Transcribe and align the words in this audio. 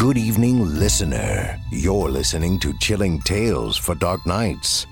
Good 0.00 0.16
evening, 0.16 0.64
listener. 0.64 1.60
You're 1.70 2.08
listening 2.08 2.58
to 2.60 2.72
Chilling 2.78 3.20
Tales 3.20 3.76
for 3.76 3.94
Dark 3.94 4.24
Nights. 4.24 4.86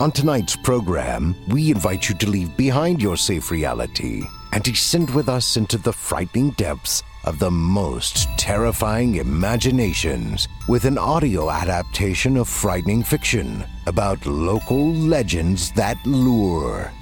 On 0.00 0.12
tonight's 0.12 0.54
program, 0.54 1.34
we 1.48 1.70
invite 1.70 2.10
you 2.10 2.14
to 2.16 2.28
leave 2.28 2.54
behind 2.58 3.00
your 3.00 3.16
safe 3.16 3.50
reality 3.50 4.24
and 4.52 4.62
descend 4.62 5.08
with 5.14 5.30
us 5.30 5.56
into 5.56 5.78
the 5.78 5.94
frightening 5.94 6.50
depths 6.58 7.02
of 7.24 7.38
the 7.38 7.50
most 7.50 8.28
terrifying 8.36 9.14
imaginations 9.14 10.46
with 10.68 10.84
an 10.84 10.98
audio 10.98 11.48
adaptation 11.48 12.36
of 12.36 12.46
frightening 12.46 13.02
fiction 13.02 13.64
about 13.86 14.26
local 14.26 14.92
legends 14.92 15.72
that 15.72 15.96
lure. 16.04 16.92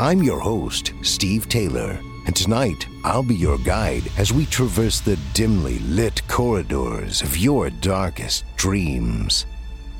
I'm 0.00 0.20
your 0.20 0.40
host, 0.40 0.94
Steve 1.02 1.48
Taylor, 1.48 2.00
and 2.28 2.36
tonight 2.36 2.86
I'll 3.04 3.22
be 3.22 3.34
your 3.34 3.56
guide 3.56 4.02
as 4.18 4.34
we 4.34 4.44
traverse 4.44 5.00
the 5.00 5.18
dimly 5.32 5.78
lit 5.78 6.20
corridors 6.28 7.22
of 7.22 7.38
your 7.38 7.70
darkest 7.70 8.44
dreams. 8.56 9.46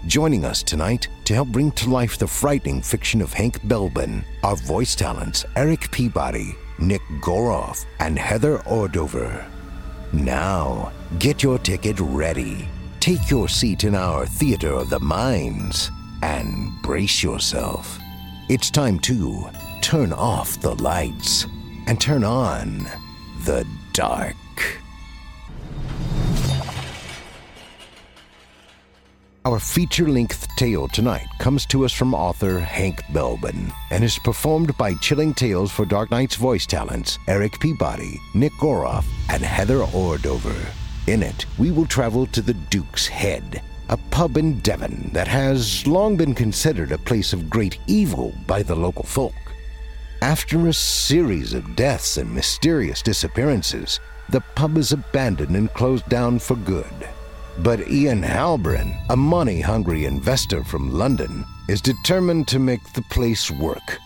Joining 0.07 0.45
us 0.45 0.63
tonight 0.63 1.09
to 1.25 1.33
help 1.33 1.49
bring 1.49 1.73
to 1.73 1.89
life 1.89 2.19
the 2.19 2.27
frightening 2.27 2.83
fiction 2.83 3.23
of 3.23 3.33
Hank 3.33 3.63
Belbin 3.63 4.25
are 4.45 4.57
voice 4.57 4.95
talents 4.95 5.47
Eric 5.57 5.91
Peabody, 5.91 6.55
Nick 6.79 7.01
Goroff, 7.23 7.87
and 7.99 8.19
Heather 8.19 8.59
Ordover. 8.59 9.49
Now, 10.13 10.93
get 11.19 11.43
your 11.43 11.59
ticket 11.59 11.99
ready. 11.99 12.69
Take 13.01 13.31
your 13.31 13.49
seat 13.49 13.85
in 13.85 13.95
our 13.95 14.27
Theater 14.27 14.75
of 14.75 14.91
the 14.91 15.01
Minds 15.01 15.91
and 16.23 16.71
brace 16.83 17.23
yourself. 17.23 17.99
It's 18.51 18.71
time 18.71 18.99
to 19.01 19.49
turn 19.81 20.13
off 20.13 20.61
the 20.61 20.75
lights 20.75 21.47
and 21.89 21.99
turn 21.99 22.23
on 22.23 22.87
the 23.47 23.67
dark. 23.95 24.37
Our 29.47 29.59
feature 29.59 30.07
length 30.07 30.47
tale 30.57 30.89
tonight 30.89 31.27
comes 31.39 31.65
to 31.67 31.87
us 31.87 31.93
from 31.95 32.13
author 32.13 32.61
Hank 32.61 33.01
Belbin 33.15 33.73
and 33.91 34.05
is 34.05 34.19
performed 34.19 34.77
by 34.77 34.93
Chilling 34.97 35.33
Tales 35.33 35.73
for 35.73 35.87
Dark 35.87 36.11
Nights' 36.11 36.37
voice 36.37 36.67
talents 36.67 37.19
Eric 37.27 37.59
Peabody, 37.59 38.21
Nick 38.35 38.53
Goroff, 38.61 39.07
and 39.31 39.43
Heather 39.43 39.79
Ordover. 39.79 40.67
In 41.07 41.23
it, 41.23 41.47
we 41.57 41.71
will 41.71 41.87
travel 41.87 42.27
to 42.27 42.43
the 42.43 42.53
Duke's 42.53 43.07
Head, 43.07 43.63
a 43.89 43.97
pub 44.11 44.37
in 44.37 44.61
Devon 44.61 45.09
that 45.15 45.29
has 45.29 45.87
long 45.87 46.19
been 46.19 46.35
considered 46.35 46.93
a 46.93 46.99
place 46.99 47.33
of 47.33 47.49
great 47.49 47.79
evil 47.87 48.35
by 48.47 48.63
the 48.63 48.77
local 48.77 49.05
folk. 49.05 49.33
After 50.21 50.67
a 50.67 50.73
series 50.73 51.55
of 51.55 51.77
deaths 51.77 52.17
and 52.17 52.35
mysterious 52.35 53.03
disappearances, 53.03 54.01
the 54.29 54.41
pub 54.57 54.77
is 54.77 54.91
abandoned 54.91 55.57
and 55.57 55.73
closed 55.75 56.09
down 56.09 56.41
for 56.41 56.57
good. 56.57 57.09
But 57.59 57.89
Ian 57.89 58.23
Halperin, 58.23 59.01
a 59.11 59.17
money 59.17 59.61
hungry 59.61 60.07
investor 60.07 60.65
from 60.65 60.93
London, 60.93 61.45
is 61.69 61.81
determined 61.81 62.49
to 62.49 62.59
make 62.59 62.83
the 62.93 63.03
place 63.03 63.49
work. 63.51 63.99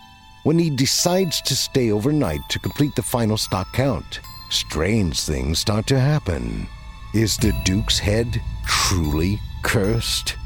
When 0.44 0.58
he 0.58 0.68
decides 0.68 1.40
to 1.42 1.56
stay 1.56 1.90
overnight 1.90 2.46
to 2.50 2.58
complete 2.58 2.94
the 2.94 3.02
final 3.02 3.38
stock 3.38 3.72
count, 3.72 4.20
strange 4.50 5.20
things 5.20 5.60
start 5.60 5.86
to 5.86 5.98
happen. 5.98 6.68
Is 7.14 7.36
the 7.38 7.52
Duke's 7.64 7.98
head 7.98 8.40
truly 8.66 9.40
cursed? 9.62 10.36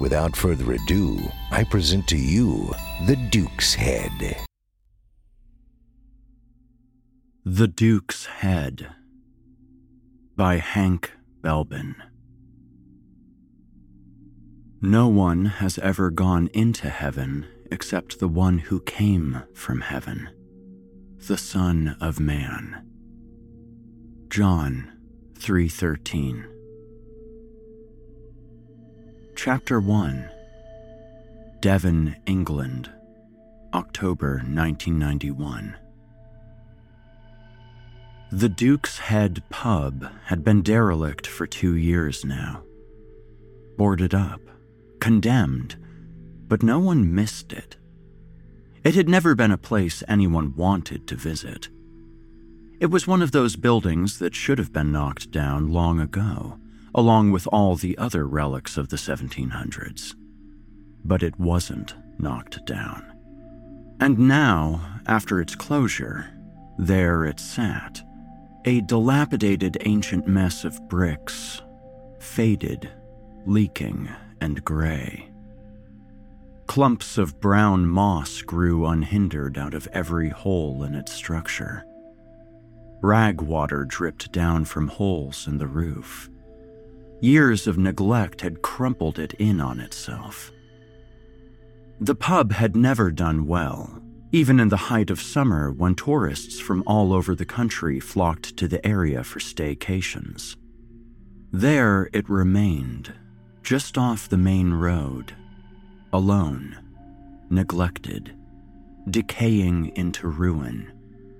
Without 0.00 0.36
further 0.36 0.72
ado, 0.72 1.20
I 1.50 1.64
present 1.64 2.08
to 2.08 2.16
you 2.16 2.74
the 3.06 3.16
Duke's 3.16 3.74
Head. 3.74 4.45
The 7.48 7.68
Duke's 7.68 8.26
Head 8.26 8.88
by 10.34 10.56
Hank 10.56 11.12
Belbin. 11.42 11.94
No 14.82 15.06
one 15.06 15.44
has 15.44 15.78
ever 15.78 16.10
gone 16.10 16.50
into 16.52 16.88
heaven 16.90 17.46
except 17.70 18.18
the 18.18 18.26
one 18.26 18.58
who 18.58 18.80
came 18.80 19.44
from 19.54 19.82
heaven, 19.82 20.28
the 21.28 21.38
Son 21.38 21.96
of 22.00 22.18
Man. 22.18 22.84
John 24.28 24.90
3:13. 25.34 26.46
Chapter 29.36 29.78
1 29.78 30.28
Devon, 31.60 32.16
England, 32.26 32.90
October 33.72 34.38
1991. 34.38 35.76
The 38.32 38.48
Duke's 38.48 38.98
Head 38.98 39.42
pub 39.50 40.10
had 40.24 40.42
been 40.42 40.62
derelict 40.62 41.26
for 41.26 41.46
two 41.46 41.76
years 41.76 42.24
now. 42.24 42.62
boarded 43.76 44.14
up, 44.14 44.40
condemned, 45.00 45.76
but 46.48 46.62
no 46.62 46.78
one 46.78 47.14
missed 47.14 47.52
it. 47.52 47.76
It 48.82 48.94
had 48.94 49.08
never 49.08 49.34
been 49.34 49.52
a 49.52 49.58
place 49.58 50.02
anyone 50.08 50.56
wanted 50.56 51.06
to 51.08 51.14
visit. 51.14 51.68
It 52.80 52.86
was 52.86 53.06
one 53.06 53.22
of 53.22 53.32
those 53.32 53.54
buildings 53.56 54.18
that 54.18 54.34
should 54.34 54.58
have 54.58 54.72
been 54.72 54.92
knocked 54.92 55.30
down 55.30 55.70
long 55.72 56.00
ago, 56.00 56.58
along 56.94 57.32
with 57.32 57.46
all 57.48 57.76
the 57.76 57.96
other 57.98 58.26
relics 58.26 58.76
of 58.76 58.88
the 58.88 58.96
1700s. 58.96 60.14
But 61.04 61.22
it 61.22 61.38
wasn't 61.38 61.94
knocked 62.18 62.64
down. 62.66 63.04
And 64.00 64.18
now, 64.18 65.00
after 65.06 65.40
its 65.40 65.54
closure, 65.54 66.30
there 66.78 67.24
it 67.24 67.38
sat, 67.40 68.02
a 68.66 68.80
dilapidated 68.80 69.78
ancient 69.82 70.26
mess 70.26 70.64
of 70.64 70.88
bricks, 70.88 71.62
faded, 72.18 72.90
leaking, 73.46 74.08
and 74.40 74.64
gray. 74.64 75.28
Clumps 76.66 77.16
of 77.16 77.40
brown 77.40 77.86
moss 77.86 78.42
grew 78.42 78.84
unhindered 78.86 79.56
out 79.56 79.72
of 79.72 79.86
every 79.92 80.28
hole 80.30 80.82
in 80.82 80.96
its 80.96 81.12
structure. 81.12 81.84
Rag 83.02 83.40
water 83.40 83.84
dripped 83.84 84.32
down 84.32 84.64
from 84.64 84.88
holes 84.88 85.46
in 85.46 85.58
the 85.58 85.68
roof. 85.68 86.28
Years 87.20 87.68
of 87.68 87.78
neglect 87.78 88.40
had 88.40 88.62
crumpled 88.62 89.20
it 89.20 89.32
in 89.34 89.60
on 89.60 89.78
itself. 89.78 90.50
The 92.00 92.16
pub 92.16 92.50
had 92.50 92.74
never 92.74 93.12
done 93.12 93.46
well, 93.46 94.02
even 94.32 94.58
in 94.58 94.68
the 94.68 94.76
height 94.76 95.10
of 95.10 95.20
summer 95.20 95.70
when 95.70 95.94
tourists 95.94 96.58
from 96.58 96.82
all 96.86 97.12
over 97.12 97.34
the 97.34 97.44
country 97.44 98.00
flocked 98.00 98.56
to 98.56 98.66
the 98.68 98.84
area 98.86 99.22
for 99.22 99.38
staycations. 99.38 100.56
There 101.52 102.10
it 102.12 102.28
remained, 102.28 103.12
just 103.62 103.96
off 103.96 104.28
the 104.28 104.36
main 104.36 104.72
road, 104.72 105.34
alone, 106.12 106.76
neglected, 107.50 108.36
decaying 109.08 109.92
into 109.96 110.28
ruin. 110.28 110.92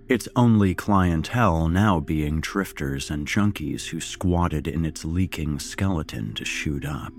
Its 0.09 0.29
only 0.37 0.73
clientele 0.73 1.69
now 1.69 1.99
being 1.99 2.41
drifters 2.41 3.11
and 3.11 3.27
junkies 3.27 3.89
who 3.89 4.01
squatted 4.01 4.69
in 4.69 4.85
its 4.85 5.05
leaking 5.05 5.59
skeleton 5.59 6.33
to 6.35 6.45
shoot 6.45 6.85
up. 6.85 7.13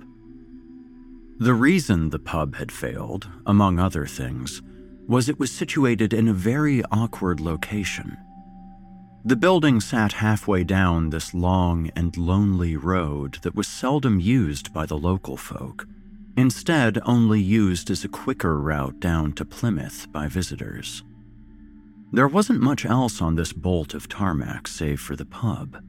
The 1.40 1.54
reason 1.54 2.10
the 2.10 2.20
pub 2.20 2.56
had 2.56 2.72
failed, 2.72 3.28
among 3.46 3.78
other 3.78 4.06
things, 4.06 4.62
was 5.08 5.30
it 5.30 5.40
was 5.40 5.52
situated 5.52 6.14
in 6.14 6.28
a 6.28 6.34
very 6.34 6.84
awkward 6.92 7.40
location. 7.40 8.18
The 9.24 9.36
building 9.36 9.80
sat 9.82 10.14
halfway 10.14 10.64
down 10.64 11.10
this 11.10 11.34
long 11.34 11.90
and 11.96 12.16
lonely 12.16 12.76
road 12.78 13.40
that 13.42 13.56
was 13.56 13.68
seldom 13.68 14.20
used 14.20 14.74
by 14.74 14.86
the 14.86 14.98
local 14.98 15.36
folk, 15.36 15.86
instead, 16.38 17.00
only 17.06 17.42
used 17.42 17.90
as 17.90 18.04
a 18.04 18.10
quicker 18.10 18.60
route 18.60 19.00
down 19.00 19.34
to 19.34 19.46
Plymouth 19.46 20.12
by 20.12 20.28
visitors. 20.28 21.04
There 22.12 22.28
wasn't 22.28 22.62
much 22.62 22.86
else 22.86 23.22
on 23.22 23.36
this 23.36 23.52
bolt 23.52 23.94
of 23.94 24.08
tarmac 24.08 24.68
save 24.68 25.02
for 25.02 25.16
the 25.16 25.26
pub. 25.26 25.84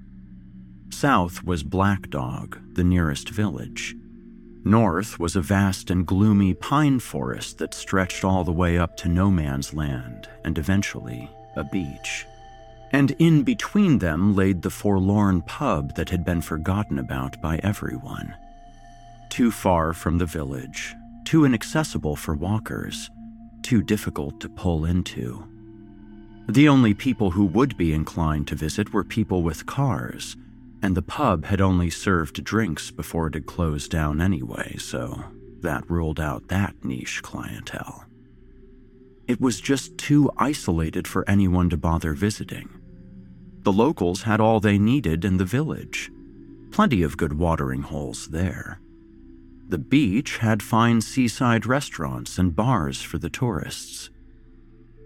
South 0.90 1.44
was 1.44 1.62
Black 1.62 2.10
Dog, 2.10 2.58
the 2.74 2.82
nearest 2.82 3.28
village. 3.28 3.94
North 4.68 5.18
was 5.18 5.34
a 5.34 5.40
vast 5.40 5.90
and 5.90 6.06
gloomy 6.06 6.52
pine 6.52 7.00
forest 7.00 7.56
that 7.56 7.72
stretched 7.72 8.22
all 8.22 8.44
the 8.44 8.52
way 8.52 8.76
up 8.76 8.98
to 8.98 9.08
no 9.08 9.30
man's 9.30 9.72
land 9.72 10.28
and 10.44 10.58
eventually 10.58 11.30
a 11.56 11.64
beach. 11.64 12.26
And 12.92 13.12
in 13.12 13.44
between 13.44 13.98
them 13.98 14.36
laid 14.36 14.60
the 14.60 14.68
forlorn 14.68 15.40
pub 15.40 15.94
that 15.94 16.10
had 16.10 16.22
been 16.22 16.42
forgotten 16.42 16.98
about 16.98 17.40
by 17.40 17.60
everyone. 17.62 18.34
Too 19.30 19.50
far 19.50 19.94
from 19.94 20.18
the 20.18 20.26
village, 20.26 20.94
too 21.24 21.46
inaccessible 21.46 22.16
for 22.16 22.34
walkers, 22.34 23.08
too 23.62 23.80
difficult 23.82 24.38
to 24.40 24.50
pull 24.50 24.84
into. 24.84 25.48
The 26.46 26.68
only 26.68 26.92
people 26.92 27.30
who 27.30 27.46
would 27.46 27.78
be 27.78 27.94
inclined 27.94 28.46
to 28.48 28.54
visit 28.54 28.92
were 28.92 29.04
people 29.04 29.42
with 29.42 29.64
cars, 29.64 30.36
and 30.82 30.96
the 30.96 31.02
pub 31.02 31.44
had 31.44 31.60
only 31.60 31.90
served 31.90 32.44
drinks 32.44 32.90
before 32.90 33.26
it 33.26 33.34
had 33.34 33.46
closed 33.46 33.90
down 33.90 34.20
anyway, 34.20 34.76
so 34.78 35.24
that 35.60 35.88
ruled 35.90 36.20
out 36.20 36.48
that 36.48 36.84
niche 36.84 37.22
clientele. 37.22 38.04
It 39.26 39.40
was 39.40 39.60
just 39.60 39.98
too 39.98 40.30
isolated 40.38 41.06
for 41.06 41.28
anyone 41.28 41.68
to 41.70 41.76
bother 41.76 42.14
visiting. 42.14 42.70
The 43.62 43.72
locals 43.72 44.22
had 44.22 44.40
all 44.40 44.60
they 44.60 44.78
needed 44.78 45.24
in 45.24 45.36
the 45.36 45.44
village. 45.44 46.10
Plenty 46.70 47.02
of 47.02 47.16
good 47.16 47.34
watering 47.34 47.82
holes 47.82 48.28
there. 48.28 48.80
The 49.68 49.78
beach 49.78 50.38
had 50.38 50.62
fine 50.62 51.02
seaside 51.02 51.66
restaurants 51.66 52.38
and 52.38 52.56
bars 52.56 53.02
for 53.02 53.18
the 53.18 53.28
tourists. 53.28 54.08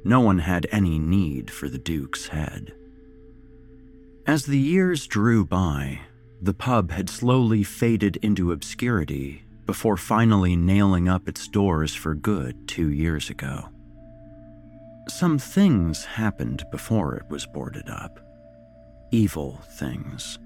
No 0.04 0.20
one 0.20 0.38
had 0.38 0.68
any 0.70 0.98
need 0.98 1.50
for 1.50 1.68
the 1.68 1.78
Duke's 1.78 2.28
head. 2.28 2.74
As 4.26 4.46
the 4.46 4.58
years 4.58 5.08
drew 5.08 5.44
by, 5.44 5.98
the 6.40 6.54
pub 6.54 6.92
had 6.92 7.10
slowly 7.10 7.64
faded 7.64 8.16
into 8.18 8.52
obscurity 8.52 9.42
before 9.66 9.96
finally 9.96 10.54
nailing 10.54 11.08
up 11.08 11.28
its 11.28 11.48
doors 11.48 11.92
for 11.92 12.14
good 12.14 12.68
two 12.68 12.88
years 12.88 13.30
ago. 13.30 13.68
Some 15.08 15.38
things 15.38 16.04
happened 16.04 16.64
before 16.70 17.16
it 17.16 17.28
was 17.28 17.46
boarded 17.46 17.90
up. 17.90 18.20
Evil 19.10 19.60
things. 19.72 20.38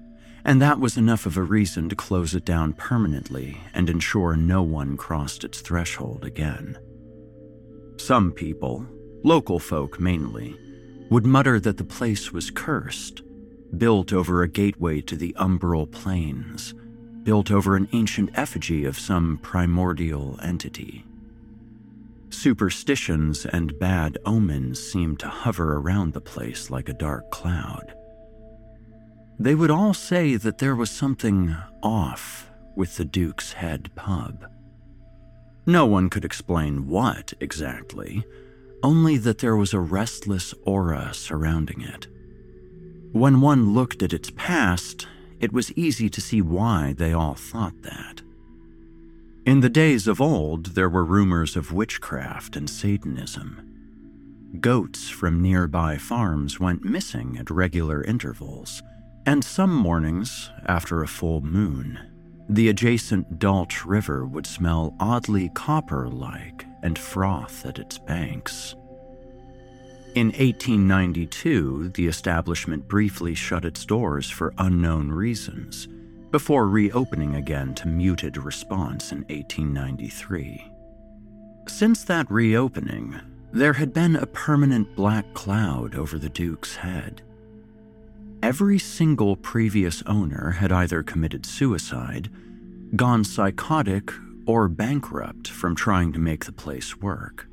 And 0.43 0.59
that 0.59 0.79
was 0.79 0.97
enough 0.97 1.27
of 1.27 1.37
a 1.37 1.43
reason 1.43 1.87
to 1.89 1.95
close 1.95 2.33
it 2.33 2.45
down 2.45 2.73
permanently 2.73 3.59
and 3.75 3.91
ensure 3.91 4.35
no 4.35 4.63
one 4.63 4.97
crossed 4.97 5.43
its 5.43 5.61
threshold 5.61 6.25
again. 6.25 6.79
Some 7.97 8.31
people, 8.31 8.87
local 9.23 9.59
folk 9.59 9.99
mainly, 9.99 10.57
would 11.11 11.27
mutter 11.27 11.59
that 11.59 11.77
the 11.77 11.83
place 11.83 12.31
was 12.31 12.49
cursed, 12.49 13.21
built 13.75 14.13
over 14.13 14.43
a 14.43 14.47
gateway 14.47 15.01
to 15.01 15.15
the 15.15 15.35
umbral 15.39 15.91
planes, 15.91 16.73
built 17.23 17.51
over 17.51 17.75
an 17.75 17.89
ancient 17.91 18.29
effigy 18.35 18.85
of 18.85 18.97
some 18.97 19.39
primordial 19.39 20.39
entity. 20.41 21.03
Superstitions 22.29 23.45
and 23.45 23.77
bad 23.79 24.17
omens 24.25 24.79
seemed 24.79 25.19
to 25.19 25.27
hover 25.27 25.77
around 25.77 26.13
the 26.13 26.21
place 26.21 26.69
like 26.69 26.89
a 26.89 26.93
dark 26.93 27.29
cloud. 27.31 27.93
They 29.39 29.55
would 29.55 29.71
all 29.71 29.93
say 29.93 30.35
that 30.35 30.57
there 30.57 30.75
was 30.75 30.89
something 30.89 31.55
off 31.83 32.49
with 32.75 32.97
the 32.97 33.05
Duke's 33.05 33.53
Head 33.53 33.89
pub. 33.95 34.45
No 35.65 35.85
one 35.85 36.09
could 36.09 36.25
explain 36.25 36.87
what 36.87 37.33
exactly, 37.39 38.25
only 38.83 39.17
that 39.17 39.39
there 39.39 39.55
was 39.55 39.73
a 39.73 39.79
restless 39.79 40.53
aura 40.65 41.13
surrounding 41.13 41.81
it. 41.81 42.07
When 43.11 43.41
one 43.41 43.73
looked 43.73 44.03
at 44.03 44.13
its 44.13 44.31
past, 44.35 45.07
it 45.39 45.53
was 45.53 45.71
easy 45.73 46.09
to 46.09 46.21
see 46.21 46.41
why 46.41 46.93
they 46.97 47.13
all 47.13 47.35
thought 47.35 47.81
that. 47.83 48.21
In 49.45 49.61
the 49.61 49.69
days 49.69 50.07
of 50.07 50.19
old, 50.19 50.67
there 50.75 50.89
were 50.89 51.05
rumors 51.05 51.55
of 51.55 51.71
witchcraft 51.71 52.55
and 52.55 52.69
Satanism. 52.69 53.63
Goats 54.59 55.09
from 55.09 55.41
nearby 55.41 55.97
farms 55.97 56.59
went 56.59 56.83
missing 56.83 57.37
at 57.37 57.49
regular 57.49 58.03
intervals, 58.03 58.83
and 59.25 59.43
some 59.43 59.73
mornings, 59.73 60.51
after 60.65 61.01
a 61.01 61.07
full 61.07 61.41
moon, 61.41 61.99
the 62.49 62.69
adjacent 62.69 63.39
Dalch 63.39 63.85
River 63.85 64.25
would 64.25 64.45
smell 64.45 64.95
oddly 64.99 65.49
copper 65.53 66.07
like 66.07 66.65
and 66.81 66.97
froth 66.97 67.65
at 67.65 67.79
its 67.79 67.97
banks. 67.97 68.75
In 70.15 70.27
1892, 70.27 71.89
the 71.89 72.07
establishment 72.07 72.87
briefly 72.87 73.35
shut 73.35 73.65
its 73.65 73.85
doors 73.85 74.29
for 74.29 74.53
unknown 74.57 75.11
reasons, 75.11 75.87
before 76.31 76.67
reopening 76.67 77.35
again 77.35 77.75
to 77.75 77.87
muted 77.87 78.37
response 78.37 79.11
in 79.11 79.19
1893. 79.29 80.71
Since 81.67 82.03
that 82.05 82.31
reopening, 82.31 83.19
there 83.51 83.73
had 83.73 83.93
been 83.93 84.15
a 84.15 84.25
permanent 84.25 84.95
black 84.95 85.33
cloud 85.33 85.95
over 85.95 86.17
the 86.17 86.29
Duke's 86.29 86.77
head. 86.77 87.21
Every 88.41 88.79
single 88.79 89.35
previous 89.35 90.01
owner 90.03 90.51
had 90.51 90.71
either 90.71 91.03
committed 91.03 91.45
suicide, 91.45 92.29
gone 92.95 93.23
psychotic, 93.23 94.11
or 94.45 94.67
bankrupt 94.67 95.47
from 95.47 95.75
trying 95.75 96.13
to 96.13 96.19
make 96.19 96.45
the 96.45 96.51
place 96.51 96.97
work. 96.97 97.47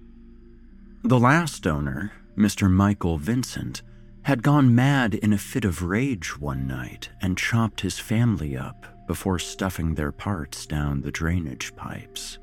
The 1.02 1.18
last 1.18 1.66
owner, 1.66 2.12
Mr. 2.36 2.70
Michael 2.70 3.18
Vincent, 3.18 3.82
had 4.22 4.42
gone 4.42 4.74
mad 4.74 5.14
in 5.14 5.32
a 5.32 5.38
fit 5.38 5.64
of 5.64 5.82
rage 5.82 6.38
one 6.38 6.66
night 6.66 7.10
and 7.20 7.36
chopped 7.36 7.82
his 7.82 7.98
family 7.98 8.56
up 8.56 8.86
before 9.06 9.38
stuffing 9.38 9.94
their 9.94 10.12
parts 10.12 10.66
down 10.66 11.02
the 11.02 11.10
drainage 11.10 11.76
pipes. 11.76 12.38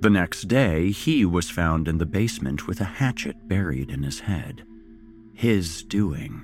The 0.00 0.10
next 0.10 0.48
day, 0.48 0.90
he 0.90 1.24
was 1.24 1.50
found 1.50 1.88
in 1.88 1.98
the 1.98 2.06
basement 2.06 2.66
with 2.66 2.80
a 2.80 2.84
hatchet 2.84 3.48
buried 3.48 3.90
in 3.90 4.02
his 4.02 4.20
head. 4.20 4.64
His 5.34 5.82
doing. 5.82 6.42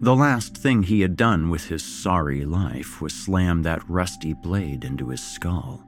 The 0.00 0.14
last 0.14 0.56
thing 0.56 0.82
he 0.82 1.00
had 1.00 1.16
done 1.16 1.48
with 1.50 1.68
his 1.68 1.82
sorry 1.82 2.44
life 2.44 3.00
was 3.00 3.14
slam 3.14 3.62
that 3.62 3.88
rusty 3.88 4.34
blade 4.34 4.84
into 4.84 5.08
his 5.08 5.22
skull. 5.22 5.86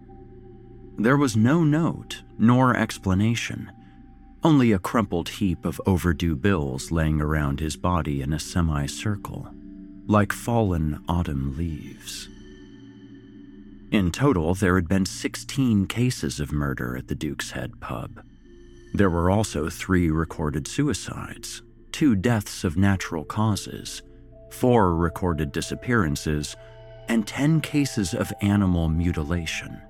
There 0.99 1.17
was 1.17 1.37
no 1.37 1.65
note 1.65 2.23
nor 2.39 2.75
explanation, 2.75 3.71
only 4.43 4.73
a 4.73 4.79
crumpled 4.79 5.29
heap 5.29 5.65
of 5.65 5.81
overdue 5.87 6.37
bills 6.37 6.91
laying 6.91 7.21
around 7.21 7.61
his 7.61 7.77
body 7.77 8.23
in 8.23 8.33
a 8.33 8.39
semicircle, 8.39 9.49
like 10.07 10.33
fallen 10.33 11.03
autumn 11.09 11.57
leaves. 11.57 12.29
In 13.91 14.11
total, 14.11 14.55
there 14.55 14.77
had 14.77 14.89
been 14.89 15.07
16 15.07 15.87
cases 15.87 16.41
of 16.41 16.53
murder 16.53 16.97
at 16.97 17.09
the 17.09 17.15
Duke's 17.15 17.53
Head 17.53 17.81
pub. 17.81 18.23
There 18.95 19.11
were 19.11 19.31
also 19.31 19.69
three 19.69 20.11
recorded 20.11 20.67
suicides, 20.67 21.63
two 21.93 22.17
deaths 22.17 22.65
of 22.65 22.77
natural 22.77 23.25
causes, 23.25 24.03
four 24.51 24.95
recorded 24.95 25.53
disappearances, 25.53 26.57
and 27.09 27.27
10 27.27 27.61
cases 27.61 28.15
of 28.15 28.33
animal 28.41 28.89
mutilation, 28.89 29.81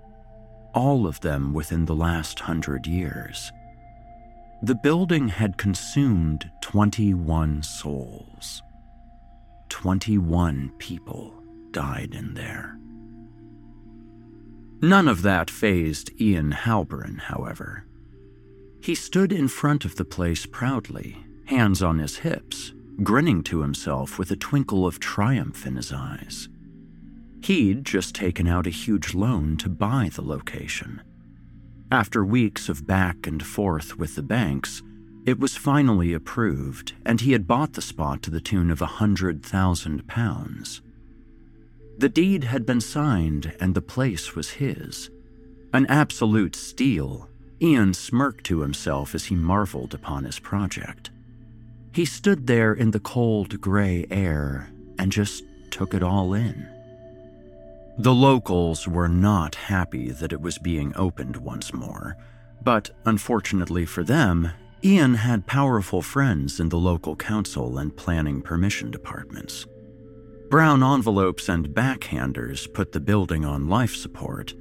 all 0.75 1.07
of 1.07 1.21
them 1.21 1.55
within 1.55 1.87
the 1.87 1.95
last 1.95 2.41
hundred 2.41 2.87
years. 2.87 3.51
The 4.63 4.75
building 4.75 5.29
had 5.29 5.59
consumed 5.59 6.51
21 6.63 7.63
souls. 7.63 8.63
21 9.69 10.73
people 10.79 11.35
died 11.73 12.15
in 12.15 12.35
there. 12.35 12.79
None 14.81 15.09
of 15.09 15.23
that 15.23 15.51
fazed 15.51 16.11
Ian 16.21 16.53
Halperin, 16.53 17.19
however. 17.19 17.85
He 18.81 18.95
stood 18.95 19.33
in 19.33 19.49
front 19.49 19.85
of 19.85 19.97
the 19.97 20.05
place 20.05 20.47
proudly, 20.47 21.19
hands 21.47 21.83
on 21.83 21.99
his 21.99 22.19
hips, 22.19 22.73
grinning 23.03 23.43
to 23.45 23.61
himself 23.61 24.19
with 24.19 24.31
a 24.31 24.37
twinkle 24.37 24.87
of 24.87 25.01
triumph 25.01 25.67
in 25.67 25.77
his 25.77 25.93
eyes. 25.93 26.49
He'd 27.43 27.85
just 27.85 28.15
taken 28.15 28.47
out 28.47 28.67
a 28.67 28.71
huge 28.71 29.15
loan 29.15 29.57
to 29.59 29.69
buy 29.69 30.11
the 30.13 30.23
location. 30.23 31.03
After 31.91 32.25
weeks 32.25 32.69
of 32.69 32.87
back 32.87 33.27
and 33.27 33.45
forth 33.45 33.97
with 33.97 34.17
the 34.17 34.23
banks, 34.23 34.83
it 35.25 35.39
was 35.39 35.57
finally 35.57 36.13
approved, 36.13 36.95
and 37.05 37.21
he 37.21 37.33
had 37.33 37.47
bought 37.47 37.75
the 37.75 37.83
spot 37.83 38.23
to 38.23 38.31
the 38.31 38.41
tune 38.41 38.71
of 38.71 38.83
a 38.83 38.87
hundred 38.87 39.45
thousand 39.45 40.07
pounds. 40.09 40.83
The 41.99 42.09
deed 42.09 42.45
had 42.45 42.67
been 42.67 42.81
signed, 42.81 43.55
and 43.61 43.75
the 43.75 43.83
place 43.83 44.35
was 44.35 44.51
his. 44.51 45.11
An 45.73 45.87
absolute 45.87 46.57
steal, 46.57 47.29
Ian 47.63 47.95
smirked 47.95 48.45
to 48.47 48.61
himself 48.61 49.15
as 49.15 49.27
he 49.27 49.35
marveled 49.35 49.95
upon 49.95 50.25
his 50.25 50.39
project. 50.39 51.11
He 51.93 52.05
stood 52.05 52.47
there 52.47 52.75
in 52.75 52.91
the 52.91 53.01
cold 53.01 53.61
gray 53.61 54.07
air 54.11 54.71
and 54.99 55.11
just 55.11 55.45
took 55.71 55.95
it 55.95 56.03
all 56.03 56.35
in. 56.35 56.69
The 57.99 58.15
locals 58.15 58.87
were 58.87 59.09
not 59.09 59.55
happy 59.55 60.11
that 60.11 60.33
it 60.33 60.41
was 60.41 60.59
being 60.59 60.93
opened 60.97 61.37
once 61.37 61.73
more, 61.73 62.17
but 62.63 62.91
unfortunately 63.07 63.87
for 63.87 64.05
them, 64.05 64.51
Ian 64.85 65.15
had 65.15 65.47
powerful 65.47 66.03
friends 66.03 66.61
in 66.61 66.69
the 66.69 66.79
local 66.79 67.17
council 67.17 67.79
and 67.79 67.97
planning 67.97 68.43
permission 68.43 68.91
departments. 68.91 69.67
Brown 70.51 70.83
envelopes 70.83 71.49
and 71.49 71.71
backhanders 71.71 72.73
put 72.73 72.93
the 72.93 73.01
building 73.01 73.47
on 73.47 73.69
life 73.69 73.97
support, 73.97 74.53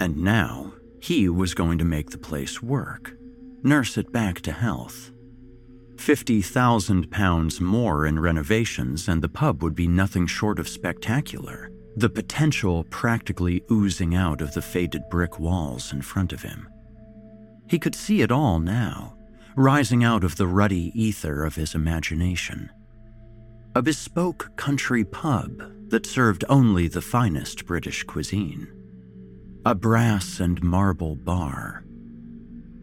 and 0.00 0.16
now 0.16 0.72
he 1.00 1.28
was 1.28 1.54
going 1.54 1.78
to 1.78 1.84
make 1.84 2.10
the 2.10 2.18
place 2.18 2.62
work, 2.62 3.12
nurse 3.62 3.98
it 3.98 4.10
back 4.12 4.40
to 4.40 4.52
health. 4.52 5.12
£50,000 5.96 7.60
more 7.60 8.06
in 8.06 8.18
renovations, 8.18 9.08
and 9.08 9.20
the 9.20 9.28
pub 9.28 9.62
would 9.62 9.74
be 9.74 9.86
nothing 9.86 10.26
short 10.26 10.58
of 10.58 10.68
spectacular, 10.68 11.70
the 12.00 12.08
potential 12.08 12.84
practically 12.84 13.62
oozing 13.70 14.14
out 14.14 14.40
of 14.40 14.54
the 14.54 14.62
faded 14.62 15.02
brick 15.10 15.40
walls 15.40 15.92
in 15.92 16.00
front 16.00 16.32
of 16.32 16.42
him. 16.42 16.68
He 17.68 17.78
could 17.78 17.94
see 17.94 18.22
it 18.22 18.30
all 18.30 18.60
now, 18.60 19.16
rising 19.56 20.04
out 20.04 20.22
of 20.22 20.36
the 20.36 20.46
ruddy 20.46 20.92
ether 20.94 21.44
of 21.44 21.56
his 21.56 21.74
imagination. 21.74 22.70
A 23.74 23.82
bespoke 23.82 24.56
country 24.56 25.04
pub 25.04 25.90
that 25.90 26.06
served 26.06 26.44
only 26.48 26.86
the 26.86 27.02
finest 27.02 27.66
British 27.66 28.04
cuisine. 28.04 28.68
A 29.66 29.74
brass 29.74 30.38
and 30.38 30.62
marble 30.62 31.16
bar. 31.16 31.84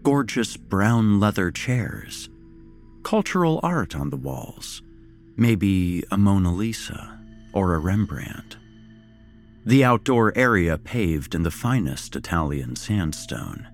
Gorgeous 0.03 0.57
brown 0.57 1.19
leather 1.19 1.51
chairs 1.51 2.29
cultural 3.05 3.59
art 3.61 3.95
on 3.95 4.09
the 4.09 4.17
walls, 4.17 4.81
maybe 5.37 6.03
a 6.09 6.17
Mona 6.17 6.51
Lisa 6.51 7.19
or 7.53 7.75
a 7.75 7.79
Rembrandt. 7.79 8.57
The 9.65 9.83
outdoor 9.83 10.31
area 10.37 10.77
paved 10.77 11.33
in 11.33 11.41
the 11.41 11.49
finest 11.49 12.15
Italian 12.15 12.75
sandstone, 12.75 13.67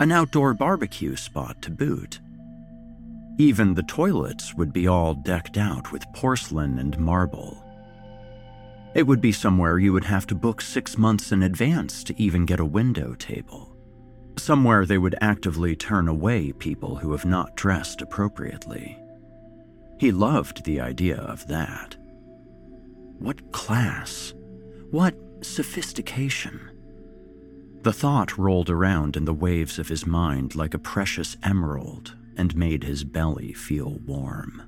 an 0.00 0.10
outdoor 0.10 0.52
barbecue 0.52 1.14
spot 1.14 1.62
to 1.62 1.70
boot. 1.70 2.18
Even 3.38 3.74
the 3.74 3.84
toilets 3.84 4.52
would 4.54 4.72
be 4.72 4.88
all 4.88 5.14
decked 5.14 5.56
out 5.56 5.92
with 5.92 6.12
porcelain 6.12 6.80
and 6.80 6.98
marble. 6.98 7.64
It 8.96 9.06
would 9.06 9.20
be 9.20 9.30
somewhere 9.30 9.78
you 9.78 9.92
would 9.92 10.04
have 10.04 10.26
to 10.26 10.34
book 10.34 10.60
six 10.60 10.98
months 10.98 11.30
in 11.30 11.44
advance 11.44 12.02
to 12.04 12.20
even 12.20 12.44
get 12.44 12.58
a 12.58 12.64
window 12.64 13.14
table. 13.14 13.76
Somewhere 14.36 14.84
they 14.84 14.98
would 14.98 15.14
actively 15.20 15.76
turn 15.76 16.08
away 16.08 16.50
people 16.50 16.96
who 16.96 17.12
have 17.12 17.24
not 17.24 17.54
dressed 17.54 18.02
appropriately. 18.02 18.98
He 20.00 20.10
loved 20.10 20.64
the 20.64 20.80
idea 20.80 21.18
of 21.18 21.46
that. 21.46 21.94
What 23.20 23.52
class? 23.52 24.34
What 24.92 25.16
sophistication? 25.40 26.60
The 27.80 27.94
thought 27.94 28.36
rolled 28.36 28.68
around 28.68 29.16
in 29.16 29.24
the 29.24 29.32
waves 29.32 29.78
of 29.78 29.88
his 29.88 30.06
mind 30.06 30.54
like 30.54 30.74
a 30.74 30.78
precious 30.78 31.34
emerald 31.42 32.14
and 32.36 32.54
made 32.54 32.84
his 32.84 33.02
belly 33.02 33.54
feel 33.54 33.98
warm. 34.04 34.62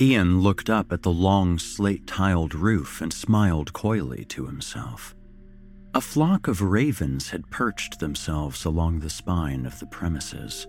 Ian 0.00 0.40
looked 0.40 0.70
up 0.70 0.90
at 0.90 1.02
the 1.02 1.12
long 1.12 1.58
slate 1.58 2.06
tiled 2.06 2.54
roof 2.54 3.02
and 3.02 3.12
smiled 3.12 3.74
coyly 3.74 4.24
to 4.30 4.46
himself. 4.46 5.14
A 5.92 6.00
flock 6.00 6.48
of 6.48 6.62
ravens 6.62 7.28
had 7.28 7.50
perched 7.50 8.00
themselves 8.00 8.64
along 8.64 9.00
the 9.00 9.10
spine 9.10 9.66
of 9.66 9.78
the 9.80 9.86
premises. 9.86 10.66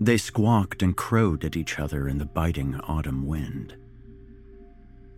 They 0.00 0.16
squawked 0.16 0.82
and 0.82 0.96
crowed 0.96 1.44
at 1.44 1.56
each 1.58 1.78
other 1.78 2.08
in 2.08 2.16
the 2.16 2.24
biting 2.24 2.80
autumn 2.80 3.26
wind. 3.26 3.76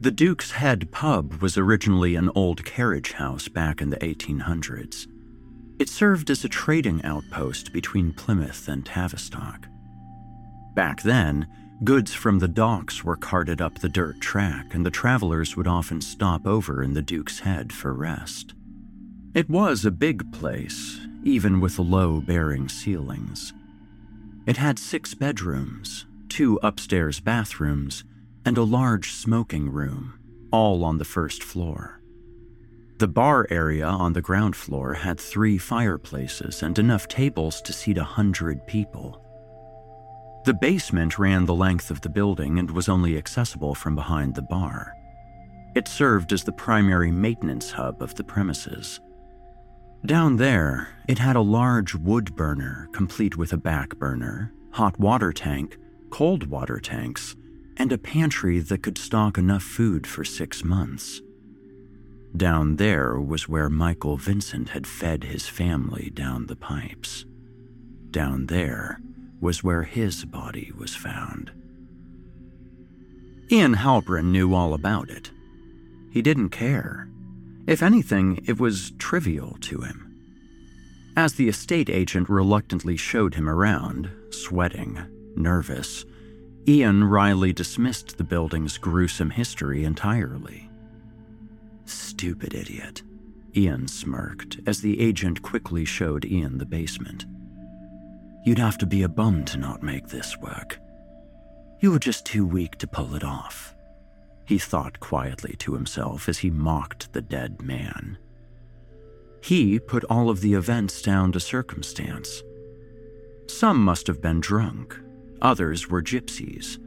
The 0.00 0.10
Duke's 0.10 0.50
Head 0.50 0.90
pub 0.90 1.34
was 1.40 1.56
originally 1.56 2.16
an 2.16 2.30
old 2.34 2.64
carriage 2.64 3.12
house 3.12 3.48
back 3.48 3.80
in 3.80 3.90
the 3.90 3.96
1800s. 3.98 5.06
It 5.78 5.88
served 5.88 6.30
as 6.30 6.44
a 6.44 6.48
trading 6.48 7.02
outpost 7.04 7.72
between 7.72 8.12
Plymouth 8.12 8.68
and 8.68 8.84
Tavistock. 8.84 9.66
Back 10.74 11.02
then, 11.02 11.46
goods 11.84 12.12
from 12.12 12.40
the 12.40 12.48
docks 12.48 13.04
were 13.04 13.16
carted 13.16 13.60
up 13.60 13.78
the 13.78 13.88
dirt 13.88 14.20
track, 14.20 14.74
and 14.74 14.84
the 14.84 14.90
travelers 14.90 15.56
would 15.56 15.68
often 15.68 16.00
stop 16.00 16.46
over 16.46 16.82
in 16.82 16.94
the 16.94 17.02
Duke's 17.02 17.40
Head 17.40 17.72
for 17.72 17.92
rest. 17.92 18.54
It 19.32 19.48
was 19.48 19.84
a 19.84 19.90
big 19.90 20.32
place, 20.32 21.00
even 21.22 21.60
with 21.60 21.78
low 21.78 22.20
bearing 22.20 22.68
ceilings. 22.68 23.52
It 24.46 24.56
had 24.56 24.78
six 24.78 25.14
bedrooms, 25.14 26.04
two 26.28 26.58
upstairs 26.62 27.20
bathrooms, 27.20 28.04
and 28.44 28.58
a 28.58 28.62
large 28.62 29.12
smoking 29.12 29.70
room, 29.70 30.18
all 30.50 30.84
on 30.84 30.98
the 30.98 31.04
first 31.04 31.42
floor. 31.42 32.00
The 32.98 33.08
bar 33.08 33.46
area 33.50 33.86
on 33.86 34.12
the 34.12 34.22
ground 34.22 34.54
floor 34.54 34.94
had 34.94 35.18
three 35.18 35.58
fireplaces 35.58 36.62
and 36.62 36.78
enough 36.78 37.08
tables 37.08 37.60
to 37.62 37.72
seat 37.72 37.98
a 37.98 38.04
hundred 38.04 38.66
people. 38.66 39.20
The 40.44 40.54
basement 40.54 41.18
ran 41.18 41.46
the 41.46 41.54
length 41.54 41.90
of 41.90 42.02
the 42.02 42.08
building 42.08 42.58
and 42.58 42.70
was 42.70 42.88
only 42.88 43.16
accessible 43.16 43.74
from 43.74 43.94
behind 43.94 44.34
the 44.34 44.42
bar. 44.42 44.94
It 45.74 45.88
served 45.88 46.32
as 46.32 46.44
the 46.44 46.52
primary 46.52 47.10
maintenance 47.10 47.72
hub 47.72 48.00
of 48.00 48.14
the 48.14 48.24
premises. 48.24 49.00
Down 50.06 50.36
there, 50.36 50.88
it 51.08 51.18
had 51.18 51.34
a 51.34 51.40
large 51.40 51.94
wood 51.94 52.36
burner 52.36 52.88
complete 52.92 53.36
with 53.36 53.54
a 53.54 53.56
back 53.56 53.96
burner, 53.96 54.52
hot 54.70 55.00
water 55.00 55.32
tank, 55.32 55.78
cold 56.10 56.46
water 56.46 56.78
tanks, 56.78 57.34
and 57.76 57.92
a 57.92 57.98
pantry 57.98 58.60
that 58.60 58.82
could 58.82 58.98
stock 58.98 59.38
enough 59.38 59.62
food 59.62 60.06
for 60.06 60.24
six 60.24 60.64
months. 60.64 61.20
Down 62.36 62.76
there 62.76 63.20
was 63.20 63.48
where 63.48 63.70
Michael 63.70 64.16
Vincent 64.16 64.70
had 64.70 64.86
fed 64.86 65.24
his 65.24 65.46
family 65.46 66.10
down 66.10 66.46
the 66.46 66.56
pipes. 66.56 67.24
Down 68.10 68.46
there 68.46 69.00
was 69.40 69.62
where 69.62 69.82
his 69.84 70.24
body 70.24 70.72
was 70.76 70.96
found. 70.96 71.52
Ian 73.50 73.74
Halperin 73.74 74.32
knew 74.32 74.54
all 74.54 74.74
about 74.74 75.10
it. 75.10 75.30
He 76.10 76.22
didn't 76.22 76.48
care. 76.48 77.08
If 77.66 77.82
anything, 77.82 78.42
it 78.46 78.58
was 78.58 78.92
trivial 78.98 79.56
to 79.62 79.82
him. 79.82 80.00
As 81.16 81.34
the 81.34 81.48
estate 81.48 81.88
agent 81.88 82.28
reluctantly 82.28 82.96
showed 82.96 83.34
him 83.34 83.48
around, 83.48 84.10
sweating, 84.30 84.98
nervous, 85.36 86.04
Ian 86.66 87.04
Riley 87.04 87.52
dismissed 87.52 88.16
the 88.16 88.24
building's 88.24 88.78
gruesome 88.78 89.28
history 89.28 89.84
entirely. 89.84 90.70
Stupid 91.84 92.54
idiot, 92.54 93.02
Ian 93.54 93.86
smirked 93.86 94.60
as 94.66 94.80
the 94.80 94.98
agent 94.98 95.42
quickly 95.42 95.84
showed 95.84 96.24
Ian 96.24 96.56
the 96.56 96.64
basement. 96.64 97.26
You'd 98.46 98.58
have 98.58 98.78
to 98.78 98.86
be 98.86 99.02
a 99.02 99.08
bum 99.10 99.44
to 99.46 99.58
not 99.58 99.82
make 99.82 100.08
this 100.08 100.38
work. 100.38 100.78
You 101.80 101.90
were 101.90 101.98
just 101.98 102.24
too 102.24 102.46
weak 102.46 102.78
to 102.78 102.86
pull 102.86 103.14
it 103.14 103.24
off, 103.24 103.74
he 104.46 104.58
thought 104.58 105.00
quietly 105.00 105.56
to 105.58 105.74
himself 105.74 106.30
as 106.30 106.38
he 106.38 106.50
mocked 106.50 107.12
the 107.12 107.20
dead 107.20 107.60
man. 107.60 108.16
He 109.42 109.78
put 109.78 110.04
all 110.04 110.30
of 110.30 110.40
the 110.40 110.54
events 110.54 111.02
down 111.02 111.32
to 111.32 111.40
circumstance. 111.40 112.42
Some 113.48 113.84
must 113.84 114.06
have 114.06 114.22
been 114.22 114.40
drunk, 114.40 114.98
others 115.42 115.88
were 115.88 116.02
gypsies. 116.02 116.78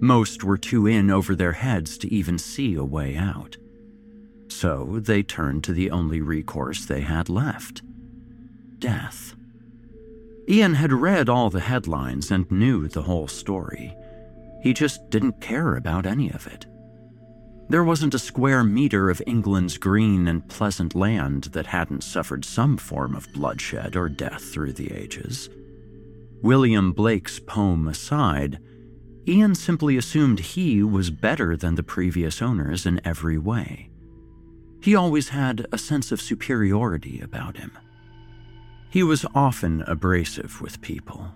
Most 0.00 0.44
were 0.44 0.58
too 0.58 0.86
in 0.86 1.10
over 1.10 1.34
their 1.34 1.52
heads 1.52 1.96
to 1.98 2.12
even 2.12 2.38
see 2.38 2.74
a 2.74 2.84
way 2.84 3.16
out. 3.16 3.56
So 4.48 5.00
they 5.00 5.22
turned 5.22 5.64
to 5.64 5.72
the 5.72 5.90
only 5.90 6.20
recourse 6.20 6.84
they 6.84 7.00
had 7.00 7.28
left 7.28 7.82
death. 8.78 9.34
Ian 10.48 10.74
had 10.74 10.92
read 10.92 11.28
all 11.28 11.50
the 11.50 11.60
headlines 11.60 12.30
and 12.30 12.50
knew 12.50 12.88
the 12.88 13.02
whole 13.02 13.26
story. 13.26 13.96
He 14.62 14.72
just 14.72 15.10
didn't 15.10 15.40
care 15.40 15.76
about 15.76 16.06
any 16.06 16.30
of 16.30 16.46
it. 16.46 16.66
There 17.68 17.82
wasn't 17.82 18.14
a 18.14 18.18
square 18.18 18.62
meter 18.62 19.10
of 19.10 19.22
England's 19.26 19.76
green 19.76 20.28
and 20.28 20.48
pleasant 20.48 20.94
land 20.94 21.44
that 21.52 21.66
hadn't 21.66 22.04
suffered 22.04 22.44
some 22.44 22.76
form 22.76 23.16
of 23.16 23.32
bloodshed 23.32 23.96
or 23.96 24.08
death 24.08 24.44
through 24.44 24.74
the 24.74 24.92
ages. 24.92 25.48
William 26.42 26.92
Blake's 26.92 27.40
poem 27.40 27.88
aside, 27.88 28.58
Ian 29.28 29.54
simply 29.54 29.96
assumed 29.96 30.38
he 30.38 30.82
was 30.82 31.10
better 31.10 31.56
than 31.56 31.74
the 31.74 31.82
previous 31.82 32.40
owners 32.40 32.86
in 32.86 33.00
every 33.04 33.38
way. 33.38 33.90
He 34.80 34.94
always 34.94 35.30
had 35.30 35.66
a 35.72 35.78
sense 35.78 36.12
of 36.12 36.20
superiority 36.20 37.20
about 37.20 37.56
him. 37.56 37.76
He 38.88 39.02
was 39.02 39.26
often 39.34 39.82
abrasive 39.86 40.60
with 40.60 40.80
people. 40.80 41.32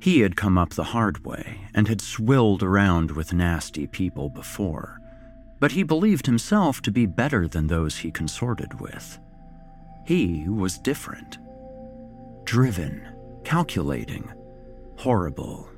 He 0.00 0.20
had 0.20 0.36
come 0.36 0.56
up 0.56 0.70
the 0.70 0.84
hard 0.84 1.24
way 1.24 1.60
and 1.74 1.88
had 1.88 2.00
swilled 2.00 2.62
around 2.62 3.10
with 3.10 3.32
nasty 3.32 3.86
people 3.86 4.30
before, 4.30 4.98
but 5.60 5.72
he 5.72 5.82
believed 5.82 6.26
himself 6.26 6.80
to 6.82 6.90
be 6.90 7.06
better 7.06 7.46
than 7.46 7.66
those 7.66 7.98
he 7.98 8.10
consorted 8.10 8.80
with. 8.80 9.18
He 10.06 10.48
was 10.48 10.78
different. 10.78 11.38
Driven, 12.44 13.13
calculating, 13.44 14.30
horrible, 14.96 15.68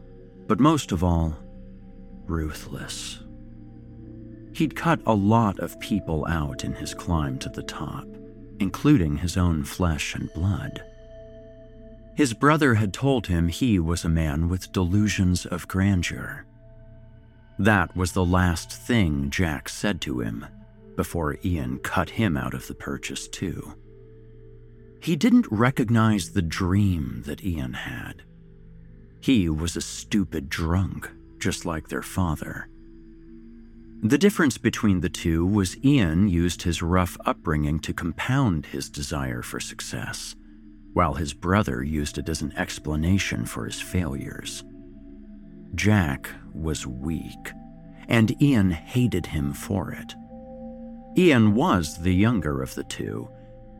but 0.46 0.60
most 0.60 0.92
of 0.92 1.02
all, 1.02 1.36
ruthless. 2.26 3.20
He'd 4.52 4.76
cut 4.76 5.00
a 5.04 5.14
lot 5.14 5.58
of 5.58 5.78
people 5.80 6.26
out 6.26 6.64
in 6.64 6.72
his 6.72 6.94
climb 6.94 7.38
to 7.40 7.48
the 7.48 7.62
top, 7.62 8.06
including 8.58 9.18
his 9.18 9.36
own 9.36 9.64
flesh 9.64 10.14
and 10.14 10.32
blood. 10.32 10.82
His 12.14 12.32
brother 12.32 12.74
had 12.74 12.94
told 12.94 13.26
him 13.26 13.48
he 13.48 13.78
was 13.78 14.04
a 14.04 14.08
man 14.08 14.48
with 14.48 14.72
delusions 14.72 15.44
of 15.44 15.68
grandeur. 15.68 16.46
That 17.58 17.94
was 17.94 18.12
the 18.12 18.24
last 18.24 18.72
thing 18.72 19.28
Jack 19.28 19.68
said 19.68 20.00
to 20.02 20.20
him 20.20 20.46
before 20.96 21.36
Ian 21.44 21.78
cut 21.80 22.10
him 22.10 22.36
out 22.36 22.54
of 22.54 22.66
the 22.66 22.74
purchase, 22.74 23.28
too. 23.28 23.74
He 25.00 25.16
didn't 25.16 25.46
recognize 25.50 26.30
the 26.30 26.42
dream 26.42 27.22
that 27.26 27.44
Ian 27.44 27.74
had. 27.74 28.22
He 29.20 29.48
was 29.48 29.76
a 29.76 29.80
stupid 29.80 30.48
drunk, 30.48 31.10
just 31.38 31.64
like 31.64 31.88
their 31.88 32.02
father. 32.02 32.68
The 34.02 34.18
difference 34.18 34.58
between 34.58 35.00
the 35.00 35.08
two 35.08 35.46
was 35.46 35.82
Ian 35.84 36.28
used 36.28 36.62
his 36.62 36.82
rough 36.82 37.16
upbringing 37.24 37.80
to 37.80 37.94
compound 37.94 38.66
his 38.66 38.90
desire 38.90 39.42
for 39.42 39.58
success, 39.58 40.36
while 40.92 41.14
his 41.14 41.32
brother 41.32 41.82
used 41.82 42.18
it 42.18 42.28
as 42.28 42.42
an 42.42 42.52
explanation 42.56 43.46
for 43.46 43.64
his 43.64 43.80
failures. 43.80 44.62
Jack 45.74 46.30
was 46.54 46.86
weak, 46.86 47.52
and 48.08 48.40
Ian 48.40 48.70
hated 48.70 49.26
him 49.26 49.52
for 49.52 49.92
it. 49.92 50.14
Ian 51.18 51.54
was 51.54 51.98
the 51.98 52.14
younger 52.14 52.62
of 52.62 52.74
the 52.74 52.84
two, 52.84 53.28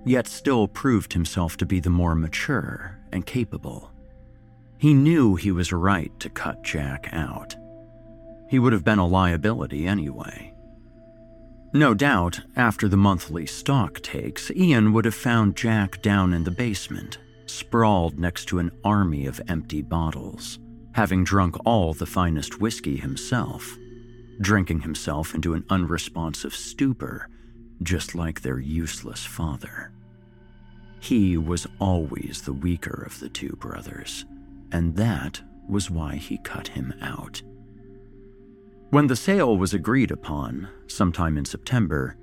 yet 0.07 0.27
still 0.27 0.67
proved 0.67 1.13
himself 1.13 1.59
to 1.59 1.67
be 1.67 1.81
the 1.81 1.91
more 1.91 2.15
mature 2.15 2.99
and 3.13 3.27
capable. 3.27 3.91
He 4.79 4.95
knew 4.95 5.35
he 5.35 5.51
was 5.53 5.73
right 5.73 6.19
to 6.21 6.31
cut 6.31 6.63
Jack 6.63 7.11
out 7.13 7.57
he 8.49 8.59
would 8.59 8.73
have 8.73 8.85
been 8.85 8.99
a 8.99 9.07
liability 9.07 9.87
anyway. 9.87 10.53
No 11.73 11.95
doubt, 11.95 12.41
after 12.55 12.89
the 12.89 12.97
monthly 12.97 13.45
stock 13.47 14.01
takes, 14.01 14.51
Ian 14.53 14.93
would 14.93 15.05
have 15.05 15.15
found 15.15 15.57
Jack 15.57 16.01
down 16.01 16.33
in 16.33 16.45
the 16.45 16.51
basement, 16.51 17.19
sprawled 17.47 18.19
next 18.19 18.47
to 18.47 18.59
an 18.59 18.71
army 18.85 19.27
of 19.27 19.41
empty 19.49 19.83
bottles, 19.83 20.59
having 20.93 21.25
drunk 21.25 21.57
all 21.65 21.93
the 21.93 22.07
finest 22.07 22.61
whiskey 22.61 22.97
himself, 22.97 23.77
drinking 24.41 24.81
himself 24.81 25.35
into 25.35 25.55
an 25.55 25.65
unresponsive 25.69 26.55
stupor, 26.55 27.29
just 27.83 28.15
like 28.15 28.41
their 28.41 28.59
useless 28.59 29.25
father. 29.25 29.91
He 31.01 31.37
was 31.37 31.67
always 31.79 32.43
the 32.43 32.53
weaker 32.53 33.03
of 33.07 33.21
the 33.21 33.29
two 33.29 33.57
brothers, 33.61 34.25
and 34.73 34.97
that 34.97 35.41
was 35.69 35.91
why 35.91 36.17
he 36.17 36.39
cut 36.39 36.69
him 36.69 36.95
out. 37.01 37.43
When 38.91 39.09
the 39.09 39.17
sale 39.17 39.57
was 39.57 39.75
agreed 39.75 40.11
upon, 40.11 40.69
sometime 40.87 41.37
in 41.37 41.45
September, 41.45 42.17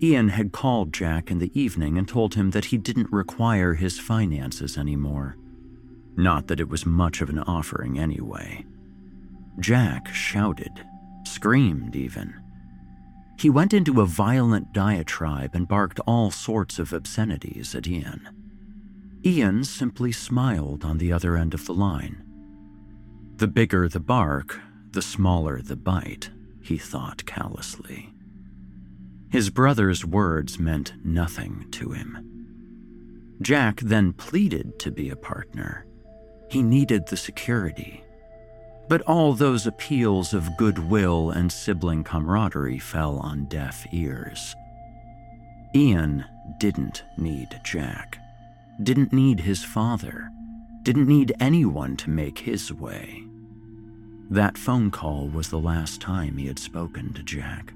Ian 0.00 0.28
had 0.28 0.52
called 0.52 0.92
Jack 0.92 1.30
in 1.30 1.38
the 1.38 1.50
evening 1.58 1.98
and 1.98 2.06
told 2.06 2.34
him 2.34 2.50
that 2.50 2.66
he 2.66 2.78
didn't 2.78 3.10
require 3.12 3.74
his 3.74 3.98
finances 3.98 4.76
anymore. 4.76 5.36
Not 6.16 6.48
that 6.48 6.60
it 6.60 6.68
was 6.68 6.86
much 6.86 7.20
of 7.20 7.28
an 7.28 7.38
offering 7.40 7.98
anyway. 7.98 8.64
Jack 9.60 10.08
shouted, 10.12 10.84
screamed 11.24 11.96
even. 11.96 12.34
He 13.38 13.48
went 13.48 13.72
into 13.72 14.00
a 14.00 14.06
violent 14.06 14.72
diatribe 14.72 15.54
and 15.54 15.68
barked 15.68 16.00
all 16.06 16.32
sorts 16.32 16.78
of 16.80 16.92
obscenities 16.92 17.74
at 17.74 17.86
Ian. 17.86 18.28
Ian 19.24 19.62
simply 19.62 20.10
smiled 20.10 20.84
on 20.84 20.98
the 20.98 21.12
other 21.12 21.36
end 21.36 21.54
of 21.54 21.64
the 21.66 21.74
line. 21.74 22.24
The 23.36 23.46
bigger 23.46 23.88
the 23.88 24.00
bark, 24.00 24.60
the 24.90 25.02
smaller 25.02 25.62
the 25.62 25.76
bite, 25.76 26.30
he 26.60 26.78
thought 26.78 27.24
callously. 27.26 28.12
His 29.30 29.50
brother's 29.50 30.04
words 30.04 30.58
meant 30.58 30.94
nothing 31.04 31.66
to 31.72 31.92
him. 31.92 33.36
Jack 33.40 33.80
then 33.80 34.14
pleaded 34.14 34.80
to 34.80 34.90
be 34.90 35.10
a 35.10 35.16
partner. 35.16 35.86
He 36.50 36.62
needed 36.62 37.06
the 37.06 37.16
security. 37.16 38.02
But 38.88 39.02
all 39.02 39.34
those 39.34 39.66
appeals 39.66 40.32
of 40.32 40.56
goodwill 40.56 41.30
and 41.30 41.52
sibling 41.52 42.04
camaraderie 42.04 42.78
fell 42.78 43.18
on 43.18 43.44
deaf 43.44 43.86
ears. 43.92 44.56
Ian 45.74 46.24
didn't 46.58 47.04
need 47.18 47.60
Jack, 47.64 48.18
didn't 48.82 49.12
need 49.12 49.40
his 49.40 49.62
father, 49.62 50.30
didn't 50.82 51.06
need 51.06 51.34
anyone 51.38 51.96
to 51.98 52.10
make 52.10 52.38
his 52.38 52.72
way. 52.72 53.24
That 54.30 54.56
phone 54.56 54.90
call 54.90 55.28
was 55.28 55.50
the 55.50 55.58
last 55.58 56.00
time 56.00 56.38
he 56.38 56.46
had 56.46 56.58
spoken 56.58 57.12
to 57.12 57.22
Jack. 57.22 57.74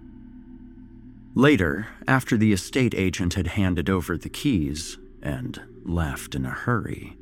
Later, 1.34 1.88
after 2.06 2.36
the 2.36 2.52
estate 2.52 2.94
agent 2.94 3.34
had 3.34 3.48
handed 3.48 3.88
over 3.88 4.16
the 4.16 4.28
keys 4.28 4.98
and 5.22 5.60
left 5.84 6.34
in 6.34 6.44
a 6.44 6.50
hurry, 6.50 7.16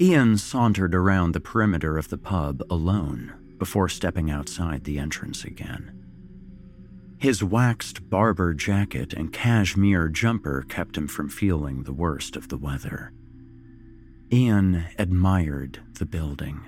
Ian 0.00 0.38
sauntered 0.38 0.94
around 0.94 1.32
the 1.32 1.40
perimeter 1.40 1.98
of 1.98 2.08
the 2.08 2.18
pub 2.18 2.62
alone 2.70 3.34
before 3.58 3.88
stepping 3.88 4.30
outside 4.30 4.84
the 4.84 4.98
entrance 4.98 5.44
again. 5.44 5.96
His 7.18 7.44
waxed 7.44 8.08
Barbour 8.08 8.54
jacket 8.54 9.12
and 9.12 9.32
cashmere 9.32 10.08
jumper 10.08 10.64
kept 10.68 10.96
him 10.96 11.06
from 11.06 11.28
feeling 11.28 11.82
the 11.82 11.92
worst 11.92 12.34
of 12.34 12.48
the 12.48 12.56
weather. 12.56 13.12
Ian 14.32 14.84
admired 14.98 15.80
the 15.98 16.06
building 16.06 16.62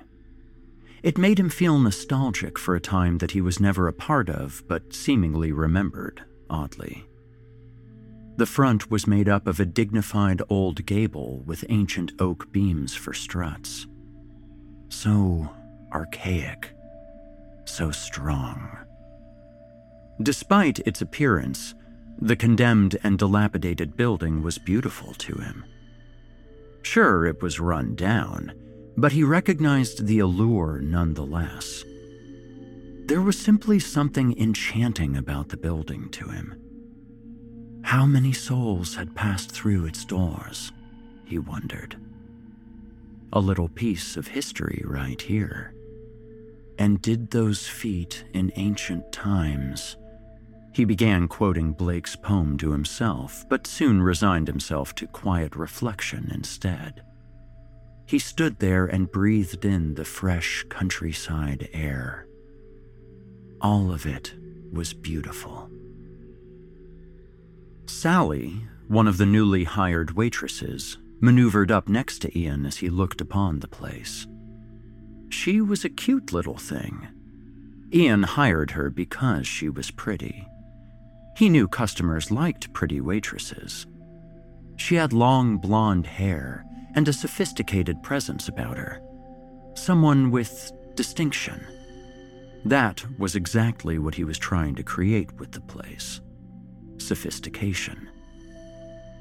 it 1.03 1.17
made 1.17 1.37
him 1.37 1.49
feel 1.49 1.77
nostalgic 1.77 2.57
for 2.57 2.75
a 2.75 2.79
time 2.79 3.17
that 3.17 3.31
he 3.31 3.41
was 3.41 3.59
never 3.59 3.89
a 3.89 3.93
part 3.93 4.29
of, 4.29 4.63
but 4.69 4.93
seemingly 4.93 5.51
remembered, 5.51 6.23
oddly. 6.49 7.05
The 8.35 8.45
front 8.47 8.89
was 8.89 9.05
made 9.05 9.29
up 9.29 9.45
of 9.45 9.59
a 9.59 9.65
dignified 9.65 10.41
old 10.49 10.85
gable 10.85 11.43
with 11.45 11.65
ancient 11.69 12.13
oak 12.19 12.51
beams 12.51 12.95
for 12.95 13.13
struts. 13.13 13.85
So 14.89 15.49
archaic, 15.91 16.71
so 17.65 17.91
strong. 17.91 18.75
Despite 20.21 20.79
its 20.79 21.01
appearance, 21.01 21.75
the 22.19 22.35
condemned 22.35 22.97
and 23.03 23.19
dilapidated 23.19 23.95
building 23.95 24.41
was 24.41 24.57
beautiful 24.57 25.13
to 25.15 25.35
him. 25.35 25.63
Sure, 26.81 27.25
it 27.25 27.41
was 27.41 27.59
run 27.59 27.95
down, 27.95 28.53
but 28.97 29.11
he 29.11 29.23
recognized 29.23 30.05
the 30.05 30.19
allure 30.19 30.79
nonetheless. 30.79 31.83
There 33.05 33.21
was 33.21 33.37
simply 33.37 33.79
something 33.79 34.37
enchanting 34.39 35.17
about 35.17 35.49
the 35.49 35.57
building 35.57 36.09
to 36.11 36.29
him. 36.29 36.62
How 37.83 38.05
many 38.05 38.31
souls 38.31 38.95
had 38.95 39.13
passed 39.13 39.51
through 39.51 39.85
its 39.85 40.05
doors? 40.05 40.71
He 41.25 41.37
wondered. 41.37 41.95
A 43.33 43.39
little 43.39 43.69
piece 43.69 44.17
of 44.17 44.27
history 44.27 44.81
right 44.85 45.21
here. 45.21 45.73
And 46.79 47.01
did 47.01 47.29
those 47.29 47.67
feet 47.67 48.23
in 48.33 48.51
ancient 48.55 49.11
times? 49.11 49.97
He 50.73 50.85
began 50.85 51.27
quoting 51.27 51.73
Blake's 51.73 52.15
poem 52.15 52.57
to 52.57 52.71
himself, 52.71 53.45
but 53.47 53.67
soon 53.67 54.01
resigned 54.01 54.47
himself 54.47 54.95
to 54.95 55.05
quiet 55.05 55.55
reflection 55.55 56.31
instead. 56.33 57.03
He 58.07 58.17
stood 58.17 58.59
there 58.59 58.85
and 58.85 59.11
breathed 59.11 59.65
in 59.65 59.93
the 59.93 60.05
fresh 60.05 60.65
countryside 60.69 61.69
air. 61.73 62.27
All 63.61 63.91
of 63.91 64.05
it 64.05 64.33
was 64.71 64.93
beautiful. 64.93 65.69
Sally, 67.85 68.65
one 68.87 69.07
of 69.07 69.17
the 69.17 69.25
newly 69.25 69.65
hired 69.65 70.11
waitresses, 70.11 70.97
maneuvered 71.19 71.71
up 71.71 71.87
next 71.87 72.19
to 72.19 72.37
Ian 72.37 72.65
as 72.65 72.77
he 72.77 72.89
looked 72.89 73.21
upon 73.21 73.59
the 73.59 73.67
place. 73.67 74.25
She 75.29 75.61
was 75.61 75.83
a 75.83 75.89
cute 75.89 76.31
little 76.31 76.57
thing. 76.57 77.07
Ian 77.93 78.23
hired 78.23 78.71
her 78.71 78.89
because 78.89 79.47
she 79.47 79.69
was 79.69 79.91
pretty. 79.91 80.47
He 81.35 81.49
knew 81.49 81.67
customers 81.67 82.31
liked 82.31 82.73
pretty 82.73 83.01
waitresses. 83.01 83.85
She 84.77 84.95
had 84.95 85.13
long 85.13 85.57
blonde 85.57 86.07
hair 86.07 86.65
and 86.95 87.07
a 87.07 87.13
sophisticated 87.13 88.01
presence 88.03 88.47
about 88.47 88.77
her. 88.77 89.01
Someone 89.75 90.31
with 90.31 90.71
distinction. 90.95 91.65
That 92.65 93.03
was 93.19 93.35
exactly 93.35 93.97
what 93.97 94.15
he 94.15 94.23
was 94.23 94.37
trying 94.37 94.75
to 94.75 94.83
create 94.83 95.31
with 95.33 95.51
the 95.51 95.61
place 95.61 96.21
sophistication. 97.05 98.09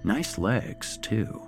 Nice 0.04 0.38
legs, 0.38 0.98
too. 0.98 1.42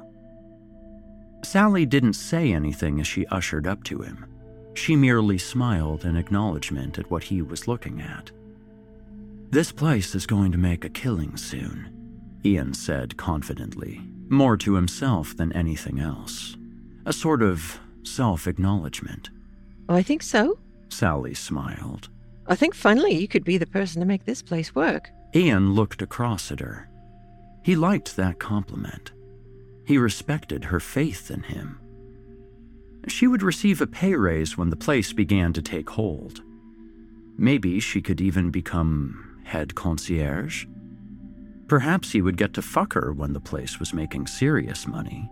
Sally 1.43 1.85
didn't 1.87 2.15
say 2.15 2.53
anything 2.53 3.01
as 3.01 3.07
she 3.07 3.27
ushered 3.27 3.67
up 3.67 3.85
to 3.85 4.01
him. 4.01 4.27
She 4.75 4.97
merely 4.97 5.39
smiled 5.39 6.05
in 6.05 6.17
acknowledgement 6.17 6.99
at 6.99 7.11
what 7.11 7.25
he 7.25 7.43
was 7.43 7.69
looking 7.69 8.01
at. 8.01 8.31
This 9.51 9.71
place 9.71 10.15
is 10.15 10.27
going 10.27 10.51
to 10.53 10.59
make 10.59 10.85
a 10.85 10.89
killing 10.89 11.37
soon, 11.37 12.41
Ian 12.45 12.75
said 12.75 13.17
confidently, 13.17 14.01
more 14.29 14.57
to 14.57 14.75
himself 14.75 15.37
than 15.37 15.53
anything 15.53 16.01
else. 16.01 16.57
A 17.07 17.13
sort 17.13 17.43
of 17.43 17.79
self 18.03 18.47
acknowledgement. 18.47 19.31
Oh, 19.89 19.95
I 19.95 20.03
think 20.03 20.23
so. 20.23 20.59
Sally 20.89 21.35
smiled. 21.35 22.09
I 22.47 22.57
think 22.57 22.75
finally 22.75 23.15
you 23.15 23.29
could 23.29 23.45
be 23.45 23.59
the 23.59 23.67
person 23.67 24.01
to 24.01 24.07
make 24.07 24.25
this 24.25 24.43
place 24.43 24.75
work. 24.75 25.11
Ian 25.35 25.75
looked 25.75 26.01
across 26.01 26.53
at 26.53 26.61
her. 26.61 26.89
He 27.63 27.75
liked 27.75 28.17
that 28.17 28.39
compliment. 28.39 29.13
He 29.85 29.99
respected 29.99 30.67
her 30.67 30.81
faith 30.81 31.31
in 31.31 31.43
him. 31.43 31.81
She 33.09 33.27
would 33.27 33.43
receive 33.43 33.81
a 33.81 33.87
pay 33.87 34.15
raise 34.15 34.57
when 34.57 34.71
the 34.71 34.77
place 34.77 35.13
began 35.13 35.53
to 35.55 35.63
take 35.63 35.91
hold. 35.91 36.43
Maybe 37.37 37.81
she 37.81 38.01
could 38.01 38.21
even 38.21 38.51
become 38.51 39.41
head 39.45 39.75
concierge. 39.75 40.67
Perhaps 41.67 42.13
he 42.13 42.23
would 42.23 42.37
get 42.37 42.55
to 42.55 42.63
fuck 42.63 42.93
her 42.95 43.13
when 43.13 43.33
the 43.33 43.41
place 43.41 43.79
was 43.79 43.93
making 43.93 44.27
serious 44.27 44.87
money. 44.87 45.29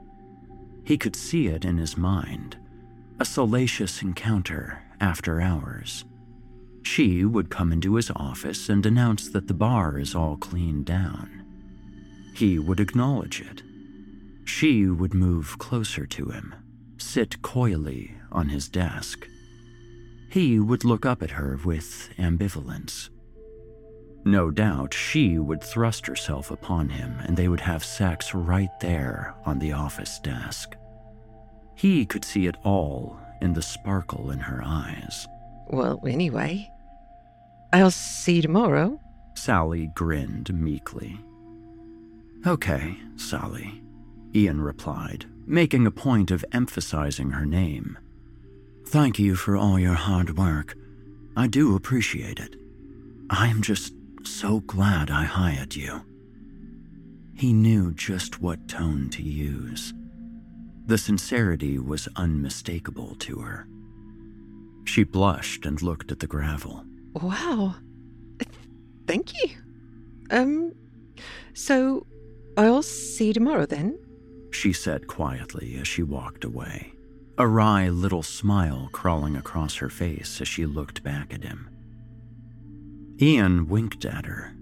He 0.85 0.99
could 0.99 1.15
see 1.15 1.47
it 1.47 1.65
in 1.65 1.79
his 1.79 1.97
mind 1.97 2.57
a 3.21 3.25
salacious 3.25 4.03
encounter 4.03 4.83
after 5.01 5.41
hours. 5.41 6.05
She 6.83 7.25
would 7.25 7.51
come 7.51 7.73
into 7.73 7.95
his 7.95 8.11
office 8.17 8.69
and 8.69 8.85
announce 8.85 9.29
that 9.31 9.49
the 9.49 9.55
bar 9.55 9.99
is 9.99 10.15
all 10.15 10.37
cleaned 10.37 10.87
down. 10.87 11.45
He 12.35 12.59
would 12.59 12.81
acknowledge 12.81 13.41
it. 13.41 13.63
She 14.45 14.87
would 14.87 15.15
move 15.15 15.59
closer 15.59 16.07
to 16.07 16.27
him, 16.27 16.55
sit 16.99 17.41
coyly 17.43 18.15
on 18.31 18.49
his 18.49 18.69
desk. 18.69 19.27
He 20.31 20.59
would 20.59 20.85
look 20.85 21.07
up 21.07 21.23
at 21.23 21.33
her 21.33 21.61
with 21.65 22.11
ambivalence. 22.19 23.11
No 24.25 24.51
doubt 24.51 24.95
she 24.95 25.39
would 25.39 25.63
thrust 25.63 26.07
herself 26.07 26.51
upon 26.51 26.89
him 26.89 27.17
and 27.21 27.37
they 27.37 27.49
would 27.49 27.61
have 27.61 27.85
sex 27.85 28.35
right 28.35 28.71
there 28.81 29.35
on 29.45 29.59
the 29.59 29.73
office 29.73 30.19
desk. 30.21 30.75
He 31.75 32.07
could 32.07 32.25
see 32.25 32.47
it 32.47 32.57
all 32.65 33.19
in 33.41 33.53
the 33.53 33.63
sparkle 33.63 34.31
in 34.31 34.39
her 34.39 34.63
eyes. 34.65 35.27
Well, 35.69 36.01
anyway, 36.07 36.71
I'll 37.73 37.91
see 37.91 38.37
you 38.37 38.43
tomorrow. 38.43 39.01
Sally 39.35 39.91
grinned 39.95 40.53
meekly. 40.53 41.19
Okay, 42.47 42.99
Sally, 43.17 43.83
Ian 44.35 44.61
replied, 44.61 45.27
making 45.47 45.87
a 45.87 45.91
point 45.91 46.31
of 46.31 46.45
emphasizing 46.53 47.31
her 47.31 47.47
name. 47.47 47.97
Thank 48.87 49.19
you 49.19 49.37
for 49.37 49.57
all 49.57 49.79
your 49.79 49.95
hard 49.95 50.37
work. 50.37 50.77
I 51.37 51.47
do 51.47 51.75
appreciate 51.75 52.39
it. 52.39 52.57
I'm 53.31 53.63
just 53.63 53.95
so 54.23 54.61
glad 54.61 55.11
I 55.11 55.25
hired 55.25 55.75
you. 55.75 56.03
He 57.35 57.53
knew 57.53 57.95
just 57.95 58.41
what 58.41 58.69
tone 58.69 59.09
to 59.11 59.23
use. 59.23 59.95
The 60.87 60.99
sincerity 60.99 61.79
was 61.79 62.09
unmistakable 62.17 63.15
to 63.21 63.39
her. 63.39 63.67
She 64.85 65.05
blushed 65.05 65.65
and 65.65 65.81
looked 65.81 66.13
at 66.13 66.19
the 66.19 66.27
gravel. 66.27 66.85
Wow. 67.15 67.77
Thank 69.07 69.33
you. 69.43 69.51
Um, 70.31 70.73
so 71.55 72.07
I'll 72.57 72.83
see 72.83 73.29
you 73.29 73.33
tomorrow 73.33 73.67
then? 73.67 73.99
She 74.51 74.73
said 74.73 75.07
quietly 75.07 75.77
as 75.81 75.89
she 75.89 76.03
walked 76.03 76.45
away, 76.45 76.93
a 77.39 77.47
wry 77.47 77.89
little 77.89 78.23
smile 78.23 78.89
crawling 78.93 79.37
across 79.37 79.77
her 79.77 79.89
face 79.89 80.41
as 80.41 80.49
she 80.49 80.67
looked 80.67 81.03
back 81.03 81.33
at 81.35 81.43
him. 81.43 81.69
Ian 83.21 83.69
winked 83.69 84.05
at 84.05 84.27
her. 84.27 84.55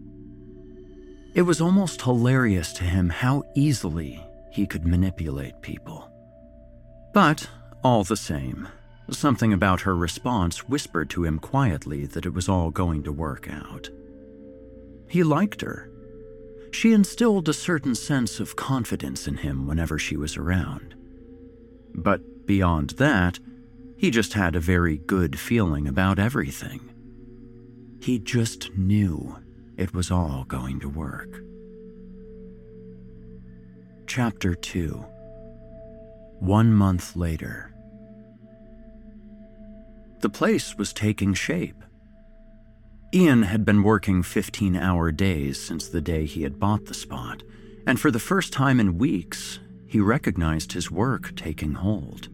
It 1.34 1.42
was 1.42 1.60
almost 1.60 2.02
hilarious 2.02 2.72
to 2.74 2.84
him 2.84 3.08
how 3.08 3.44
easily 3.54 4.24
he 4.50 4.66
could 4.66 4.86
manipulate 4.86 5.62
people. 5.62 6.10
But, 7.14 7.48
all 7.84 8.04
the 8.04 8.16
same, 8.16 8.68
Something 9.10 9.52
about 9.52 9.80
her 9.82 9.96
response 9.96 10.68
whispered 10.68 11.10
to 11.10 11.24
him 11.24 11.38
quietly 11.38 12.06
that 12.06 12.26
it 12.26 12.32
was 12.32 12.48
all 12.48 12.70
going 12.70 13.02
to 13.02 13.12
work 13.12 13.48
out. 13.50 13.90
He 15.08 15.24
liked 15.24 15.62
her. 15.62 15.90
She 16.70 16.92
instilled 16.92 17.48
a 17.48 17.52
certain 17.52 17.96
sense 17.96 18.38
of 18.38 18.54
confidence 18.54 19.26
in 19.26 19.38
him 19.38 19.66
whenever 19.66 19.98
she 19.98 20.16
was 20.16 20.36
around. 20.36 20.94
But 21.92 22.46
beyond 22.46 22.90
that, 22.90 23.40
he 23.96 24.10
just 24.10 24.34
had 24.34 24.54
a 24.54 24.60
very 24.60 24.98
good 24.98 25.38
feeling 25.38 25.88
about 25.88 26.18
everything. 26.18 26.80
He 28.00 28.18
just 28.18 28.70
knew 28.76 29.36
it 29.76 29.92
was 29.92 30.10
all 30.10 30.44
going 30.46 30.80
to 30.80 30.88
work. 30.88 31.42
Chapter 34.06 34.54
2 34.54 35.04
One 36.38 36.72
month 36.72 37.16
later. 37.16 37.69
The 40.20 40.28
place 40.28 40.76
was 40.76 40.92
taking 40.92 41.32
shape. 41.34 41.82
Ian 43.12 43.42
had 43.42 43.64
been 43.64 43.82
working 43.82 44.22
15 44.22 44.76
hour 44.76 45.10
days 45.10 45.60
since 45.60 45.88
the 45.88 46.00
day 46.00 46.26
he 46.26 46.42
had 46.42 46.60
bought 46.60 46.84
the 46.84 46.94
spot, 46.94 47.42
and 47.86 47.98
for 47.98 48.10
the 48.10 48.18
first 48.18 48.52
time 48.52 48.78
in 48.78 48.98
weeks, 48.98 49.58
he 49.86 49.98
recognized 49.98 50.72
his 50.72 50.90
work 50.90 51.34
taking 51.34 51.72
hold. 51.72 52.28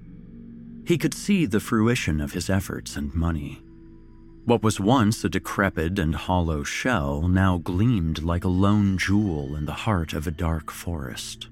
He 0.85 0.99
could 0.99 1.15
see 1.15 1.47
the 1.47 1.61
fruition 1.61 2.21
of 2.21 2.33
his 2.33 2.51
efforts 2.51 2.97
and 2.97 3.15
money. 3.15 3.63
What 4.45 4.63
was 4.63 4.79
once 4.79 5.25
a 5.25 5.29
decrepit 5.29 5.99
and 5.99 6.15
hollow 6.15 6.63
shell 6.63 7.27
now 7.29 7.59
gleamed 7.59 8.23
like 8.23 8.45
a 8.45 8.49
lone 8.49 8.99
jewel 8.99 9.57
in 9.57 9.65
the 9.65 9.73
heart 9.73 10.13
of 10.13 10.27
a 10.27 10.31
dark 10.31 10.71
forest. 10.71 11.49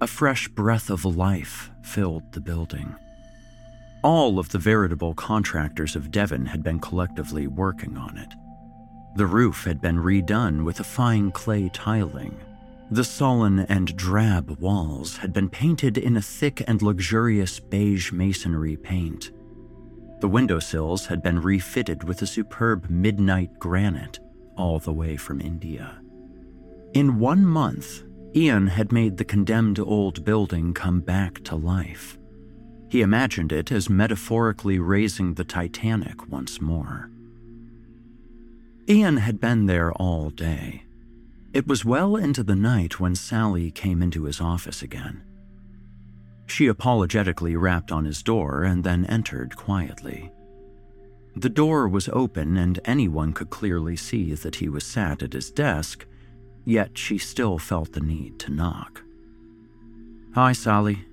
A 0.00 0.06
fresh 0.06 0.48
breath 0.48 0.90
of 0.90 1.04
life 1.04 1.70
filled 1.82 2.32
the 2.32 2.40
building. 2.40 2.94
All 4.02 4.40
of 4.40 4.48
the 4.48 4.58
veritable 4.58 5.14
contractors 5.14 5.94
of 5.94 6.10
Devon 6.10 6.46
had 6.46 6.64
been 6.64 6.80
collectively 6.80 7.46
working 7.46 7.96
on 7.96 8.18
it. 8.18 8.34
The 9.14 9.26
roof 9.26 9.64
had 9.64 9.80
been 9.80 9.96
redone 9.96 10.64
with 10.64 10.80
a 10.80 10.84
fine 10.84 11.30
clay 11.30 11.70
tiling. 11.72 12.36
The 12.90 13.04
sullen 13.04 13.60
and 13.60 13.96
drab 13.96 14.58
walls 14.58 15.18
had 15.18 15.32
been 15.32 15.48
painted 15.48 15.96
in 15.96 16.16
a 16.16 16.22
thick 16.22 16.64
and 16.66 16.82
luxurious 16.82 17.60
beige 17.60 18.10
masonry 18.10 18.76
paint. 18.76 19.30
The 20.20 20.28
windowsills 20.28 21.06
had 21.06 21.22
been 21.22 21.40
refitted 21.40 22.02
with 22.04 22.22
a 22.22 22.26
superb 22.26 22.90
midnight 22.90 23.58
granite, 23.58 24.18
all 24.56 24.78
the 24.78 24.92
way 24.92 25.16
from 25.16 25.40
India. 25.40 26.00
In 26.92 27.18
one 27.18 27.46
month, 27.46 28.02
Ian 28.34 28.66
had 28.66 28.92
made 28.92 29.16
the 29.16 29.24
condemned 29.24 29.78
old 29.78 30.24
building 30.24 30.74
come 30.74 31.00
back 31.00 31.42
to 31.44 31.54
life. 31.54 32.18
He 32.92 33.00
imagined 33.00 33.52
it 33.52 33.72
as 33.72 33.88
metaphorically 33.88 34.78
raising 34.78 35.32
the 35.32 35.44
Titanic 35.44 36.30
once 36.30 36.60
more. 36.60 37.08
Ian 38.86 39.16
had 39.16 39.40
been 39.40 39.64
there 39.64 39.92
all 39.92 40.28
day. 40.28 40.82
It 41.54 41.66
was 41.66 41.86
well 41.86 42.16
into 42.16 42.42
the 42.42 42.54
night 42.54 43.00
when 43.00 43.14
Sally 43.14 43.70
came 43.70 44.02
into 44.02 44.24
his 44.24 44.42
office 44.42 44.82
again. 44.82 45.22
She 46.44 46.66
apologetically 46.66 47.56
rapped 47.56 47.90
on 47.90 48.04
his 48.04 48.22
door 48.22 48.62
and 48.62 48.84
then 48.84 49.06
entered 49.06 49.56
quietly. 49.56 50.30
The 51.34 51.48
door 51.48 51.88
was 51.88 52.10
open 52.12 52.58
and 52.58 52.78
anyone 52.84 53.32
could 53.32 53.48
clearly 53.48 53.96
see 53.96 54.34
that 54.34 54.56
he 54.56 54.68
was 54.68 54.84
sat 54.84 55.22
at 55.22 55.32
his 55.32 55.50
desk, 55.50 56.04
yet 56.66 56.98
she 56.98 57.16
still 57.16 57.56
felt 57.58 57.92
the 57.92 58.00
need 58.00 58.38
to 58.40 58.52
knock. 58.52 59.02
Hi, 60.34 60.52
Sally, 60.52 61.06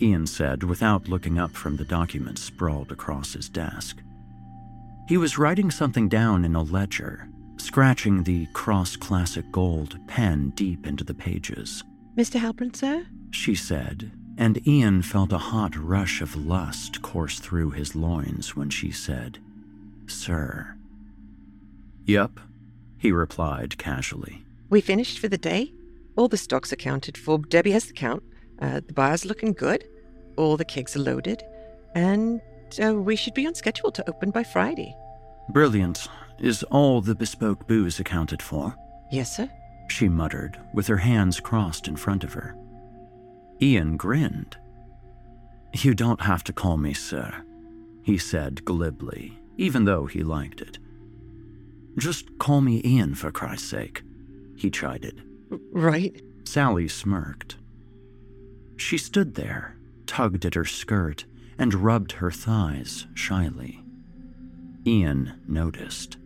Ian 0.00 0.26
said 0.26 0.62
without 0.62 1.08
looking 1.08 1.38
up 1.38 1.52
from 1.52 1.76
the 1.76 1.84
documents 1.84 2.42
sprawled 2.42 2.92
across 2.92 3.32
his 3.32 3.48
desk. 3.48 3.98
He 5.08 5.16
was 5.16 5.38
writing 5.38 5.70
something 5.70 6.08
down 6.08 6.44
in 6.44 6.54
a 6.54 6.62
ledger, 6.62 7.28
scratching 7.58 8.22
the 8.22 8.46
cross 8.52 8.96
classic 8.96 9.50
gold 9.52 9.98
pen 10.06 10.50
deep 10.50 10.86
into 10.86 11.04
the 11.04 11.14
pages. 11.14 11.84
Mr. 12.16 12.40
Halpern, 12.40 12.74
sir? 12.74 13.06
She 13.30 13.54
said, 13.54 14.12
and 14.36 14.66
Ian 14.66 15.02
felt 15.02 15.32
a 15.32 15.38
hot 15.38 15.76
rush 15.76 16.20
of 16.20 16.34
lust 16.34 17.02
course 17.02 17.38
through 17.38 17.70
his 17.70 17.94
loins 17.94 18.56
when 18.56 18.70
she 18.70 18.90
said, 18.90 19.38
Sir. 20.06 20.76
Yep, 22.04 22.40
he 22.98 23.12
replied 23.12 23.78
casually. 23.78 24.44
We 24.70 24.80
finished 24.80 25.18
for 25.18 25.28
the 25.28 25.38
day. 25.38 25.72
All 26.16 26.28
the 26.28 26.36
stock's 26.36 26.72
accounted 26.72 27.16
for. 27.16 27.38
Debbie 27.38 27.72
has 27.72 27.86
the 27.86 27.92
count. 27.92 28.22
Uh, 28.64 28.80
the 28.86 28.94
bar's 28.94 29.26
looking 29.26 29.52
good. 29.52 29.84
All 30.36 30.56
the 30.56 30.64
kegs 30.64 30.96
are 30.96 31.00
loaded. 31.00 31.42
And 31.94 32.40
uh, 32.82 32.94
we 32.94 33.14
should 33.14 33.34
be 33.34 33.46
on 33.46 33.54
schedule 33.54 33.92
to 33.92 34.08
open 34.08 34.30
by 34.30 34.42
Friday. 34.42 34.96
Brilliant. 35.50 36.08
Is 36.38 36.62
all 36.64 37.02
the 37.02 37.14
bespoke 37.14 37.68
booze 37.68 38.00
accounted 38.00 38.40
for? 38.40 38.74
Yes, 39.12 39.36
sir. 39.36 39.50
She 39.88 40.08
muttered, 40.08 40.58
with 40.72 40.86
her 40.86 40.96
hands 40.96 41.40
crossed 41.40 41.88
in 41.88 41.96
front 41.96 42.24
of 42.24 42.32
her. 42.32 42.56
Ian 43.60 43.98
grinned. 43.98 44.56
You 45.74 45.94
don't 45.94 46.22
have 46.22 46.42
to 46.44 46.52
call 46.52 46.78
me 46.78 46.94
sir, 46.94 47.44
he 48.02 48.16
said 48.16 48.64
glibly, 48.64 49.38
even 49.58 49.84
though 49.84 50.06
he 50.06 50.22
liked 50.22 50.62
it. 50.62 50.78
Just 51.98 52.38
call 52.38 52.62
me 52.62 52.80
Ian 52.82 53.14
for 53.14 53.30
Christ's 53.30 53.68
sake, 53.68 54.02
he 54.56 54.70
chided. 54.70 55.22
Right. 55.50 56.22
Sally 56.44 56.88
smirked. 56.88 57.56
She 58.76 58.98
stood 58.98 59.34
there, 59.34 59.76
tugged 60.06 60.44
at 60.44 60.54
her 60.54 60.64
skirt, 60.64 61.24
and 61.58 61.74
rubbed 61.74 62.12
her 62.12 62.30
thighs 62.30 63.06
shyly. 63.14 63.82
Ian 64.86 65.40
noticed. 65.48 66.16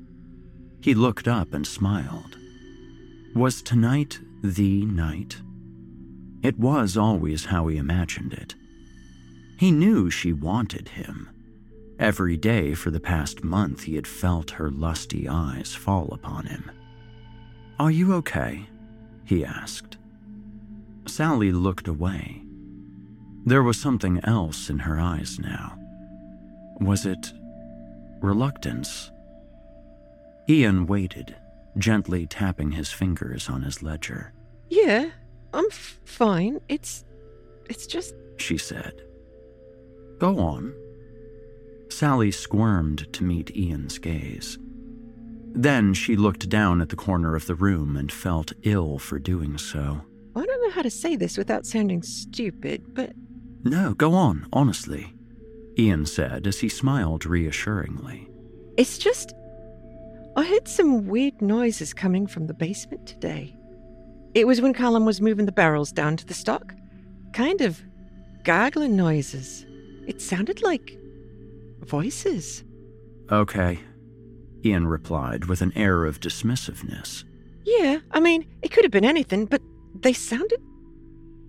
He 0.80 0.94
looked 0.94 1.28
up 1.28 1.54
and 1.54 1.66
smiled. 1.66 2.37
Was 3.34 3.62
tonight 3.62 4.20
the 4.42 4.84
night? 4.84 5.40
It 6.42 6.58
was 6.58 6.96
always 6.96 7.46
how 7.46 7.66
he 7.68 7.76
imagined 7.76 8.32
it. 8.32 8.54
He 9.58 9.72
knew 9.72 10.08
she 10.08 10.32
wanted 10.32 10.88
him. 10.88 11.28
Every 11.98 12.37
day 12.37 12.74
for 12.74 12.90
the 12.92 13.00
past 13.00 13.42
month, 13.42 13.82
he 13.82 13.96
had 13.96 14.06
felt 14.06 14.52
her 14.52 14.70
lusty 14.70 15.28
eyes 15.28 15.74
fall 15.74 16.08
upon 16.12 16.46
him. 16.46 16.70
Are 17.80 17.90
you 17.90 18.14
okay? 18.14 18.68
he 19.24 19.44
asked. 19.44 19.88
Sally 21.09 21.51
looked 21.53 21.88
away. 21.88 22.42
There 23.44 23.62
was 23.62 23.81
something 23.81 24.21
else 24.25 24.68
in 24.71 24.81
her 24.81 25.01
eyes 25.01 25.38
now. 25.38 25.79
Was 26.81 27.07
it 27.07 27.33
reluctance? 28.21 29.11
Ian 30.49 30.87
waited, 30.87 31.37
gently 31.77 32.27
tapping 32.27 32.73
his 32.73 32.90
fingers 32.90 33.49
on 33.49 33.62
his 33.62 33.83
ledger. 33.83 34.33
Yeah, 34.68 35.11
I'm 35.53 35.68
fine. 35.71 36.61
It's. 36.68 37.05
It's 37.68 37.87
just. 37.87 38.14
She 38.37 38.59
said. 38.59 39.03
Go 40.18 40.38
on. 40.38 40.75
Sally 41.88 42.31
squirmed 42.31 43.12
to 43.14 43.25
meet 43.25 43.57
Ian's 43.57 43.99
gaze. 43.99 44.59
Then 45.55 45.94
she 45.94 46.16
looked 46.16 46.49
down 46.49 46.81
at 46.81 46.90
the 46.90 46.97
corner 46.97 47.35
of 47.35 47.47
the 47.47 47.55
room 47.55 47.97
and 47.97 48.12
felt 48.12 48.53
ill 48.62 48.99
for 48.99 49.18
doing 49.18 49.59
so. 49.59 50.03
I 50.38 50.46
don't 50.46 50.62
know 50.62 50.70
how 50.70 50.83
to 50.83 50.90
say 50.90 51.16
this 51.16 51.37
without 51.37 51.66
sounding 51.66 52.03
stupid, 52.03 52.94
but. 52.94 53.12
No, 53.64 53.94
go 53.94 54.14
on, 54.14 54.46
honestly, 54.53 55.12
Ian 55.79 56.07
said 56.07 56.46
as 56.46 56.61
he 56.61 56.68
smiled 56.68 57.27
reassuringly. 57.27 58.29
It's 58.77 58.98
just. 58.98 59.35
I 60.37 60.44
heard 60.44 60.68
some 60.68 61.07
weird 61.07 61.42
noises 61.42 61.92
coming 61.92 62.27
from 62.27 62.46
the 62.46 62.55
basement 62.55 63.07
today. 63.07 63.57
It 64.35 64.46
was 64.46 64.61
when 64.61 64.72
Callum 64.72 65.05
was 65.05 65.20
moving 65.20 65.46
the 65.46 65.53
barrels 65.53 65.90
down 65.90 66.16
to 66.16 66.27
the 66.27 66.35
stock. 66.35 66.74
Kind 67.33 67.61
of 67.61 67.83
gargling 68.44 68.94
noises. 68.94 69.66
It 70.07 70.22
sounded 70.22 70.62
like 70.62 70.96
voices. 71.81 72.62
Okay, 73.33 73.81
Ian 74.64 74.87
replied 74.87 75.46
with 75.46 75.61
an 75.61 75.72
air 75.74 76.05
of 76.05 76.20
dismissiveness. 76.20 77.24
Yeah, 77.64 77.98
I 78.12 78.20
mean, 78.20 78.46
it 78.62 78.70
could 78.70 78.85
have 78.85 78.92
been 78.92 79.05
anything, 79.05 79.44
but 79.46 79.61
they 80.02 80.12
sounded. 80.12 80.62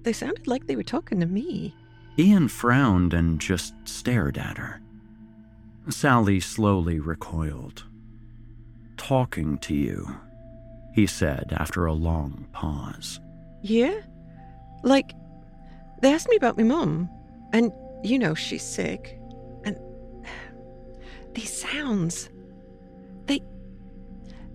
They 0.03 0.13
sounded 0.13 0.47
like 0.47 0.67
they 0.67 0.75
were 0.75 0.83
talking 0.83 1.19
to 1.19 1.25
me. 1.25 1.75
Ian 2.17 2.47
frowned 2.47 3.13
and 3.13 3.39
just 3.39 3.73
stared 3.85 4.38
at 4.38 4.57
her. 4.57 4.81
Sally 5.89 6.39
slowly 6.39 6.99
recoiled. 6.99 7.83
Talking 8.97 9.57
to 9.59 9.73
you, 9.73 10.17
he 10.93 11.07
said 11.07 11.53
after 11.57 11.85
a 11.85 11.93
long 11.93 12.47
pause. 12.51 13.19
Yeah? 13.62 13.99
Like, 14.83 15.12
they 16.01 16.13
asked 16.13 16.29
me 16.29 16.35
about 16.35 16.57
my 16.57 16.63
mum, 16.63 17.09
and 17.53 17.71
you 18.03 18.19
know 18.19 18.33
she's 18.35 18.63
sick. 18.63 19.19
And 19.63 19.77
these 21.33 21.53
sounds. 21.53 22.29
They. 23.25 23.41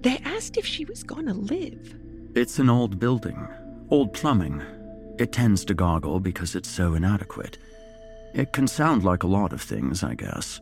They 0.01 0.19
asked 0.25 0.57
if 0.59 0.67
she 0.67 0.85
was 0.85 1.03
gonna 1.03 1.35
live. 1.35 1.95
It's 2.35 2.59
an 2.59 2.69
old 2.69 2.99
building, 2.99 3.49
old 3.91 4.13
plumbing. 4.13 4.63
It 5.19 5.33
tends 5.33 5.65
to 5.67 5.75
goggle 5.75 6.21
because 6.21 6.55
it's 6.55 6.69
so 6.69 6.95
inadequate. 6.95 7.59
It 8.35 8.53
can 8.53 8.67
sound 8.67 9.05
like 9.05 9.23
a 9.23 9.29
lot 9.29 9.53
of 9.53 9.63
things, 9.63 10.03
I 10.03 10.15
guess. 10.15 10.61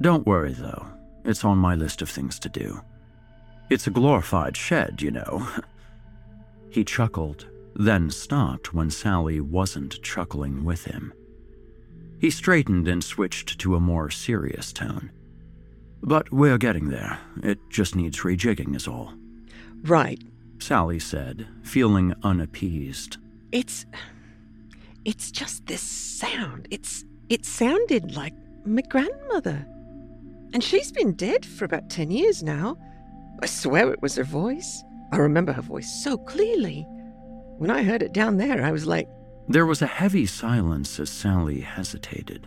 Don't 0.00 0.26
worry, 0.26 0.52
though. 0.52 0.86
It's 1.24 1.44
on 1.44 1.58
my 1.58 1.74
list 1.74 2.00
of 2.00 2.08
things 2.08 2.38
to 2.40 2.48
do. 2.48 2.80
It's 3.68 3.86
a 3.86 3.90
glorified 3.90 4.56
shed, 4.56 5.02
you 5.02 5.10
know. 5.10 5.46
he 6.70 6.84
chuckled, 6.84 7.46
then 7.74 8.10
stopped 8.10 8.72
when 8.72 8.90
Sally 8.90 9.40
wasn't 9.40 10.02
chuckling 10.02 10.64
with 10.64 10.84
him. 10.84 11.12
He 12.20 12.30
straightened 12.30 12.86
and 12.86 13.02
switched 13.02 13.58
to 13.60 13.74
a 13.74 13.80
more 13.80 14.10
serious 14.10 14.72
tone. 14.72 15.10
But 16.02 16.32
we're 16.32 16.58
getting 16.58 16.88
there. 16.88 17.18
It 17.42 17.58
just 17.68 17.96
needs 17.96 18.20
rejigging, 18.20 18.74
is 18.74 18.88
all. 18.88 19.14
Right. 19.82 20.22
Sally 20.62 20.98
said, 20.98 21.46
feeling 21.62 22.14
unappeased. 22.22 23.18
It's. 23.52 23.86
It's 25.04 25.30
just 25.30 25.66
this 25.66 25.80
sound. 25.80 26.68
It's. 26.70 27.04
It 27.28 27.44
sounded 27.46 28.14
like 28.14 28.34
my 28.64 28.82
grandmother. 28.82 29.66
And 30.52 30.62
she's 30.62 30.90
been 30.92 31.12
dead 31.12 31.46
for 31.46 31.64
about 31.64 31.90
10 31.90 32.10
years 32.10 32.42
now. 32.42 32.76
I 33.42 33.46
swear 33.46 33.92
it 33.92 34.02
was 34.02 34.16
her 34.16 34.24
voice. 34.24 34.82
I 35.12 35.16
remember 35.16 35.52
her 35.52 35.62
voice 35.62 36.02
so 36.02 36.18
clearly. 36.18 36.86
When 37.58 37.70
I 37.70 37.82
heard 37.82 38.02
it 38.02 38.12
down 38.12 38.36
there, 38.36 38.62
I 38.64 38.72
was 38.72 38.86
like. 38.86 39.08
There 39.48 39.66
was 39.66 39.82
a 39.82 39.86
heavy 39.86 40.26
silence 40.26 40.98
as 41.00 41.10
Sally 41.10 41.60
hesitated. 41.60 42.46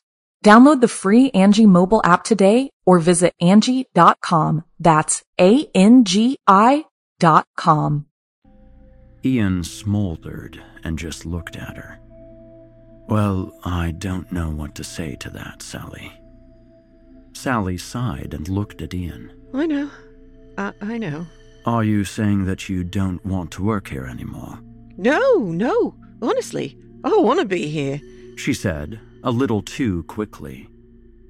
Download 0.43 0.81
the 0.81 0.87
free 0.87 1.29
Angie 1.31 1.67
mobile 1.67 2.01
app 2.03 2.23
today 2.23 2.71
or 2.85 2.99
visit 2.99 3.33
Angie.com. 3.39 4.63
That's 4.79 5.23
A-N-G-I 5.39 6.85
dot 7.19 7.45
com. 7.55 8.07
Ian 9.23 9.63
smoldered 9.63 10.59
and 10.83 10.97
just 10.97 11.27
looked 11.27 11.55
at 11.55 11.77
her. 11.77 11.99
Well, 13.07 13.51
I 13.63 13.91
don't 13.91 14.31
know 14.31 14.49
what 14.49 14.73
to 14.75 14.83
say 14.83 15.15
to 15.17 15.29
that, 15.29 15.61
Sally. 15.61 16.11
Sally 17.33 17.77
sighed 17.77 18.33
and 18.33 18.47
looked 18.49 18.81
at 18.81 18.95
Ian. 18.95 19.31
I 19.53 19.67
know. 19.67 19.91
I, 20.57 20.73
I 20.81 20.97
know. 20.97 21.27
Are 21.65 21.83
you 21.83 22.03
saying 22.03 22.45
that 22.45 22.67
you 22.67 22.83
don't 22.83 23.23
want 23.23 23.51
to 23.51 23.63
work 23.63 23.89
here 23.89 24.07
anymore? 24.07 24.59
No, 24.97 25.37
no. 25.37 25.95
Honestly, 26.21 26.75
I 27.03 27.15
want 27.17 27.39
to 27.39 27.45
be 27.45 27.67
here. 27.67 28.01
She 28.37 28.55
said, 28.55 28.99
a 29.23 29.31
little 29.31 29.61
too 29.61 30.03
quickly. 30.03 30.69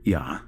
Yeah. 0.03 0.39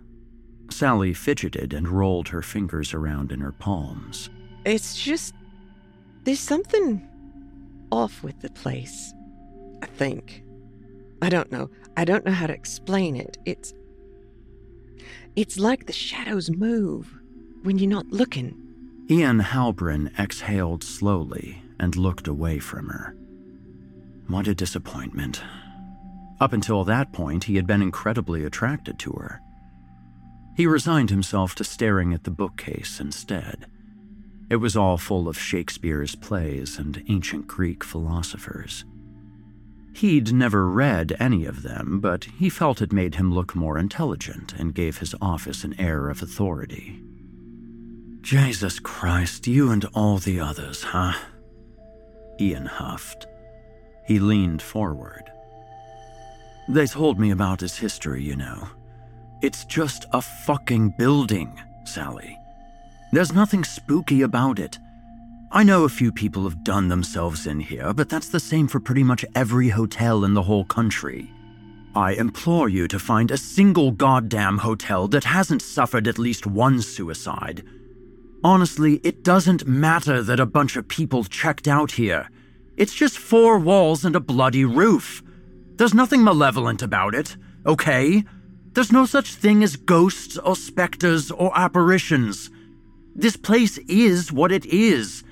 Sally 0.69 1.13
fidgeted 1.13 1.73
and 1.73 1.87
rolled 1.87 2.29
her 2.29 2.41
fingers 2.41 2.93
around 2.93 3.31
in 3.31 3.39
her 3.41 3.51
palms. 3.51 4.29
It's 4.65 4.99
just. 4.99 5.33
There's 6.23 6.39
something 6.39 7.07
off 7.91 8.23
with 8.23 8.39
the 8.41 8.49
place. 8.49 9.13
I 9.81 9.85
think. 9.85 10.43
I 11.21 11.29
don't 11.29 11.51
know. 11.51 11.69
I 11.97 12.05
don't 12.05 12.25
know 12.25 12.31
how 12.31 12.47
to 12.47 12.53
explain 12.53 13.15
it. 13.15 13.37
It's. 13.45 13.73
It's 15.35 15.57
like 15.59 15.85
the 15.85 15.93
shadows 15.93 16.49
move 16.49 17.13
when 17.63 17.77
you're 17.77 17.89
not 17.89 18.07
looking. 18.09 18.59
Ian 19.09 19.41
Halperin 19.41 20.17
exhaled 20.17 20.83
slowly 20.83 21.61
and 21.79 21.95
looked 21.95 22.27
away 22.27 22.59
from 22.59 22.87
her. 22.87 23.15
What 24.27 24.47
a 24.47 24.55
disappointment. 24.55 25.41
Up 26.43 26.51
until 26.51 26.83
that 26.83 27.13
point, 27.13 27.45
he 27.45 27.55
had 27.55 27.65
been 27.65 27.81
incredibly 27.81 28.43
attracted 28.43 28.99
to 28.99 29.13
her. 29.13 29.41
He 30.57 30.67
resigned 30.67 31.09
himself 31.09 31.55
to 31.55 31.63
staring 31.63 32.11
at 32.11 32.25
the 32.25 32.31
bookcase 32.31 32.99
instead. 32.99 33.65
It 34.49 34.57
was 34.57 34.75
all 34.75 34.97
full 34.97 35.29
of 35.29 35.39
Shakespeare's 35.39 36.15
plays 36.15 36.77
and 36.77 37.01
ancient 37.07 37.47
Greek 37.47 37.81
philosophers. 37.81 38.83
He'd 39.93 40.33
never 40.33 40.69
read 40.69 41.15
any 41.17 41.45
of 41.45 41.63
them, 41.63 42.01
but 42.01 42.25
he 42.25 42.49
felt 42.49 42.81
it 42.81 42.91
made 42.91 43.15
him 43.15 43.33
look 43.33 43.55
more 43.55 43.77
intelligent 43.77 44.51
and 44.51 44.75
gave 44.75 44.97
his 44.97 45.15
office 45.21 45.63
an 45.63 45.79
air 45.79 46.09
of 46.09 46.21
authority. 46.21 47.01
Jesus 48.19 48.79
Christ, 48.79 49.47
you 49.47 49.71
and 49.71 49.85
all 49.93 50.17
the 50.17 50.41
others, 50.41 50.83
huh? 50.83 51.13
Ian 52.37 52.65
huffed. 52.65 53.27
He 54.05 54.19
leaned 54.19 54.61
forward. 54.61 55.31
They 56.67 56.87
told 56.87 57.19
me 57.19 57.31
about 57.31 57.61
his 57.61 57.77
history, 57.77 58.23
you 58.23 58.35
know. 58.35 58.67
It's 59.41 59.65
just 59.65 60.05
a 60.13 60.21
fucking 60.21 60.95
building, 60.97 61.59
Sally. 61.83 62.37
There's 63.11 63.33
nothing 63.33 63.63
spooky 63.63 64.21
about 64.21 64.59
it. 64.59 64.79
I 65.51 65.63
know 65.63 65.83
a 65.83 65.89
few 65.89 66.11
people 66.11 66.43
have 66.45 66.63
done 66.63 66.87
themselves 66.87 67.45
in 67.45 67.59
here, 67.59 67.93
but 67.93 68.09
that's 68.09 68.29
the 68.29 68.39
same 68.39 68.67
for 68.67 68.79
pretty 68.79 69.03
much 69.03 69.25
every 69.35 69.69
hotel 69.69 70.23
in 70.25 70.33
the 70.33 70.41
whole 70.41 70.65
country. 70.65 71.29
I 71.95 72.13
implore 72.13 72.69
you 72.69 72.87
to 72.87 72.97
find 72.97 73.29
a 73.29 73.37
single 73.37 73.91
goddamn 73.91 74.57
hotel 74.57 75.07
that 75.09 75.25
hasn't 75.25 75.61
suffered 75.61 76.07
at 76.07 76.17
least 76.17 76.47
one 76.47 76.81
suicide. 76.81 77.63
Honestly, 78.43 78.95
it 79.03 79.23
doesn't 79.23 79.67
matter 79.67 80.23
that 80.23 80.39
a 80.39 80.45
bunch 80.45 80.75
of 80.75 80.87
people 80.87 81.23
checked 81.23 81.67
out 81.67 81.91
here. 81.91 82.29
It's 82.75 82.95
just 82.95 83.19
four 83.19 83.59
walls 83.59 84.05
and 84.05 84.15
a 84.15 84.19
bloody 84.19 84.65
roof. 84.65 85.21
There's 85.77 85.93
nothing 85.93 86.23
malevolent 86.23 86.81
about 86.81 87.15
it, 87.15 87.35
okay? 87.65 88.23
There's 88.73 88.91
no 88.91 89.05
such 89.05 89.35
thing 89.35 89.63
as 89.63 89.75
ghosts 89.75 90.37
or 90.37 90.55
specters 90.55 91.31
or 91.31 91.51
apparitions. 91.57 92.49
This 93.15 93.35
place 93.37 93.77
is 93.87 94.31
what 94.31 94.51
it 94.51 94.65
is. 94.65 95.23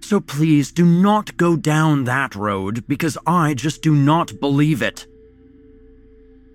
So 0.00 0.20
please 0.20 0.72
do 0.72 0.84
not 0.84 1.36
go 1.36 1.56
down 1.56 2.04
that 2.04 2.34
road 2.34 2.86
because 2.86 3.18
I 3.26 3.54
just 3.54 3.82
do 3.82 3.94
not 3.94 4.40
believe 4.40 4.82
it. 4.82 5.06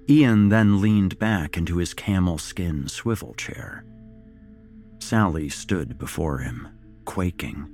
Ian 0.09 0.49
then 0.49 0.81
leaned 0.81 1.17
back 1.19 1.57
into 1.57 1.77
his 1.77 1.93
camel 1.93 2.37
skin 2.37 2.87
swivel 2.87 3.33
chair. 3.35 3.85
Sally 4.99 5.49
stood 5.49 5.97
before 5.97 6.39
him, 6.39 6.67
quaking. 7.05 7.69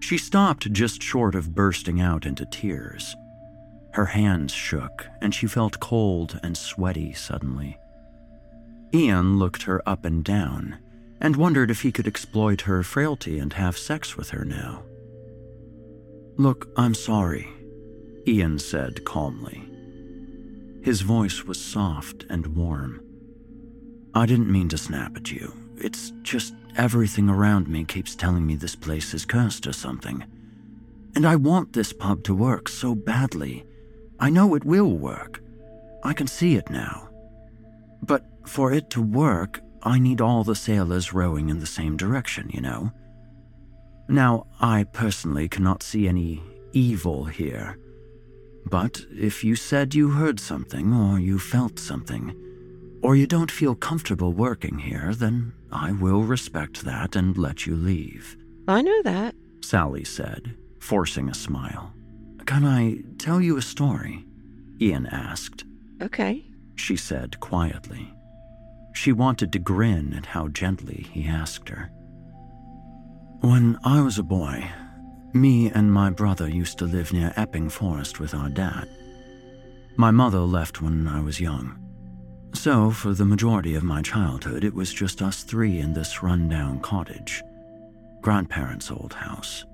She 0.00 0.18
stopped 0.18 0.72
just 0.72 1.02
short 1.02 1.34
of 1.34 1.54
bursting 1.54 2.00
out 2.00 2.24
into 2.24 2.46
tears. 2.46 3.14
Her 3.96 4.04
hands 4.04 4.52
shook, 4.52 5.06
and 5.22 5.34
she 5.34 5.46
felt 5.46 5.80
cold 5.80 6.38
and 6.42 6.54
sweaty 6.54 7.14
suddenly. 7.14 7.78
Ian 8.92 9.38
looked 9.38 9.62
her 9.62 9.80
up 9.88 10.04
and 10.04 10.22
down 10.22 10.76
and 11.18 11.34
wondered 11.34 11.70
if 11.70 11.80
he 11.80 11.90
could 11.90 12.06
exploit 12.06 12.60
her 12.60 12.82
frailty 12.82 13.38
and 13.38 13.54
have 13.54 13.78
sex 13.78 14.14
with 14.14 14.28
her 14.30 14.44
now. 14.44 14.82
Look, 16.36 16.68
I'm 16.76 16.92
sorry, 16.92 17.48
Ian 18.28 18.58
said 18.58 19.06
calmly. 19.06 19.66
His 20.82 21.00
voice 21.00 21.44
was 21.44 21.58
soft 21.58 22.26
and 22.28 22.48
warm. 22.48 23.00
I 24.14 24.26
didn't 24.26 24.52
mean 24.52 24.68
to 24.68 24.76
snap 24.76 25.16
at 25.16 25.32
you. 25.32 25.54
It's 25.78 26.12
just 26.20 26.52
everything 26.76 27.30
around 27.30 27.66
me 27.66 27.86
keeps 27.86 28.14
telling 28.14 28.46
me 28.46 28.56
this 28.56 28.76
place 28.76 29.14
is 29.14 29.24
cursed 29.24 29.66
or 29.66 29.72
something. 29.72 30.22
And 31.14 31.26
I 31.26 31.36
want 31.36 31.72
this 31.72 31.94
pub 31.94 32.24
to 32.24 32.34
work 32.34 32.68
so 32.68 32.94
badly. 32.94 33.64
I 34.18 34.30
know 34.30 34.54
it 34.54 34.64
will 34.64 34.96
work. 34.96 35.42
I 36.02 36.12
can 36.12 36.26
see 36.26 36.56
it 36.56 36.70
now. 36.70 37.08
But 38.02 38.24
for 38.46 38.72
it 38.72 38.90
to 38.90 39.02
work, 39.02 39.60
I 39.82 39.98
need 39.98 40.20
all 40.20 40.44
the 40.44 40.54
sailors 40.54 41.12
rowing 41.12 41.48
in 41.48 41.60
the 41.60 41.66
same 41.66 41.96
direction, 41.96 42.50
you 42.52 42.60
know? 42.60 42.92
Now, 44.08 44.46
I 44.60 44.84
personally 44.84 45.48
cannot 45.48 45.82
see 45.82 46.08
any 46.08 46.42
evil 46.72 47.24
here. 47.24 47.78
But 48.64 49.00
if 49.10 49.44
you 49.44 49.56
said 49.56 49.94
you 49.94 50.10
heard 50.10 50.40
something 50.40 50.92
or 50.92 51.18
you 51.18 51.38
felt 51.38 51.78
something, 51.78 52.34
or 53.02 53.14
you 53.14 53.26
don't 53.26 53.50
feel 53.50 53.74
comfortable 53.74 54.32
working 54.32 54.78
here, 54.78 55.14
then 55.14 55.52
I 55.70 55.92
will 55.92 56.22
respect 56.22 56.84
that 56.84 57.14
and 57.14 57.36
let 57.36 57.66
you 57.66 57.76
leave. 57.76 58.36
I 58.66 58.82
know 58.82 59.02
that, 59.02 59.34
Sally 59.60 60.04
said, 60.04 60.56
forcing 60.80 61.28
a 61.28 61.34
smile. 61.34 61.92
Can 62.46 62.64
I 62.64 63.02
tell 63.18 63.40
you 63.40 63.56
a 63.56 63.62
story? 63.62 64.24
Ian 64.80 65.06
asked. 65.06 65.64
Okay. 66.00 66.44
She 66.76 66.96
said 66.96 67.40
quietly. 67.40 68.12
She 68.94 69.12
wanted 69.12 69.52
to 69.52 69.58
grin 69.58 70.14
at 70.14 70.26
how 70.26 70.48
gently 70.48 71.06
he 71.12 71.26
asked 71.26 71.68
her. 71.68 71.90
When 73.40 73.78
I 73.84 74.00
was 74.00 74.18
a 74.18 74.22
boy, 74.22 74.70
me 75.34 75.70
and 75.70 75.92
my 75.92 76.08
brother 76.10 76.48
used 76.48 76.78
to 76.78 76.84
live 76.86 77.12
near 77.12 77.32
Epping 77.36 77.68
Forest 77.68 78.20
with 78.20 78.34
our 78.34 78.48
dad. 78.48 78.88
My 79.96 80.10
mother 80.10 80.40
left 80.40 80.80
when 80.80 81.08
I 81.08 81.20
was 81.20 81.40
young. 81.40 81.78
So, 82.54 82.90
for 82.90 83.12
the 83.12 83.24
majority 83.24 83.74
of 83.74 83.82
my 83.82 84.02
childhood, 84.02 84.64
it 84.64 84.72
was 84.72 84.92
just 84.92 85.20
us 85.20 85.42
three 85.42 85.78
in 85.78 85.92
this 85.92 86.22
rundown 86.22 86.80
cottage. 86.80 87.42
Grandparents' 88.22 88.90
old 88.90 89.12
house. 89.12 89.64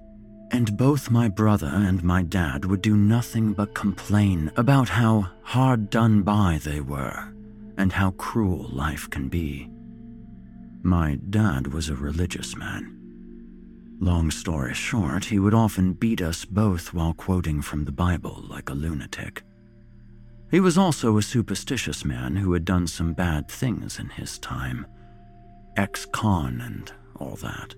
And 0.53 0.77
both 0.77 1.11
my 1.11 1.29
brother 1.29 1.71
and 1.73 2.05
my 2.05 2.23
dad 2.23 2.67
would 2.67 2.83
do 2.83 2.95
nothing 2.95 3.55
but 3.55 3.75
complain 3.75 4.53
about 4.57 4.91
how 4.91 5.31
hard 5.43 5.89
done 5.89 6.23
by 6.23 6.61
they 6.63 6.81
were 6.81 7.33
and 7.79 7.91
how 7.91 8.11
cruel 8.13 8.69
life 8.69 9.09
can 9.09 9.29
be. 9.29 9.71
My 10.83 11.19
dad 11.31 11.69
was 11.69 11.89
a 11.89 11.97
religious 11.97 12.55
man. 12.55 12.99
Long 13.99 14.31
story 14.31 14.75
short, 14.75 15.25
he 15.25 15.39
would 15.39 15.55
often 15.55 15.95
beat 15.95 16.21
us 16.21 16.45
both 16.45 16.93
while 16.93 17.15
quoting 17.15 17.63
from 17.63 17.87
the 17.87 17.93
Bible 17.93 18.45
like 18.47 18.69
a 18.69 18.75
lunatic. 18.75 19.43
He 20.51 20.61
was 20.61 20.77
also 20.77 21.17
a 21.17 21.23
superstitious 21.23 22.05
man 22.05 22.37
who 22.37 22.53
had 22.53 22.67
done 22.67 22.87
some 22.87 23.15
bad 23.15 23.49
things 23.49 23.99
in 23.99 24.11
his 24.11 24.39
time 24.39 24.87
ex 25.79 26.05
con 26.05 26.61
and 26.61 26.93
all 27.17 27.37
that. 27.37 27.75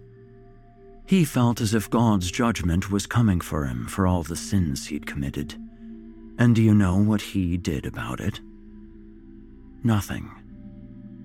He 1.07 1.25
felt 1.25 1.61
as 1.61 1.75
if 1.75 1.91
God's 1.91 2.31
judgment 2.31 2.91
was 2.91 3.07
coming 3.07 3.41
for 3.41 3.67
him 3.67 3.87
for 3.87 4.07
all 4.07 4.23
the 4.23 4.37
sins 4.37 4.87
he'd 4.87 5.07
committed. 5.07 5.55
And 6.39 6.55
do 6.55 6.63
you 6.63 6.75
know 6.75 6.97
what 6.97 7.21
he 7.21 7.57
did 7.57 7.85
about 7.85 8.21
it? 8.21 8.41
Nothing. 9.83 10.31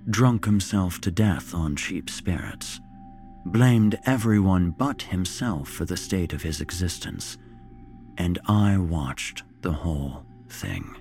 Drunk 0.09 0.45
himself 0.45 0.99
to 1.01 1.11
death 1.11 1.53
on 1.53 1.75
cheap 1.75 2.09
spirits. 2.09 2.79
Blamed 3.45 3.97
everyone 4.05 4.71
but 4.71 5.03
himself 5.03 5.69
for 5.69 5.85
the 5.85 5.97
state 5.97 6.33
of 6.33 6.41
his 6.41 6.59
existence. 6.59 7.37
And 8.17 8.37
I 8.47 8.77
watched 8.77 9.43
the 9.61 9.71
whole 9.71 10.25
thing. 10.49 10.97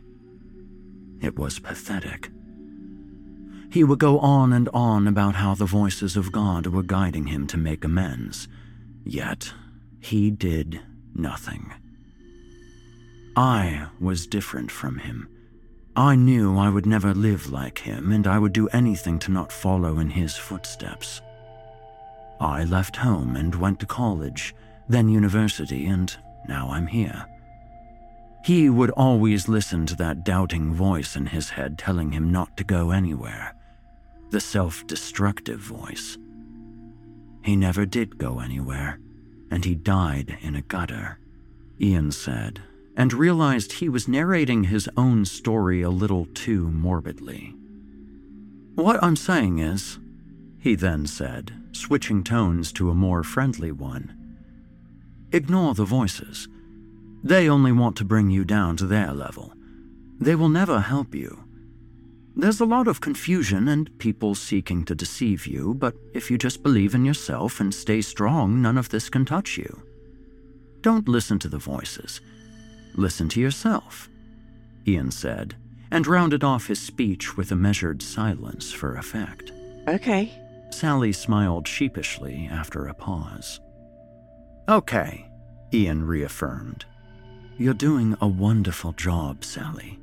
It 1.20 1.37
was 1.37 1.59
pathetic. 1.59 2.31
He 3.70 3.83
would 3.85 3.99
go 3.99 4.18
on 4.20 4.53
and 4.53 4.68
on 4.72 5.09
about 5.09 5.35
how 5.35 5.55
the 5.55 5.66
voices 5.66 6.16
of 6.16 6.33
God 6.33 6.68
were 6.68 6.83
guiding 6.83 7.26
him 7.26 7.47
to 7.49 7.57
make 7.57 7.85
amends, 7.85 8.49
yet 9.09 9.52
he 10.00 10.30
did 10.30 10.80
nothing. 11.14 11.72
I 13.36 13.88
was 13.98 14.26
different 14.26 14.70
from 14.70 14.98
him. 14.98 15.28
I 15.96 16.14
knew 16.14 16.56
I 16.56 16.68
would 16.68 16.86
never 16.86 17.12
live 17.14 17.50
like 17.50 17.78
him, 17.78 18.12
and 18.12 18.26
I 18.26 18.38
would 18.38 18.52
do 18.52 18.68
anything 18.68 19.18
to 19.20 19.32
not 19.32 19.50
follow 19.50 19.98
in 19.98 20.11
his 20.11 20.36
footsteps. 20.36 21.20
I 22.40 22.64
left 22.64 22.96
home 22.96 23.34
and 23.34 23.54
went 23.54 23.80
to 23.80 23.86
college, 23.86 24.54
then 24.88 25.09
university, 25.09 25.86
and 25.86 26.14
now 26.46 26.68
I'm 26.70 26.86
here. 26.86 27.26
He 28.44 28.70
would 28.70 28.90
always 28.90 29.48
listen 29.48 29.86
to 29.86 29.96
that 29.96 30.24
doubting 30.24 30.72
voice 30.72 31.16
in 31.16 31.26
his 31.26 31.50
head 31.50 31.78
telling 31.78 32.12
him 32.12 32.30
not 32.30 32.56
to 32.56 32.64
go 32.64 32.90
anywhere 32.90 33.54
the 34.30 34.40
self 34.40 34.86
destructive 34.86 35.61
voice. 35.61 36.18
He 37.49 37.57
never 37.57 37.86
did 37.86 38.18
go 38.18 38.40
anywhere, 38.40 39.01
and 39.51 39.64
he 39.64 39.74
died 39.74 40.36
in 40.42 40.55
a 40.55 40.61
gutter, 40.61 41.18
Ian 41.80 42.12
said, 42.12 42.61
and 42.94 43.11
realized 43.14 43.72
he 43.72 43.88
was 43.88 44.07
narrating 44.07 44.64
his 44.64 44.86
own 44.99 45.24
story 45.24 45.80
a 45.80 45.88
little 45.88 46.26
too 46.34 46.68
morbidly. 46.68 47.55
What 48.74 49.03
I'm 49.03 49.16
saying 49.16 49.61
is, 49.61 49.99
he 50.59 50.74
then 50.74 51.07
said, 51.07 51.55
switching 51.72 52.22
tones 52.22 52.70
to 52.72 52.90
a 52.90 52.94
more 52.94 53.24
friendly 53.24 53.72
one, 53.72 54.12
ignore 55.32 55.72
the 55.72 55.86
voices. 55.86 56.49
They 57.24 57.49
only 57.49 57.72
want 57.72 57.96
to 57.96 58.05
bring 58.05 58.28
you 58.28 58.44
down 58.44 58.76
to 58.76 58.86
their 58.86 59.14
level. 59.14 59.55
They 60.20 60.34
will 60.34 60.51
never 60.51 60.80
help 60.80 61.14
you. 61.14 61.44
There's 62.39 62.61
a 62.61 62.64
lot 62.64 62.86
of 62.86 63.01
confusion 63.01 63.66
and 63.66 63.99
people 63.99 64.36
seeking 64.36 64.84
to 64.84 64.95
deceive 64.95 65.45
you, 65.45 65.74
but 65.74 65.97
if 66.14 66.30
you 66.30 66.39
just 66.39 66.62
believe 66.62 66.95
in 66.95 67.05
yourself 67.05 67.59
and 67.59 67.74
stay 67.74 68.01
strong, 68.01 68.62
none 68.62 68.78
of 68.78 68.91
this 68.91 69.11
can 69.11 69.24
touch 69.24 69.59
you. 69.59 69.82
Don't 70.80 71.09
listen 71.09 71.41
to 71.41 71.49
the 71.49 71.59
voices. 71.59 72.20
Listen 72.95 73.28
to 73.30 73.41
yourself, 73.41 74.09
Ian 74.86 75.11
said, 75.11 75.57
and 75.91 76.07
rounded 76.07 76.45
off 76.45 76.68
his 76.68 76.80
speech 76.80 77.36
with 77.36 77.51
a 77.51 77.57
measured 77.57 78.01
silence 78.03 78.70
for 78.72 78.95
effect. 78.95 79.51
Okay. 79.89 80.32
Sally 80.70 81.12
smiled 81.12 81.66
sheepishly 81.66 82.49
after 82.53 82.86
a 82.86 82.95
pause. 82.95 83.59
Okay, 84.68 85.28
Ian 85.74 86.07
reaffirmed. 86.07 86.84
You're 87.57 87.74
doing 87.74 88.16
a 88.20 88.28
wonderful 88.28 88.93
job, 88.93 89.45
Sally, 89.45 89.99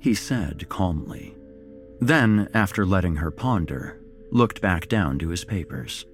he 0.00 0.14
said 0.14 0.68
calmly. 0.68 1.36
Then, 2.00 2.48
after 2.54 2.86
letting 2.86 3.16
her 3.16 3.30
ponder, 3.30 4.00
looked 4.30 4.60
back 4.60 4.88
down 4.88 5.18
to 5.18 5.28
his 5.28 5.44
papers. 5.44 6.06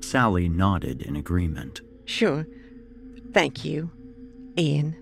Sally 0.00 0.48
nodded 0.48 1.02
in 1.02 1.16
agreement. 1.16 1.80
Sure. 2.04 2.46
Thank 3.32 3.64
you, 3.64 3.90
Ian. 4.58 4.96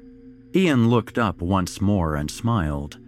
Ian 0.55 0.89
looked 0.89 1.19
up 1.19 1.41
once 1.41 1.81
more 1.81 2.15
and 2.15 2.31
smiled, 2.31 2.99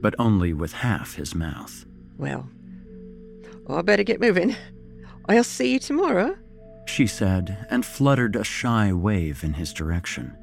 but 0.00 0.14
only 0.18 0.52
with 0.52 0.72
half 0.72 1.14
his 1.14 1.34
mouth. 1.34 1.84
Well, 2.16 2.48
I 3.68 3.82
better 3.82 4.02
get 4.02 4.20
moving. 4.20 4.56
I'll 5.28 5.44
see 5.44 5.72
you 5.72 5.78
tomorrow, 5.78 6.36
she 6.86 7.06
said, 7.06 7.66
and 7.70 7.84
fluttered 7.84 8.36
a 8.36 8.44
shy 8.44 8.92
wave 8.92 9.44
in 9.44 9.54
his 9.54 9.72
direction. 9.72 10.36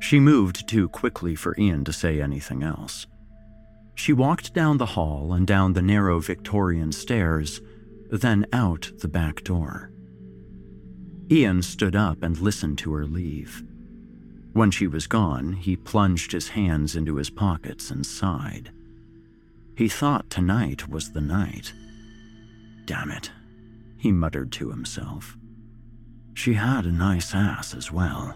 She 0.00 0.20
moved 0.20 0.68
too 0.68 0.88
quickly 0.88 1.34
for 1.34 1.56
Ian 1.58 1.84
to 1.84 1.92
say 1.92 2.20
anything 2.20 2.62
else. 2.62 3.06
She 4.00 4.14
walked 4.14 4.54
down 4.54 4.78
the 4.78 4.86
hall 4.96 5.34
and 5.34 5.46
down 5.46 5.74
the 5.74 5.82
narrow 5.82 6.20
Victorian 6.20 6.90
stairs, 6.90 7.60
then 8.10 8.46
out 8.50 8.90
the 9.00 9.08
back 9.08 9.44
door. 9.44 9.92
Ian 11.30 11.60
stood 11.60 11.94
up 11.94 12.22
and 12.22 12.40
listened 12.40 12.78
to 12.78 12.94
her 12.94 13.04
leave. 13.04 13.62
When 14.54 14.70
she 14.70 14.86
was 14.86 15.06
gone, 15.06 15.52
he 15.52 15.76
plunged 15.76 16.32
his 16.32 16.48
hands 16.48 16.96
into 16.96 17.16
his 17.16 17.28
pockets 17.28 17.90
and 17.90 18.06
sighed. 18.06 18.72
He 19.76 19.86
thought 19.86 20.30
tonight 20.30 20.88
was 20.88 21.12
the 21.12 21.20
night. 21.20 21.74
Damn 22.86 23.10
it, 23.10 23.30
he 23.98 24.12
muttered 24.12 24.50
to 24.52 24.70
himself. 24.70 25.36
She 26.32 26.54
had 26.54 26.86
a 26.86 26.90
nice 26.90 27.34
ass 27.34 27.74
as 27.74 27.92
well. 27.92 28.34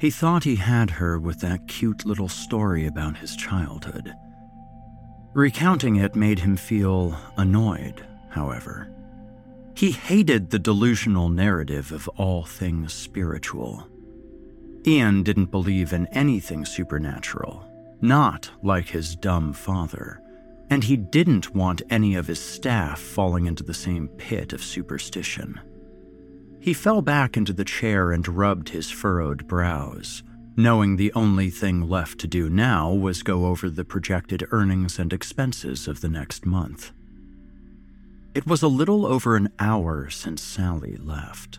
He 0.00 0.10
thought 0.10 0.44
he 0.44 0.54
had 0.54 0.90
her 0.90 1.18
with 1.18 1.40
that 1.40 1.66
cute 1.66 2.06
little 2.06 2.28
story 2.28 2.86
about 2.86 3.16
his 3.16 3.34
childhood. 3.34 4.14
Recounting 5.36 5.96
it 5.96 6.16
made 6.16 6.38
him 6.38 6.56
feel 6.56 7.14
annoyed, 7.36 8.02
however. 8.30 8.88
He 9.74 9.90
hated 9.90 10.48
the 10.48 10.58
delusional 10.58 11.28
narrative 11.28 11.92
of 11.92 12.08
all 12.16 12.44
things 12.44 12.94
spiritual. 12.94 13.86
Ian 14.86 15.22
didn't 15.22 15.50
believe 15.50 15.92
in 15.92 16.06
anything 16.06 16.64
supernatural, 16.64 17.70
not 18.00 18.50
like 18.62 18.88
his 18.88 19.14
dumb 19.14 19.52
father, 19.52 20.22
and 20.70 20.82
he 20.82 20.96
didn't 20.96 21.54
want 21.54 21.82
any 21.90 22.14
of 22.14 22.28
his 22.28 22.40
staff 22.40 22.98
falling 22.98 23.44
into 23.44 23.62
the 23.62 23.74
same 23.74 24.08
pit 24.08 24.54
of 24.54 24.64
superstition. 24.64 25.60
He 26.60 26.72
fell 26.72 27.02
back 27.02 27.36
into 27.36 27.52
the 27.52 27.66
chair 27.66 28.10
and 28.10 28.26
rubbed 28.26 28.70
his 28.70 28.90
furrowed 28.90 29.46
brows, 29.46 30.22
knowing 30.56 30.96
the 30.96 31.12
only 31.12 31.50
thing 31.50 31.88
left 31.88 32.18
to 32.18 32.26
do 32.26 32.48
now 32.48 32.90
was 32.90 33.22
go 33.22 33.46
over 33.46 33.68
the 33.68 33.84
projected 33.84 34.46
earnings 34.50 34.98
and 34.98 35.12
expenses 35.12 35.86
of 35.86 36.00
the 36.00 36.08
next 36.08 36.46
month. 36.46 36.92
It 38.34 38.46
was 38.46 38.62
a 38.62 38.68
little 38.68 39.06
over 39.06 39.36
an 39.36 39.50
hour 39.58 40.10
since 40.10 40.42
Sally 40.42 40.96
left. 40.96 41.58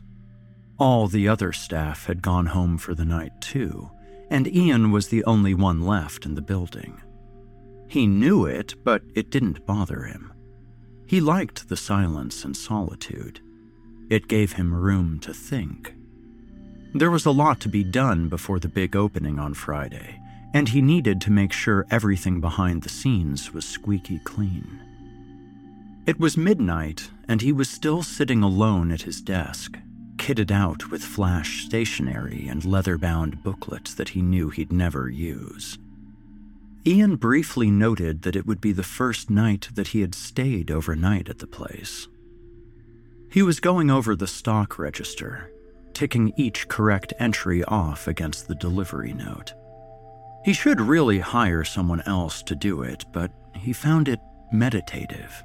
All 0.79 1.07
the 1.07 1.27
other 1.27 1.51
staff 1.51 2.05
had 2.05 2.21
gone 2.21 2.47
home 2.47 2.77
for 2.77 2.93
the 2.93 3.05
night, 3.05 3.39
too, 3.41 3.89
and 4.29 4.47
Ian 4.47 4.91
was 4.91 5.07
the 5.07 5.23
only 5.25 5.53
one 5.53 5.81
left 5.81 6.25
in 6.25 6.35
the 6.35 6.41
building. 6.41 7.01
He 7.87 8.05
knew 8.05 8.45
it, 8.45 8.75
but 8.83 9.01
it 9.15 9.31
didn't 9.31 9.65
bother 9.65 10.03
him. 10.03 10.33
He 11.07 11.21
liked 11.21 11.69
the 11.69 11.77
silence 11.77 12.43
and 12.43 12.55
solitude. 12.55 13.39
It 14.09 14.27
gave 14.27 14.53
him 14.53 14.73
room 14.73 15.19
to 15.21 15.33
think. 15.33 15.93
There 16.93 17.11
was 17.11 17.25
a 17.25 17.31
lot 17.31 17.59
to 17.61 17.69
be 17.69 17.83
done 17.83 18.29
before 18.29 18.59
the 18.59 18.69
big 18.69 18.95
opening 18.95 19.39
on 19.39 19.53
Friday, 19.53 20.19
and 20.53 20.69
he 20.69 20.81
needed 20.81 21.19
to 21.21 21.31
make 21.31 21.51
sure 21.51 21.85
everything 21.91 22.39
behind 22.39 22.81
the 22.81 22.89
scenes 22.89 23.53
was 23.53 23.67
squeaky 23.67 24.19
clean. 24.19 24.79
It 26.05 26.19
was 26.19 26.37
midnight, 26.37 27.11
and 27.27 27.41
he 27.41 27.51
was 27.51 27.69
still 27.69 28.01
sitting 28.01 28.41
alone 28.41 28.91
at 28.91 29.01
his 29.01 29.21
desk, 29.21 29.77
kitted 30.15 30.51
out 30.51 30.89
with 30.89 31.03
flash 31.03 31.65
stationery 31.65 32.47
and 32.47 32.63
leather 32.63 32.97
bound 32.97 33.43
booklets 33.43 33.93
that 33.93 34.09
he 34.09 34.21
knew 34.21 34.49
he'd 34.49 34.71
never 34.71 35.09
use. 35.09 35.77
Ian 36.85 37.17
briefly 37.17 37.69
noted 37.69 38.21
that 38.21 38.37
it 38.37 38.47
would 38.47 38.61
be 38.61 38.71
the 38.71 38.81
first 38.81 39.29
night 39.29 39.67
that 39.73 39.89
he 39.89 39.99
had 39.99 40.15
stayed 40.15 40.71
overnight 40.71 41.27
at 41.27 41.39
the 41.39 41.47
place. 41.47 42.07
He 43.29 43.41
was 43.43 43.59
going 43.59 43.91
over 43.91 44.15
the 44.15 44.25
stock 44.25 44.79
register 44.79 45.51
ticking 45.97 46.31
each 46.35 46.67
correct 46.67 47.11
entry 47.17 47.63
off 47.63 48.07
against 48.07 48.47
the 48.47 48.53
delivery 48.53 49.13
note. 49.13 49.55
He 50.45 50.53
should 50.53 50.79
really 50.79 51.17
hire 51.17 51.63
someone 51.63 52.01
else 52.01 52.43
to 52.43 52.53
do 52.53 52.83
it, 52.83 53.03
but 53.11 53.31
he 53.55 53.73
found 53.73 54.07
it 54.07 54.19
meditative. 54.51 55.43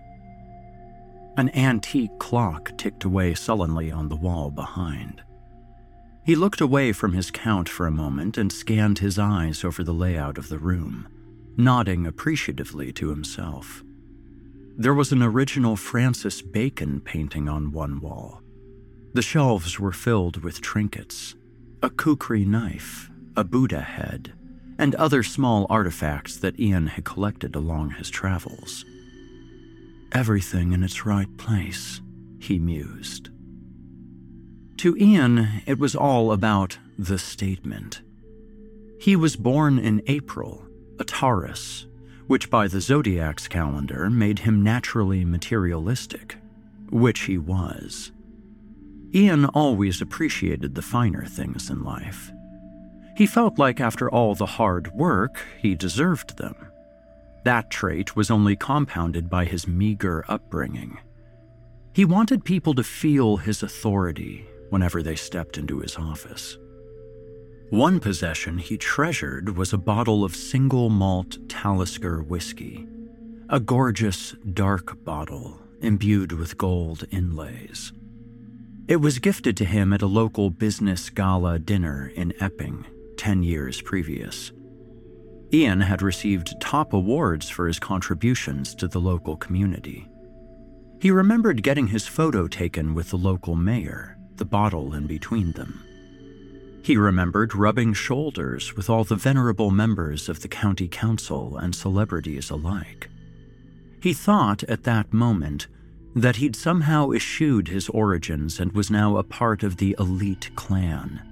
An 1.38 1.48
antique 1.56 2.18
clock 2.18 2.76
ticked 2.76 3.04
away 3.04 3.32
sullenly 3.32 3.90
on 3.90 4.10
the 4.10 4.16
wall 4.16 4.50
behind. 4.50 5.22
He 6.22 6.36
looked 6.36 6.60
away 6.60 6.92
from 6.92 7.14
his 7.14 7.30
count 7.30 7.66
for 7.66 7.86
a 7.86 7.90
moment 7.90 8.36
and 8.36 8.52
scanned 8.52 8.98
his 8.98 9.18
eyes 9.18 9.64
over 9.64 9.82
the 9.82 9.94
layout 9.94 10.36
of 10.36 10.50
the 10.50 10.58
room, 10.58 11.08
nodding 11.56 12.06
appreciatively 12.06 12.92
to 12.92 13.08
himself. 13.08 13.82
There 14.76 14.92
was 14.92 15.12
an 15.12 15.22
original 15.22 15.76
Francis 15.76 16.42
Bacon 16.42 17.00
painting 17.00 17.48
on 17.48 17.72
one 17.72 18.00
wall, 18.02 18.41
the 19.14 19.22
shelves 19.22 19.78
were 19.78 19.92
filled 19.92 20.42
with 20.42 20.60
trinkets 20.60 21.34
a 21.84 21.90
kukri 21.90 22.44
knife, 22.44 23.10
a 23.36 23.42
Buddha 23.42 23.80
head, 23.80 24.32
and 24.78 24.94
other 24.94 25.24
small 25.24 25.66
artifacts 25.68 26.36
that 26.36 26.58
Ian 26.60 26.86
had 26.86 27.04
collected 27.04 27.56
along 27.56 27.90
his 27.90 28.08
travels. 28.08 28.84
Everything 30.12 30.72
in 30.72 30.84
its 30.84 31.04
right 31.04 31.36
place, 31.38 32.00
he 32.38 32.60
mused. 32.60 33.30
To 34.78 34.96
Ian, 34.96 35.62
it 35.66 35.78
was 35.78 35.96
all 35.96 36.30
about 36.30 36.78
the 36.96 37.18
statement. 37.18 38.00
He 39.00 39.16
was 39.16 39.34
born 39.34 39.78
in 39.78 40.02
April, 40.06 40.64
a 41.00 41.04
Taurus, 41.04 41.86
which 42.28 42.48
by 42.48 42.68
the 42.68 42.80
zodiac's 42.80 43.48
calendar 43.48 44.08
made 44.08 44.40
him 44.40 44.62
naturally 44.62 45.24
materialistic, 45.24 46.36
which 46.90 47.22
he 47.22 47.38
was. 47.38 48.12
Ian 49.14 49.44
always 49.46 50.00
appreciated 50.00 50.74
the 50.74 50.82
finer 50.82 51.24
things 51.26 51.68
in 51.68 51.84
life. 51.84 52.32
He 53.14 53.26
felt 53.26 53.58
like 53.58 53.80
after 53.80 54.10
all 54.10 54.34
the 54.34 54.46
hard 54.46 54.92
work, 54.94 55.44
he 55.60 55.74
deserved 55.74 56.38
them. 56.38 56.56
That 57.44 57.70
trait 57.70 58.16
was 58.16 58.30
only 58.30 58.56
compounded 58.56 59.28
by 59.28 59.44
his 59.44 59.68
meager 59.68 60.24
upbringing. 60.28 60.98
He 61.92 62.06
wanted 62.06 62.44
people 62.44 62.74
to 62.74 62.82
feel 62.82 63.36
his 63.36 63.62
authority 63.62 64.46
whenever 64.70 65.02
they 65.02 65.16
stepped 65.16 65.58
into 65.58 65.80
his 65.80 65.96
office. 65.96 66.56
One 67.68 68.00
possession 68.00 68.58
he 68.58 68.78
treasured 68.78 69.56
was 69.56 69.72
a 69.72 69.78
bottle 69.78 70.24
of 70.24 70.34
single 70.34 70.88
malt 70.88 71.36
Talisker 71.48 72.22
whiskey, 72.22 72.86
a 73.50 73.60
gorgeous, 73.60 74.34
dark 74.54 75.04
bottle 75.04 75.60
imbued 75.82 76.32
with 76.32 76.56
gold 76.56 77.04
inlays. 77.10 77.92
It 78.92 79.00
was 79.00 79.20
gifted 79.20 79.56
to 79.56 79.64
him 79.64 79.94
at 79.94 80.02
a 80.02 80.06
local 80.06 80.50
business 80.50 81.08
gala 81.08 81.58
dinner 81.58 82.12
in 82.14 82.34
Epping 82.42 82.84
10 83.16 83.42
years 83.42 83.80
previous. 83.80 84.52
Ian 85.50 85.80
had 85.80 86.02
received 86.02 86.60
top 86.60 86.92
awards 86.92 87.48
for 87.48 87.66
his 87.66 87.78
contributions 87.78 88.74
to 88.74 88.88
the 88.88 89.00
local 89.00 89.34
community. 89.38 90.10
He 91.00 91.10
remembered 91.10 91.62
getting 91.62 91.86
his 91.86 92.06
photo 92.06 92.46
taken 92.46 92.92
with 92.92 93.08
the 93.08 93.16
local 93.16 93.54
mayor, 93.54 94.18
the 94.36 94.44
bottle 94.44 94.92
in 94.92 95.06
between 95.06 95.52
them. 95.52 95.82
He 96.82 96.98
remembered 96.98 97.54
rubbing 97.54 97.94
shoulders 97.94 98.76
with 98.76 98.90
all 98.90 99.04
the 99.04 99.16
venerable 99.16 99.70
members 99.70 100.28
of 100.28 100.42
the 100.42 100.48
county 100.48 100.86
council 100.86 101.56
and 101.56 101.74
celebrities 101.74 102.50
alike. 102.50 103.08
He 104.02 104.12
thought 104.12 104.62
at 104.64 104.82
that 104.82 105.14
moment 105.14 105.66
that 106.14 106.36
he'd 106.36 106.56
somehow 106.56 107.10
eschewed 107.10 107.68
his 107.68 107.88
origins 107.88 108.60
and 108.60 108.72
was 108.72 108.90
now 108.90 109.16
a 109.16 109.22
part 109.22 109.62
of 109.62 109.76
the 109.76 109.96
elite 109.98 110.50
clan. 110.54 111.22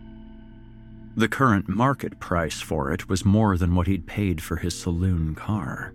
The 1.17 1.29
current 1.29 1.69
market 1.69 2.19
price 2.21 2.61
for 2.61 2.93
it 2.93 3.09
was 3.09 3.25
more 3.25 3.57
than 3.57 3.75
what 3.75 3.87
he'd 3.87 4.07
paid 4.07 4.43
for 4.43 4.57
his 4.57 4.79
saloon 4.79 5.35
car. 5.35 5.93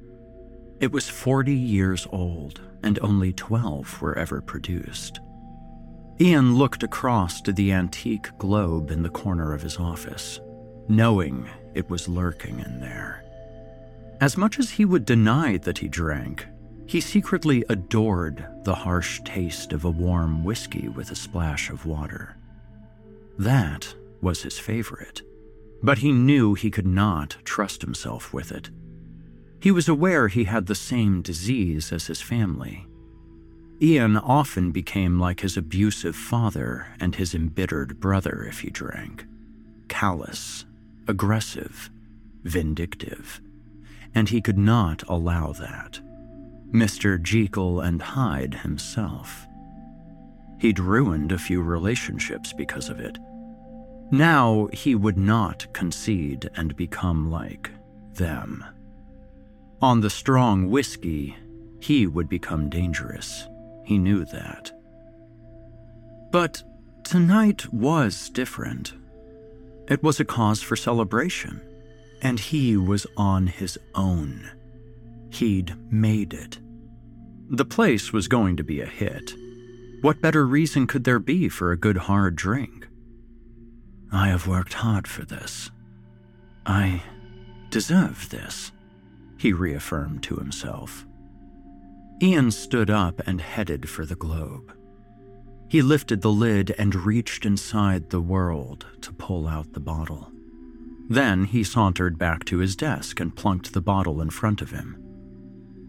It 0.79 0.91
was 0.91 1.09
40 1.09 1.53
years 1.53 2.05
old, 2.11 2.61
and 2.83 2.99
only 3.01 3.31
12 3.31 4.01
were 4.01 4.17
ever 4.17 4.41
produced. 4.41 5.19
Ian 6.19 6.55
looked 6.55 6.83
across 6.83 7.41
to 7.41 7.53
the 7.53 7.71
antique 7.71 8.29
globe 8.37 8.91
in 8.91 9.01
the 9.01 9.09
corner 9.09 9.53
of 9.53 9.61
his 9.61 9.77
office, 9.77 10.39
knowing 10.87 11.47
it 11.73 11.89
was 11.89 12.07
lurking 12.07 12.59
in 12.59 12.79
there. 12.79 13.23
As 14.21 14.37
much 14.37 14.59
as 14.59 14.71
he 14.71 14.85
would 14.85 15.05
deny 15.05 15.57
that 15.57 15.79
he 15.79 15.87
drank, 15.87 16.47
he 16.85 17.01
secretly 17.01 17.63
adored 17.69 18.45
the 18.63 18.75
harsh 18.75 19.21
taste 19.25 19.73
of 19.73 19.85
a 19.85 19.89
warm 19.89 20.43
whiskey 20.43 20.87
with 20.87 21.11
a 21.11 21.15
splash 21.15 21.69
of 21.69 21.85
water. 21.85 22.35
That 23.37 23.93
was 24.21 24.43
his 24.43 24.59
favorite, 24.59 25.21
but 25.81 25.99
he 25.99 26.11
knew 26.11 26.53
he 26.53 26.71
could 26.71 26.87
not 26.87 27.37
trust 27.43 27.81
himself 27.81 28.33
with 28.33 28.51
it. 28.51 28.69
He 29.59 29.71
was 29.71 29.89
aware 29.89 30.27
he 30.27 30.43
had 30.43 30.67
the 30.67 30.75
same 30.75 31.21
disease 31.21 31.91
as 31.91 32.07
his 32.07 32.21
family 32.21 32.85
Ian 33.81 34.15
often 34.15 34.71
became 34.71 35.19
like 35.19 35.41
his 35.41 35.57
abusive 35.57 36.15
father 36.15 36.87
and 36.99 37.15
his 37.15 37.35
embittered 37.35 37.99
brother 37.99 38.45
if 38.47 38.61
he 38.61 38.69
drank 38.69 39.25
callous, 39.87 40.65
aggressive, 41.07 41.91
vindictive. 42.43 43.39
And 44.15 44.29
he 44.29 44.41
could 44.41 44.57
not 44.57 45.03
allow 45.07 45.53
that. 45.53 45.99
Mr. 46.71 47.21
Jekyll 47.21 47.79
and 47.79 48.01
Hyde 48.01 48.55
himself. 48.55 49.47
He'd 50.59 50.79
ruined 50.79 51.31
a 51.31 51.37
few 51.37 51.61
relationships 51.61 52.53
because 52.53 52.89
of 52.89 52.99
it. 52.99 53.17
Now 54.11 54.67
he 54.71 54.95
would 54.95 55.17
not 55.17 55.71
concede 55.73 56.49
and 56.55 56.75
become 56.75 57.31
like 57.31 57.71
them. 58.13 58.63
On 59.81 60.01
the 60.01 60.09
strong 60.09 60.69
whiskey, 60.69 61.35
he 61.79 62.07
would 62.07 62.29
become 62.29 62.69
dangerous. 62.69 63.47
He 63.83 63.97
knew 63.97 64.25
that. 64.25 64.71
But 66.31 66.63
tonight 67.03 67.71
was 67.71 68.29
different. 68.29 68.93
It 69.87 70.01
was 70.01 70.19
a 70.19 70.25
cause 70.25 70.61
for 70.61 70.75
celebration, 70.75 71.61
and 72.21 72.39
he 72.39 72.75
was 72.77 73.05
on 73.17 73.47
his 73.47 73.77
own. 73.93 74.49
He'd 75.29 75.75
made 75.91 76.33
it. 76.33 76.59
The 77.49 77.65
place 77.65 78.11
was 78.11 78.27
going 78.27 78.57
to 78.57 78.63
be 78.63 78.81
a 78.81 78.85
hit. 78.85 79.33
What 80.01 80.21
better 80.21 80.45
reason 80.45 80.87
could 80.87 81.03
there 81.03 81.19
be 81.19 81.49
for 81.49 81.71
a 81.71 81.77
good 81.77 81.97
hard 81.97 82.35
drink? 82.35 82.87
I 84.11 84.29
have 84.29 84.47
worked 84.47 84.73
hard 84.73 85.07
for 85.07 85.25
this. 85.25 85.71
I 86.65 87.03
deserve 87.69 88.29
this, 88.29 88.71
he 89.37 89.51
reaffirmed 89.53 90.23
to 90.23 90.35
himself. 90.35 91.05
Ian 92.21 92.51
stood 92.51 92.89
up 92.89 93.21
and 93.27 93.41
headed 93.41 93.89
for 93.89 94.05
the 94.05 94.15
globe. 94.15 94.73
He 95.67 95.81
lifted 95.81 96.21
the 96.21 96.31
lid 96.31 96.73
and 96.77 96.95
reached 96.95 97.45
inside 97.45 98.09
the 98.09 98.21
world 98.21 98.85
to 99.01 99.11
pull 99.11 99.47
out 99.47 99.73
the 99.73 99.79
bottle. 99.79 100.31
Then 101.09 101.45
he 101.45 101.63
sauntered 101.63 102.17
back 102.17 102.45
to 102.45 102.59
his 102.59 102.75
desk 102.75 103.19
and 103.19 103.35
plunked 103.35 103.73
the 103.73 103.81
bottle 103.81 104.21
in 104.21 104.29
front 104.29 104.61
of 104.61 104.71
him. 104.71 105.04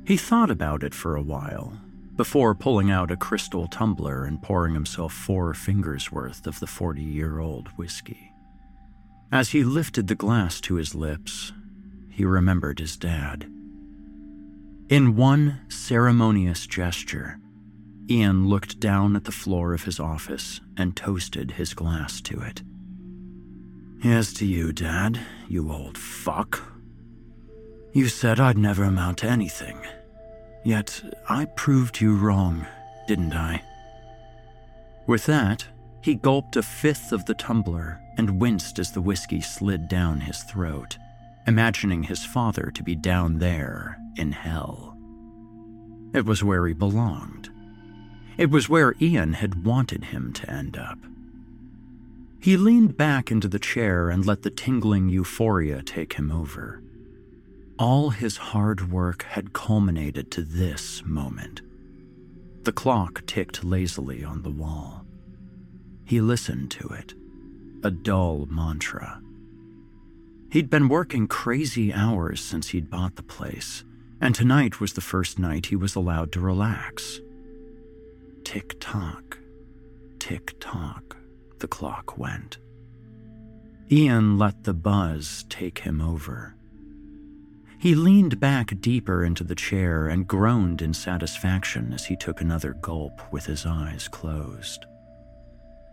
He 0.06 0.16
thought 0.16 0.50
about 0.50 0.84
it 0.84 0.94
for 0.94 1.16
a 1.16 1.22
while 1.22 1.72
before 2.14 2.54
pulling 2.54 2.90
out 2.90 3.10
a 3.10 3.16
crystal 3.16 3.66
tumbler 3.66 4.24
and 4.24 4.40
pouring 4.40 4.72
himself 4.72 5.12
four 5.12 5.52
fingers 5.52 6.10
worth 6.12 6.46
of 6.46 6.60
the 6.60 6.66
40 6.66 7.02
year 7.02 7.40
old 7.40 7.68
whiskey. 7.76 8.32
As 9.32 9.50
he 9.50 9.64
lifted 9.64 10.06
the 10.06 10.14
glass 10.14 10.60
to 10.62 10.76
his 10.76 10.94
lips, 10.94 11.52
he 12.08 12.24
remembered 12.24 12.78
his 12.78 12.96
dad. 12.96 13.50
In 14.88 15.16
one 15.16 15.60
ceremonious 15.68 16.66
gesture, 16.66 17.40
Ian 18.08 18.48
looked 18.48 18.78
down 18.78 19.16
at 19.16 19.24
the 19.24 19.32
floor 19.32 19.74
of 19.74 19.82
his 19.82 19.98
office 19.98 20.60
and 20.76 20.96
toasted 20.96 21.50
his 21.52 21.74
glass 21.74 22.20
to 22.20 22.40
it. 22.40 22.62
Here's 24.00 24.32
to 24.34 24.46
you, 24.46 24.72
Dad, 24.72 25.18
you 25.48 25.72
old 25.72 25.98
fuck. 25.98 26.75
You 27.96 28.08
said 28.08 28.38
I'd 28.38 28.58
never 28.58 28.84
amount 28.84 29.16
to 29.18 29.26
anything. 29.26 29.80
Yet 30.62 31.02
I 31.30 31.46
proved 31.46 31.98
you 31.98 32.14
wrong, 32.14 32.66
didn't 33.08 33.32
I? 33.32 33.62
With 35.06 35.24
that, 35.24 35.64
he 36.02 36.14
gulped 36.14 36.56
a 36.56 36.62
fifth 36.62 37.10
of 37.12 37.24
the 37.24 37.32
tumbler 37.32 37.98
and 38.18 38.38
winced 38.38 38.78
as 38.78 38.92
the 38.92 39.00
whiskey 39.00 39.40
slid 39.40 39.88
down 39.88 40.20
his 40.20 40.42
throat, 40.42 40.98
imagining 41.46 42.02
his 42.02 42.22
father 42.22 42.70
to 42.74 42.82
be 42.82 42.94
down 42.94 43.38
there 43.38 43.96
in 44.16 44.30
hell. 44.30 44.94
It 46.12 46.26
was 46.26 46.44
where 46.44 46.66
he 46.66 46.74
belonged. 46.74 47.48
It 48.36 48.50
was 48.50 48.68
where 48.68 48.94
Ian 49.00 49.32
had 49.32 49.64
wanted 49.64 50.04
him 50.04 50.34
to 50.34 50.50
end 50.50 50.76
up. 50.76 50.98
He 52.40 52.58
leaned 52.58 52.98
back 52.98 53.30
into 53.30 53.48
the 53.48 53.58
chair 53.58 54.10
and 54.10 54.26
let 54.26 54.42
the 54.42 54.50
tingling 54.50 55.08
euphoria 55.08 55.80
take 55.80 56.12
him 56.12 56.30
over. 56.30 56.82
All 57.78 58.08
his 58.08 58.38
hard 58.38 58.90
work 58.90 59.24
had 59.24 59.52
culminated 59.52 60.30
to 60.32 60.42
this 60.42 61.02
moment. 61.04 61.60
The 62.62 62.72
clock 62.72 63.24
ticked 63.26 63.64
lazily 63.64 64.24
on 64.24 64.42
the 64.42 64.50
wall. 64.50 65.04
He 66.06 66.22
listened 66.22 66.70
to 66.72 66.88
it, 66.88 67.14
a 67.84 67.90
dull 67.90 68.46
mantra. 68.50 69.20
He'd 70.50 70.70
been 70.70 70.88
working 70.88 71.28
crazy 71.28 71.92
hours 71.92 72.40
since 72.40 72.68
he'd 72.68 72.90
bought 72.90 73.16
the 73.16 73.22
place, 73.22 73.84
and 74.22 74.34
tonight 74.34 74.80
was 74.80 74.94
the 74.94 75.02
first 75.02 75.38
night 75.38 75.66
he 75.66 75.76
was 75.76 75.94
allowed 75.94 76.32
to 76.32 76.40
relax. 76.40 77.20
Tick 78.42 78.76
tock, 78.80 79.38
tick 80.18 80.58
tock, 80.60 81.16
the 81.58 81.68
clock 81.68 82.16
went. 82.16 82.56
Ian 83.92 84.38
let 84.38 84.64
the 84.64 84.74
buzz 84.74 85.44
take 85.50 85.80
him 85.80 86.00
over. 86.00 86.55
He 87.78 87.94
leaned 87.94 88.40
back 88.40 88.80
deeper 88.80 89.24
into 89.24 89.44
the 89.44 89.54
chair 89.54 90.08
and 90.08 90.26
groaned 90.26 90.80
in 90.80 90.94
satisfaction 90.94 91.92
as 91.92 92.06
he 92.06 92.16
took 92.16 92.40
another 92.40 92.72
gulp 92.72 93.20
with 93.32 93.44
his 93.46 93.66
eyes 93.66 94.08
closed. 94.08 94.86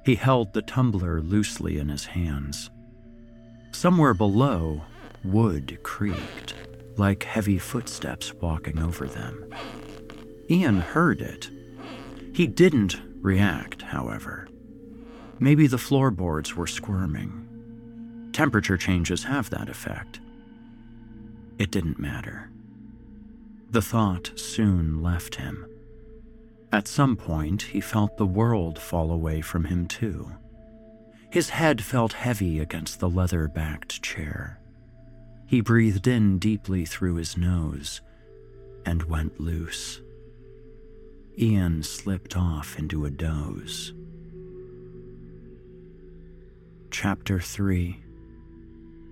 He 0.06 0.16
held 0.16 0.54
the 0.54 0.62
tumbler 0.62 1.22
loosely 1.22 1.78
in 1.78 1.90
his 1.90 2.06
hands. 2.06 2.70
Somewhere 3.72 4.14
below, 4.14 4.84
wood 5.24 5.80
creaked 5.84 6.56
like 6.98 7.24
heavy 7.24 7.58
footsteps 7.58 8.34
walking 8.36 8.80
over 8.80 9.08
them. 9.08 9.54
Ian 10.50 10.80
heard 10.80 11.22
it. 11.22 11.50
He 12.34 12.48
didn't 12.48 12.98
react, 13.22 13.82
however. 13.82 14.48
Maybe 15.40 15.68
the 15.68 15.78
floorboards 15.78 16.56
were 16.56 16.68
squirming. 16.68 18.30
Temperature 18.32 18.78
changes 18.78 19.24
have 19.24 19.50
that 19.50 19.70
effect. 19.70 20.20
It 21.58 21.72
didn't 21.72 22.00
matter. 22.00 22.50
The 23.70 23.82
thought 23.82 24.32
soon 24.36 25.02
left 25.02 25.36
him. 25.36 25.66
At 26.72 26.88
some 26.88 27.16
point, 27.16 27.62
he 27.62 27.82
felt 27.82 28.18
the 28.18 28.26
world 28.26 28.80
fall 28.80 29.12
away 29.12 29.42
from 29.42 29.66
him, 29.66 29.88
too. 29.88 30.32
His 31.32 31.50
head 31.50 31.84
felt 31.84 32.14
heavy 32.14 32.60
against 32.60 33.00
the 33.00 33.10
leather 33.10 33.48
backed 33.48 34.02
chair. 34.02 34.60
He 35.48 35.62
breathed 35.62 36.08
in 36.08 36.40
deeply 36.40 36.86
through 36.86 37.16
his 37.16 37.38
nose 37.38 38.02
and 38.86 39.04
went 39.04 39.40
loose. 39.40 40.02
Ian 41.38 41.82
slipped 41.84 42.38
off 42.38 42.78
into 42.78 43.06
a 43.06 43.10
doze. 43.10 43.94
Chapter 46.92 47.40
3 47.40 48.00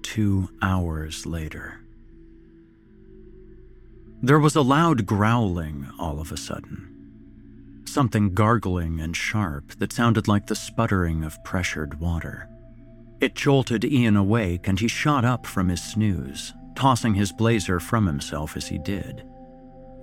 Two 0.04 0.50
hours 0.62 1.26
later. 1.26 1.81
There 4.24 4.40
was 4.40 4.56
a 4.56 4.62
loud 4.62 5.08
growling 5.08 5.88
all 5.98 6.20
of 6.20 6.32
a 6.32 6.38
sudden. 6.38 7.84
Something 7.86 8.36
gargling 8.36 9.00
and 9.00 9.16
sharp 9.18 9.72
that 9.80 9.92
sounded 9.92 10.28
like 10.28 10.46
the 10.46 10.56
sputtering 10.56 11.24
of 11.24 11.44
pressured 11.44 12.00
water. 12.00 12.48
It 13.20 13.34
jolted 13.34 13.84
Ian 13.84 14.16
awake 14.16 14.68
and 14.68 14.80
he 14.80 14.88
shot 14.88 15.26
up 15.26 15.48
from 15.48 15.70
his 15.70 15.82
snooze, 15.82 16.54
tossing 16.76 17.16
his 17.16 17.32
blazer 17.32 17.80
from 17.80 18.06
himself 18.06 18.56
as 18.56 18.68
he 18.68 18.78
did. 18.78 19.24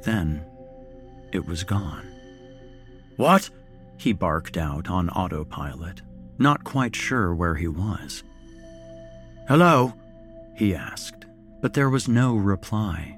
Then, 0.02 0.44
it 1.32 1.46
was 1.46 1.62
gone. 1.62 2.06
What? 3.16 3.48
He 3.98 4.12
barked 4.12 4.56
out 4.56 4.90
on 4.90 5.10
autopilot, 5.10 6.02
not 6.38 6.64
quite 6.64 6.96
sure 6.96 7.34
where 7.34 7.54
he 7.54 7.68
was. 7.68 8.24
Hello? 9.46 9.94
He 10.56 10.74
asked, 10.74 11.24
but 11.60 11.74
there 11.74 11.90
was 11.90 12.08
no 12.08 12.34
reply. 12.34 13.17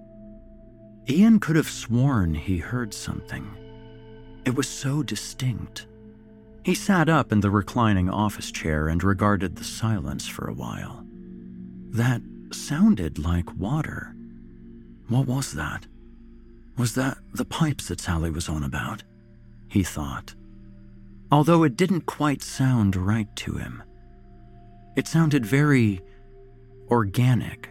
Ian 1.10 1.40
could 1.40 1.56
have 1.56 1.68
sworn 1.68 2.34
he 2.34 2.58
heard 2.58 2.94
something. 2.94 3.50
It 4.44 4.54
was 4.54 4.68
so 4.68 5.02
distinct. 5.02 5.86
He 6.64 6.74
sat 6.74 7.08
up 7.08 7.32
in 7.32 7.40
the 7.40 7.50
reclining 7.50 8.08
office 8.08 8.52
chair 8.52 8.86
and 8.86 9.02
regarded 9.02 9.56
the 9.56 9.64
silence 9.64 10.28
for 10.28 10.48
a 10.48 10.54
while. 10.54 11.04
That 11.90 12.22
sounded 12.52 13.18
like 13.18 13.56
water. 13.56 14.14
What 15.08 15.26
was 15.26 15.52
that? 15.54 15.86
Was 16.76 16.94
that 16.94 17.18
the 17.34 17.44
pipes 17.44 17.88
that 17.88 18.00
Sally 18.00 18.30
was 18.30 18.48
on 18.48 18.62
about? 18.62 19.02
He 19.68 19.82
thought. 19.82 20.34
Although 21.32 21.64
it 21.64 21.76
didn't 21.76 22.06
quite 22.06 22.42
sound 22.42 22.94
right 22.94 23.34
to 23.36 23.54
him. 23.54 23.82
It 24.96 25.08
sounded 25.08 25.44
very 25.44 26.02
organic, 26.88 27.69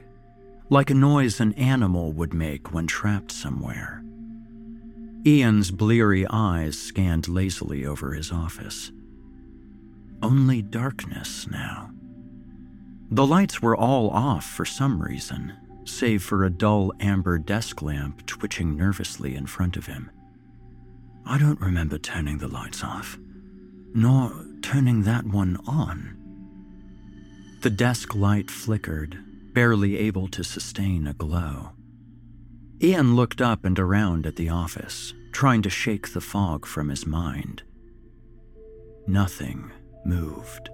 like 0.70 0.90
a 0.90 0.94
noise 0.94 1.40
an 1.40 1.54
animal 1.54 2.12
would 2.14 2.34
make 2.34 2.74
when 2.74 2.86
trapped 2.86 3.32
somewhere. 3.32 4.04
Ian's 5.26 5.72
bleary 5.72 6.26
eyes 6.30 6.78
scanned 6.78 7.28
lazily 7.28 7.86
over 7.86 8.14
his 8.14 8.32
office. 8.32 8.92
Only 10.22 10.62
darkness 10.62 11.48
now. 11.48 11.92
The 13.12 13.26
lights 13.26 13.62
were 13.62 13.76
all 13.76 14.12
off 14.12 14.46
for 14.46 14.66
some 14.66 15.02
reason, 15.02 15.54
save 15.86 16.24
for 16.24 16.44
a 16.44 16.50
dull 16.50 16.94
amber 17.00 17.40
desk 17.40 17.82
lamp 17.82 18.26
twitching 18.28 18.78
nervously 18.78 19.36
in 19.36 19.48
front 19.48 19.76
of 19.76 19.88
him. 19.88 20.12
I 21.26 21.38
don't 21.38 21.60
remember 21.60 21.98
turning 21.98 22.38
the 22.38 22.48
lights 22.48 22.84
off, 22.84 23.18
nor 23.94 24.46
turning 24.62 25.04
that 25.04 25.26
one 25.26 25.58
on. 25.66 26.16
The 27.62 27.70
desk 27.70 28.16
light 28.16 28.50
flickered, 28.50 29.18
barely 29.60 29.98
able 29.98 30.30
to 30.30 30.42
sustain 30.42 31.06
a 31.06 31.14
glow. 31.14 31.72
Ian 32.82 33.18
looked 33.18 33.42
up 33.42 33.66
and 33.66 33.78
around 33.78 34.26
at 34.26 34.38
the 34.38 34.48
office, 34.48 35.14
trying 35.34 35.62
to 35.62 35.70
shake 35.70 36.14
the 36.14 36.22
fog 36.22 36.66
from 36.66 36.88
his 36.88 37.06
mind. 37.06 37.64
Nothing 39.06 39.70
moved. 40.06 40.70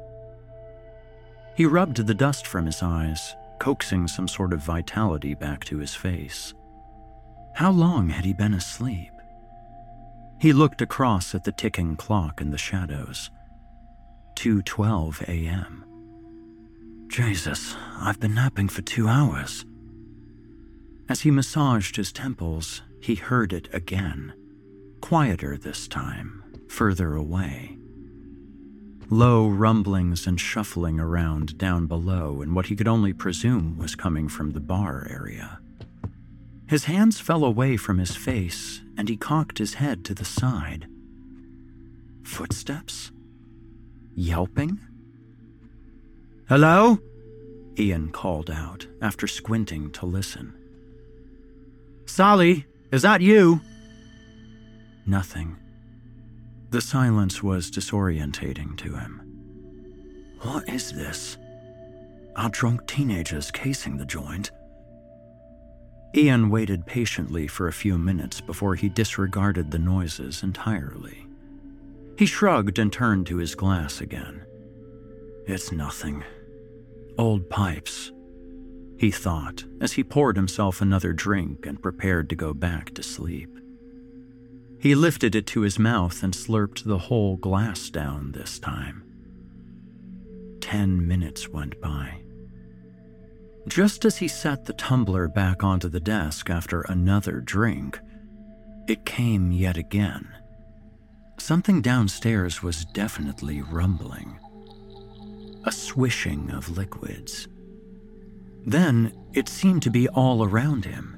He 1.58 1.66
rubbed 1.66 2.06
the 2.06 2.14
dust 2.14 2.46
from 2.46 2.68
his 2.68 2.84
eyes, 2.84 3.34
coaxing 3.60 4.08
some 4.08 4.28
sort 4.28 4.54
of 4.54 4.64
vitality 4.64 5.34
back 5.34 5.66
to 5.66 5.80
his 5.80 5.96
face. 5.96 6.54
How 7.56 7.72
long 7.72 8.10
had 8.10 8.24
he 8.24 8.34
been 8.34 8.54
asleep? 8.54 9.14
He 10.40 10.54
looked 10.54 10.84
across 10.84 11.34
at 11.34 11.44
the 11.44 11.52
ticking 11.52 11.96
clock 11.96 12.40
in 12.40 12.52
the 12.52 12.60
shadows. 12.60 13.32
2:12 14.36 15.24
a.m. 15.28 15.85
Jesus, 17.16 17.78
I've 17.98 18.20
been 18.20 18.34
napping 18.34 18.68
for 18.68 18.82
2 18.82 19.08
hours. 19.08 19.64
As 21.08 21.22
he 21.22 21.32
massaged 21.32 21.96
his 21.96 22.12
temples, 22.12 22.82
he 23.00 23.16
heard 23.16 23.54
it 23.54 23.70
again. 23.74 24.34
Quieter 25.00 25.56
this 25.56 25.88
time, 25.88 26.44
further 26.68 27.16
away. 27.16 27.78
Low 29.10 29.48
rumblings 29.48 30.28
and 30.28 30.38
shuffling 30.38 31.00
around 31.00 31.58
down 31.58 31.88
below 31.88 32.42
in 32.42 32.54
what 32.54 32.66
he 32.66 32.76
could 32.76 32.90
only 32.90 33.14
presume 33.14 33.78
was 33.78 33.96
coming 33.96 34.28
from 34.28 34.52
the 34.52 34.60
bar 34.60 35.08
area. 35.10 35.60
His 36.68 36.84
hands 36.84 37.22
fell 37.22 37.46
away 37.46 37.78
from 37.78 37.98
his 37.98 38.18
face 38.18 38.82
and 38.98 39.08
he 39.08 39.16
cocked 39.16 39.60
his 39.60 39.76
head 39.76 40.04
to 40.04 40.14
the 40.14 40.26
side. 40.26 40.88
Footsteps? 42.24 43.14
Yelping? 44.16 44.82
Hello? 46.48 47.00
Ian 47.80 48.12
called 48.12 48.52
out 48.52 48.86
after 49.02 49.26
squinting 49.26 49.90
to 49.94 50.06
listen. 50.06 50.54
Sally, 52.06 52.68
is 52.92 53.02
that 53.02 53.22
you? 53.22 53.62
Nothing. 55.08 55.58
The 56.70 56.82
silence 56.82 57.42
was 57.42 57.72
disorientating 57.72 58.78
to 58.78 58.96
him. 58.96 59.22
What 60.42 60.70
is 60.70 60.92
this? 60.92 61.38
Are 62.36 62.50
drunk 62.50 62.86
teenagers 62.86 63.50
casing 63.50 63.98
the 63.98 64.06
joint? 64.06 64.52
Ian 66.16 66.52
waited 66.52 66.86
patiently 66.86 67.48
for 67.48 67.68
a 67.68 67.74
few 67.74 67.98
minutes 67.98 68.40
before 68.40 68.76
he 68.76 68.88
disregarded 68.88 69.72
the 69.72 69.80
noises 69.80 70.44
entirely. 70.44 71.26
He 72.20 72.28
shrugged 72.28 72.78
and 72.78 72.94
turned 72.94 73.26
to 73.28 73.38
his 73.38 73.56
glass 73.56 74.00
again. 74.00 74.46
It's 75.48 75.72
nothing. 75.72 76.24
Old 77.18 77.50
pipes, 77.50 78.12
he 78.98 79.12
thought 79.12 79.64
as 79.82 79.94
he 79.94 80.04
poured 80.04 80.36
himself 80.36 80.82
another 80.82 81.14
drink 81.14 81.66
and 81.66 81.82
prepared 81.82 82.30
to 82.30 82.36
go 82.36 82.54
back 82.54 82.94
to 82.96 83.04
sleep. 83.04 83.50
He 84.80 84.96
lifted 84.96 85.36
it 85.36 85.48
to 85.48 85.62
his 85.62 85.80
mouth 85.80 86.24
and 86.24 86.34
slurped 86.34 86.84
the 86.84 86.98
whole 86.98 87.38
glass 87.38 87.90
down 87.90 88.32
this 88.32 88.60
time. 88.60 89.04
Ten 90.62 91.08
minutes 91.08 91.50
went 91.50 91.80
by. 91.82 92.22
Just 93.68 94.06
as 94.06 94.18
he 94.18 94.28
set 94.28 94.66
the 94.66 94.74
tumbler 94.74 95.28
back 95.28 95.64
onto 95.64 95.90
the 95.90 96.00
desk 96.00 96.50
after 96.50 96.82
another 96.82 97.42
drink, 97.42 98.00
it 98.88 99.06
came 99.06 99.52
yet 99.52 99.78
again. 99.78 100.28
Something 101.40 101.82
downstairs 101.82 102.62
was 102.62 102.86
definitely 102.86 103.62
rumbling. 103.62 104.40
A 105.66 105.72
swishing 105.72 106.52
of 106.52 106.78
liquids. 106.78 107.48
Then 108.66 109.12
it 109.34 109.50
seemed 109.50 109.84
to 109.84 109.92
be 109.92 110.08
all 110.10 110.44
around 110.44 110.86
him 110.86 111.16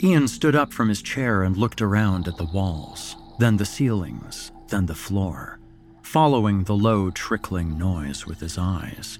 Ian 0.00 0.28
stood 0.28 0.54
up 0.54 0.72
from 0.72 0.88
his 0.88 1.02
chair 1.02 1.42
and 1.42 1.56
looked 1.56 1.82
around 1.82 2.28
at 2.28 2.36
the 2.36 2.44
walls, 2.44 3.16
then 3.40 3.56
the 3.56 3.64
ceilings, 3.64 4.52
then 4.68 4.86
the 4.86 4.94
floor, 4.94 5.58
following 6.02 6.62
the 6.62 6.76
low 6.76 7.10
trickling 7.10 7.76
noise 7.76 8.24
with 8.24 8.38
his 8.38 8.56
eyes. 8.58 9.18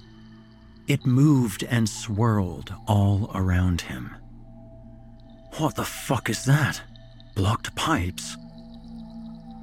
It 0.87 1.05
moved 1.05 1.65
and 1.65 1.87
swirled 1.89 2.73
all 2.87 3.29
around 3.35 3.81
him. 3.81 4.15
What 5.57 5.75
the 5.75 5.83
fuck 5.83 6.29
is 6.29 6.45
that? 6.45 6.81
Blocked 7.35 7.75
pipes? 7.75 8.37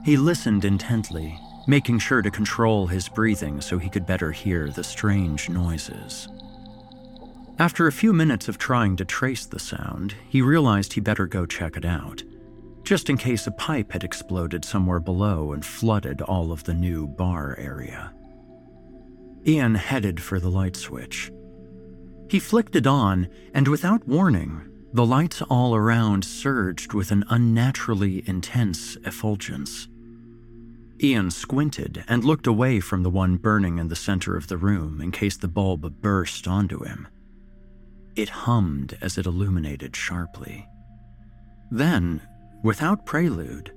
He 0.05 0.19
listened 0.19 0.67
intently, 0.67 1.41
making 1.67 1.99
sure 1.99 2.23
to 2.23 2.31
control 2.31 2.87
his 2.87 3.09
breathing 3.09 3.61
so 3.61 3.79
he 3.79 3.91
could 3.91 4.07
better 4.07 4.33
hear 4.33 4.71
the 4.71 4.85
strange 4.85 5.49
noises. 5.49 6.29
After 7.59 7.87
a 7.87 7.93
few 7.93 8.13
minutes 8.13 8.49
of 8.49 8.59
trying 8.59 8.97
to 8.97 9.05
trace 9.05 9.47
the 9.47 9.59
sound, 9.59 10.15
he 10.29 10.43
realized 10.43 10.93
he 10.93 11.01
better 11.01 11.27
go 11.27 11.47
check 11.47 11.77
it 11.77 11.85
out, 11.85 12.23
just 12.85 13.09
in 13.09 13.17
case 13.17 13.47
a 13.47 13.53
pipe 13.53 13.93
had 13.93 14.05
exploded 14.05 14.65
somewhere 14.65 15.01
below 15.01 15.53
and 15.53 15.65
flooded 15.65 16.21
all 16.23 16.53
of 16.53 16.65
the 16.65 16.75
new 16.75 17.07
bar 17.07 17.57
area. 17.59 18.13
Ian 19.47 19.75
headed 19.75 20.23
for 20.23 20.39
the 20.39 20.51
light 20.51 20.77
switch. 20.77 21.31
He 22.29 22.41
flicked 22.41 22.77
it 22.77 22.87
on, 22.87 23.29
and 23.55 23.69
without 23.69 24.07
warning, 24.07 24.69
the 24.93 25.07
lights 25.07 25.41
all 25.43 25.75
around 25.75 26.25
surged 26.25 26.93
with 26.93 27.11
an 27.11 27.25
unnaturally 27.29 28.23
intense 28.27 28.97
effulgence. 29.05 29.89
Ian 31.03 31.31
squinted 31.31 32.05
and 32.09 32.25
looked 32.25 32.47
away 32.47 32.81
from 32.81 33.03
the 33.03 33.11
one 33.11 33.37
burning 33.37 33.79
in 33.79 33.89
the 33.89 33.97
center 33.97 34.37
of 34.37 34.47
the 34.47 34.57
room 34.57 35.01
in 35.01 35.11
case 35.11 35.37
the 35.37 35.49
bulb 35.49 36.01
burst 36.01 36.49
onto 36.49 36.83
him. 36.85 37.07
It 38.15 38.31
hummed 38.31 38.97
as 39.03 39.19
it 39.19 39.27
illuminated 39.27 39.95
sharply. 39.95 40.67
Then, 41.71 42.23
without 42.63 43.05
prelude, 43.05 43.73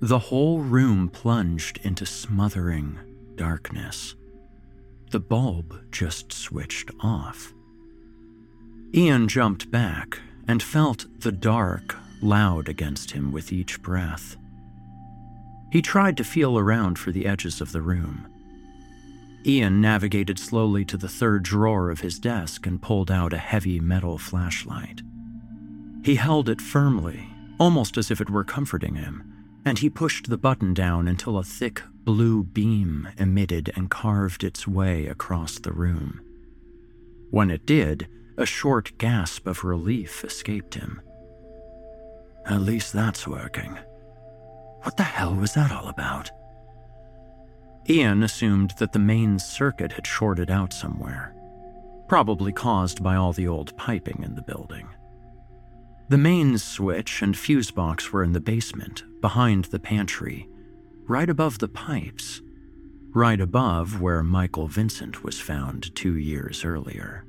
the 0.00 0.18
whole 0.18 0.60
room 0.60 1.08
plunged 1.08 1.78
into 1.82 2.04
smothering 2.04 2.98
darkness. 3.36 4.14
The 5.10 5.20
bulb 5.20 5.90
just 5.90 6.32
switched 6.32 6.90
off. 7.00 7.54
Ian 8.94 9.26
jumped 9.28 9.70
back 9.70 10.20
and 10.46 10.62
felt 10.62 11.06
the 11.20 11.32
dark 11.32 11.96
loud 12.20 12.68
against 12.68 13.12
him 13.12 13.32
with 13.32 13.52
each 13.52 13.80
breath. 13.80 14.36
He 15.70 15.82
tried 15.82 16.16
to 16.16 16.24
feel 16.24 16.58
around 16.58 16.98
for 16.98 17.12
the 17.12 17.26
edges 17.26 17.60
of 17.60 17.72
the 17.72 17.82
room. 17.82 18.26
Ian 19.44 19.80
navigated 19.80 20.38
slowly 20.38 20.84
to 20.86 20.96
the 20.96 21.08
third 21.08 21.42
drawer 21.42 21.90
of 21.90 22.00
his 22.00 22.18
desk 22.18 22.66
and 22.66 22.82
pulled 22.82 23.10
out 23.10 23.32
a 23.32 23.38
heavy 23.38 23.80
metal 23.80 24.18
flashlight. 24.18 25.02
He 26.02 26.16
held 26.16 26.48
it 26.48 26.60
firmly, 26.60 27.28
almost 27.58 27.96
as 27.96 28.10
if 28.10 28.20
it 28.20 28.30
were 28.30 28.44
comforting 28.44 28.96
him, 28.96 29.60
and 29.64 29.78
he 29.78 29.90
pushed 29.90 30.28
the 30.28 30.38
button 30.38 30.74
down 30.74 31.06
until 31.06 31.38
a 31.38 31.44
thick 31.44 31.82
blue 32.04 32.42
beam 32.42 33.08
emitted 33.18 33.70
and 33.76 33.90
carved 33.90 34.42
its 34.42 34.66
way 34.66 35.06
across 35.06 35.58
the 35.58 35.72
room. 35.72 36.20
When 37.30 37.50
it 37.50 37.66
did, 37.66 38.08
a 38.36 38.46
short 38.46 38.92
gasp 38.98 39.46
of 39.46 39.64
relief 39.64 40.24
escaped 40.24 40.74
him. 40.74 41.02
At 42.46 42.62
least 42.62 42.92
that's 42.92 43.26
working. 43.26 43.78
What 44.82 44.96
the 44.96 45.02
hell 45.02 45.34
was 45.34 45.54
that 45.54 45.72
all 45.72 45.88
about? 45.88 46.30
Ian 47.88 48.22
assumed 48.22 48.74
that 48.78 48.92
the 48.92 48.98
main 48.98 49.38
circuit 49.38 49.92
had 49.92 50.06
shorted 50.06 50.50
out 50.50 50.72
somewhere, 50.72 51.34
probably 52.06 52.52
caused 52.52 53.02
by 53.02 53.16
all 53.16 53.32
the 53.32 53.48
old 53.48 53.76
piping 53.76 54.22
in 54.22 54.34
the 54.34 54.42
building. 54.42 54.88
The 56.08 56.18
mains 56.18 56.62
switch 56.62 57.22
and 57.22 57.36
fuse 57.36 57.70
box 57.70 58.12
were 58.12 58.22
in 58.22 58.32
the 58.32 58.40
basement, 58.40 59.04
behind 59.20 59.66
the 59.66 59.78
pantry, 59.78 60.48
right 61.06 61.28
above 61.28 61.58
the 61.58 61.68
pipes, 61.68 62.40
right 63.14 63.40
above 63.40 64.00
where 64.00 64.22
Michael 64.22 64.68
Vincent 64.68 65.24
was 65.24 65.40
found 65.40 65.94
two 65.94 66.16
years 66.16 66.64
earlier. 66.64 67.24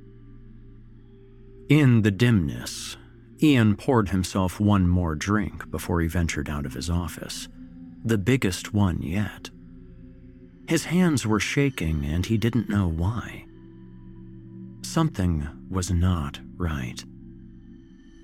In 1.70 2.02
the 2.02 2.12
dimness, 2.12 2.97
Ian 3.42 3.76
poured 3.76 4.10
himself 4.10 4.60
one 4.60 4.88
more 4.88 5.16
drink 5.16 5.72
before 5.72 6.02
he 6.02 6.08
ventured 6.08 6.50
out 6.50 6.66
of 6.66 6.74
his 6.74 6.90
office, 6.90 7.48
the 8.04 8.18
biggest 8.18 8.74
one 8.74 9.02
yet. 9.02 9.50
His 10.68 10.86
hands 10.86 11.26
were 11.26 11.40
shaking 11.40 12.06
and 12.06 12.26
he 12.26 12.38
didn't 12.38 12.70
know 12.70 12.88
why. 12.88 13.46
Something 14.82 15.48
was 15.70 15.90
not 15.90 16.40
right. 16.58 17.04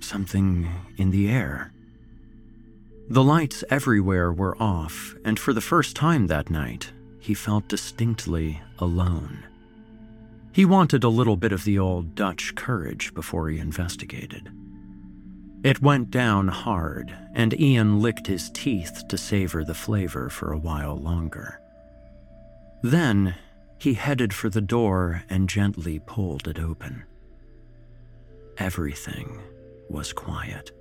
Something 0.01 0.69
in 0.97 1.11
the 1.11 1.29
air. 1.29 1.71
The 3.07 3.23
lights 3.23 3.63
everywhere 3.69 4.33
were 4.33 4.57
off, 4.61 5.15
and 5.23 5.39
for 5.39 5.53
the 5.53 5.61
first 5.61 5.95
time 5.95 6.27
that 6.27 6.49
night, 6.49 6.91
he 7.19 7.33
felt 7.33 7.67
distinctly 7.67 8.61
alone. 8.79 9.45
He 10.51 10.65
wanted 10.65 11.03
a 11.03 11.09
little 11.09 11.35
bit 11.35 11.51
of 11.51 11.63
the 11.65 11.77
old 11.79 12.15
Dutch 12.15 12.55
courage 12.55 13.13
before 13.13 13.49
he 13.49 13.59
investigated. 13.59 14.51
It 15.63 15.81
went 15.81 16.11
down 16.11 16.47
hard, 16.47 17.15
and 17.33 17.59
Ian 17.59 17.99
licked 17.99 18.27
his 18.27 18.49
teeth 18.51 19.03
to 19.07 19.17
savor 19.17 19.63
the 19.63 19.73
flavor 19.73 20.29
for 20.29 20.51
a 20.51 20.57
while 20.57 20.95
longer. 20.95 21.59
Then 22.83 23.35
he 23.79 23.95
headed 23.95 24.33
for 24.33 24.49
the 24.49 24.61
door 24.61 25.23
and 25.29 25.49
gently 25.49 25.99
pulled 26.05 26.47
it 26.47 26.59
open. 26.59 27.03
Everything 28.57 29.41
was 29.89 30.13
quiet. 30.13 30.71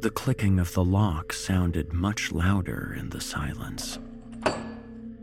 The 0.00 0.10
clicking 0.10 0.58
of 0.58 0.74
the 0.74 0.84
lock 0.84 1.32
sounded 1.32 1.92
much 1.92 2.32
louder 2.32 2.94
in 2.98 3.10
the 3.10 3.20
silence. 3.20 3.98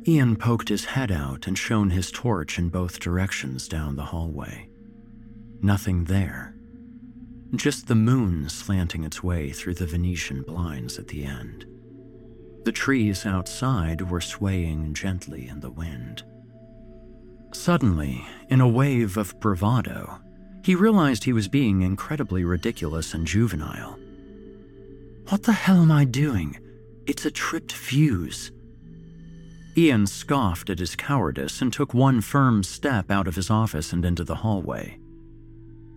Ian 0.07 0.35
poked 0.35 0.69
his 0.69 0.85
head 0.85 1.11
out 1.11 1.45
and 1.47 1.57
shone 1.57 1.91
his 1.91 2.09
torch 2.11 2.57
in 2.57 2.69
both 2.69 2.99
directions 2.99 3.67
down 3.67 3.95
the 3.95 4.05
hallway. 4.05 4.67
Nothing 5.61 6.05
there 6.05 6.55
just 7.55 7.87
the 7.87 7.95
moon 7.95 8.47
slanting 8.47 9.03
its 9.03 9.21
way 9.21 9.51
through 9.51 9.75
the 9.75 9.85
Venetian 9.85 10.41
blinds 10.43 10.97
at 10.97 11.09
the 11.09 11.25
end. 11.25 11.65
The 12.63 12.71
trees 12.71 13.25
outside 13.25 14.09
were 14.09 14.21
swaying 14.21 14.93
gently 14.93 15.47
in 15.47 15.59
the 15.59 15.71
wind. 15.71 16.23
Suddenly, 17.53 18.25
in 18.49 18.61
a 18.61 18.67
wave 18.67 19.17
of 19.17 19.37
bravado, 19.39 20.19
he 20.63 20.75
realized 20.75 21.23
he 21.23 21.33
was 21.33 21.47
being 21.47 21.81
incredibly 21.81 22.43
ridiculous 22.43 23.13
and 23.13 23.25
juvenile. 23.27 23.97
What 25.29 25.43
the 25.43 25.53
hell 25.53 25.81
am 25.81 25.91
I 25.91 26.05
doing? 26.05 26.57
It's 27.07 27.25
a 27.25 27.31
tripped 27.31 27.71
fuse. 27.71 28.51
Ian 29.75 30.05
scoffed 30.05 30.69
at 30.69 30.79
his 30.79 30.95
cowardice 30.95 31.61
and 31.61 31.73
took 31.73 31.93
one 31.93 32.21
firm 32.21 32.63
step 32.63 33.09
out 33.09 33.27
of 33.27 33.35
his 33.35 33.49
office 33.49 33.91
and 33.91 34.05
into 34.05 34.23
the 34.23 34.35
hallway. 34.35 35.00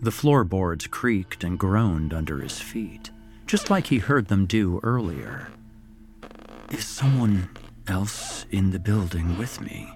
The 0.03 0.11
floorboards 0.11 0.87
creaked 0.87 1.45
and 1.45 1.59
groaned 1.59 2.13
under 2.13 2.41
his 2.41 2.61
feet, 2.61 3.11
just 3.47 3.71
like 3.71 3.87
he 3.87 3.99
heard 3.99 4.29
them 4.29 4.47
do 4.47 4.81
earlier. 4.83 5.49
Is 6.71 6.85
someone 6.85 7.49
else 7.87 8.47
in 8.51 8.71
the 8.71 8.79
building 8.79 9.39
with 9.39 9.61
me? 9.61 9.91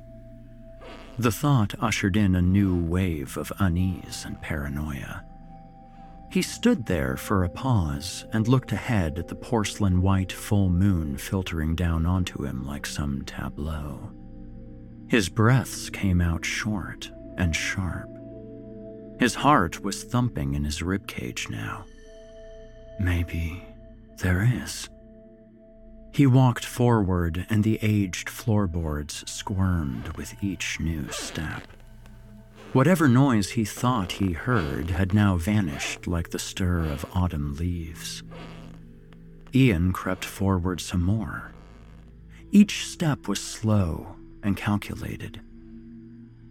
The 1.19 1.33
thought 1.33 1.75
ushered 1.81 2.17
in 2.17 2.37
a 2.37 2.43
new 2.43 2.77
wave 2.77 3.37
of 3.37 3.53
unease 3.59 4.25
and 4.25 4.41
paranoia. 4.41 5.25
He 6.31 6.43
stood 6.43 6.87
there 6.87 7.17
for 7.17 7.43
a 7.43 7.49
pause 7.49 8.27
and 8.33 8.47
looked 8.47 8.73
ahead 8.73 9.19
at 9.19 9.29
the 9.29 9.35
porcelain 9.35 10.03
white 10.03 10.31
full 10.31 10.69
moon 10.69 11.17
filtering 11.17 11.75
down 11.75 12.05
onto 12.05 12.45
him 12.45 12.67
like 12.67 12.87
some 12.87 13.23
tableau. 13.23 14.11
His 15.09 15.31
breaths 15.31 15.89
came 15.89 16.21
out 16.21 16.45
short 16.45 17.11
and 17.39 17.57
sharp. 17.57 18.11
His 19.19 19.35
heart 19.35 19.83
was 19.83 20.05
thumping 20.05 20.55
in 20.55 20.65
his 20.65 20.81
ribcage 20.81 21.51
now. 21.51 21.85
Maybe 23.01 23.65
there 24.19 24.49
is. 24.65 24.89
He 26.13 26.27
walked 26.27 26.65
forward, 26.65 27.47
and 27.51 27.63
the 27.63 27.79
aged 27.83 28.29
floorboards 28.29 29.25
squirmed 29.31 30.09
with 30.17 30.43
each 30.43 30.81
new 30.81 31.11
step. 31.11 31.63
Whatever 32.73 33.09
noise 33.09 33.51
he 33.51 33.65
thought 33.65 34.13
he 34.13 34.33
heard 34.33 34.91
had 34.91 35.15
now 35.15 35.37
vanished 35.37 36.07
like 36.07 36.31
the 36.31 36.39
stir 36.39 36.81
of 36.81 37.07
autumn 37.15 37.55
leaves. 37.55 38.23
Ian 39.55 39.93
crept 39.93 40.25
forward 40.25 40.81
some 40.81 41.03
more. 41.03 41.53
Each 42.51 42.87
step 42.87 43.27
was 43.27 43.41
slow 43.41 44.17
and 44.43 44.57
calculated. 44.57 45.41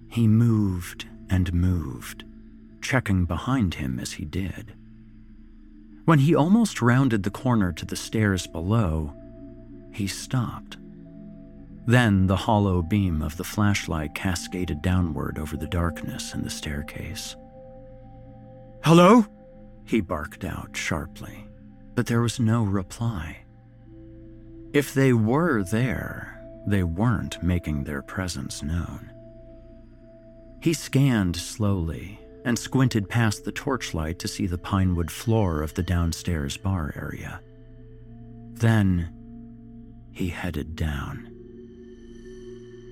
He 0.10 0.28
moved 0.28 1.08
and 1.30 1.54
moved, 1.54 2.24
checking 2.82 3.26
behind 3.26 3.76
him 3.76 4.00
as 4.00 4.14
he 4.14 4.26
did. 4.26 4.74
When 6.06 6.20
he 6.20 6.34
almost 6.34 6.82
rounded 6.82 7.24
the 7.24 7.30
corner 7.30 7.74
to 7.74 7.86
the 7.86 7.96
stairs 7.96 8.48
below, 8.48 9.14
he 9.92 10.08
stopped. 10.08 10.78
Then 11.86 12.28
the 12.28 12.36
hollow 12.36 12.82
beam 12.82 13.22
of 13.22 13.38
the 13.38 13.44
flashlight 13.44 14.14
cascaded 14.14 14.82
downward 14.82 15.38
over 15.38 15.58
the 15.58 15.68
darkness 15.68 16.34
in 16.34 16.44
the 16.44 16.50
staircase. 16.50 17.36
Hello? 18.84 19.26
He 19.86 20.02
barked 20.02 20.44
out 20.44 20.76
sharply, 20.76 21.48
but 21.96 22.06
there 22.08 22.22
was 22.22 22.40
no 22.40 22.64
reply. 22.64 23.40
If 24.74 24.94
they 24.94 25.14
were 25.14 25.64
there, 25.64 26.42
they 26.68 26.84
weren't 26.84 27.42
making 27.42 27.84
their 27.84 28.02
presence 28.02 28.62
known. 28.62 29.12
He 30.62 30.74
scanned 30.74 31.36
slowly 31.36 32.20
and 32.48 32.58
squinted 32.58 33.10
past 33.10 33.44
the 33.44 33.52
torchlight 33.52 34.20
to 34.20 34.28
see 34.28 34.48
the 34.48 34.58
pinewood 34.58 35.12
floor 35.12 35.62
of 35.62 35.74
the 35.74 35.84
downstairs 35.84 36.56
bar 36.56 36.94
area. 36.96 37.42
Then 38.54 39.14
he 40.14 40.30
headed 40.30 40.74
down. 40.74 41.30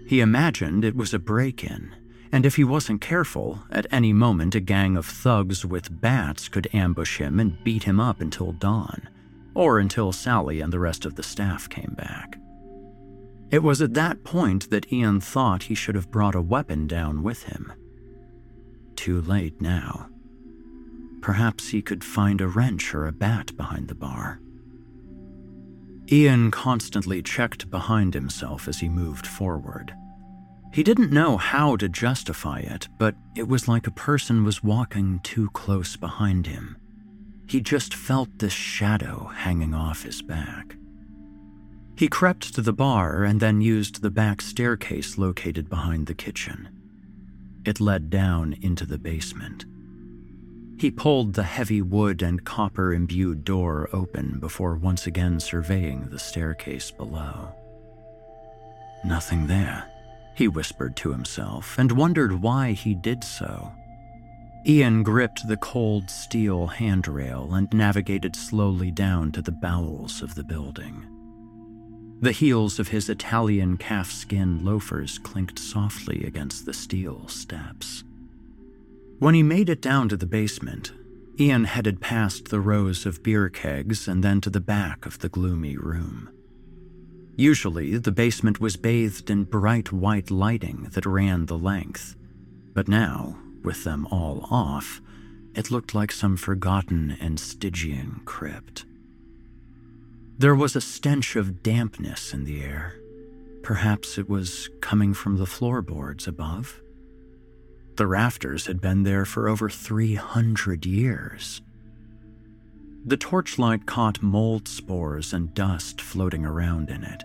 He 0.09 0.19
imagined 0.19 0.83
it 0.83 0.97
was 0.97 1.13
a 1.13 1.19
break 1.19 1.63
in, 1.63 1.95
and 2.33 2.45
if 2.45 2.57
he 2.57 2.65
wasn't 2.65 2.99
careful, 2.99 3.63
at 3.71 3.87
any 3.91 4.11
moment 4.11 4.55
a 4.55 4.59
gang 4.59 4.97
of 4.97 5.05
thugs 5.05 5.65
with 5.65 6.01
bats 6.01 6.49
could 6.49 6.67
ambush 6.73 7.19
him 7.19 7.39
and 7.39 7.63
beat 7.63 7.83
him 7.83 7.97
up 7.97 8.19
until 8.19 8.51
dawn, 8.51 9.07
or 9.53 9.79
until 9.79 10.11
Sally 10.11 10.59
and 10.59 10.73
the 10.73 10.79
rest 10.79 11.05
of 11.05 11.15
the 11.15 11.23
staff 11.23 11.69
came 11.69 11.95
back. 11.97 12.37
It 13.51 13.63
was 13.63 13.81
at 13.81 13.93
that 13.93 14.25
point 14.25 14.69
that 14.69 14.91
Ian 14.91 15.21
thought 15.21 15.63
he 15.63 15.75
should 15.75 15.95
have 15.95 16.11
brought 16.11 16.35
a 16.35 16.41
weapon 16.41 16.87
down 16.87 17.23
with 17.23 17.43
him 17.43 17.71
too 18.95 19.21
late 19.21 19.59
now. 19.61 20.09
Perhaps 21.21 21.69
he 21.69 21.81
could 21.81 22.03
find 22.03 22.41
a 22.41 22.47
wrench 22.47 22.93
or 22.93 23.07
a 23.07 23.11
bat 23.11 23.55
behind 23.57 23.87
the 23.87 23.95
bar. 23.95 24.39
Ian 26.11 26.51
constantly 26.51 27.21
checked 27.23 27.71
behind 27.71 28.13
himself 28.13 28.67
as 28.67 28.79
he 28.79 28.89
moved 28.89 29.25
forward. 29.25 29.93
He 30.71 30.83
didn't 30.83 31.11
know 31.11 31.37
how 31.37 31.77
to 31.77 31.89
justify 31.89 32.59
it, 32.59 32.87
but 32.99 33.15
it 33.35 33.47
was 33.47 33.67
like 33.67 33.87
a 33.87 33.91
person 33.91 34.43
was 34.43 34.63
walking 34.63 35.19
too 35.23 35.49
close 35.51 35.95
behind 35.95 36.47
him. 36.47 36.77
He 37.47 37.61
just 37.61 37.93
felt 37.93 38.39
this 38.39 38.53
shadow 38.53 39.31
hanging 39.33 39.73
off 39.73 40.03
his 40.03 40.21
back. 40.21 40.75
He 41.97 42.09
crept 42.09 42.53
to 42.55 42.61
the 42.61 42.73
bar 42.73 43.23
and 43.23 43.39
then 43.39 43.61
used 43.61 44.01
the 44.01 44.11
back 44.11 44.41
staircase 44.41 45.17
located 45.17 45.69
behind 45.69 46.07
the 46.07 46.13
kitchen. 46.13 46.67
It 47.65 47.81
led 47.81 48.09
down 48.09 48.55
into 48.61 48.85
the 48.85 48.99
basement. 48.99 49.65
He 50.77 50.91
pulled 50.91 51.33
the 51.33 51.43
heavy 51.43 51.81
wood 51.81 52.21
and 52.21 52.45
copper 52.45 52.93
imbued 52.93 53.43
door 53.43 53.89
open 53.91 54.39
before 54.39 54.75
once 54.75 55.07
again 55.07 55.39
surveying 55.39 56.09
the 56.09 56.19
staircase 56.19 56.91
below. 56.91 57.55
Nothing 59.03 59.47
there, 59.47 59.89
he 60.35 60.47
whispered 60.47 60.95
to 60.97 61.11
himself 61.11 61.79
and 61.79 61.91
wondered 61.91 62.41
why 62.41 62.73
he 62.73 62.93
did 62.93 63.23
so. 63.23 63.71
Ian 64.67 65.03
gripped 65.03 65.47
the 65.47 65.57
cold 65.57 66.09
steel 66.09 66.67
handrail 66.67 67.53
and 67.53 67.71
navigated 67.73 68.35
slowly 68.35 68.91
down 68.91 69.31
to 69.31 69.41
the 69.41 69.51
bowels 69.51 70.21
of 70.21 70.35
the 70.35 70.43
building. 70.43 71.14
The 72.21 72.31
heels 72.31 72.79
of 72.79 72.87
his 72.87 73.09
Italian 73.09 73.77
calfskin 73.77 74.63
loafers 74.63 75.19
clinked 75.19 75.59
softly 75.59 76.23
against 76.23 76.65
the 76.65 76.73
steel 76.73 77.27
steps. 77.27 78.03
When 79.19 79.35
he 79.35 79.43
made 79.43 79.69
it 79.69 79.81
down 79.81 80.09
to 80.09 80.17
the 80.17 80.25
basement, 80.25 80.91
Ian 81.39 81.65
headed 81.65 81.99
past 81.99 82.47
the 82.47 82.61
rows 82.61 83.05
of 83.05 83.21
beer 83.21 83.49
kegs 83.49 84.07
and 84.07 84.23
then 84.23 84.39
to 84.41 84.49
the 84.49 84.61
back 84.61 85.05
of 85.05 85.19
the 85.19 85.29
gloomy 85.29 85.77
room. 85.77 86.29
Usually, 87.35 87.97
the 87.97 88.13
basement 88.13 88.61
was 88.61 88.77
bathed 88.77 89.29
in 89.29 89.43
bright 89.43 89.91
white 89.91 90.31
lighting 90.31 90.87
that 90.93 91.05
ran 91.05 91.47
the 91.47 91.57
length, 91.57 92.15
but 92.73 92.87
now, 92.87 93.37
with 93.61 93.83
them 93.83 94.07
all 94.09 94.47
off, 94.49 95.01
it 95.53 95.71
looked 95.71 95.93
like 95.93 96.13
some 96.13 96.37
forgotten 96.37 97.17
and 97.19 97.37
Stygian 97.37 98.21
crypt. 98.23 98.84
There 100.37 100.55
was 100.55 100.75
a 100.75 100.81
stench 100.81 101.37
of 101.37 101.63
dampness 101.63 102.33
in 102.33 102.43
the 102.43 102.61
air. 102.61 102.95
Perhaps 103.63 104.17
it 104.17 104.29
was 104.29 104.69
coming 104.81 105.13
from 105.13 105.37
the 105.37 105.45
floorboards 105.45 106.27
above. 106.27 106.81
The 107.95 108.05
rafters 108.05 108.67
had 108.67 108.81
been 108.81 109.03
there 109.03 109.23
for 109.23 109.47
over 109.47 109.69
300 109.69 110.85
years. 110.85 111.61
The 113.05 113.15
torchlight 113.15 113.85
caught 113.85 114.21
mold 114.21 114.67
spores 114.67 115.31
and 115.31 115.53
dust 115.53 116.01
floating 116.01 116.45
around 116.45 116.89
in 116.89 117.05
it, 117.05 117.23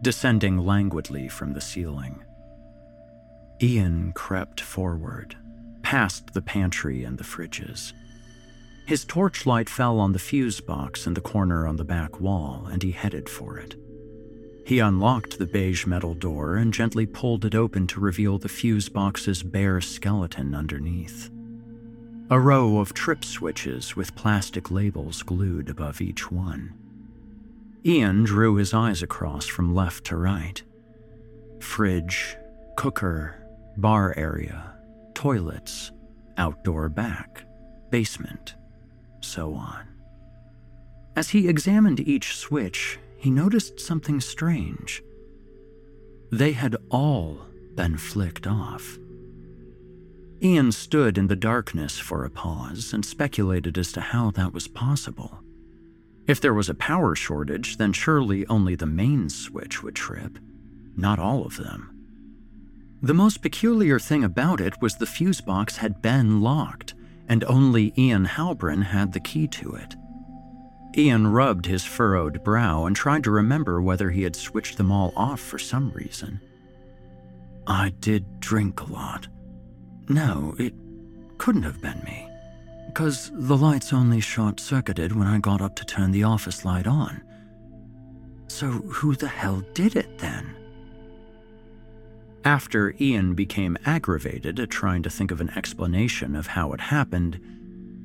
descending 0.00 0.56
languidly 0.56 1.28
from 1.28 1.52
the 1.52 1.60
ceiling. 1.60 2.24
Ian 3.60 4.12
crept 4.12 4.62
forward, 4.62 5.36
past 5.82 6.32
the 6.32 6.42
pantry 6.42 7.04
and 7.04 7.18
the 7.18 7.24
fridges. 7.24 7.92
His 8.86 9.04
torchlight 9.04 9.68
fell 9.68 9.98
on 9.98 10.12
the 10.12 10.18
fuse 10.20 10.60
box 10.60 11.08
in 11.08 11.14
the 11.14 11.20
corner 11.20 11.66
on 11.66 11.76
the 11.76 11.84
back 11.84 12.20
wall, 12.20 12.68
and 12.70 12.82
he 12.84 12.92
headed 12.92 13.28
for 13.28 13.58
it. 13.58 13.74
He 14.64 14.80
unlocked 14.80 15.38
the 15.38 15.46
beige 15.46 15.86
metal 15.86 16.14
door 16.14 16.56
and 16.56 16.74
gently 16.74 17.06
pulled 17.06 17.44
it 17.44 17.54
open 17.54 17.86
to 17.88 18.00
reveal 18.00 18.38
the 18.38 18.48
fuse 18.48 18.88
box's 18.88 19.42
bare 19.42 19.80
skeleton 19.80 20.54
underneath. 20.54 21.30
A 22.30 22.40
row 22.40 22.78
of 22.78 22.92
trip 22.92 23.24
switches 23.24 23.94
with 23.94 24.16
plastic 24.16 24.70
labels 24.72 25.22
glued 25.22 25.70
above 25.70 26.00
each 26.00 26.32
one. 26.32 26.74
Ian 27.84 28.24
drew 28.24 28.56
his 28.56 28.74
eyes 28.74 29.02
across 29.02 29.46
from 29.46 29.72
left 29.72 30.04
to 30.06 30.16
right. 30.16 30.60
Fridge, 31.60 32.36
cooker, 32.76 33.36
bar 33.76 34.12
area, 34.16 34.74
toilets, 35.14 35.92
outdoor 36.36 36.88
back, 36.88 37.44
basement, 37.90 38.55
so 39.26 39.54
on. 39.54 39.86
As 41.14 41.30
he 41.30 41.48
examined 41.48 42.00
each 42.00 42.36
switch, 42.36 42.98
he 43.16 43.30
noticed 43.30 43.80
something 43.80 44.20
strange. 44.20 45.02
They 46.30 46.52
had 46.52 46.76
all 46.90 47.38
been 47.74 47.96
flicked 47.96 48.46
off. 48.46 48.98
Ian 50.42 50.70
stood 50.72 51.16
in 51.16 51.28
the 51.28 51.36
darkness 51.36 51.98
for 51.98 52.24
a 52.24 52.30
pause 52.30 52.92
and 52.92 53.04
speculated 53.04 53.78
as 53.78 53.92
to 53.92 54.00
how 54.00 54.30
that 54.32 54.52
was 54.52 54.68
possible. 54.68 55.38
If 56.26 56.40
there 56.40 56.54
was 56.54 56.68
a 56.68 56.74
power 56.74 57.14
shortage, 57.14 57.78
then 57.78 57.92
surely 57.92 58.46
only 58.48 58.74
the 58.74 58.86
main 58.86 59.30
switch 59.30 59.82
would 59.82 59.94
trip, 59.94 60.38
not 60.96 61.18
all 61.18 61.46
of 61.46 61.56
them. 61.56 61.90
The 63.00 63.14
most 63.14 63.42
peculiar 63.42 63.98
thing 63.98 64.24
about 64.24 64.60
it 64.60 64.74
was 64.82 64.96
the 64.96 65.06
fuse 65.06 65.40
box 65.40 65.76
had 65.76 66.02
been 66.02 66.40
locked, 66.40 66.94
and 67.28 67.44
only 67.44 67.92
Ian 67.96 68.24
Halperin 68.26 68.82
had 68.82 69.12
the 69.12 69.20
key 69.20 69.46
to 69.48 69.72
it. 69.72 69.94
Ian 70.96 71.26
rubbed 71.26 71.66
his 71.66 71.84
furrowed 71.84 72.42
brow 72.42 72.86
and 72.86 72.96
tried 72.96 73.24
to 73.24 73.30
remember 73.30 73.82
whether 73.82 74.10
he 74.10 74.22
had 74.22 74.34
switched 74.34 74.78
them 74.78 74.90
all 74.90 75.12
off 75.14 75.40
for 75.40 75.58
some 75.58 75.90
reason. 75.90 76.40
I 77.66 77.90
did 78.00 78.40
drink 78.40 78.80
a 78.80 78.92
lot. 78.92 79.28
No, 80.08 80.54
it 80.58 80.72
couldn't 81.36 81.64
have 81.64 81.82
been 81.82 82.00
me. 82.04 82.28
Because 82.86 83.30
the 83.34 83.56
lights 83.56 83.92
only 83.92 84.20
short 84.20 84.58
circuited 84.58 85.14
when 85.14 85.26
I 85.26 85.38
got 85.38 85.60
up 85.60 85.76
to 85.76 85.84
turn 85.84 86.12
the 86.12 86.24
office 86.24 86.64
light 86.64 86.86
on. 86.86 87.20
So 88.48 88.68
who 88.68 89.14
the 89.14 89.28
hell 89.28 89.62
did 89.74 89.96
it 89.96 90.18
then? 90.18 90.55
After 92.46 92.94
Ian 93.00 93.34
became 93.34 93.76
aggravated 93.84 94.60
at 94.60 94.70
trying 94.70 95.02
to 95.02 95.10
think 95.10 95.32
of 95.32 95.40
an 95.40 95.50
explanation 95.56 96.36
of 96.36 96.46
how 96.46 96.72
it 96.74 96.80
happened, 96.80 97.40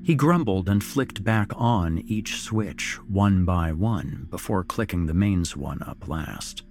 he 0.04 0.16
grumbled 0.16 0.68
and 0.68 0.84
flicked 0.84 1.24
back 1.24 1.52
on 1.54 2.00
each 2.08 2.42
switch 2.42 2.98
one 3.08 3.46
by 3.46 3.72
one 3.72 4.26
before 4.32 4.64
clicking 4.64 5.06
the 5.06 5.14
mains 5.14 5.56
one 5.56 5.84
up 5.84 6.08
last. 6.08 6.64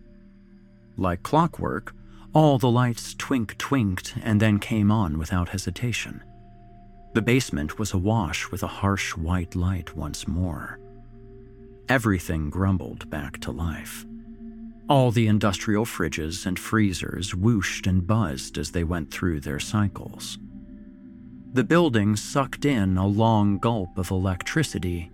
Like 0.97 1.23
clockwork, 1.23 1.95
all 2.35 2.59
the 2.59 2.69
lights 2.69 3.15
twink 3.15 3.57
twinked 3.57 4.15
and 4.21 4.41
then 4.41 4.59
came 4.59 4.91
on 4.91 5.17
without 5.17 5.51
hesitation. 5.51 6.25
The 7.15 7.23
basement 7.23 7.79
was 7.79 7.93
awash 7.93 8.51
with 8.51 8.65
a 8.65 8.79
harsh 8.83 9.17
white 9.17 9.55
light 9.55 9.95
once 9.95 10.27
more. 10.27 10.81
Everything 11.89 12.51
grumbled 12.51 13.09
back 13.11 13.39
to 13.43 13.53
life. 13.53 14.05
All 14.91 15.13
the 15.13 15.29
industrial 15.29 15.85
fridges 15.85 16.47
and 16.47 16.59
freezers 16.59 17.33
whooshed 17.33 17.87
and 17.87 18.05
buzzed 18.05 18.59
as 18.59 18.73
they 18.73 18.83
went 18.83 19.13
through 19.13 19.39
their 19.39 19.61
cycles. 19.61 20.37
The 21.53 21.63
building 21.63 22.17
sucked 22.17 22.65
in 22.65 22.97
a 22.99 23.07
long 23.07 23.59
gulp 23.59 23.97
of 23.97 24.11
electricity 24.11 25.09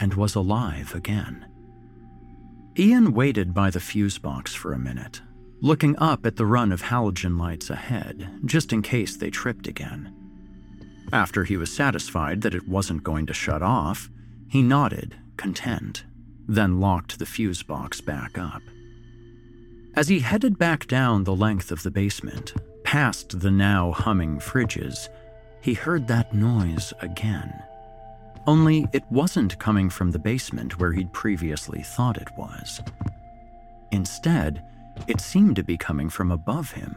and 0.00 0.14
was 0.14 0.34
alive 0.34 0.94
again. 0.94 1.44
Ian 2.78 3.12
waited 3.12 3.52
by 3.52 3.68
the 3.68 3.80
fuse 3.80 4.16
box 4.16 4.54
for 4.54 4.72
a 4.72 4.78
minute, 4.78 5.20
looking 5.60 5.94
up 5.98 6.24
at 6.24 6.36
the 6.36 6.46
run 6.46 6.72
of 6.72 6.80
halogen 6.80 7.38
lights 7.38 7.68
ahead, 7.68 8.40
just 8.46 8.72
in 8.72 8.80
case 8.80 9.14
they 9.18 9.28
tripped 9.28 9.66
again. 9.66 10.14
After 11.12 11.44
he 11.44 11.58
was 11.58 11.70
satisfied 11.70 12.40
that 12.40 12.54
it 12.54 12.66
wasn't 12.66 13.04
going 13.04 13.26
to 13.26 13.34
shut 13.34 13.62
off, 13.62 14.08
he 14.48 14.62
nodded, 14.62 15.16
content, 15.36 16.06
then 16.48 16.80
locked 16.80 17.18
the 17.18 17.26
fuse 17.26 17.62
box 17.62 18.00
back 18.00 18.38
up. 18.38 18.62
As 19.94 20.08
he 20.08 20.20
headed 20.20 20.58
back 20.58 20.86
down 20.86 21.24
the 21.24 21.36
length 21.36 21.70
of 21.70 21.82
the 21.82 21.90
basement, 21.90 22.54
past 22.82 23.40
the 23.40 23.50
now 23.50 23.92
humming 23.92 24.38
fridges, 24.38 25.08
he 25.60 25.74
heard 25.74 26.08
that 26.08 26.34
noise 26.34 26.94
again. 27.00 27.52
Only 28.46 28.86
it 28.94 29.04
wasn't 29.10 29.58
coming 29.58 29.90
from 29.90 30.10
the 30.10 30.18
basement 30.18 30.80
where 30.80 30.92
he'd 30.92 31.12
previously 31.12 31.82
thought 31.82 32.16
it 32.16 32.28
was. 32.38 32.80
Instead, 33.92 34.64
it 35.06 35.20
seemed 35.20 35.56
to 35.56 35.62
be 35.62 35.76
coming 35.76 36.08
from 36.08 36.32
above 36.32 36.72
him, 36.72 36.96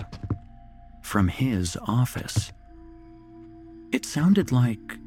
from 1.01 1.27
his 1.27 1.77
office. 1.87 2.53
It 3.91 4.05
sounded 4.05 4.53
like 4.53 4.97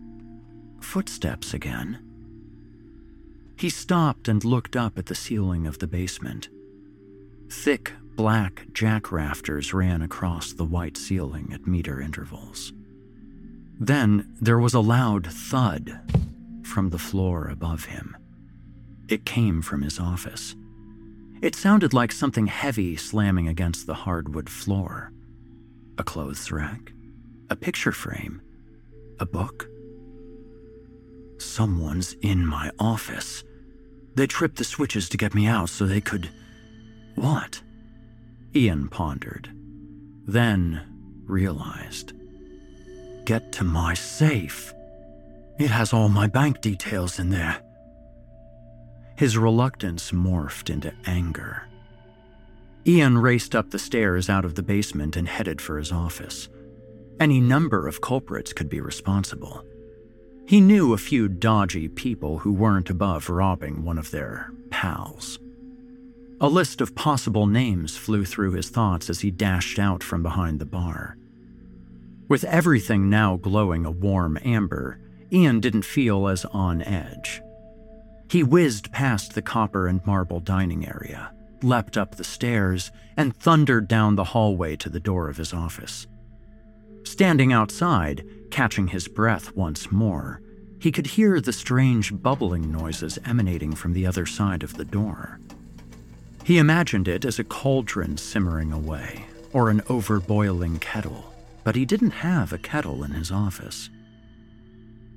footsteps 0.80 1.55
again. 1.55 1.99
He 3.57 3.70
stopped 3.70 4.28
and 4.28 4.45
looked 4.45 4.76
up 4.76 4.99
at 4.99 5.07
the 5.07 5.14
ceiling 5.14 5.66
of 5.66 5.78
the 5.78 5.89
basement. 5.89 6.51
Thick, 7.51 7.92
black 8.14 8.66
jack 8.72 9.11
rafters 9.11 9.72
ran 9.72 10.03
across 10.03 10.53
the 10.53 10.64
white 10.64 10.96
ceiling 10.96 11.51
at 11.53 11.66
meter 11.66 12.01
intervals. 12.01 12.72
Then 13.80 14.34
there 14.40 14.59
was 14.59 14.74
a 14.74 14.80
loud 14.80 15.26
thud 15.26 16.01
from 16.64 16.90
the 16.90 16.99
floor 16.99 17.49
above 17.49 17.86
him. 17.86 18.16
It 19.09 19.24
came 19.24 19.62
from 19.62 19.82
his 19.82 19.99
office. 19.99 20.55
It 21.40 21.55
sounded 21.55 21.94
like 21.94 22.12
something 22.12 22.49
heavy 22.49 22.96
slamming 22.96 23.49
against 23.49 23.86
the 23.86 23.94
hardwood 23.94 24.51
floor. 24.51 25.12
A 25.96 26.05
clothes 26.05 26.51
rack, 26.51 26.92
a 27.49 27.57
picture 27.57 27.92
frame, 27.92 28.42
a 29.20 29.26
book. 29.26 29.68
Someone's 31.38 32.14
in 32.20 32.44
my 32.44 32.70
office. 32.78 33.44
They 34.16 34.26
tripped 34.26 34.57
the 34.57 34.64
switches 34.64 35.09
to 35.11 35.16
get 35.16 35.34
me 35.34 35.46
out 35.46 35.70
so 35.70 35.86
they 35.86 36.01
could. 36.01 36.28
What? 37.18 37.60
Ian 38.54 38.88
pondered, 38.88 39.50
then 40.26 40.82
realized. 41.26 42.12
Get 43.24 43.50
to 43.54 43.64
my 43.64 43.94
safe. 43.94 44.72
It 45.58 45.68
has 45.70 45.92
all 45.92 46.08
my 46.08 46.28
bank 46.28 46.60
details 46.60 47.18
in 47.18 47.30
there. 47.30 47.60
His 49.16 49.36
reluctance 49.36 50.12
morphed 50.12 50.70
into 50.70 50.94
anger. 51.06 51.64
Ian 52.86 53.18
raced 53.18 53.56
up 53.56 53.70
the 53.70 53.80
stairs 53.80 54.30
out 54.30 54.44
of 54.44 54.54
the 54.54 54.62
basement 54.62 55.16
and 55.16 55.28
headed 55.28 55.60
for 55.60 55.76
his 55.76 55.90
office. 55.90 56.48
Any 57.18 57.40
number 57.40 57.88
of 57.88 58.00
culprits 58.00 58.52
could 58.52 58.68
be 58.68 58.80
responsible. 58.80 59.64
He 60.46 60.60
knew 60.60 60.92
a 60.92 60.98
few 60.98 61.26
dodgy 61.26 61.88
people 61.88 62.38
who 62.38 62.52
weren't 62.52 62.90
above 62.90 63.28
robbing 63.28 63.84
one 63.84 63.98
of 63.98 64.12
their 64.12 64.52
pals. 64.70 65.40
A 66.41 66.49
list 66.49 66.80
of 66.80 66.95
possible 66.95 67.49
names 67.49 67.97
flew 67.97 68.24
through 68.24 68.53
his 68.53 68.68
thoughts 68.68 69.11
as 69.11 69.20
he 69.20 69.30
dashed 69.32 69.78
out 69.80 70.05
from 70.05 70.22
behind 70.22 70.61
the 70.61 70.66
bar. 70.66 71.16
With 72.28 72.45
everything 72.45 73.11
now 73.11 73.36
glowing 73.36 73.84
a 73.84 73.91
warm 73.91 74.39
amber, 74.45 75.01
Ian 75.32 75.59
didn't 75.59 75.84
feel 75.84 76.28
as 76.28 76.45
on 76.47 76.82
edge. 76.82 77.43
He 78.30 78.45
whizzed 78.45 78.93
past 78.93 79.34
the 79.34 79.43
copper 79.43 79.89
and 79.89 80.05
marble 80.07 80.39
dining 80.39 80.86
area, 80.86 81.32
leapt 81.62 81.97
up 81.97 82.14
the 82.14 82.24
stairs, 82.24 82.93
and 83.16 83.34
thundered 83.36 83.89
down 83.89 84.14
the 84.14 84.24
hallway 84.24 84.76
to 84.76 84.89
the 84.89 85.01
door 85.01 85.28
of 85.28 85.39
his 85.39 85.53
office. 85.53 86.07
Standing 87.03 87.53
outside, 87.53 88.24
catching 88.53 88.89
his 88.89 89.09
breath 89.09 89.57
once 89.57 89.91
more, 89.91 90.41
he 90.78 90.93
could 90.93 91.07
hear 91.07 91.41
the 91.41 91.53
strange 91.53 92.14
bubbling 92.22 92.70
noises 92.70 93.18
emanating 93.24 93.74
from 93.74 93.93
the 93.93 94.07
other 94.07 94.26
side 94.26 94.62
of 94.62 94.76
the 94.76 94.84
door. 94.84 95.41
He 96.49 96.57
imagined 96.57 97.09
it 97.09 97.26
as 97.26 97.38
a 97.38 97.44
cauldron 97.44 98.16
simmering 98.16 98.72
away, 98.72 99.26
or 99.53 99.68
an 99.68 99.82
overboiling 99.82 100.80
kettle, 100.80 101.34
but 101.62 101.76
he 101.76 101.84
didn't 101.84 102.12
have 102.12 102.55
a 102.55 102.59
kettle 102.59 103.05
in 103.05 103.11
his 103.11 103.30
office. 103.30 103.90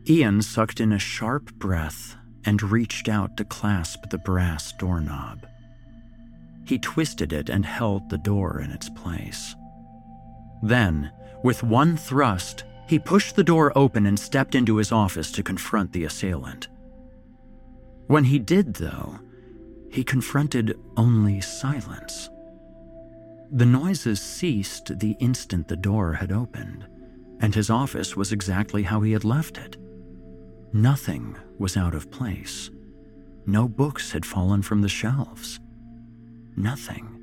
Ian 0.10 0.42
sucked 0.42 0.82
in 0.82 0.92
a 0.92 1.00
sharp 1.00 1.54
breath 1.54 2.18
and 2.44 2.62
reached 2.62 3.08
out 3.08 3.38
to 3.38 3.46
clasp 3.46 4.10
the 4.10 4.18
brass 4.18 4.74
doorknob. 4.74 5.48
He 6.66 6.78
twisted 6.78 7.32
it 7.32 7.48
and 7.48 7.66
held 7.66 8.10
the 8.10 8.18
door 8.18 8.60
in 8.60 8.70
its 8.70 8.90
place. 8.90 9.56
Then, 10.62 11.14
with 11.46 11.64
one 11.64 11.96
thrust, 11.96 12.66
he 12.90 13.00
pushed 13.00 13.38
the 13.38 13.44
door 13.46 13.72
open 13.74 14.06
and 14.06 14.20
stepped 14.20 14.54
into 14.54 14.76
his 14.76 14.92
office 14.92 15.32
to 15.32 15.44
confront 15.44 15.94
the 15.94 16.04
assailant. 16.04 16.68
When 18.08 18.26
he 18.26 18.38
did, 18.38 18.74
though, 18.74 19.22
he 19.92 20.04
confronted 20.04 20.80
only 20.96 21.42
silence. 21.42 22.30
The 23.52 23.66
noises 23.66 24.22
ceased 24.22 24.98
the 25.00 25.18
instant 25.20 25.68
the 25.68 25.76
door 25.76 26.14
had 26.14 26.32
opened, 26.32 26.88
and 27.42 27.54
his 27.54 27.70
office 27.70 28.16
was 28.16 28.32
exactly 28.32 28.84
how 28.84 29.02
he 29.02 29.12
had 29.12 29.26
left 29.26 29.58
it. 29.58 29.76
Nothing 30.72 31.36
was 31.60 31.76
out 31.76 31.94
of 31.94 32.10
place. 32.10 32.70
No 33.46 33.68
books 33.68 34.12
had 34.12 34.26
fallen 34.26 34.62
from 34.62 34.82
the 34.82 34.88
shelves. 34.88 35.60
Nothing. 36.56 37.18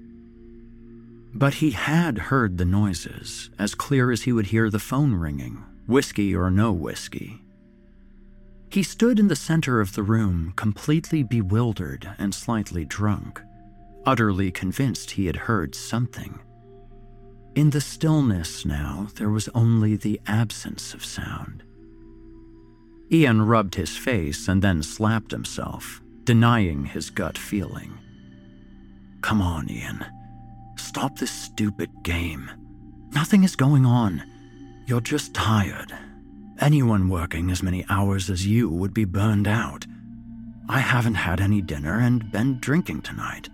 But 1.33 1.55
he 1.55 1.71
had 1.71 2.19
heard 2.19 2.59
the 2.59 2.66
noises, 2.66 3.49
as 3.59 3.75
clear 3.75 4.11
as 4.11 4.23
he 4.23 4.33
would 4.33 4.47
hear 4.47 4.69
the 4.69 4.79
phone 4.79 5.14
ringing, 5.14 5.64
whiskey 5.87 6.35
or 6.35 6.51
no 6.51 6.73
whiskey. 6.73 7.41
He 8.71 8.83
stood 8.83 9.19
in 9.19 9.29
the 9.29 9.37
center 9.37 9.81
of 9.81 9.95
the 9.95 10.03
room, 10.03 10.53
completely 10.57 11.23
bewildered 11.23 12.09
and 12.19 12.35
slightly 12.35 12.85
drunk, 12.85 13.41
utterly 14.05 14.51
convinced 14.51 15.12
he 15.12 15.27
had 15.27 15.37
heard 15.37 15.75
something. 15.75 16.39
In 17.55 17.71
the 17.71 17.81
stillness 17.81 18.64
now, 18.64 19.09
there 19.16 19.31
was 19.31 19.49
only 19.55 19.97
the 19.97 20.21
absence 20.27 20.95
of 20.95 21.05
sound. 21.05 21.62
Ian 23.11 23.43
rubbed 23.43 23.75
his 23.75 23.97
face 23.97 24.49
and 24.49 24.61
then 24.61 24.83
slapped 24.83 25.31
himself, 25.31 26.03
denying 26.25 26.85
his 26.85 27.09
gut 27.09 27.39
feeling. 27.39 27.99
Come 29.23 29.41
on, 29.41 29.71
Ian. 29.71 30.05
Stop 30.77 31.19
this 31.19 31.31
stupid 31.31 31.91
game. 32.03 32.51
Nothing 33.12 33.45
is 33.45 33.57
going 33.57 33.87
on. 33.87 34.23
You're 34.87 35.01
just 35.01 35.33
tired. 35.33 35.93
Anyone 36.61 37.09
working 37.09 37.51
as 37.51 37.63
many 37.63 37.85
hours 37.89 38.29
as 38.29 38.47
you 38.47 38.69
would 38.69 38.93
be 38.93 39.05
burned 39.05 39.47
out. 39.47 39.87
I 40.69 40.81
haven't 40.81 41.15
had 41.15 41.41
any 41.41 41.63
dinner 41.63 42.01
and 42.01 42.33
been 42.33 42.59
drinking 42.59 43.03
tonight. 43.03 43.49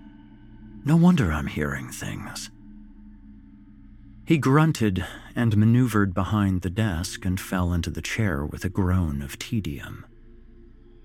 No 0.87 0.97
wonder 0.97 1.31
I'm 1.31 1.47
hearing 1.47 1.91
things. 1.91 2.51
He 4.27 4.39
grunted 4.39 5.05
and 5.37 5.57
maneuvered 5.57 6.15
behind 6.15 6.63
the 6.63 6.71
desk 6.71 7.27
and 7.27 7.39
fell 7.39 7.75
into 7.75 7.91
the 7.91 8.01
chair 8.01 8.47
with 8.47 8.65
a 8.65 8.71
groan 8.71 9.21
of 9.21 9.39
tedium. 9.39 10.07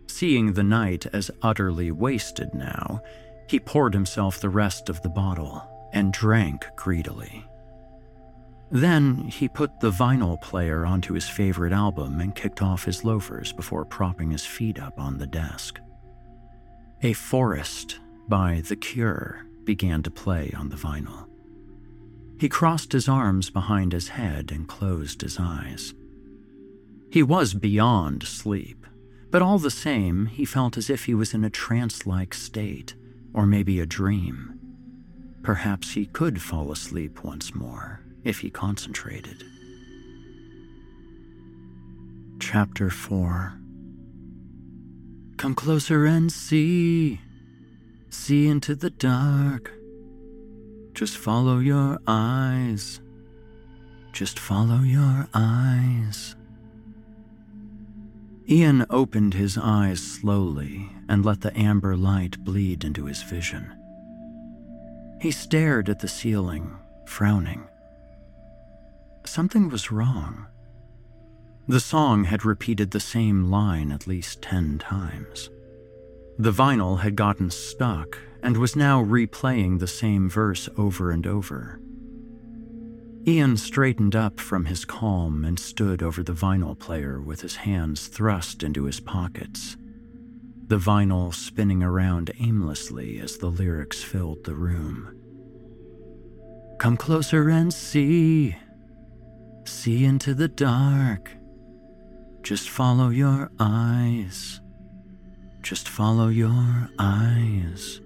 Seeing 0.07 0.53
the 0.53 0.63
night 0.63 1.05
as 1.11 1.29
utterly 1.41 1.91
wasted 1.91 2.53
now, 2.53 3.01
he 3.49 3.59
poured 3.59 3.93
himself 3.93 4.39
the 4.39 4.49
rest 4.49 4.87
of 4.87 5.01
the 5.01 5.09
bottle 5.09 5.67
and 5.91 6.13
drank 6.13 6.65
greedily. 6.77 7.45
Then 8.71 9.27
he 9.27 9.47
put 9.47 9.79
the 9.79 9.91
vinyl 9.91 10.39
player 10.41 10.85
onto 10.85 11.13
his 11.13 11.27
favorite 11.27 11.73
album 11.73 12.19
and 12.19 12.35
kicked 12.35 12.61
off 12.61 12.85
his 12.85 13.03
loafers 13.03 13.51
before 13.51 13.83
propping 13.83 14.29
his 14.29 14.45
feet 14.45 14.79
up 14.79 14.99
on 14.99 15.17
the 15.17 15.27
desk. 15.27 15.79
A 17.01 17.13
Forest 17.13 17.99
by 18.27 18.61
The 18.67 18.75
Cure 18.75 19.45
began 19.63 20.03
to 20.03 20.11
play 20.11 20.51
on 20.55 20.69
the 20.69 20.75
vinyl. 20.75 21.27
He 22.39 22.47
crossed 22.47 22.91
his 22.91 23.09
arms 23.09 23.49
behind 23.49 23.91
his 23.91 24.09
head 24.09 24.51
and 24.51 24.67
closed 24.67 25.21
his 25.21 25.39
eyes. 25.39 25.93
He 27.11 27.23
was 27.23 27.55
beyond 27.55 28.23
sleep, 28.23 28.85
but 29.31 29.41
all 29.41 29.57
the 29.57 29.71
same, 29.71 30.27
he 30.27 30.45
felt 30.45 30.77
as 30.77 30.91
if 30.91 31.05
he 31.05 31.15
was 31.15 31.33
in 31.33 31.43
a 31.43 31.49
trance 31.49 32.05
like 32.05 32.33
state, 32.35 32.93
or 33.33 33.47
maybe 33.47 33.79
a 33.79 33.85
dream. 33.85 34.59
Perhaps 35.41 35.93
he 35.93 36.05
could 36.05 36.41
fall 36.41 36.71
asleep 36.71 37.23
once 37.23 37.55
more 37.55 38.01
if 38.23 38.39
he 38.39 38.49
concentrated. 38.49 39.43
Chapter 42.39 42.89
4 42.89 43.59
Come 45.37 45.55
closer 45.55 46.05
and 46.05 46.29
see, 46.29 47.21
see 48.09 48.47
into 48.47 48.75
the 48.75 48.89
dark. 48.89 49.71
Just 50.93 51.17
follow 51.17 51.59
your 51.59 51.97
eyes. 52.07 52.99
Just 54.11 54.37
follow 54.37 54.79
your 54.81 55.29
eyes. 55.33 56.35
Ian 58.49 58.85
opened 58.89 59.33
his 59.33 59.57
eyes 59.57 60.01
slowly 60.01 60.89
and 61.07 61.23
let 61.23 61.39
the 61.39 61.57
amber 61.57 61.95
light 61.95 62.43
bleed 62.43 62.83
into 62.83 63.05
his 63.05 63.23
vision. 63.23 63.71
He 65.21 65.31
stared 65.31 65.87
at 65.87 65.99
the 65.99 66.09
ceiling, 66.09 66.75
frowning. 67.05 67.68
Something 69.25 69.69
was 69.69 69.91
wrong. 69.91 70.47
The 71.67 71.79
song 71.79 72.23
had 72.23 72.45
repeated 72.45 72.91
the 72.91 72.99
same 72.99 73.51
line 73.51 73.91
at 73.91 74.07
least 74.07 74.41
ten 74.41 74.79
times. 74.79 75.49
The 76.39 76.51
vinyl 76.51 77.01
had 77.01 77.15
gotten 77.15 77.51
stuck 77.51 78.17
and 78.41 78.57
was 78.57 78.75
now 78.75 79.03
replaying 79.03 79.79
the 79.79 79.87
same 79.87 80.29
verse 80.29 80.69
over 80.77 81.11
and 81.11 81.27
over. 81.27 81.79
Ian 83.27 83.57
straightened 83.57 84.15
up 84.15 84.39
from 84.39 84.65
his 84.65 84.85
calm 84.85 85.45
and 85.45 85.59
stood 85.59 86.01
over 86.01 86.23
the 86.23 86.33
vinyl 86.33 86.79
player 86.79 87.21
with 87.21 87.41
his 87.41 87.57
hands 87.57 88.07
thrust 88.07 88.63
into 88.63 88.85
his 88.85 88.99
pockets, 88.99 89.77
the 90.67 90.77
vinyl 90.77 91.33
spinning 91.33 91.83
around 91.83 92.31
aimlessly 92.39 93.19
as 93.19 93.37
the 93.37 93.51
lyrics 93.51 94.01
filled 94.01 94.43
the 94.45 94.55
room. 94.55 95.15
Come 96.79 96.95
closer 96.95 97.49
and 97.49 97.73
see. 97.73 98.55
See 99.65 100.05
into 100.05 100.33
the 100.33 100.47
dark. 100.47 101.31
Just 102.41 102.69
follow 102.69 103.09
your 103.09 103.51
eyes. 103.59 104.61
Just 105.61 105.89
follow 105.89 106.29
your 106.29 106.89
eyes. 106.97 108.01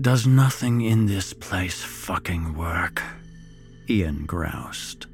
Does 0.00 0.26
nothing 0.26 0.80
in 0.80 1.06
this 1.06 1.32
place 1.32 1.82
fucking 1.82 2.54
work? 2.54 3.02
Ian 3.88 4.24
groused. 4.26 5.06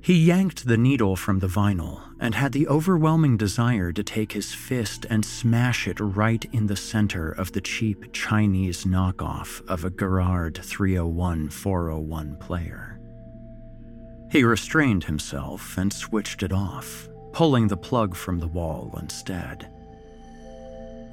He 0.00 0.18
yanked 0.18 0.66
the 0.66 0.76
needle 0.76 1.14
from 1.14 1.38
the 1.38 1.46
vinyl 1.46 2.00
and 2.18 2.34
had 2.34 2.50
the 2.50 2.66
overwhelming 2.66 3.36
desire 3.36 3.92
to 3.92 4.02
take 4.02 4.32
his 4.32 4.52
fist 4.52 5.06
and 5.08 5.24
smash 5.24 5.86
it 5.86 6.00
right 6.00 6.44
in 6.52 6.66
the 6.66 6.76
center 6.76 7.30
of 7.30 7.52
the 7.52 7.60
cheap 7.60 8.12
Chinese 8.12 8.84
knockoff 8.84 9.64
of 9.68 9.84
a 9.84 9.90
Garrard 9.90 10.58
301 10.58 11.50
401 11.50 12.36
player. 12.38 12.91
He 14.32 14.44
restrained 14.44 15.04
himself 15.04 15.76
and 15.76 15.92
switched 15.92 16.42
it 16.42 16.54
off, 16.54 17.06
pulling 17.32 17.68
the 17.68 17.76
plug 17.76 18.16
from 18.16 18.38
the 18.38 18.48
wall 18.48 18.98
instead. 18.98 19.68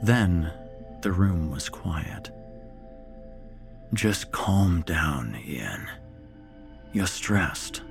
Then 0.01 0.53
the 1.01 1.11
room 1.11 1.51
was 1.51 1.67
quiet. 1.67 2.32
Just 3.93 4.32
calm 4.32 4.84
down, 4.84 5.38
Ian. 5.45 5.86
You're 6.93 7.07
stressed. 7.07 7.82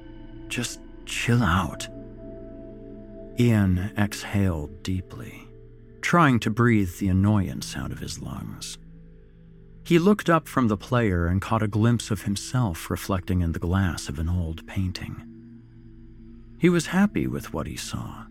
Just 0.48 0.80
chill 1.04 1.42
out. 1.42 1.86
Ian 3.38 3.92
exhaled 3.98 4.82
deeply, 4.82 5.46
trying 6.00 6.40
to 6.40 6.48
breathe 6.48 6.96
the 7.00 7.08
annoyance 7.08 7.76
out 7.76 7.92
of 7.92 7.98
his 7.98 8.18
lungs. 8.22 8.78
He 9.89 9.99
looked 9.99 10.28
up 10.28 10.47
from 10.47 10.68
the 10.68 10.76
player 10.76 11.28
and 11.28 11.41
caught 11.41 11.62
a 11.62 11.66
glimpse 11.66 12.11
of 12.11 12.24
himself 12.24 12.91
reflecting 12.91 13.41
in 13.41 13.53
the 13.53 13.59
glass 13.59 14.11
of 14.11 14.18
an 14.18 14.28
old 14.28 14.66
painting. 14.66 15.22
He 16.59 16.68
was 16.68 16.89
happy 16.89 17.26
with 17.26 17.55
what 17.55 17.66
he 17.66 17.78
saw. 17.78 18.26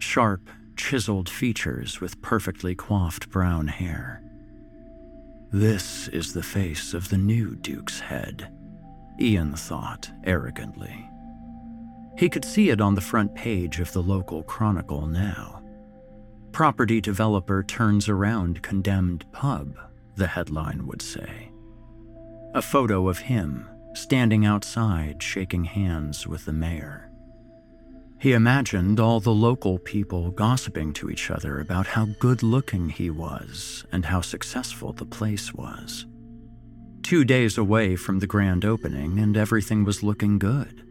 Sharp, 0.00 0.50
chiseled 0.76 1.30
features 1.30 2.02
with 2.02 2.20
perfectly 2.20 2.74
coiffed 2.74 3.30
brown 3.30 3.68
hair. 3.68 4.22
This 5.50 6.08
is 6.08 6.34
the 6.34 6.42
face 6.42 6.92
of 6.92 7.08
the 7.08 7.16
new 7.16 7.56
Duke's 7.56 8.00
head, 8.00 8.52
Ian 9.18 9.54
thought 9.54 10.10
arrogantly. 10.24 11.08
He 12.18 12.28
could 12.28 12.44
see 12.44 12.68
it 12.68 12.82
on 12.82 12.94
the 12.94 13.00
front 13.00 13.34
page 13.34 13.80
of 13.80 13.94
the 13.94 14.02
local 14.02 14.42
chronicle 14.42 15.06
now. 15.06 15.62
Property 16.52 17.00
developer 17.00 17.62
turns 17.62 18.10
around 18.10 18.60
condemned 18.60 19.24
pub, 19.32 19.74
the 20.16 20.26
headline 20.26 20.86
would 20.86 21.02
say. 21.02 21.50
A 22.54 22.62
photo 22.62 23.08
of 23.08 23.18
him 23.18 23.68
standing 23.94 24.44
outside 24.44 25.22
shaking 25.22 25.64
hands 25.64 26.26
with 26.26 26.44
the 26.44 26.52
mayor. 26.52 27.10
He 28.20 28.32
imagined 28.32 29.00
all 29.00 29.18
the 29.18 29.32
local 29.32 29.78
people 29.78 30.30
gossiping 30.30 30.92
to 30.94 31.08
each 31.08 31.30
other 31.30 31.58
about 31.58 31.86
how 31.86 32.06
good 32.18 32.42
looking 32.42 32.90
he 32.90 33.08
was 33.08 33.84
and 33.92 34.04
how 34.04 34.20
successful 34.20 34.92
the 34.92 35.06
place 35.06 35.54
was. 35.54 36.06
Two 37.02 37.24
days 37.24 37.56
away 37.56 37.96
from 37.96 38.18
the 38.18 38.26
grand 38.26 38.64
opening, 38.64 39.18
and 39.18 39.36
everything 39.36 39.84
was 39.84 40.02
looking 40.02 40.38
good. 40.38 40.84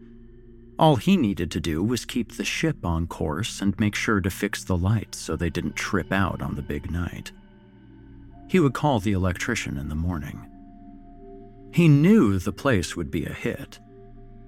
All 0.76 0.96
he 0.96 1.16
needed 1.16 1.50
to 1.52 1.60
do 1.60 1.84
was 1.84 2.04
keep 2.04 2.32
the 2.32 2.44
ship 2.44 2.84
on 2.84 3.06
course 3.06 3.60
and 3.60 3.78
make 3.78 3.94
sure 3.94 4.20
to 4.20 4.30
fix 4.30 4.64
the 4.64 4.76
lights 4.76 5.18
so 5.18 5.36
they 5.36 5.50
didn't 5.50 5.76
trip 5.76 6.10
out 6.10 6.42
on 6.42 6.56
the 6.56 6.62
big 6.62 6.90
night. 6.90 7.30
He 8.50 8.60
would 8.60 8.74
call 8.74 9.00
the 9.00 9.12
electrician 9.12 9.78
in 9.78 9.88
the 9.88 9.94
morning. 9.94 10.46
He 11.72 11.88
knew 11.88 12.38
the 12.38 12.52
place 12.52 12.96
would 12.96 13.10
be 13.10 13.24
a 13.24 13.32
hit 13.32 13.78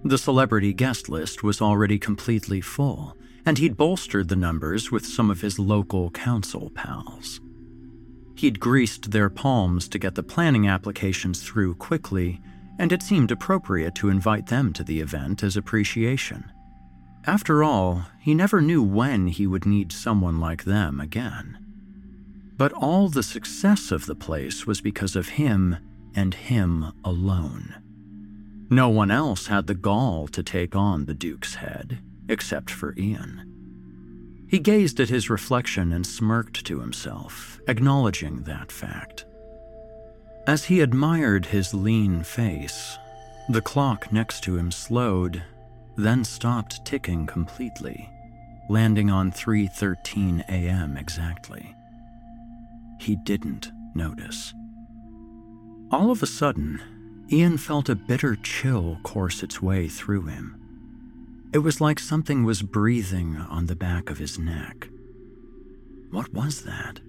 the 0.05 0.19
celebrity 0.19 0.73
guest 0.73 1.09
list 1.09 1.45
was 1.45 1.61
already 1.61 1.99
completely 1.99 2.61
full, 2.61 3.17
and 3.47 3.59
he'd 3.59 3.77
bolstered 3.77 4.29
the 4.29 4.37
numbers 4.37 4.91
with 4.91 5.07
some 5.07 5.31
of 5.31 5.41
his 5.41 5.61
local 5.61 6.11
council 6.11 6.71
pals. 6.75 7.41
He'd 8.35 8.59
greased 8.59 9.13
their 9.13 9.31
palms 9.31 9.89
to 9.89 10.01
get 10.01 10.17
the 10.17 10.23
planning 10.25 10.67
applications 10.67 11.43
through 11.43 11.77
quickly, 11.77 12.41
and 12.79 12.91
it 12.91 13.03
seemed 13.03 13.31
appropriate 13.31 13.95
to 13.97 14.09
invite 14.09 14.49
them 14.49 14.73
to 14.73 14.83
the 14.83 14.99
event 14.99 15.45
as 15.45 15.57
appreciation. 15.57 16.51
After 17.25 17.63
all, 17.63 18.05
he 18.19 18.35
never 18.35 18.61
knew 18.61 18.83
when 18.83 19.29
he 19.29 19.47
would 19.47 19.67
need 19.67 19.93
someone 19.93 20.41
like 20.41 20.65
them 20.65 20.99
again. 20.99 21.62
But 22.63 22.75
all 22.75 23.09
the 23.09 23.25
success 23.25 23.91
of 23.91 24.07
the 24.07 24.15
place 24.15 24.69
was 24.69 24.81
because 24.81 25.17
of 25.17 25.31
him 25.31 25.79
and 26.15 26.33
him 26.33 26.93
alone. 27.05 27.75
No 28.71 28.89
one 28.89 29.11
else 29.11 29.49
had 29.49 29.67
the 29.67 29.75
gall 29.75 30.29
to 30.29 30.45
take 30.45 30.77
on 30.77 31.07
the 31.07 31.13
Duke's 31.13 31.57
head, 31.57 31.99
except 32.29 32.71
for 32.71 32.95
Ian. 32.97 34.47
He 34.49 34.61
gazed 34.61 35.01
at 35.01 35.09
his 35.09 35.29
reflection 35.29 35.93
and 35.93 36.07
smirked 36.07 36.65
to 36.67 36.79
himself, 36.79 37.61
acknowledging 37.67 38.45
that 38.45 38.71
fact. 38.71 39.25
As 40.47 40.67
he 40.67 40.83
admired 40.83 41.47
his 41.47 41.75
lean 41.75 42.23
face, 42.23 42.97
the 43.49 43.61
clock 43.61 44.13
next 44.13 44.45
to 44.45 44.57
him 44.57 44.71
slowed, 44.71 45.43
then 45.97 46.23
stopped 46.23 46.85
ticking 46.85 47.27
completely, 47.27 48.09
landing 48.71 49.11
on 49.11 49.33
3:13 49.33 50.45
a.m. 50.49 50.97
exactly. 50.97 51.75
He 53.03 53.17
didn't 53.17 53.73
notice. 53.97 54.55
All 55.91 56.13
of 56.13 56.23
a 56.23 56.27
sudden, 56.27 56.81
Ian 57.33 57.59
felt 57.59 57.89
a 57.89 57.97
bitter 57.97 58.37
chill 58.37 58.99
course 59.03 59.43
its 59.43 59.61
way 59.61 59.89
through 59.89 60.27
him. 60.27 60.57
It 61.53 61.59
was 61.59 61.81
like 61.81 61.99
something 61.99 62.45
was 62.45 62.63
breathing 62.63 63.37
on 63.37 63.67
the 63.67 63.75
back 63.75 64.09
of 64.09 64.19
his 64.19 64.39
neck. 64.39 64.89
What 66.13 66.33
was 66.33 66.63
that? 66.63 67.01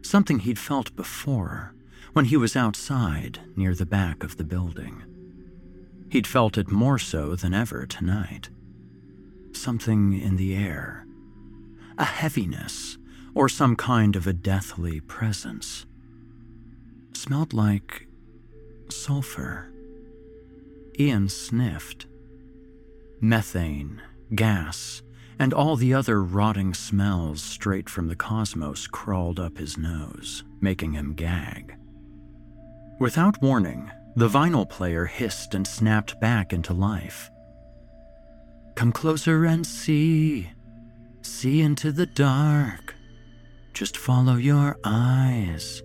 Something 0.00 0.38
he'd 0.38 0.58
felt 0.58 0.96
before, 0.96 1.74
when 2.14 2.24
he 2.24 2.38
was 2.38 2.56
outside 2.56 3.40
near 3.56 3.74
the 3.74 3.84
back 3.84 4.24
of 4.24 4.38
the 4.38 4.44
building. 4.44 5.02
He'd 6.08 6.26
felt 6.26 6.56
it 6.56 6.70
more 6.70 6.98
so 6.98 7.36
than 7.36 7.52
ever 7.52 7.84
tonight. 7.84 8.48
Something 9.52 10.18
in 10.18 10.36
the 10.36 10.56
air. 10.56 11.04
A 11.98 12.06
heaviness, 12.06 12.96
or 13.34 13.48
some 13.48 13.76
kind 13.76 14.16
of 14.16 14.26
a 14.26 14.32
deathly 14.32 15.00
presence. 15.00 15.86
Smelled 17.12 17.52
like 17.52 18.06
sulfur. 18.88 19.72
Ian 20.98 21.28
sniffed. 21.28 22.06
Methane, 23.20 24.00
gas, 24.34 25.02
and 25.38 25.54
all 25.54 25.76
the 25.76 25.94
other 25.94 26.22
rotting 26.22 26.74
smells 26.74 27.42
straight 27.42 27.88
from 27.88 28.08
the 28.08 28.16
cosmos 28.16 28.86
crawled 28.86 29.40
up 29.40 29.58
his 29.58 29.78
nose, 29.78 30.44
making 30.60 30.92
him 30.92 31.14
gag. 31.14 31.74
Without 32.98 33.40
warning, 33.42 33.90
the 34.16 34.28
vinyl 34.28 34.68
player 34.68 35.06
hissed 35.06 35.54
and 35.54 35.66
snapped 35.66 36.20
back 36.20 36.52
into 36.52 36.74
life. 36.74 37.30
Come 38.74 38.92
closer 38.92 39.44
and 39.44 39.66
see. 39.66 40.50
See 41.22 41.60
into 41.60 41.92
the 41.92 42.06
dark. 42.06 42.94
Just 43.72 43.96
follow 43.96 44.36
your 44.36 44.78
eyes. 44.84 45.82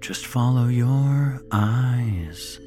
Just 0.00 0.26
follow 0.26 0.68
your 0.68 1.40
eyes. 1.50 2.60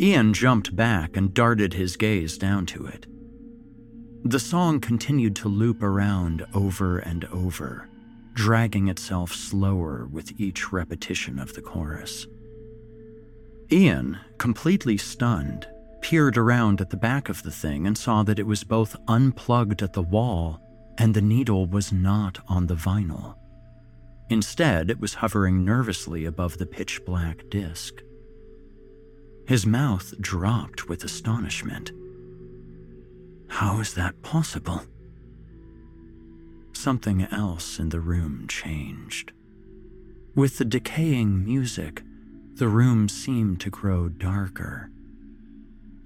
Ian 0.00 0.32
jumped 0.34 0.74
back 0.74 1.16
and 1.16 1.32
darted 1.32 1.74
his 1.74 1.96
gaze 1.96 2.36
down 2.36 2.66
to 2.66 2.86
it. 2.86 3.06
The 4.24 4.40
song 4.40 4.80
continued 4.80 5.36
to 5.36 5.48
loop 5.48 5.82
around 5.82 6.46
over 6.54 6.98
and 6.98 7.26
over, 7.26 7.88
dragging 8.32 8.88
itself 8.88 9.32
slower 9.32 10.08
with 10.10 10.40
each 10.40 10.72
repetition 10.72 11.38
of 11.38 11.54
the 11.54 11.62
chorus. 11.62 12.26
Ian, 13.70 14.18
completely 14.38 14.96
stunned, 14.96 15.68
peered 16.00 16.36
around 16.36 16.80
at 16.80 16.90
the 16.90 16.96
back 16.96 17.28
of 17.28 17.42
the 17.42 17.50
thing 17.50 17.86
and 17.86 17.96
saw 17.96 18.22
that 18.22 18.38
it 18.38 18.46
was 18.46 18.64
both 18.64 18.96
unplugged 19.08 19.82
at 19.82 19.92
the 19.92 20.02
wall 20.02 20.60
and 20.98 21.14
the 21.14 21.22
needle 21.22 21.66
was 21.66 21.92
not 21.92 22.38
on 22.48 22.66
the 22.66 22.74
vinyl. 22.74 23.36
Instead, 24.30 24.90
it 24.90 25.00
was 25.00 25.14
hovering 25.14 25.64
nervously 25.64 26.24
above 26.24 26.58
the 26.58 26.66
pitch 26.66 27.04
black 27.04 27.48
disk. 27.50 28.02
His 29.46 29.66
mouth 29.66 30.14
dropped 30.20 30.88
with 30.88 31.04
astonishment. 31.04 31.92
How 33.48 33.80
is 33.80 33.94
that 33.94 34.22
possible? 34.22 34.82
Something 36.72 37.22
else 37.22 37.78
in 37.78 37.90
the 37.90 38.00
room 38.00 38.46
changed. 38.48 39.32
With 40.34 40.58
the 40.58 40.64
decaying 40.64 41.44
music, 41.44 42.02
the 42.54 42.68
room 42.68 43.08
seemed 43.08 43.60
to 43.60 43.70
grow 43.70 44.08
darker. 44.08 44.90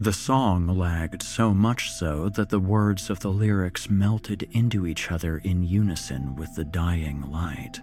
The 0.00 0.12
song 0.12 0.68
lagged 0.68 1.24
so 1.24 1.52
much 1.52 1.90
so 1.90 2.28
that 2.28 2.50
the 2.50 2.60
words 2.60 3.10
of 3.10 3.18
the 3.18 3.32
lyrics 3.32 3.90
melted 3.90 4.44
into 4.52 4.86
each 4.86 5.10
other 5.10 5.38
in 5.38 5.64
unison 5.64 6.36
with 6.36 6.54
the 6.54 6.64
dying 6.64 7.20
light. 7.32 7.80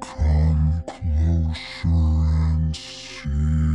Come 0.00 0.84
closer 0.86 1.88
and 1.88 2.76
see. 2.76 3.67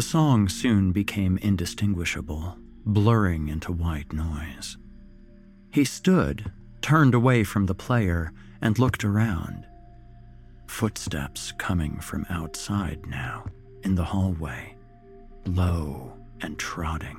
The 0.00 0.06
song 0.06 0.48
soon 0.48 0.92
became 0.92 1.36
indistinguishable, 1.42 2.56
blurring 2.86 3.48
into 3.48 3.70
white 3.70 4.14
noise. 4.14 4.78
He 5.70 5.84
stood, 5.84 6.50
turned 6.80 7.12
away 7.12 7.44
from 7.44 7.66
the 7.66 7.74
player, 7.74 8.32
and 8.62 8.78
looked 8.78 9.04
around. 9.04 9.66
Footsteps 10.66 11.52
coming 11.58 12.00
from 12.00 12.24
outside 12.30 13.04
now, 13.08 13.44
in 13.82 13.94
the 13.94 14.04
hallway. 14.04 14.74
low 15.44 16.14
and 16.40 16.58
trotting. 16.58 17.18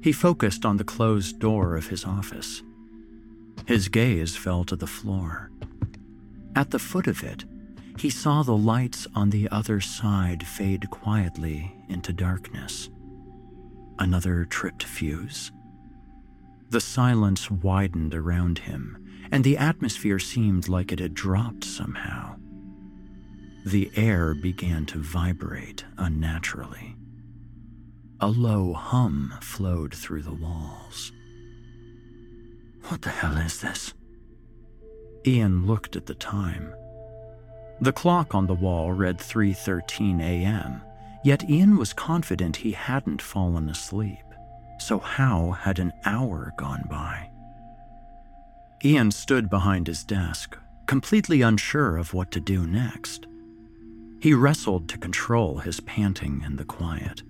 He 0.00 0.12
focused 0.12 0.64
on 0.64 0.78
the 0.78 0.90
closed 0.96 1.40
door 1.40 1.76
of 1.76 1.88
his 1.88 2.06
office. 2.06 2.62
His 3.66 3.88
gaze 3.88 4.34
fell 4.34 4.64
to 4.64 4.76
the 4.76 4.86
floor. 4.86 5.50
At 6.56 6.70
the 6.70 6.78
foot 6.78 7.06
of 7.06 7.22
it, 7.22 7.44
he 8.00 8.08
saw 8.08 8.42
the 8.42 8.56
lights 8.56 9.06
on 9.14 9.28
the 9.28 9.46
other 9.50 9.78
side 9.78 10.46
fade 10.46 10.88
quietly 10.88 11.70
into 11.90 12.14
darkness. 12.14 12.88
Another 13.98 14.46
tripped 14.46 14.82
fuse? 14.82 15.52
The 16.70 16.80
silence 16.80 17.50
widened 17.50 18.14
around 18.14 18.60
him, 18.60 19.06
and 19.30 19.44
the 19.44 19.58
atmosphere 19.58 20.18
seemed 20.18 20.66
like 20.66 20.92
it 20.92 20.98
had 20.98 21.12
dropped 21.12 21.62
somehow. 21.62 22.36
The 23.66 23.90
air 23.94 24.32
began 24.32 24.86
to 24.86 24.98
vibrate 24.98 25.84
unnaturally. 25.98 26.96
A 28.18 28.28
low 28.28 28.72
hum 28.72 29.34
flowed 29.42 29.94
through 29.94 30.22
the 30.22 30.32
walls. 30.32 31.12
What 32.88 33.02
the 33.02 33.10
hell 33.10 33.36
is 33.36 33.60
this? 33.60 33.92
Ian 35.26 35.66
looked 35.66 35.96
at 35.96 36.06
the 36.06 36.14
time. 36.14 36.72
The 37.82 37.92
clock 37.92 38.34
on 38.34 38.46
the 38.46 38.54
wall 38.54 38.92
read 38.92 39.18
3:13 39.18 40.20
a.m., 40.20 40.82
yet 41.24 41.48
Ian 41.48 41.78
was 41.78 41.94
confident 41.94 42.56
he 42.56 42.72
hadn't 42.72 43.22
fallen 43.22 43.70
asleep. 43.70 44.24
So 44.78 44.98
how 44.98 45.52
had 45.52 45.78
an 45.78 45.92
hour 46.04 46.52
gone 46.58 46.84
by? 46.90 47.30
Ian 48.84 49.10
stood 49.10 49.48
behind 49.48 49.86
his 49.86 50.04
desk, 50.04 50.56
completely 50.86 51.42
unsure 51.42 51.96
of 51.96 52.12
what 52.12 52.30
to 52.32 52.40
do 52.40 52.66
next. 52.66 53.26
He 54.20 54.34
wrestled 54.34 54.88
to 54.88 54.98
control 54.98 55.58
his 55.58 55.80
panting 55.80 56.42
in 56.44 56.56
the 56.56 56.64
quiet. 56.64 57.22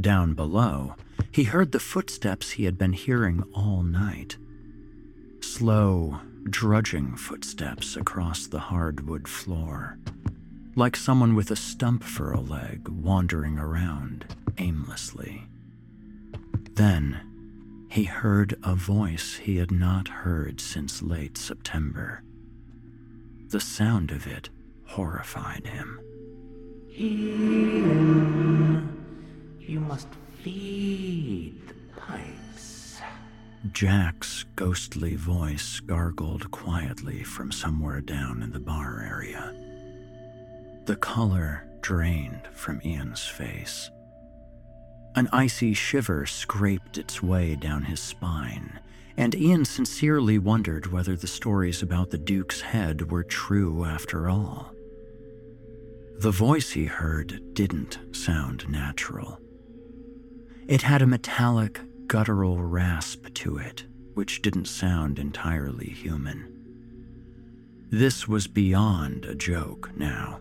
Down 0.00 0.32
below, 0.32 0.94
he 1.30 1.44
heard 1.44 1.72
the 1.72 1.80
footsteps 1.80 2.52
he 2.52 2.64
had 2.64 2.78
been 2.78 2.94
hearing 2.94 3.42
all 3.54 3.82
night. 3.82 4.38
Slow, 5.40 6.20
drudging 6.44 7.16
footsteps 7.16 7.96
across 7.96 8.46
the 8.46 8.58
hardwood 8.58 9.26
floor, 9.28 9.98
like 10.76 10.96
someone 10.96 11.34
with 11.34 11.50
a 11.50 11.56
stump 11.56 12.02
for 12.02 12.32
a 12.32 12.40
leg 12.40 12.88
wandering 12.88 13.58
around 13.58 14.24
aimlessly. 14.58 15.46
Then, 16.74 17.20
he 17.90 18.04
heard 18.04 18.54
a 18.62 18.74
voice 18.74 19.34
he 19.34 19.58
had 19.58 19.70
not 19.70 20.08
heard 20.08 20.60
since 20.60 21.02
late 21.02 21.36
September. 21.36 22.22
The 23.48 23.60
sound 23.60 24.10
of 24.10 24.26
it 24.26 24.48
horrified 24.86 25.66
him. 25.66 26.00
Ian, 26.98 28.88
you 29.60 29.80
must 29.80 30.08
feed 30.42 31.68
the 31.68 31.74
pipes. 32.00 32.41
Jack's 33.70 34.44
ghostly 34.56 35.14
voice 35.14 35.78
gargled 35.78 36.50
quietly 36.50 37.22
from 37.22 37.52
somewhere 37.52 38.00
down 38.00 38.42
in 38.42 38.50
the 38.50 38.58
bar 38.58 39.00
area. 39.00 39.54
The 40.86 40.96
color 40.96 41.64
drained 41.80 42.48
from 42.52 42.80
Ian's 42.84 43.24
face. 43.24 43.88
An 45.14 45.28
icy 45.32 45.74
shiver 45.74 46.26
scraped 46.26 46.98
its 46.98 47.22
way 47.22 47.54
down 47.54 47.84
his 47.84 48.00
spine, 48.00 48.80
and 49.16 49.34
Ian 49.34 49.64
sincerely 49.64 50.38
wondered 50.38 50.90
whether 50.90 51.14
the 51.14 51.28
stories 51.28 51.82
about 51.82 52.10
the 52.10 52.18
Duke's 52.18 52.62
head 52.62 53.12
were 53.12 53.22
true 53.22 53.84
after 53.84 54.28
all. 54.28 54.72
The 56.18 56.32
voice 56.32 56.70
he 56.70 56.86
heard 56.86 57.54
didn't 57.54 58.00
sound 58.10 58.68
natural. 58.68 59.38
It 60.66 60.82
had 60.82 61.02
a 61.02 61.06
metallic, 61.06 61.80
guttural 62.12 62.58
rasp 62.62 63.32
to 63.32 63.56
it, 63.56 63.86
which 64.12 64.42
didn't 64.42 64.66
sound 64.66 65.18
entirely 65.18 65.88
human. 65.88 66.46
This 67.90 68.28
was 68.28 68.46
beyond 68.46 69.24
a 69.24 69.34
joke 69.34 69.90
now. 69.96 70.38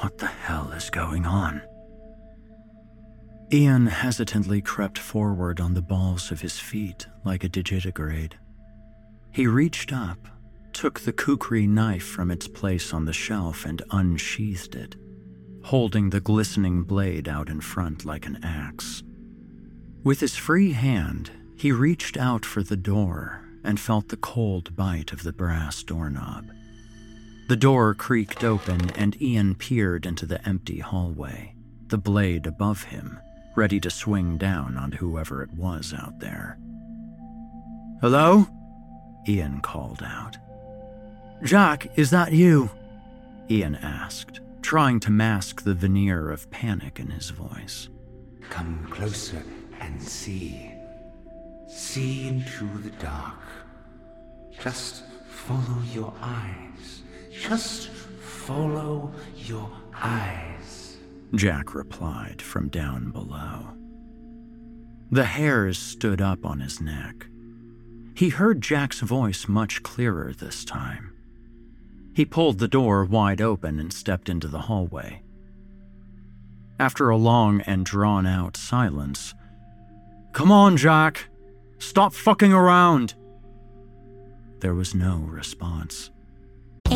What 0.00 0.18
the 0.18 0.26
hell 0.26 0.72
is 0.72 0.90
going 0.90 1.24
on? 1.24 1.62
Ian 3.50 3.86
hesitantly 3.86 4.60
crept 4.60 4.98
forward 4.98 5.58
on 5.58 5.72
the 5.72 5.80
balls 5.80 6.30
of 6.30 6.42
his 6.42 6.58
feet 6.58 7.06
like 7.24 7.42
a 7.42 7.48
digitigrade. 7.48 8.34
He 9.32 9.46
reached 9.46 9.90
up, 9.90 10.28
took 10.74 11.00
the 11.00 11.14
kukri 11.14 11.66
knife 11.66 12.06
from 12.06 12.30
its 12.30 12.46
place 12.46 12.92
on 12.92 13.06
the 13.06 13.14
shelf, 13.14 13.64
and 13.64 13.80
unsheathed 13.90 14.74
it, 14.74 14.96
holding 15.64 16.10
the 16.10 16.20
glistening 16.20 16.82
blade 16.82 17.26
out 17.26 17.48
in 17.48 17.62
front 17.62 18.04
like 18.04 18.26
an 18.26 18.44
axe. 18.44 19.02
With 20.04 20.20
his 20.20 20.36
free 20.36 20.72
hand, 20.72 21.30
he 21.56 21.72
reached 21.72 22.16
out 22.16 22.44
for 22.44 22.62
the 22.62 22.76
door 22.76 23.42
and 23.64 23.80
felt 23.80 24.08
the 24.08 24.16
cold 24.16 24.74
bite 24.76 25.12
of 25.12 25.22
the 25.22 25.32
brass 25.32 25.82
doorknob. 25.82 26.46
The 27.48 27.56
door 27.56 27.94
creaked 27.94 28.44
open, 28.44 28.90
and 28.90 29.20
Ian 29.20 29.54
peered 29.54 30.06
into 30.06 30.26
the 30.26 30.46
empty 30.48 30.78
hallway, 30.78 31.54
the 31.88 31.98
blade 31.98 32.46
above 32.46 32.84
him 32.84 33.18
ready 33.58 33.80
to 33.80 33.90
swing 33.90 34.38
down 34.38 34.76
on 34.76 34.92
whoever 34.92 35.42
it 35.42 35.52
was 35.52 35.92
out 35.92 36.20
there. 36.20 36.56
Hello? 38.00 38.46
Ian 39.26 39.60
called 39.60 40.00
out. 40.00 40.36
Jack, 41.42 41.90
is 41.98 42.10
that 42.10 42.32
you? 42.32 42.70
Ian 43.50 43.74
asked, 43.74 44.40
trying 44.62 45.00
to 45.00 45.10
mask 45.10 45.62
the 45.62 45.74
veneer 45.74 46.30
of 46.30 46.48
panic 46.52 47.00
in 47.00 47.08
his 47.08 47.30
voice. 47.30 47.88
Come 48.48 48.86
closer 48.92 49.42
and 49.80 50.02
see. 50.02 50.72
See 51.68 52.28
into 52.28 52.66
the 52.78 52.90
dark. 52.90 53.40
Just 54.62 55.04
follow 55.28 55.82
your 55.92 56.12
eyes. 56.20 57.02
Just 57.32 57.88
follow 57.88 59.12
your 59.36 59.70
eyes. 59.94 60.96
Jack 61.34 61.74
replied 61.74 62.40
from 62.40 62.68
down 62.68 63.10
below. 63.10 63.68
The 65.10 65.24
hairs 65.24 65.78
stood 65.78 66.20
up 66.20 66.44
on 66.44 66.60
his 66.60 66.80
neck. 66.80 67.26
He 68.14 68.30
heard 68.30 68.60
Jack's 68.60 69.00
voice 69.00 69.48
much 69.48 69.82
clearer 69.82 70.32
this 70.32 70.64
time. 70.64 71.12
He 72.14 72.24
pulled 72.24 72.58
the 72.58 72.68
door 72.68 73.04
wide 73.04 73.40
open 73.40 73.78
and 73.78 73.92
stepped 73.92 74.28
into 74.28 74.48
the 74.48 74.62
hallway. 74.62 75.22
After 76.80 77.10
a 77.10 77.16
long 77.16 77.60
and 77.62 77.84
drawn 77.86 78.26
out 78.26 78.56
silence, 78.56 79.34
Come 80.38 80.52
on, 80.52 80.76
Jack! 80.76 81.30
Stop 81.78 82.14
fucking 82.14 82.52
around! 82.52 83.16
There 84.60 84.72
was 84.72 84.94
no 84.94 85.16
response. 85.16 86.12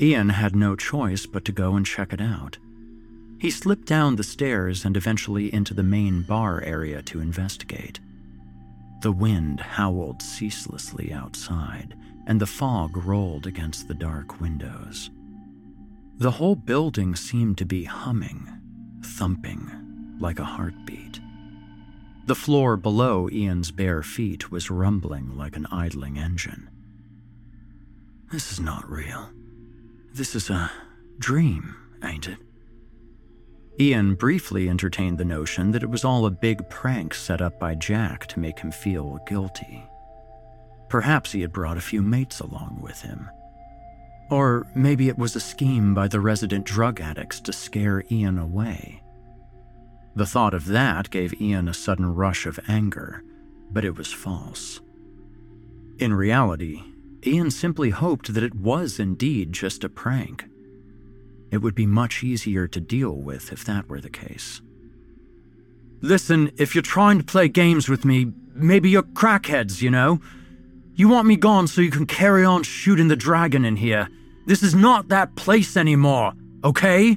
Ian 0.00 0.30
had 0.30 0.56
no 0.56 0.74
choice 0.74 1.26
but 1.26 1.44
to 1.44 1.52
go 1.52 1.76
and 1.76 1.86
check 1.86 2.12
it 2.12 2.20
out. 2.20 2.58
He 3.38 3.50
slipped 3.50 3.86
down 3.86 4.16
the 4.16 4.24
stairs 4.24 4.84
and 4.84 4.96
eventually 4.96 5.52
into 5.52 5.74
the 5.74 5.82
main 5.82 6.22
bar 6.22 6.62
area 6.62 7.02
to 7.02 7.20
investigate. 7.20 8.00
The 9.02 9.12
wind 9.12 9.60
howled 9.60 10.22
ceaselessly 10.22 11.12
outside, 11.12 11.94
and 12.26 12.40
the 12.40 12.46
fog 12.46 12.96
rolled 12.96 13.46
against 13.46 13.86
the 13.86 13.94
dark 13.94 14.40
windows. 14.40 15.10
The 16.16 16.30
whole 16.30 16.56
building 16.56 17.14
seemed 17.14 17.58
to 17.58 17.66
be 17.66 17.84
humming, 17.84 18.48
thumping, 19.02 20.16
like 20.18 20.38
a 20.38 20.44
heartbeat. 20.44 21.20
The 22.26 22.34
floor 22.34 22.78
below 22.78 23.28
Ian's 23.28 23.70
bare 23.70 24.02
feet 24.02 24.50
was 24.50 24.70
rumbling 24.70 25.36
like 25.36 25.56
an 25.56 25.66
idling 25.66 26.16
engine. 26.16 26.70
This 28.32 28.50
is 28.50 28.60
not 28.60 28.90
real. 28.90 29.33
This 30.14 30.36
is 30.36 30.48
a 30.48 30.70
dream, 31.18 31.74
ain't 32.04 32.28
it? 32.28 32.38
Ian 33.80 34.14
briefly 34.14 34.68
entertained 34.68 35.18
the 35.18 35.24
notion 35.24 35.72
that 35.72 35.82
it 35.82 35.90
was 35.90 36.04
all 36.04 36.24
a 36.24 36.30
big 36.30 36.70
prank 36.70 37.12
set 37.12 37.42
up 37.42 37.58
by 37.58 37.74
Jack 37.74 38.28
to 38.28 38.38
make 38.38 38.60
him 38.60 38.70
feel 38.70 39.18
guilty. 39.26 39.84
Perhaps 40.88 41.32
he 41.32 41.40
had 41.40 41.52
brought 41.52 41.76
a 41.76 41.80
few 41.80 42.00
mates 42.00 42.38
along 42.38 42.78
with 42.80 43.02
him. 43.02 43.28
Or 44.30 44.68
maybe 44.76 45.08
it 45.08 45.18
was 45.18 45.34
a 45.34 45.40
scheme 45.40 45.94
by 45.94 46.06
the 46.06 46.20
resident 46.20 46.64
drug 46.64 47.00
addicts 47.00 47.40
to 47.40 47.52
scare 47.52 48.04
Ian 48.08 48.38
away. 48.38 49.02
The 50.14 50.26
thought 50.26 50.54
of 50.54 50.66
that 50.66 51.10
gave 51.10 51.40
Ian 51.40 51.66
a 51.66 51.74
sudden 51.74 52.06
rush 52.06 52.46
of 52.46 52.60
anger, 52.68 53.24
but 53.72 53.84
it 53.84 53.98
was 53.98 54.12
false. 54.12 54.80
In 55.98 56.14
reality, 56.14 56.84
Ian 57.26 57.50
simply 57.50 57.90
hoped 57.90 58.34
that 58.34 58.42
it 58.42 58.54
was 58.54 58.98
indeed 58.98 59.52
just 59.52 59.84
a 59.84 59.88
prank. 59.88 60.44
It 61.50 61.58
would 61.58 61.74
be 61.74 61.86
much 61.86 62.22
easier 62.22 62.66
to 62.68 62.80
deal 62.80 63.12
with 63.12 63.52
if 63.52 63.64
that 63.64 63.88
were 63.88 64.00
the 64.00 64.10
case. 64.10 64.60
Listen, 66.00 66.50
if 66.56 66.74
you're 66.74 66.82
trying 66.82 67.18
to 67.18 67.24
play 67.24 67.48
games 67.48 67.88
with 67.88 68.04
me, 68.04 68.32
maybe 68.54 68.90
you're 68.90 69.02
crackheads, 69.02 69.80
you 69.80 69.90
know? 69.90 70.20
You 70.94 71.08
want 71.08 71.26
me 71.26 71.36
gone 71.36 71.66
so 71.66 71.80
you 71.80 71.90
can 71.90 72.06
carry 72.06 72.44
on 72.44 72.62
shooting 72.62 73.08
the 73.08 73.16
dragon 73.16 73.64
in 73.64 73.76
here. 73.76 74.08
This 74.46 74.62
is 74.62 74.74
not 74.74 75.08
that 75.08 75.34
place 75.34 75.76
anymore, 75.76 76.34
okay? 76.62 77.16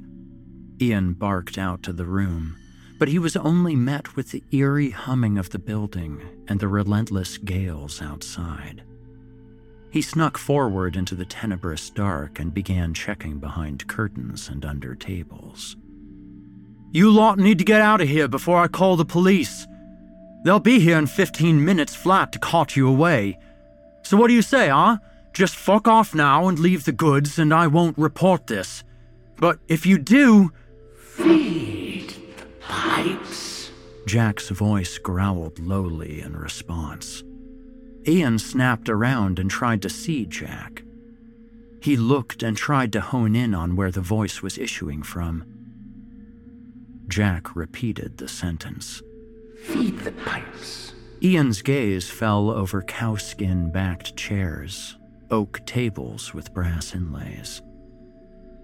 Ian 0.79 1.13
barked 1.13 1.57
out 1.57 1.83
to 1.83 1.93
the 1.93 2.05
room, 2.05 2.55
but 2.97 3.07
he 3.07 3.19
was 3.19 3.35
only 3.35 3.75
met 3.75 4.15
with 4.15 4.31
the 4.31 4.43
eerie 4.51 4.91
humming 4.91 5.37
of 5.37 5.49
the 5.49 5.59
building 5.59 6.21
and 6.47 6.59
the 6.59 6.67
relentless 6.67 7.37
gales 7.37 8.01
outside. 8.01 8.83
He 9.89 10.01
snuck 10.01 10.37
forward 10.37 10.95
into 10.95 11.15
the 11.15 11.25
tenebrous 11.25 11.89
dark 11.89 12.39
and 12.39 12.53
began 12.53 12.93
checking 12.93 13.39
behind 13.39 13.87
curtains 13.87 14.49
and 14.49 14.65
under 14.65 14.95
tables. 14.95 15.75
You 16.91 17.09
lot 17.11 17.37
need 17.37 17.57
to 17.59 17.65
get 17.65 17.81
out 17.81 18.01
of 18.01 18.07
here 18.07 18.27
before 18.27 18.57
I 18.57 18.67
call 18.67 18.95
the 18.95 19.05
police. 19.05 19.67
They'll 20.43 20.59
be 20.59 20.79
here 20.79 20.97
in 20.97 21.07
15 21.07 21.63
minutes 21.63 21.95
flat 21.95 22.31
to 22.33 22.39
cart 22.39 22.75
you 22.75 22.87
away. 22.87 23.37
So 24.03 24.17
what 24.17 24.27
do 24.27 24.33
you 24.33 24.41
say, 24.41 24.69
huh? 24.69 24.97
Just 25.33 25.55
fuck 25.55 25.87
off 25.87 26.15
now 26.15 26.47
and 26.47 26.57
leave 26.57 26.85
the 26.85 26.91
goods, 26.91 27.37
and 27.37 27.53
I 27.53 27.67
won't 27.67 27.97
report 27.97 28.47
this. 28.47 28.83
But 29.35 29.59
if 29.67 29.85
you 29.85 29.97
do. 29.97 30.51
Feed 30.97 32.09
the 32.37 32.45
pipes. 32.59 33.71
Jack's 34.05 34.49
voice 34.49 34.97
growled 34.97 35.59
lowly 35.59 36.21
in 36.21 36.35
response. 36.35 37.23
Ian 38.07 38.39
snapped 38.39 38.87
around 38.87 39.37
and 39.37 39.51
tried 39.51 39.81
to 39.81 39.89
see 39.89 40.25
Jack. 40.25 40.83
He 41.81 41.97
looked 41.97 42.41
and 42.41 42.55
tried 42.55 42.93
to 42.93 43.01
hone 43.01 43.35
in 43.35 43.53
on 43.53 43.75
where 43.75 43.91
the 43.91 44.01
voice 44.01 44.41
was 44.41 44.57
issuing 44.57 45.03
from. 45.03 45.43
Jack 47.07 47.55
repeated 47.55 48.17
the 48.17 48.27
sentence. 48.27 49.01
Feed 49.63 49.99
the 49.99 50.11
pipes. 50.11 50.93
Ian's 51.21 51.61
gaze 51.61 52.09
fell 52.09 52.49
over 52.49 52.81
cowskin 52.81 53.71
backed 53.71 54.15
chairs, 54.15 54.97
oak 55.31 55.65
tables 55.65 56.33
with 56.33 56.53
brass 56.53 56.93
inlays. 56.93 57.61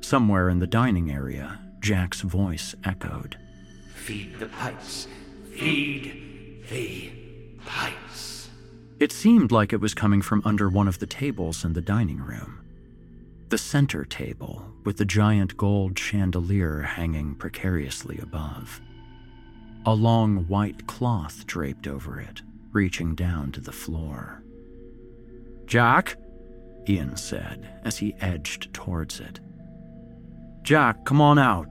Somewhere 0.02 0.50
in 0.50 0.60
the 0.60 0.68
dining 0.68 1.12
area, 1.12 1.60
Jack's 1.80 2.22
voice 2.22 2.76
echoed. 2.84 3.38
Feed 3.96 4.38
the 4.40 4.48
pipes. 4.48 5.08
Feed 5.52 6.64
the 6.70 7.12
pipes. 7.66 8.03
It 9.04 9.12
seemed 9.12 9.52
like 9.52 9.74
it 9.74 9.82
was 9.82 9.94
coming 9.94 10.22
from 10.22 10.42
under 10.46 10.70
one 10.70 10.88
of 10.88 11.00
the 11.00 11.06
tables 11.06 11.66
in 11.66 11.74
the 11.74 11.82
dining 11.82 12.20
room. 12.20 12.62
The 13.50 13.58
center 13.58 14.06
table, 14.06 14.66
with 14.86 14.96
the 14.96 15.04
giant 15.04 15.58
gold 15.58 16.00
chandelier 16.00 16.80
hanging 16.84 17.36
precariously 17.36 18.18
above. 18.20 18.80
A 19.86 19.94
long 19.94 20.48
white 20.48 20.88
cloth 20.88 21.46
draped 21.46 21.86
over 21.86 22.18
it, 22.18 22.44
reaching 22.72 23.14
down 23.14 23.52
to 23.52 23.60
the 23.60 23.74
floor. 23.74 24.42
Jack, 25.66 26.16
Ian 26.88 27.18
said 27.18 27.82
as 27.84 27.98
he 27.98 28.16
edged 28.22 28.74
towards 28.74 29.20
it. 29.20 29.42
Jack, 30.62 31.04
come 31.04 31.20
on 31.20 31.38
out. 31.38 31.68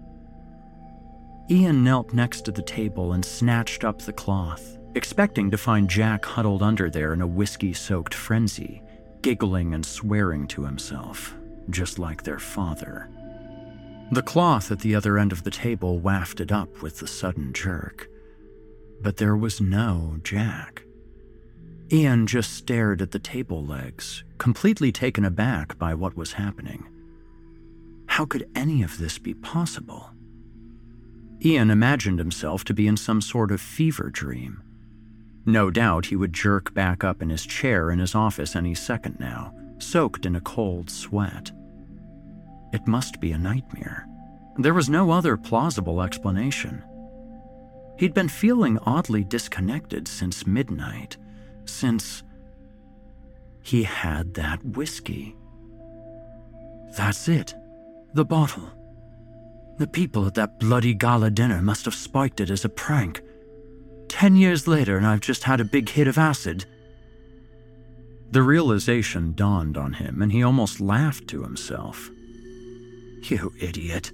Ian 1.51 1.83
knelt 1.83 2.13
next 2.13 2.43
to 2.43 2.53
the 2.53 2.61
table 2.61 3.15
and 3.15 3.25
snatched 3.25 3.85
up 3.85 4.03
the 4.03 4.13
cloth, 4.13 4.77
expecting 4.95 5.51
to 5.51 5.59
find 5.59 5.89
Jack 5.89 6.25
huddled 6.25 6.63
under 6.63 6.91
there 6.91 7.13
in 7.13 7.21
a 7.21 7.27
whiskey 7.27 7.73
soaked 7.73 8.15
frenzy, 8.15 8.83
giggling 9.23 9.75
and 9.75 9.85
swearing 9.85 10.47
to 10.49 10.65
himself 10.65 11.35
just 11.71 11.99
like 11.99 12.23
their 12.23 12.39
father. 12.39 13.09
The 14.11 14.23
cloth 14.23 14.71
at 14.71 14.81
the 14.81 14.95
other 14.95 15.19
end 15.19 15.33
of 15.33 15.45
the 15.45 15.51
table 15.51 15.99
wafted 15.99 16.53
up 16.53 16.83
with 16.83 16.99
the 16.99 17.07
sudden 17.07 17.53
jerk. 17.53 18.09
But 19.01 19.17
there 19.17 19.37
was 19.37 19.61
no 19.61 20.19
Jack. 20.23 20.85
Ian 21.91 22.27
just 22.27 22.55
stared 22.55 23.03
at 23.03 23.11
the 23.11 23.19
table 23.19 23.65
legs, 23.65 24.25
completely 24.39 24.93
taken 24.93 25.25
aback 25.25 25.79
by 25.79 25.95
what 25.95 26.17
was 26.17 26.35
happening. 26.35 26.89
How 28.07 28.25
could 28.25 28.49
any 28.55 28.83
of 28.83 28.99
this 28.99 29.19
be 29.19 29.35
possible? 29.35 30.11
Ian 31.45 31.71
imagined 31.71 32.19
himself 32.19 32.65
to 32.65 32.75
be 32.75 32.87
in 32.87 32.97
some 32.97 33.21
sort 33.21 33.51
of 33.51 33.61
fever 33.61 34.11
dream. 34.11 34.62
No 35.45 35.71
doubt 35.71 36.07
he 36.07 36.17
would 36.17 36.33
jerk 36.33 36.73
back 36.73 37.03
up 37.03 37.21
in 37.21 37.31
his 37.31 37.45
chair 37.45 37.91
in 37.91 37.99
his 37.99 38.15
office 38.15 38.55
any 38.55 38.75
second 38.75 39.19
now, 39.19 39.53
soaked 39.79 40.25
in 40.25 40.37
a 40.37 40.41
cold 40.41 40.89
sweat. 40.89 41.51
It 42.73 42.87
must 42.87 43.21
be 43.21 43.33
a 43.33 43.39
nightmare. 43.39 44.07
There 44.59 44.75
was 44.75 44.89
no 44.89 45.11
other 45.11 45.37
plausible 45.37 46.03
explanation. 46.03 46.83
He'd 47.99 48.15
been 48.15 48.29
feeling 48.29 48.79
oddly 48.87 49.25
disconnected 49.25 50.07
since 50.09 50.47
midnight, 50.47 51.17
since 51.65 52.23
he 53.63 53.83
had 53.83 54.35
that 54.35 54.65
whiskey. 54.65 55.37
That's 56.97 57.29
it. 57.29 57.55
The 58.15 58.25
bottle. 58.25 58.71
The 59.79 59.87
people 59.87 60.27
at 60.27 60.35
that 60.35 60.59
bloody 60.59 60.95
gala 60.95 61.31
dinner 61.31 61.63
must 61.63 61.85
have 61.87 61.95
spiked 61.95 62.41
it 62.41 62.51
as 62.51 62.65
a 62.65 62.69
prank. 62.69 63.23
Ten 64.13 64.37
years 64.37 64.69
later, 64.69 64.99
and 64.99 65.07
I've 65.07 65.23
just 65.23 65.45
had 65.45 65.59
a 65.59 65.65
big 65.65 65.89
hit 65.89 66.07
of 66.07 66.19
acid. 66.19 66.67
The 68.31 68.43
realization 68.43 69.33
dawned 69.33 69.79
on 69.79 69.95
him, 69.95 70.21
and 70.21 70.31
he 70.31 70.43
almost 70.43 70.83
laughed 70.83 71.27
to 71.29 71.43
himself. 71.43 72.11
You 73.23 73.55
idiot. 73.59 74.13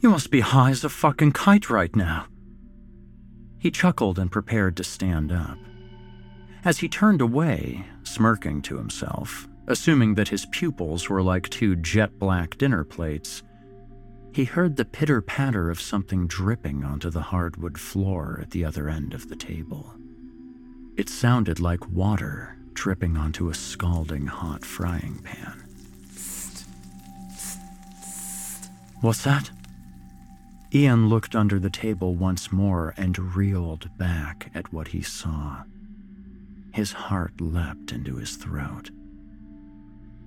You 0.00 0.10
must 0.10 0.30
be 0.30 0.40
high 0.40 0.68
as 0.68 0.84
a 0.84 0.90
fucking 0.90 1.32
kite 1.32 1.70
right 1.70 1.96
now. 1.96 2.26
He 3.58 3.70
chuckled 3.70 4.18
and 4.18 4.30
prepared 4.30 4.76
to 4.76 4.84
stand 4.84 5.32
up. 5.32 5.56
As 6.62 6.80
he 6.80 6.88
turned 6.88 7.22
away, 7.22 7.86
smirking 8.02 8.60
to 8.62 8.76
himself, 8.76 9.48
assuming 9.66 10.14
that 10.16 10.28
his 10.28 10.44
pupils 10.52 11.08
were 11.08 11.22
like 11.22 11.48
two 11.48 11.74
jet 11.76 12.18
black 12.18 12.58
dinner 12.58 12.84
plates, 12.84 13.42
he 14.34 14.44
heard 14.44 14.76
the 14.76 14.84
pitter 14.84 15.20
patter 15.20 15.70
of 15.70 15.80
something 15.80 16.26
dripping 16.26 16.84
onto 16.84 17.10
the 17.10 17.20
hardwood 17.20 17.78
floor 17.78 18.38
at 18.40 18.50
the 18.50 18.64
other 18.64 18.88
end 18.88 19.12
of 19.12 19.28
the 19.28 19.36
table. 19.36 19.94
It 20.96 21.08
sounded 21.08 21.60
like 21.60 21.88
water 21.90 22.56
dripping 22.72 23.16
onto 23.16 23.50
a 23.50 23.54
scalding 23.54 24.26
hot 24.26 24.64
frying 24.64 25.18
pan. 25.22 25.64
What's 29.02 29.24
that? 29.24 29.50
Ian 30.74 31.08
looked 31.08 31.36
under 31.36 31.58
the 31.58 31.68
table 31.68 32.14
once 32.14 32.50
more 32.50 32.94
and 32.96 33.36
reeled 33.36 33.90
back 33.98 34.50
at 34.54 34.72
what 34.72 34.88
he 34.88 35.02
saw. 35.02 35.64
His 36.72 36.92
heart 36.92 37.38
leapt 37.40 37.92
into 37.92 38.16
his 38.16 38.36
throat. 38.36 38.90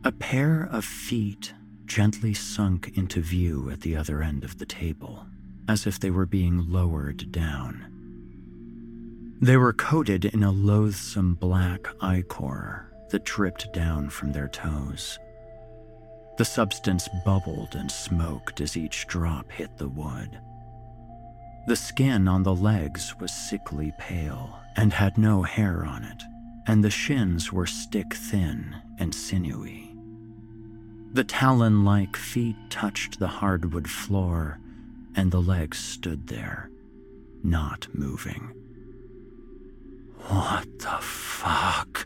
A 0.03 0.11
pair 0.11 0.69
of 0.72 0.86
feet 0.86 1.53
gently 1.86 2.34
sunk 2.34 2.98
into 2.98 3.22
view 3.22 3.70
at 3.70 3.82
the 3.82 3.95
other 3.95 4.22
end 4.22 4.44
of 4.44 4.57
the 4.57 4.66
table, 4.66 5.26
as 5.68 5.88
if 5.88 5.99
they 5.99 6.10
were 6.10 6.26
being 6.26 6.70
lowered 6.70 7.32
down. 7.32 7.86
They 9.41 9.57
were 9.57 9.74
coated 9.74 10.26
in 10.26 10.44
a 10.44 10.52
loathsome 10.52 11.36
black 11.36 11.88
ichor 12.02 12.91
that 13.10 13.26
dripped 13.26 13.74
down 13.74 14.10
from 14.10 14.32
their 14.32 14.48
toes. 14.48 15.20
The 16.38 16.45
substance 16.45 17.07
bubbled 17.24 17.76
and 17.76 17.91
smoked 17.91 18.60
as 18.62 18.76
each 18.76 19.07
drop 19.07 19.52
hit 19.52 19.78
the 19.78 19.88
wood. 19.88 20.40
The 21.68 21.76
skin 21.76 22.28
on 22.28 22.44
the 22.44 22.56
legs 22.56 23.16
was 23.20 23.32
sickly 23.32 23.94
pale 23.98 24.60
and 24.76 24.94
had 24.94 25.18
no 25.18 25.44
hair 25.44 25.86
on 25.86 26.03
it, 26.03 26.24
and 26.68 26.84
the 26.84 26.90
shins 26.90 27.52
were 27.52 27.66
stick 27.66 28.14
thin 28.14 28.76
and 28.99 29.14
sinewy. 29.14 29.85
The 31.15 31.23
talon 31.23 31.85
like 31.85 32.17
feet 32.17 32.57
touched 32.69 33.19
the 33.19 33.27
hardwood 33.39 33.89
floor, 33.89 34.59
and 35.15 35.31
the 35.31 35.41
legs 35.41 35.77
stood 35.77 36.27
there, 36.27 36.69
not 37.41 37.87
moving. 37.93 38.51
What 40.27 40.79
the 40.79 40.97
fuck? 40.99 42.05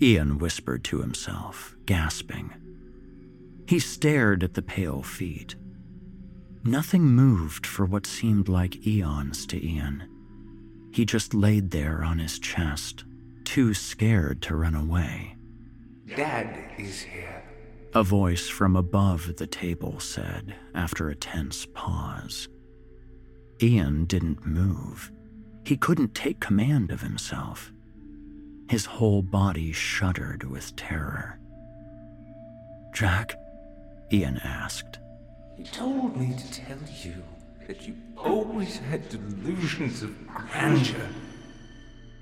Ian 0.00 0.38
whispered 0.38 0.82
to 0.84 1.02
himself, 1.02 1.76
gasping. 1.84 2.54
He 3.68 3.78
stared 3.78 4.42
at 4.42 4.54
the 4.54 4.62
pale 4.62 5.02
feet. 5.02 5.54
Nothing 6.64 7.02
moved 7.02 7.66
for 7.66 7.84
what 7.84 8.06
seemed 8.06 8.48
like 8.48 8.86
eons 8.86 9.44
to 9.48 9.62
Ian. 9.62 10.08
He 10.90 11.04
just 11.04 11.34
laid 11.34 11.70
there 11.70 12.02
on 12.02 12.18
his 12.18 12.38
chest, 12.38 13.04
too 13.44 13.74
scared 13.74 14.40
to 14.40 14.56
run 14.56 14.74
away. 14.74 15.36
Dad 16.16 16.58
is 16.78 17.02
here. 17.02 17.41
A 17.94 18.02
voice 18.02 18.48
from 18.48 18.74
above 18.74 19.36
the 19.36 19.46
table 19.46 20.00
said 20.00 20.54
after 20.74 21.10
a 21.10 21.14
tense 21.14 21.66
pause. 21.74 22.48
Ian 23.62 24.06
didn't 24.06 24.46
move. 24.46 25.12
He 25.66 25.76
couldn't 25.76 26.14
take 26.14 26.40
command 26.40 26.90
of 26.90 27.02
himself. 27.02 27.70
His 28.70 28.86
whole 28.86 29.20
body 29.20 29.72
shuddered 29.72 30.42
with 30.42 30.74
terror. 30.74 31.38
Jack? 32.94 33.34
Ian 34.10 34.38
asked. 34.42 34.98
He 35.58 35.64
told 35.64 36.16
me 36.16 36.34
to 36.34 36.50
tell 36.50 36.78
you 37.02 37.22
that 37.66 37.86
you 37.86 37.94
always 38.16 38.78
had 38.78 39.06
delusions 39.10 40.02
of 40.02 40.26
grandeur. 40.26 41.08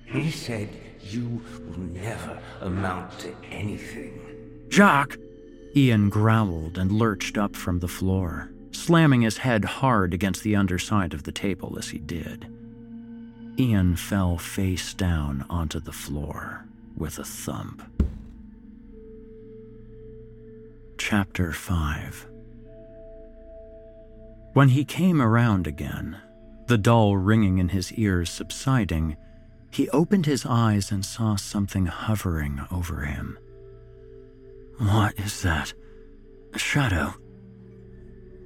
He 0.04 0.32
said 0.32 0.68
you 1.00 1.40
will 1.60 1.78
never 1.78 2.40
amount 2.60 3.20
to 3.20 3.32
anything. 3.52 4.66
Jack! 4.68 5.16
Ian 5.76 6.08
growled 6.08 6.78
and 6.78 6.90
lurched 6.90 7.38
up 7.38 7.54
from 7.54 7.78
the 7.78 7.88
floor, 7.88 8.50
slamming 8.72 9.22
his 9.22 9.38
head 9.38 9.64
hard 9.64 10.12
against 10.12 10.42
the 10.42 10.56
underside 10.56 11.14
of 11.14 11.22
the 11.22 11.32
table 11.32 11.76
as 11.78 11.90
he 11.90 11.98
did. 11.98 12.46
Ian 13.58 13.94
fell 13.94 14.36
face 14.36 14.94
down 14.94 15.44
onto 15.48 15.78
the 15.78 15.92
floor 15.92 16.64
with 16.96 17.18
a 17.18 17.24
thump. 17.24 17.82
Chapter 20.98 21.52
5 21.52 22.26
When 24.54 24.70
he 24.70 24.84
came 24.84 25.22
around 25.22 25.66
again, 25.66 26.18
the 26.66 26.78
dull 26.78 27.16
ringing 27.16 27.58
in 27.58 27.68
his 27.68 27.92
ears 27.92 28.30
subsiding, 28.30 29.16
he 29.70 29.88
opened 29.90 30.26
his 30.26 30.44
eyes 30.44 30.90
and 30.90 31.04
saw 31.04 31.36
something 31.36 31.86
hovering 31.86 32.60
over 32.72 33.02
him. 33.02 33.38
What 34.80 35.18
is 35.18 35.42
that? 35.42 35.74
A 36.54 36.58
shadow? 36.58 37.12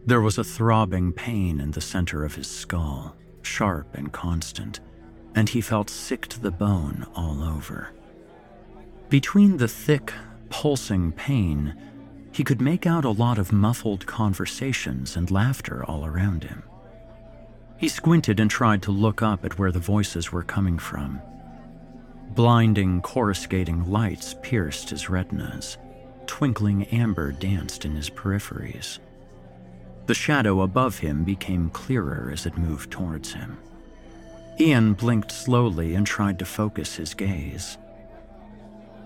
There 0.05 0.20
was 0.20 0.36
a 0.36 0.43
throbbing 0.43 1.12
pain 1.12 1.61
in 1.61 1.70
the 1.70 1.81
center 1.81 2.24
of 2.24 2.35
his 2.35 2.51
skull, 2.51 3.15
sharp 3.43 3.94
and 3.94 4.12
constant, 4.12 4.81
and 5.36 5.48
he 5.48 5.61
felt 5.61 5.89
sick 5.89 6.27
to 6.27 6.40
the 6.40 6.51
bone 6.51 7.06
all 7.15 7.44
over. 7.44 7.90
Between 9.09 9.59
the 9.59 9.69
thick, 9.69 10.12
pulsing 10.51 11.12
pain, 11.12 11.73
he 12.32 12.43
could 12.43 12.61
make 12.61 12.85
out 12.85 13.05
a 13.05 13.11
lot 13.11 13.39
of 13.39 13.52
muffled 13.52 14.05
conversations 14.05 15.15
and 15.15 15.31
laughter 15.31 15.85
all 15.85 16.05
around 16.05 16.43
him. 16.43 16.65
He 17.77 17.86
squinted 17.86 18.40
and 18.40 18.51
tried 18.51 18.82
to 18.82 18.90
look 18.90 19.23
up 19.23 19.44
at 19.44 19.56
where 19.56 19.70
the 19.70 19.78
voices 19.78 20.32
were 20.32 20.43
coming 20.43 20.78
from. 20.81 21.23
Blinding, 22.31 23.02
coruscating 23.02 23.89
lights 23.89 24.35
pierced 24.43 24.90
his 24.90 25.09
retinas. 25.09 25.78
Twinkling 26.26 26.84
amber 26.84 27.32
danced 27.32 27.84
in 27.84 27.94
his 27.94 28.10
peripheries. 28.10 28.98
The 30.06 30.14
shadow 30.14 30.60
above 30.60 30.98
him 30.98 31.24
became 31.24 31.70
clearer 31.70 32.30
as 32.32 32.46
it 32.46 32.59
moved 32.59 32.90
towards 32.90 33.32
him. 33.32 33.56
Ian 34.60 34.94
blinked 34.94 35.32
slowly 35.32 35.94
and 35.94 36.06
tried 36.06 36.38
to 36.38 36.44
focus 36.44 36.96
his 36.96 37.14
gaze. 37.14 37.78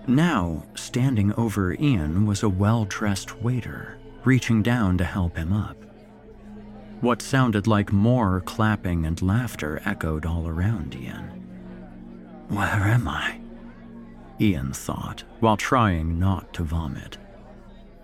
Now, 0.07 0.63
standing 0.75 1.33
over 1.33 1.73
Ian 1.73 2.25
was 2.25 2.43
a 2.43 2.49
well 2.49 2.85
dressed 2.85 3.41
waiter, 3.41 3.97
reaching 4.23 4.61
down 4.61 4.97
to 4.97 5.03
help 5.03 5.37
him 5.37 5.53
up. 5.53 5.77
What 7.01 7.21
sounded 7.21 7.65
like 7.65 7.93
more 7.93 8.41
clapping 8.41 9.05
and 9.05 9.21
laughter 9.21 9.81
echoed 9.85 10.25
all 10.25 10.47
around 10.47 10.95
Ian. 10.95 11.25
Where 12.49 12.83
am 12.87 13.07
I? 13.07 13.39
Ian 14.41 14.73
thought, 14.73 15.23
while 15.39 15.57
trying 15.57 16.19
not 16.19 16.53
to 16.53 16.63
vomit. 16.63 17.17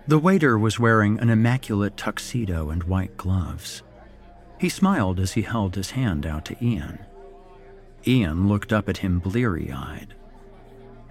The 0.06 0.18
waiter 0.18 0.58
was 0.58 0.78
wearing 0.78 1.18
an 1.18 1.30
immaculate 1.30 1.96
tuxedo 1.96 2.70
and 2.70 2.84
white 2.84 3.16
gloves. 3.16 3.82
He 4.58 4.68
smiled 4.68 5.18
as 5.18 5.32
he 5.32 5.42
held 5.42 5.74
his 5.74 5.92
hand 5.92 6.26
out 6.26 6.44
to 6.46 6.64
Ian. 6.64 6.98
Ian 8.06 8.48
looked 8.48 8.72
up 8.72 8.88
at 8.88 8.98
him 8.98 9.18
bleary 9.18 9.72
eyed. 9.72 10.14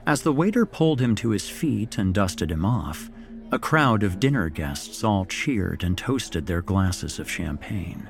As 0.08 0.22
the 0.22 0.34
waiter 0.34 0.66
pulled 0.66 1.02
him 1.02 1.16
to 1.16 1.32
his 1.32 1.50
feet 1.50 1.98
and 1.98 2.14
dusted 2.14 2.52
him 2.52 2.64
off, 2.64 3.10
a 3.52 3.60
crowd 3.60 4.04
of 4.04 4.20
dinner 4.20 4.50
guests 4.50 5.04
all 5.04 5.26
cheered 5.26 5.84
and 5.84 5.98
toasted 5.98 6.46
their 6.46 6.62
glasses 6.62 7.20
of 7.20 7.30
champagne. 7.30 8.08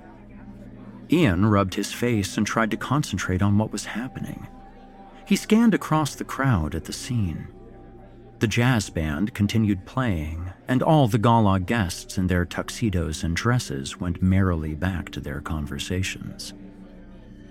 Ian 1.11 1.45
rubbed 1.45 1.75
his 1.75 1.93
face 1.93 2.37
and 2.37 2.45
tried 2.45 2.71
to 2.71 2.77
concentrate 2.77 3.41
on 3.41 3.57
what 3.57 3.71
was 3.71 3.85
happening. 3.85 4.47
He 5.26 5.35
scanned 5.35 5.73
across 5.73 6.15
the 6.15 6.23
crowd 6.23 6.76
at 6.76 6.85
the 6.85 6.93
scene. 6.93 7.47
The 8.39 8.47
jazz 8.47 8.89
band 8.89 9.34
continued 9.34 9.85
playing, 9.85 10.52
and 10.68 10.84
all 10.84 11.07
the 11.07 11.18
gala 11.18 11.60
guests 11.60 12.18
in 12.18 12.27
their 12.27 12.45
tuxedos 12.45 13.23
and 13.23 13.35
dresses 13.35 13.99
went 13.99 14.22
merrily 14.22 14.76
back 14.76 15.10
to 15.11 15.19
their 15.19 15.41
conversations. 15.41 16.53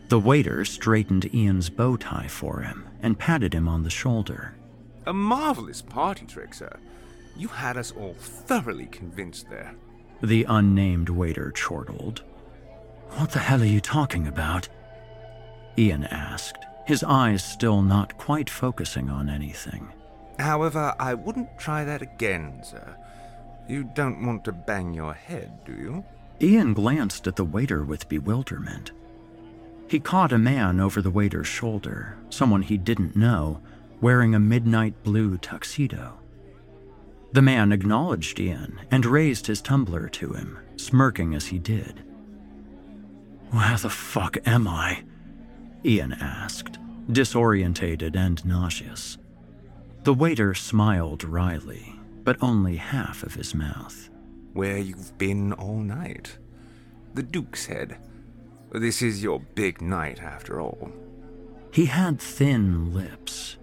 The 0.08 0.20
waiter 0.20 0.64
straightened 0.64 1.34
Ian's 1.34 1.70
bow 1.70 1.96
tie 1.96 2.28
for 2.28 2.60
him 2.60 2.86
and 3.00 3.18
patted 3.18 3.54
him 3.54 3.66
on 3.66 3.82
the 3.82 3.90
shoulder. 3.90 4.54
A 5.06 5.12
marvelous 5.12 5.82
party 5.82 6.26
trick, 6.26 6.54
sir. 6.54 6.76
You 7.36 7.48
had 7.48 7.76
us 7.76 7.90
all 7.90 8.14
thoroughly 8.14 8.86
convinced 8.86 9.50
there. 9.50 9.74
The 10.22 10.44
unnamed 10.48 11.08
waiter 11.08 11.50
chortled. 11.50 12.22
What 13.16 13.30
the 13.32 13.40
hell 13.40 13.62
are 13.62 13.66
you 13.66 13.80
talking 13.80 14.26
about? 14.26 14.68
Ian 15.76 16.04
asked, 16.04 16.64
his 16.86 17.02
eyes 17.02 17.42
still 17.42 17.82
not 17.82 18.16
quite 18.18 18.50
focusing 18.50 19.10
on 19.10 19.28
anything. 19.28 19.92
However, 20.38 20.94
I 20.98 21.14
wouldn't 21.14 21.58
try 21.58 21.84
that 21.84 22.02
again, 22.02 22.60
sir. 22.64 22.96
You 23.68 23.84
don't 23.94 24.26
want 24.26 24.44
to 24.44 24.52
bang 24.52 24.92
your 24.92 25.14
head, 25.14 25.64
do 25.64 25.72
you? 25.72 26.04
Ian 26.40 26.74
glanced 26.74 27.26
at 27.26 27.36
the 27.36 27.44
waiter 27.44 27.84
with 27.84 28.08
bewilderment. 28.08 28.90
He 29.88 30.00
caught 30.00 30.32
a 30.32 30.38
man 30.38 30.80
over 30.80 31.00
the 31.00 31.10
waiter's 31.10 31.46
shoulder, 31.46 32.16
someone 32.28 32.62
he 32.62 32.76
didn't 32.76 33.16
know, 33.16 33.60
wearing 34.00 34.34
a 34.34 34.40
midnight 34.40 35.02
blue 35.02 35.38
tuxedo. 35.38 36.18
The 37.32 37.42
man 37.42 37.72
acknowledged 37.72 38.38
Ian 38.38 38.80
and 38.90 39.06
raised 39.06 39.46
his 39.46 39.62
tumbler 39.62 40.08
to 40.10 40.32
him, 40.32 40.58
smirking 40.76 41.34
as 41.34 41.46
he 41.46 41.58
did. 41.58 42.02
Where 43.50 43.76
the 43.76 43.90
fuck 43.90 44.36
am 44.46 44.68
I? 44.68 45.04
Ian 45.84 46.14
asked, 46.14 46.78
disorientated 47.10 48.16
and 48.16 48.44
nauseous. 48.44 49.18
The 50.04 50.14
waiter 50.14 50.54
smiled 50.54 51.24
wryly, 51.24 51.94
but 52.24 52.38
only 52.40 52.76
half 52.76 53.22
of 53.22 53.34
his 53.34 53.54
mouth. 53.54 54.08
Where 54.54 54.78
you've 54.78 55.16
been 55.18 55.52
all 55.52 55.78
night. 55.78 56.38
The 57.12 57.22
Duke's 57.22 57.66
Head. 57.66 57.98
This 58.72 59.02
is 59.02 59.22
your 59.22 59.40
big 59.40 59.82
night, 59.82 60.22
after 60.22 60.60
all. 60.60 60.90
He 61.70 61.86
had 61.86 62.20
thin 62.20 62.94
lips, 62.94 63.56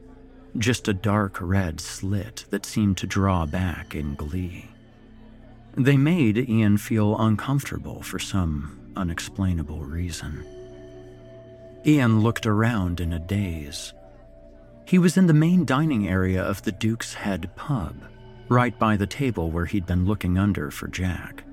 just 0.58 0.88
a 0.88 0.94
dark 0.94 1.38
red 1.42 1.80
slit 1.80 2.46
that 2.50 2.66
seemed 2.66 2.98
to 2.98 3.08
draw 3.08 3.46
back 3.46 3.96
in 3.96 4.16
glee. 4.16 4.66
They 5.76 5.98
made 5.98 6.38
Ian 6.38 6.78
feel 6.78 7.18
uncomfortable 7.18 8.04
for 8.04 8.20
some 8.20 8.80
unexplainable 8.96 9.80
reason. 9.80 10.46
Ian 11.86 12.22
looked 12.22 12.46
around 12.46 13.00
in 13.00 13.12
a 13.12 13.20
daze. 13.20 13.94
He 14.86 15.00
was 15.00 15.18
in 15.18 15.28
the 15.28 15.34
main 15.34 15.66
dining 15.66 16.08
area 16.08 16.44
of 16.44 16.62
the 16.62 16.72
Duke's 16.72 17.14
Head 17.14 17.50
pub, 17.56 17.96
right 18.50 18.78
by 18.78 18.98
the 18.98 19.08
table 19.08 19.50
where 19.50 19.66
he'd 19.66 19.86
been 19.86 20.06
looking 20.06 20.38
under 20.38 20.70
for 20.70 20.88
Jack. 20.88 21.44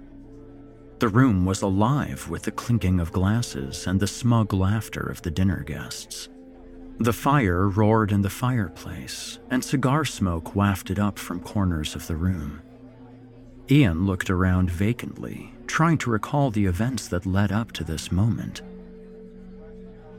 The 0.99 1.09
room 1.09 1.47
was 1.47 1.63
alive 1.63 2.29
with 2.29 2.43
the 2.43 2.51
clinking 2.51 3.01
of 3.01 3.13
glasses 3.13 3.87
and 3.87 4.01
the 4.01 4.07
smug 4.07 4.53
laughter 4.53 5.01
of 5.01 5.23
the 5.23 5.31
dinner 5.31 5.63
guests. 5.63 6.29
The 6.99 7.13
fire 7.13 7.69
roared 7.69 8.11
in 8.11 8.23
the 8.23 8.31
fireplace, 8.31 9.39
and 9.51 9.65
cigar 9.65 10.05
smoke 10.05 10.57
wafted 10.57 10.99
up 10.99 11.17
from 11.17 11.41
corners 11.41 11.95
of 11.95 12.09
the 12.09 12.17
room. 12.17 12.61
Ian 13.71 14.05
looked 14.05 14.31
around 14.31 14.71
vacantly, 14.71 15.55
trying 15.69 15.99
to 15.99 16.11
recall 16.11 16.51
the 16.51 16.67
events 16.67 17.07
that 17.09 17.25
led 17.25 17.53
up 17.53 17.71
to 17.73 17.85
this 17.85 18.11
moment. 18.11 18.63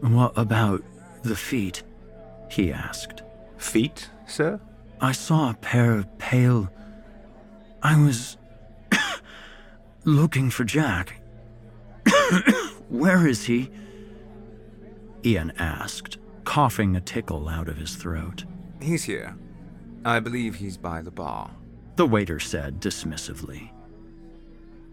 What 0.02 0.38
about 0.38 0.84
the 1.24 1.36
feet? 1.36 1.84
he 2.50 2.72
asked. 2.72 3.22
Feet, 3.58 4.10
sir? 4.28 4.60
I 5.02 5.12
saw 5.12 5.52
a 5.52 5.56
pair 5.56 5.94
of 5.94 6.18
pale. 6.18 6.70
I 7.82 8.02
was 8.02 8.38
looking 10.04 10.50
for 10.50 10.64
Jack. 10.64 11.22
Where 12.90 13.28
is 13.28 13.46
he? 13.46 13.70
Ian 15.26 15.52
asked, 15.58 16.18
coughing 16.44 16.96
a 16.96 17.02
tickle 17.02 17.48
out 17.50 17.68
of 17.68 17.78
his 17.78 17.96
throat. 17.96 18.46
He's 18.82 19.04
here. 19.04 19.36
I 20.06 20.20
believe 20.20 20.56
he's 20.56 20.78
by 20.78 21.02
the 21.02 21.12
bar. 21.12 21.52
The 21.98 22.06
waiter 22.06 22.40
said 22.40 22.80
dismissively. 22.80 23.70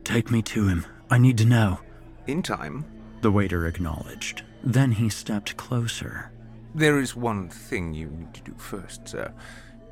Take 0.02 0.30
me 0.30 0.42
to 0.42 0.66
him. 0.66 0.84
I 1.10 1.18
need 1.18 1.38
to 1.38 1.44
know. 1.44 1.78
In 2.26 2.42
time, 2.42 2.84
the 3.20 3.30
waiter 3.30 3.66
acknowledged. 3.66 4.42
Then 4.66 4.90
he 4.90 5.08
stepped 5.08 5.56
closer. 5.56 6.32
There 6.74 6.98
is 6.98 7.14
one 7.14 7.48
thing 7.48 7.94
you 7.94 8.08
need 8.10 8.34
to 8.34 8.42
do 8.42 8.54
first, 8.58 9.06
sir. 9.06 9.32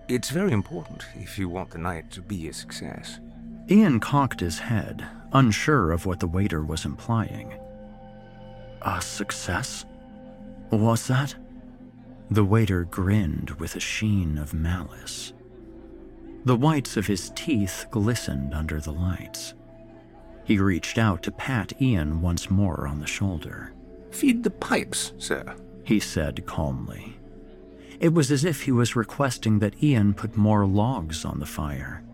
It's 0.09 0.31
very 0.31 0.51
important 0.51 1.05
if 1.15 1.39
you 1.39 1.49
want 1.49 1.71
the 1.71 1.79
night 1.79 2.11
to 2.11 2.21
be 2.21 2.49
a 2.49 2.53
success. 2.53 3.21
Ian 3.71 4.01
cocked 4.01 4.41
his 4.41 4.59
head, 4.59 5.07
unsure 5.33 5.93
of 5.93 6.07
what 6.07 6.19
the 6.19 6.27
waiter 6.27 6.61
was 6.65 6.85
implying. 6.85 7.55
A 8.83 9.01
success? 9.01 9.85
Was 10.71 11.07
that? 11.07 11.37
The 12.33 12.45
waiter 12.45 12.83
grinned 12.85 13.51
with 13.53 13.77
a 13.77 13.81
sheen 13.81 14.39
of 14.39 14.53
malice. 14.53 15.33
The 16.45 16.57
whites 16.57 16.97
of 16.97 17.07
his 17.07 17.31
teeth 17.37 17.87
glistened 17.93 18.53
under 18.53 18.81
the 18.81 18.93
lights. 18.93 19.55
He 20.43 20.59
reached 20.59 20.99
out 20.99 21.23
to 21.23 21.31
pat 21.31 21.81
Ian 21.81 22.21
once 22.21 22.51
more 22.51 22.89
on 22.89 22.99
the 22.99 23.07
shoulder. 23.07 23.74
Feed 24.15 24.45
the 24.45 24.51
pipes, 24.51 25.13
sir, 25.19 25.57
he 25.83 25.99
said 25.99 26.47
calmly. 26.47 27.19
It 27.99 28.15
was 28.15 28.31
as 28.31 28.45
if 28.45 28.63
he 28.63 28.71
was 28.71 28.95
requesting 28.95 29.59
that 29.59 29.83
Ian 29.83 30.15
put 30.15 30.37
more 30.37 30.65
logs 30.67 31.25
on 31.25 31.41
the 31.41 31.47
fire. 31.47 32.05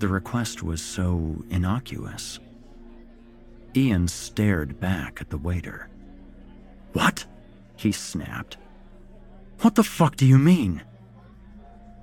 The 0.00 0.08
request 0.08 0.64
was 0.64 0.82
so 0.82 1.44
innocuous. 1.48 2.40
Ian 3.76 4.08
stared 4.08 4.80
back 4.80 5.20
at 5.20 5.30
the 5.30 5.38
waiter. 5.38 5.88
What? 6.92 7.24
He 7.76 7.92
snapped. 7.92 8.56
What 9.60 9.76
the 9.76 9.84
fuck 9.84 10.16
do 10.16 10.26
you 10.26 10.38
mean? 10.38 10.82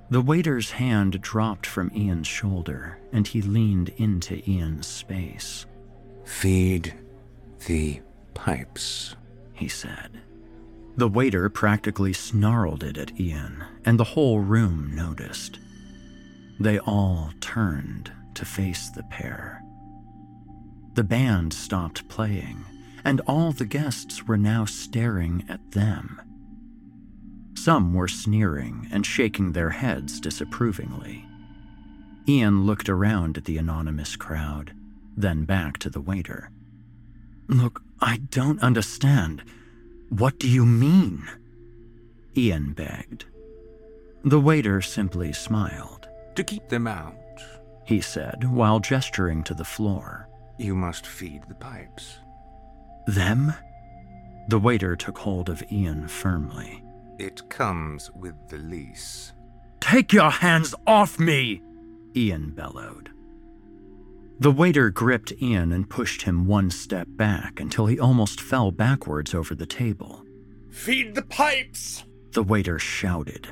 The 0.08 0.22
waiter's 0.22 0.70
hand 0.70 1.20
dropped 1.20 1.66
from 1.66 1.92
Ian's 1.94 2.26
shoulder, 2.26 2.98
and 3.12 3.28
he 3.28 3.42
leaned 3.42 3.90
into 3.98 4.42
Ian's 4.50 4.86
space. 4.86 5.66
Feed 6.24 6.94
the 7.66 8.00
pipes, 8.32 9.14
he 9.56 9.68
said. 9.68 10.20
The 10.96 11.08
waiter 11.08 11.48
practically 11.48 12.12
snarled 12.12 12.82
it 12.82 12.96
at 12.96 13.18
Ian, 13.20 13.64
and 13.84 13.98
the 13.98 14.04
whole 14.04 14.40
room 14.40 14.94
noticed. 14.94 15.58
They 16.58 16.78
all 16.78 17.32
turned 17.40 18.10
to 18.34 18.44
face 18.44 18.88
the 18.90 19.02
pair. 19.04 19.62
The 20.94 21.04
band 21.04 21.52
stopped 21.52 22.08
playing, 22.08 22.64
and 23.04 23.20
all 23.26 23.52
the 23.52 23.66
guests 23.66 24.26
were 24.26 24.38
now 24.38 24.64
staring 24.64 25.44
at 25.48 25.72
them. 25.72 26.20
Some 27.54 27.92
were 27.92 28.08
sneering 28.08 28.88
and 28.90 29.04
shaking 29.04 29.52
their 29.52 29.70
heads 29.70 30.20
disapprovingly. 30.20 31.26
Ian 32.28 32.64
looked 32.64 32.88
around 32.88 33.36
at 33.36 33.44
the 33.44 33.58
anonymous 33.58 34.16
crowd, 34.16 34.72
then 35.16 35.44
back 35.44 35.78
to 35.78 35.90
the 35.90 36.00
waiter. 36.00 36.50
Look, 37.48 37.82
I 38.00 38.18
don't 38.30 38.62
understand. 38.62 39.42
What 40.08 40.38
do 40.38 40.48
you 40.48 40.66
mean? 40.66 41.26
Ian 42.36 42.72
begged. 42.72 43.24
The 44.24 44.40
waiter 44.40 44.82
simply 44.82 45.32
smiled. 45.32 46.08
To 46.34 46.44
keep 46.44 46.68
them 46.68 46.86
out, 46.86 47.14
he 47.84 48.00
said 48.00 48.44
while 48.50 48.80
gesturing 48.80 49.42
to 49.44 49.54
the 49.54 49.64
floor. 49.64 50.28
You 50.58 50.74
must 50.74 51.06
feed 51.06 51.42
the 51.48 51.54
pipes. 51.54 52.18
Them? 53.06 53.54
The 54.48 54.58
waiter 54.58 54.96
took 54.96 55.18
hold 55.18 55.48
of 55.48 55.62
Ian 55.72 56.08
firmly. 56.08 56.84
It 57.18 57.48
comes 57.48 58.10
with 58.12 58.34
the 58.48 58.58
lease. 58.58 59.32
Take 59.80 60.12
your 60.12 60.30
hands 60.30 60.74
off 60.86 61.18
me! 61.18 61.62
Ian 62.14 62.50
bellowed. 62.50 63.10
The 64.38 64.50
waiter 64.50 64.90
gripped 64.90 65.32
Ian 65.40 65.72
and 65.72 65.88
pushed 65.88 66.22
him 66.22 66.46
one 66.46 66.70
step 66.70 67.08
back 67.10 67.58
until 67.58 67.86
he 67.86 67.98
almost 67.98 68.40
fell 68.40 68.70
backwards 68.70 69.34
over 69.34 69.54
the 69.54 69.66
table. 69.66 70.24
Feed 70.70 71.14
the 71.14 71.22
pipes! 71.22 72.04
The 72.32 72.42
waiter 72.42 72.78
shouted. 72.78 73.48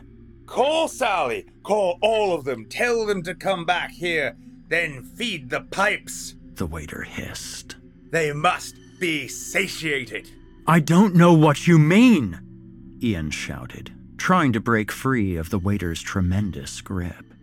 Call 0.47 0.89
Sally! 0.89 1.47
Call 1.63 1.99
all 2.03 2.35
of 2.35 2.45
them! 2.45 2.67
Tell 2.67 3.07
them 3.07 3.23
to 3.23 3.35
come 3.35 3.65
back 3.65 3.93
here! 3.93 4.37
Then 4.69 5.03
feed 5.03 5.49
the 5.49 5.63
pipes! 5.63 6.35
The 6.57 6.67
waiter 6.67 7.03
hissed. 7.03 7.77
They 8.11 8.33
must 8.33 8.77
be 9.01 9.27
satiated! 9.27 10.31
I 10.67 10.81
don't 10.81 11.15
know 11.15 11.33
what 11.33 11.67
you 11.67 11.79
mean! 11.79 12.41
Ian 13.03 13.31
shouted, 13.31 13.91
trying 14.19 14.53
to 14.53 14.61
break 14.61 14.93
free 14.93 15.37
of 15.37 15.49
the 15.49 15.59
waiter's 15.59 16.03
tremendous 16.03 16.83
grip. 16.83 17.34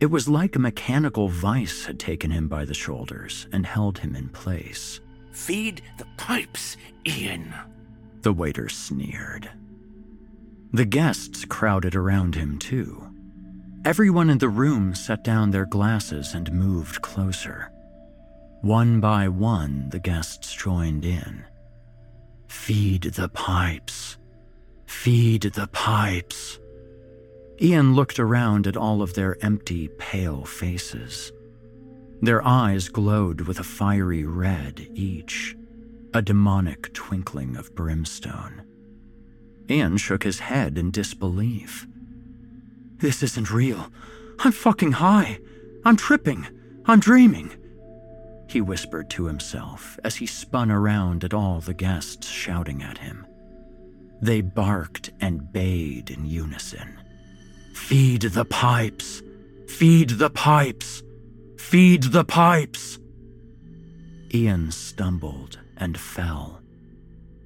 It 0.00 0.06
was 0.06 0.28
like 0.28 0.56
a 0.56 0.60
mechanical 0.60 1.28
vice 1.28 1.84
had 1.84 1.98
taken 1.98 2.30
him 2.30 2.48
by 2.48 2.64
the 2.64 2.74
shoulders 2.74 3.46
and 3.52 3.64
held 3.64 3.98
him 3.98 4.14
in 4.14 4.28
place. 4.28 5.00
Feed 5.32 5.82
the 5.98 6.06
pipes, 6.16 6.76
Ian, 7.06 7.54
the 8.22 8.32
waiter 8.32 8.68
sneered. 8.68 9.50
The 10.72 10.84
guests 10.84 11.44
crowded 11.44 11.94
around 11.94 12.34
him, 12.34 12.58
too. 12.58 13.10
Everyone 13.84 14.30
in 14.30 14.38
the 14.38 14.48
room 14.48 14.94
set 14.94 15.22
down 15.22 15.50
their 15.50 15.66
glasses 15.66 16.34
and 16.34 16.52
moved 16.52 17.02
closer. 17.02 17.70
One 18.62 19.00
by 19.00 19.28
one, 19.28 19.90
the 19.90 20.00
guests 20.00 20.54
joined 20.54 21.04
in. 21.04 21.44
Feed 22.48 23.02
the 23.02 23.28
pipes, 23.28 24.16
Feed 25.04 25.42
the 25.42 25.66
pipes. 25.66 26.58
Ian 27.60 27.94
looked 27.94 28.18
around 28.18 28.66
at 28.66 28.76
all 28.76 29.00
of 29.00 29.14
their 29.14 29.42
empty, 29.44 29.88
pale 29.98 30.44
faces. 30.44 31.32
Their 32.20 32.44
eyes 32.46 32.88
glowed 32.88 33.42
with 33.42 33.60
a 33.60 33.64
fiery 33.64 34.24
red 34.24 34.88
each, 34.94 35.56
a 36.12 36.22
demonic 36.22 36.92
twinkling 36.92 37.56
of 37.56 37.74
brimstone. 37.74 38.62
Ian 39.70 39.96
shook 39.96 40.24
his 40.24 40.40
head 40.40 40.76
in 40.76 40.90
disbelief. 40.90 41.86
This 42.98 43.22
isn't 43.22 43.50
real. 43.50 43.90
I'm 44.40 44.52
fucking 44.52 44.92
high. 44.92 45.38
I'm 45.84 45.96
tripping. 45.96 46.46
I'm 46.86 47.00
dreaming. 47.00 47.52
He 48.48 48.60
whispered 48.60 49.10
to 49.10 49.26
himself 49.26 49.98
as 50.04 50.16
he 50.16 50.26
spun 50.26 50.70
around 50.70 51.24
at 51.24 51.34
all 51.34 51.60
the 51.60 51.74
guests 51.74 52.28
shouting 52.28 52.82
at 52.82 52.98
him. 52.98 53.26
They 54.20 54.40
barked 54.40 55.10
and 55.20 55.52
bayed 55.52 56.10
in 56.10 56.26
unison. 56.26 57.00
Feed 57.74 58.22
the 58.22 58.44
pipes! 58.44 59.22
Feed 59.68 60.10
the 60.10 60.30
pipes! 60.30 61.02
Feed 61.58 62.04
the 62.04 62.24
pipes! 62.24 62.98
Ian 64.32 64.70
stumbled 64.70 65.58
and 65.76 65.98
fell. 65.98 66.60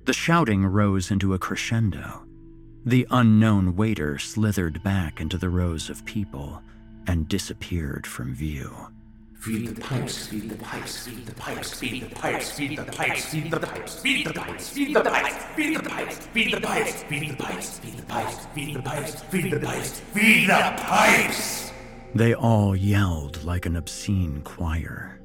The 0.05 0.13
shouting 0.13 0.65
rose 0.65 1.11
into 1.11 1.35
a 1.35 1.39
crescendo. 1.39 2.25
The 2.85 3.07
unknown 3.11 3.77
waiter 3.77 4.19
slithered 4.19 4.83
back 4.83 5.21
into 5.21 5.37
the 5.37 5.51
rows 5.51 5.91
of 5.91 6.05
people 6.05 6.63
and 7.07 7.29
disappeared 7.29 8.07
from 8.07 8.35
view. 8.35 8.75
Feed 9.39 9.69
the 9.69 9.81
pipes, 9.81 10.27
feed 10.27 10.51
the 10.51 10.57
pipes, 10.57 11.07
feed 11.07 11.25
the 11.25 11.35
pipes, 11.35 11.79
feed 11.79 12.03
the 12.03 12.15
pipes, 12.15 12.51
feed 12.51 12.77
the 12.77 12.85
pipes, 12.85 13.31
feed 13.31 13.47
the 13.55 13.55
pipes, 13.55 14.01
feed 14.01 14.27
the 14.27 14.33
pipes, 14.33 14.69
feed 14.71 14.97
the 14.97 15.03
pipes, 15.05 15.47
feed 15.55 15.77
the 15.77 15.83
pipes, 15.83 16.19
feed 16.35 16.51
the 16.51 16.61
pipes, 16.61 17.03
feed 17.05 17.31
the 17.31 17.37
pipes, 17.37 17.79
feed 17.79 17.99
the 17.99 18.03
pipes, 18.03 18.47
feed 18.53 18.75
the 18.75 18.83
pipes, 18.83 19.23
feed 19.31 19.53
the 19.53 19.61
pipes, 19.61 20.01
feed 20.13 20.49
the 20.49 20.75
pipes. 20.77 21.73
They 22.17 22.35
all 22.35 22.75
yelled 22.75 23.45
like 23.45 23.65
an 23.65 23.77
obscene 23.77 24.43
choir. 24.43 25.21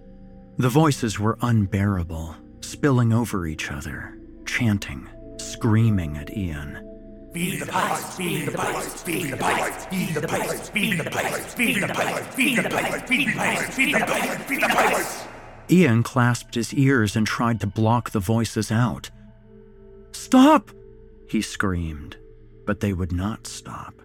The 0.57 0.69
voices 0.69 1.19
were 1.19 1.39
unbearable, 1.41 2.35
spilling 2.61 3.13
over 3.13 3.47
each 3.47 3.71
other, 3.71 4.15
chanting, 4.45 5.09
screaming 5.39 6.17
at 6.17 6.37
Ian. 6.37 6.92
Feed 7.33 7.61
the 7.61 7.65
pipes, 7.65 8.15
feed 8.15 8.47
the 8.47 8.51
pipes, 8.51 9.01
feed 9.01 9.31
the 9.31 9.37
pipes, 9.37 9.85
feed 9.87 10.13
the 10.13 10.27
pipes, 10.27 10.69
feed 10.69 10.99
the 10.99 11.09
pipes, 11.09 11.53
feed 11.55 11.81
the 11.81 11.89
pipes, 11.89 12.35
feed 12.35 12.57
the 12.59 12.69
pipes, 12.69 13.09
feed 13.09 13.27
the 13.27 13.33
pipes, 13.35 13.75
feed 13.75 13.95
the 13.95 13.99
pipes, 14.05 14.43
feed 14.43 14.61
the 14.61 14.67
pipes. 14.67 15.23
Ian 15.67 16.03
clasped 16.03 16.53
his 16.53 16.75
ears 16.75 17.15
and 17.15 17.25
tried 17.25 17.59
to 17.61 17.65
block 17.65 18.11
the 18.11 18.19
voices 18.19 18.71
out. 18.71 19.09
Stop! 20.11 20.69
He 21.27 21.41
screamed, 21.41 22.17
but 22.67 22.81
they 22.81 22.93
would 22.93 23.11
not 23.11 23.47
stop. 23.47 23.95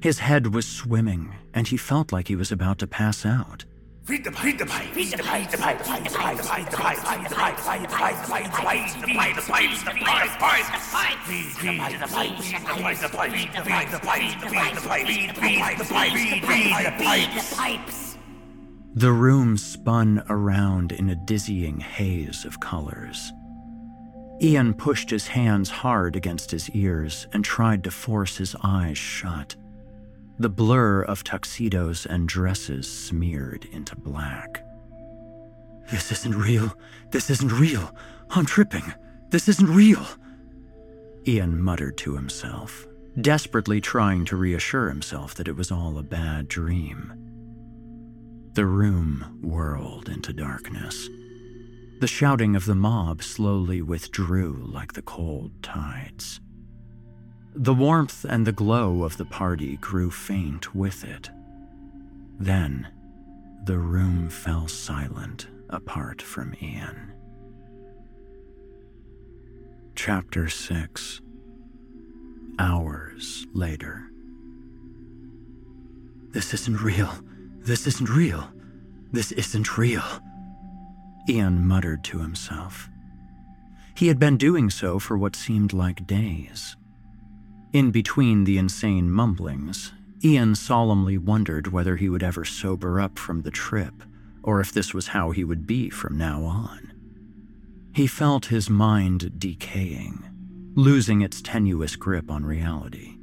His 0.00 0.18
head 0.18 0.52
was 0.52 0.66
swimming, 0.66 1.32
and 1.54 1.68
he 1.68 1.76
felt 1.76 2.10
like 2.10 2.26
he 2.26 2.34
was 2.34 2.50
about 2.50 2.78
to 2.78 2.88
pass 2.88 3.24
out. 3.24 3.64
Feed 4.10 4.24
the 4.24 4.32
pipe, 4.32 4.58
the 4.58 4.66
pipe, 4.66 4.88
feed 4.88 5.12
the 5.12 5.22
pipe, 5.22 5.50
the 5.52 5.56
pipe, 5.56 5.78
feed 5.84 6.04
the 6.04 6.10
pipe, 6.10 6.36
the 6.36 6.42
pipe, 6.42 6.68
the 6.68 6.76
pipe, 6.76 6.98
feed 6.98 7.28
the 7.28 7.36
pipe, 7.36 7.58
feed 7.60 7.82
the 7.82 7.88
pipe, 7.88 8.16
the 8.16 9.14
pipe, 9.14 9.36
the 9.36 9.40
pipe, 9.40 9.76
the 9.76 9.94
pipe, 10.00 10.26
the 10.26 10.40
pipe, 10.40 10.66
the 10.66 10.66
pipe, 10.66 10.66
the 10.66 10.76
pipe, 10.76 11.16
feed 11.22 11.52
the 11.52 11.70
pipe, 11.70 12.00
the 12.00 12.08
pipe, 12.08 13.30
feed 13.30 13.52
the 13.54 13.62
pipe, 13.62 13.90
the 13.90 13.98
pipe, 14.00 14.22
feed 14.22 14.40
the 14.40 14.50
pipe, 14.50 14.74
the 14.74 14.80
pipe, 14.80 14.80
feed 14.80 14.80
the 14.80 14.80
pipe, 14.80 14.80
the 14.82 14.84
pipe, 14.84 15.06
feed 15.06 15.30
the 15.30 15.40
pipe, 15.40 15.78
the 15.78 15.84
pipe, 15.84 16.12
feed 16.12 17.38
the 17.38 17.54
pipes. 17.54 18.18
The 18.94 19.12
room 19.12 19.56
spun 19.56 20.24
around 20.28 20.90
in 20.90 21.08
a 21.08 21.14
dizzying 21.14 21.78
haze 21.78 22.44
of 22.44 22.58
colors. 22.58 23.32
Ian 24.42 24.74
pushed 24.74 25.10
his 25.10 25.28
hands 25.28 25.70
hard 25.70 26.16
against 26.16 26.50
his 26.50 26.68
ears 26.70 27.28
and 27.32 27.44
tried 27.44 27.84
to 27.84 27.92
force 27.92 28.38
his 28.38 28.56
eyes 28.64 28.98
shut 28.98 29.54
the 30.40 30.48
blur 30.48 31.02
of 31.02 31.22
tuxedos 31.22 32.06
and 32.06 32.26
dresses 32.26 32.90
smeared 32.90 33.66
into 33.72 33.94
black. 33.94 34.64
This 35.90 36.10
isn't 36.10 36.34
real. 36.34 36.74
This 37.10 37.28
isn't 37.28 37.52
real. 37.52 37.94
I'm 38.30 38.46
tripping. 38.46 38.94
This 39.28 39.48
isn't 39.48 39.68
real. 39.68 40.06
Ian 41.28 41.62
muttered 41.62 41.98
to 41.98 42.14
himself, 42.14 42.86
desperately 43.20 43.82
trying 43.82 44.24
to 44.24 44.36
reassure 44.36 44.88
himself 44.88 45.34
that 45.34 45.46
it 45.46 45.56
was 45.56 45.70
all 45.70 45.98
a 45.98 46.02
bad 46.02 46.48
dream. 46.48 47.12
The 48.54 48.64
room 48.64 49.40
whirled 49.42 50.08
into 50.08 50.32
darkness. 50.32 51.06
The 52.00 52.06
shouting 52.06 52.56
of 52.56 52.64
the 52.64 52.74
mob 52.74 53.22
slowly 53.22 53.82
withdrew 53.82 54.64
like 54.72 54.94
the 54.94 55.02
cold 55.02 55.62
tides. 55.62 56.40
The 57.54 57.74
warmth 57.74 58.24
and 58.24 58.46
the 58.46 58.52
glow 58.52 59.02
of 59.02 59.16
the 59.16 59.24
party 59.24 59.76
grew 59.76 60.10
faint 60.10 60.74
with 60.74 61.04
it. 61.04 61.30
Then, 62.38 62.88
the 63.64 63.78
room 63.78 64.28
fell 64.30 64.68
silent 64.68 65.48
apart 65.68 66.22
from 66.22 66.54
Ian. 66.62 67.12
Chapter 69.94 70.48
6 70.48 71.20
Hours 72.58 73.46
later. 73.52 74.10
This 76.30 76.54
isn't 76.54 76.80
real. 76.80 77.10
This 77.58 77.86
isn't 77.86 78.08
real. 78.08 78.48
This 79.12 79.32
isn't 79.32 79.76
real. 79.76 80.04
Ian 81.28 81.66
muttered 81.66 82.04
to 82.04 82.18
himself. 82.18 82.88
He 83.96 84.06
had 84.06 84.18
been 84.18 84.36
doing 84.36 84.70
so 84.70 84.98
for 84.98 85.18
what 85.18 85.34
seemed 85.34 85.72
like 85.72 86.06
days. 86.06 86.76
In 87.72 87.92
between 87.92 88.44
the 88.44 88.58
insane 88.58 89.10
mumblings, 89.10 89.92
Ian 90.24 90.56
solemnly 90.56 91.16
wondered 91.16 91.68
whether 91.68 91.96
he 91.96 92.08
would 92.08 92.22
ever 92.22 92.44
sober 92.44 93.00
up 93.00 93.16
from 93.16 93.42
the 93.42 93.50
trip, 93.52 94.02
or 94.42 94.60
if 94.60 94.72
this 94.72 94.92
was 94.92 95.08
how 95.08 95.30
he 95.30 95.44
would 95.44 95.68
be 95.68 95.88
from 95.88 96.18
now 96.18 96.42
on. 96.42 96.92
He 97.94 98.08
felt 98.08 98.46
his 98.46 98.68
mind 98.68 99.38
decaying, 99.38 100.24
losing 100.74 101.22
its 101.22 101.40
tenuous 101.40 101.94
grip 101.94 102.28
on 102.28 102.44
reality. 102.44 103.16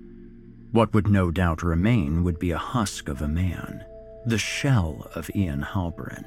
What 0.72 0.94
would 0.94 1.08
no 1.08 1.30
doubt 1.30 1.62
remain 1.62 2.24
would 2.24 2.40
be 2.40 2.52
a 2.52 2.58
husk 2.58 3.10
of 3.10 3.22
a 3.22 3.28
man, 3.28 3.84
the 4.26 4.38
shell 4.38 5.10
of 5.14 5.30
Ian 5.36 5.62
Halperin. 5.62 6.26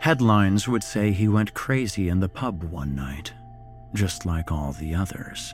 Headlines 0.00 0.68
would 0.68 0.84
say 0.84 1.10
he 1.10 1.26
went 1.26 1.54
crazy 1.54 2.08
in 2.08 2.20
the 2.20 2.28
pub 2.28 2.62
one 2.62 2.94
night, 2.94 3.32
just 3.92 4.24
like 4.24 4.52
all 4.52 4.72
the 4.72 4.94
others. 4.94 5.52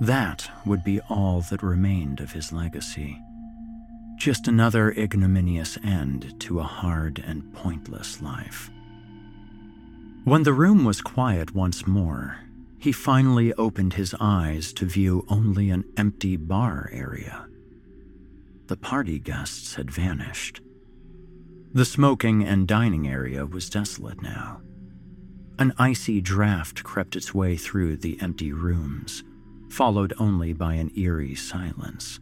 That 0.00 0.50
would 0.64 0.84
be 0.84 1.00
all 1.08 1.40
that 1.42 1.62
remained 1.62 2.20
of 2.20 2.32
his 2.32 2.52
legacy. 2.52 3.20
Just 4.16 4.46
another 4.46 4.92
ignominious 4.92 5.78
end 5.82 6.38
to 6.40 6.60
a 6.60 6.64
hard 6.64 7.22
and 7.24 7.52
pointless 7.52 8.22
life. 8.22 8.70
When 10.24 10.42
the 10.42 10.52
room 10.52 10.84
was 10.84 11.00
quiet 11.00 11.54
once 11.54 11.86
more, 11.86 12.38
he 12.78 12.92
finally 12.92 13.52
opened 13.54 13.94
his 13.94 14.14
eyes 14.20 14.72
to 14.74 14.86
view 14.86 15.24
only 15.28 15.70
an 15.70 15.84
empty 15.96 16.36
bar 16.36 16.90
area. 16.92 17.46
The 18.66 18.76
party 18.76 19.18
guests 19.18 19.74
had 19.74 19.90
vanished. 19.90 20.60
The 21.72 21.84
smoking 21.84 22.44
and 22.44 22.68
dining 22.68 23.08
area 23.08 23.46
was 23.46 23.70
desolate 23.70 24.22
now. 24.22 24.60
An 25.58 25.72
icy 25.76 26.20
draft 26.20 26.84
crept 26.84 27.16
its 27.16 27.34
way 27.34 27.56
through 27.56 27.96
the 27.96 28.20
empty 28.20 28.52
rooms, 28.52 29.24
followed 29.68 30.12
only 30.18 30.52
by 30.52 30.74
an 30.74 30.90
eerie 30.96 31.34
silence. 31.34 32.20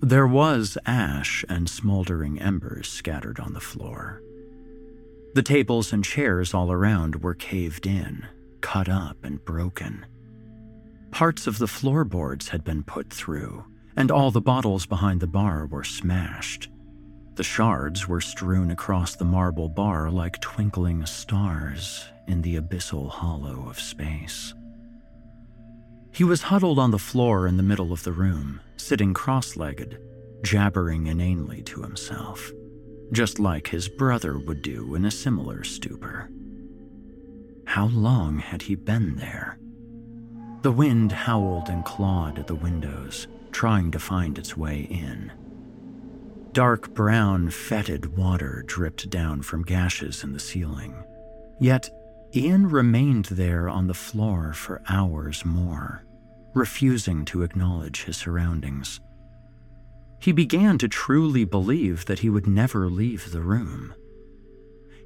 There 0.00 0.26
was 0.26 0.78
ash 0.86 1.44
and 1.48 1.68
smoldering 1.68 2.40
embers 2.40 2.88
scattered 2.88 3.38
on 3.38 3.52
the 3.52 3.60
floor. 3.60 4.22
The 5.34 5.42
tables 5.42 5.92
and 5.92 6.04
chairs 6.04 6.54
all 6.54 6.72
around 6.72 7.22
were 7.22 7.34
caved 7.34 7.86
in, 7.86 8.26
cut 8.60 8.88
up, 8.88 9.24
and 9.24 9.44
broken. 9.44 10.06
Parts 11.10 11.46
of 11.46 11.58
the 11.58 11.68
floorboards 11.68 12.48
had 12.48 12.64
been 12.64 12.82
put 12.82 13.12
through, 13.12 13.64
and 13.96 14.10
all 14.10 14.30
the 14.30 14.40
bottles 14.40 14.86
behind 14.86 15.20
the 15.20 15.26
bar 15.26 15.66
were 15.66 15.84
smashed. 15.84 16.68
The 17.34 17.44
shards 17.44 18.08
were 18.08 18.20
strewn 18.20 18.70
across 18.70 19.16
the 19.16 19.24
marble 19.24 19.68
bar 19.68 20.10
like 20.10 20.40
twinkling 20.40 21.06
stars 21.06 22.04
in 22.26 22.42
the 22.42 22.56
abyssal 22.56 23.08
hollow 23.08 23.66
of 23.68 23.78
space. 23.78 24.54
He 26.12 26.24
was 26.24 26.42
huddled 26.42 26.78
on 26.78 26.90
the 26.90 26.98
floor 26.98 27.46
in 27.46 27.56
the 27.56 27.62
middle 27.62 27.92
of 27.92 28.04
the 28.04 28.12
room, 28.12 28.60
sitting 28.76 29.14
cross 29.14 29.56
legged, 29.56 29.98
jabbering 30.42 31.06
inanely 31.06 31.62
to 31.62 31.82
himself, 31.82 32.50
just 33.12 33.38
like 33.38 33.68
his 33.68 33.88
brother 33.88 34.38
would 34.38 34.62
do 34.62 34.94
in 34.94 35.04
a 35.04 35.10
similar 35.10 35.64
stupor. 35.64 36.30
How 37.66 37.86
long 37.86 38.38
had 38.38 38.62
he 38.62 38.74
been 38.74 39.16
there? 39.16 39.58
The 40.62 40.72
wind 40.72 41.12
howled 41.12 41.68
and 41.68 41.84
clawed 41.84 42.38
at 42.38 42.46
the 42.46 42.54
windows, 42.54 43.28
trying 43.52 43.90
to 43.92 43.98
find 43.98 44.36
its 44.36 44.56
way 44.56 44.80
in. 44.90 45.32
Dark 46.52 46.92
brown, 46.92 47.48
fetid 47.48 48.16
water 48.16 48.64
dripped 48.66 49.08
down 49.08 49.42
from 49.42 49.62
gashes 49.62 50.24
in 50.24 50.32
the 50.32 50.40
ceiling. 50.40 51.04
Yet 51.60 51.88
Ian 52.34 52.68
remained 52.68 53.24
there 53.26 53.68
on 53.68 53.88
the 53.88 53.94
floor 53.94 54.52
for 54.52 54.82
hours 54.88 55.44
more, 55.44 56.04
refusing 56.54 57.24
to 57.24 57.42
acknowledge 57.42 58.04
his 58.04 58.16
surroundings. 58.16 59.00
He 60.20 60.30
began 60.30 60.78
to 60.78 60.88
truly 60.88 61.44
believe 61.44 62.04
that 62.04 62.20
he 62.20 62.30
would 62.30 62.46
never 62.46 62.88
leave 62.88 63.32
the 63.32 63.40
room. 63.40 63.94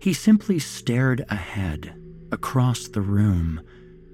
He 0.00 0.12
simply 0.12 0.58
stared 0.58 1.24
ahead, 1.30 1.98
across 2.30 2.88
the 2.88 3.00
room, 3.00 3.62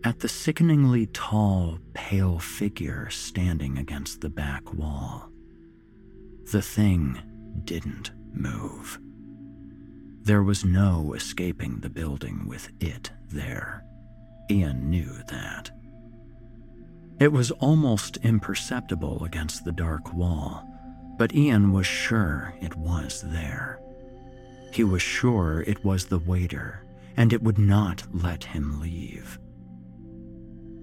at 0.05 0.21
the 0.21 0.29
sickeningly 0.29 1.07
tall, 1.07 1.79
pale 1.95 2.39
figure 2.39 3.11
standing 3.11 3.77
against 3.77 4.21
the 4.21 4.31
back 4.31 4.73
wall. 4.73 5.31
The 6.53 6.63
thing 6.63 7.19
didn't 7.65 8.13
move. 8.33 9.01
There 10.23 10.43
was 10.43 10.65
no 10.65 11.15
escaping 11.15 11.81
the 11.81 11.89
building 11.89 12.47
with 12.47 12.71
it 12.79 13.11
there. 13.31 13.85
Ian 14.51 14.91
knew 14.91 15.13
that. 15.29 15.71
It 17.19 17.33
was 17.33 17.51
almost 17.53 18.19
imperceptible 18.19 19.25
against 19.25 19.65
the 19.65 19.73
dark 19.73 20.13
wall, 20.13 20.67
but 21.17 21.35
Ian 21.35 21.73
was 21.73 21.87
sure 21.87 22.55
it 22.61 22.77
was 22.77 23.23
there. 23.23 23.81
He 24.73 24.85
was 24.85 25.03
sure 25.03 25.63
it 25.67 25.85
was 25.85 26.07
the 26.07 26.19
waiter, 26.19 26.85
and 27.17 27.33
it 27.33 27.43
would 27.43 27.59
not 27.59 28.05
let 28.13 28.45
him 28.45 28.79
leave. 28.81 29.39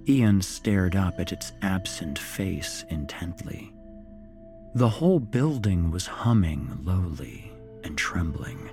Ian 0.08 0.42
stared 0.42 0.96
up 0.96 1.20
at 1.20 1.32
its 1.32 1.52
absent 1.62 2.18
face 2.18 2.86
intently. 2.90 3.74
The 4.74 4.90
whole 4.90 5.20
building 5.20 5.92
was 5.92 6.08
humming 6.08 6.80
lowly 6.84 7.52
and 7.84 7.98
trembling 7.98 8.70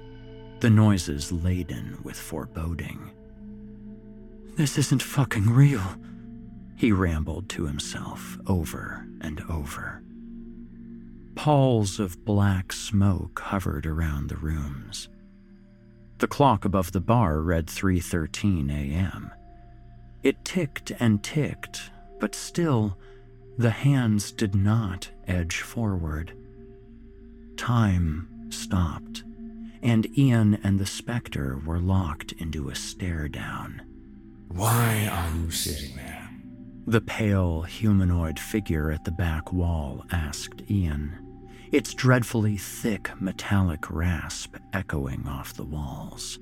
the 0.64 0.70
noises 0.70 1.30
laden 1.30 1.98
with 2.04 2.16
foreboding. 2.16 3.10
This 4.56 4.78
isn't 4.78 5.02
fucking 5.02 5.50
real, 5.50 5.82
he 6.74 6.90
rambled 6.90 7.50
to 7.50 7.66
himself 7.66 8.38
over 8.46 9.06
and 9.20 9.42
over. 9.50 10.02
Palls 11.34 12.00
of 12.00 12.24
black 12.24 12.72
smoke 12.72 13.40
hovered 13.40 13.84
around 13.84 14.30
the 14.30 14.38
rooms. 14.38 15.10
The 16.16 16.28
clock 16.28 16.64
above 16.64 16.92
the 16.92 17.00
bar 17.02 17.42
read 17.42 17.66
3:13 17.66 18.70
a.m. 18.70 19.32
It 20.22 20.46
ticked 20.46 20.92
and 20.98 21.22
ticked, 21.22 21.90
but 22.18 22.34
still 22.34 22.96
the 23.58 23.70
hands 23.84 24.32
did 24.32 24.54
not 24.54 25.10
edge 25.26 25.60
forward. 25.60 26.32
Time 27.58 28.48
stopped 28.48 29.24
and 29.84 30.18
Ian 30.18 30.58
and 30.64 30.80
the 30.80 30.86
specter 30.86 31.60
were 31.64 31.78
locked 31.78 32.32
into 32.32 32.70
a 32.70 32.74
stare 32.74 33.28
down. 33.28 33.82
Why 34.48 35.06
are 35.12 35.36
you 35.36 35.50
sitting 35.50 35.94
there? 35.94 36.30
The 36.86 37.02
pale, 37.02 37.62
humanoid 37.62 38.38
figure 38.38 38.90
at 38.90 39.04
the 39.04 39.10
back 39.10 39.52
wall 39.52 40.06
asked 40.10 40.62
Ian, 40.70 41.18
its 41.70 41.92
dreadfully 41.92 42.56
thick 42.56 43.10
metallic 43.20 43.90
rasp 43.90 44.56
echoing 44.72 45.28
off 45.28 45.54
the 45.54 45.64
walls. 45.64 46.38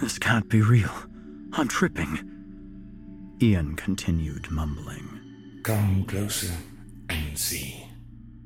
This 0.00 0.18
can't 0.18 0.48
be 0.48 0.62
real. 0.62 0.92
I'm 1.52 1.68
tripping. 1.68 2.30
Ian 3.42 3.76
continued 3.76 4.50
mumbling. 4.50 5.60
Come 5.62 6.04
closer 6.04 6.52
and 7.10 7.36
see. 7.38 7.86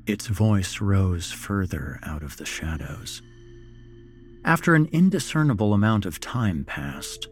Its 0.05 0.27
voice 0.27 0.81
rose 0.81 1.31
further 1.31 1.99
out 2.03 2.23
of 2.23 2.37
the 2.37 2.45
shadows. 2.45 3.21
After 4.43 4.73
an 4.73 4.87
indiscernible 4.91 5.73
amount 5.73 6.05
of 6.05 6.19
time 6.19 6.63
passed, 6.65 7.27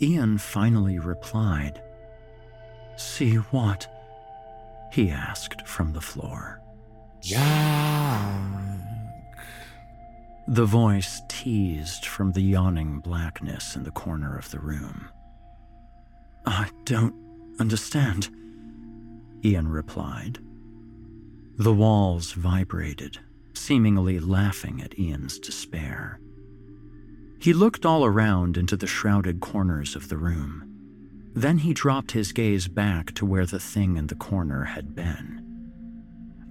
Ian 0.00 0.38
finally 0.38 0.98
replied. 0.98 1.82
See 2.96 3.36
what? 3.36 3.86
he 4.92 5.10
asked 5.10 5.66
from 5.66 5.92
the 5.92 6.00
floor. 6.00 6.60
Jack. 7.20 8.64
The 10.46 10.66
voice 10.66 11.22
teased 11.28 12.04
from 12.04 12.32
the 12.32 12.42
yawning 12.42 13.00
blackness 13.00 13.76
in 13.76 13.82
the 13.82 13.90
corner 13.90 14.36
of 14.36 14.50
the 14.50 14.60
room. 14.60 15.08
I 16.44 16.68
don't 16.84 17.14
understand. 17.58 18.28
Ian 19.42 19.68
replied. 19.68 20.38
The 21.56 21.72
walls 21.72 22.32
vibrated, 22.32 23.18
seemingly 23.54 24.20
laughing 24.20 24.82
at 24.82 24.98
Ian's 24.98 25.38
despair. 25.38 26.20
He 27.38 27.52
looked 27.52 27.84
all 27.84 28.04
around 28.04 28.56
into 28.56 28.76
the 28.76 28.86
shrouded 28.86 29.40
corners 29.40 29.96
of 29.96 30.08
the 30.08 30.16
room. 30.16 30.70
Then 31.34 31.58
he 31.58 31.74
dropped 31.74 32.12
his 32.12 32.32
gaze 32.32 32.68
back 32.68 33.12
to 33.14 33.26
where 33.26 33.46
the 33.46 33.58
thing 33.58 33.96
in 33.96 34.06
the 34.06 34.14
corner 34.14 34.64
had 34.64 34.94
been. 34.94 35.40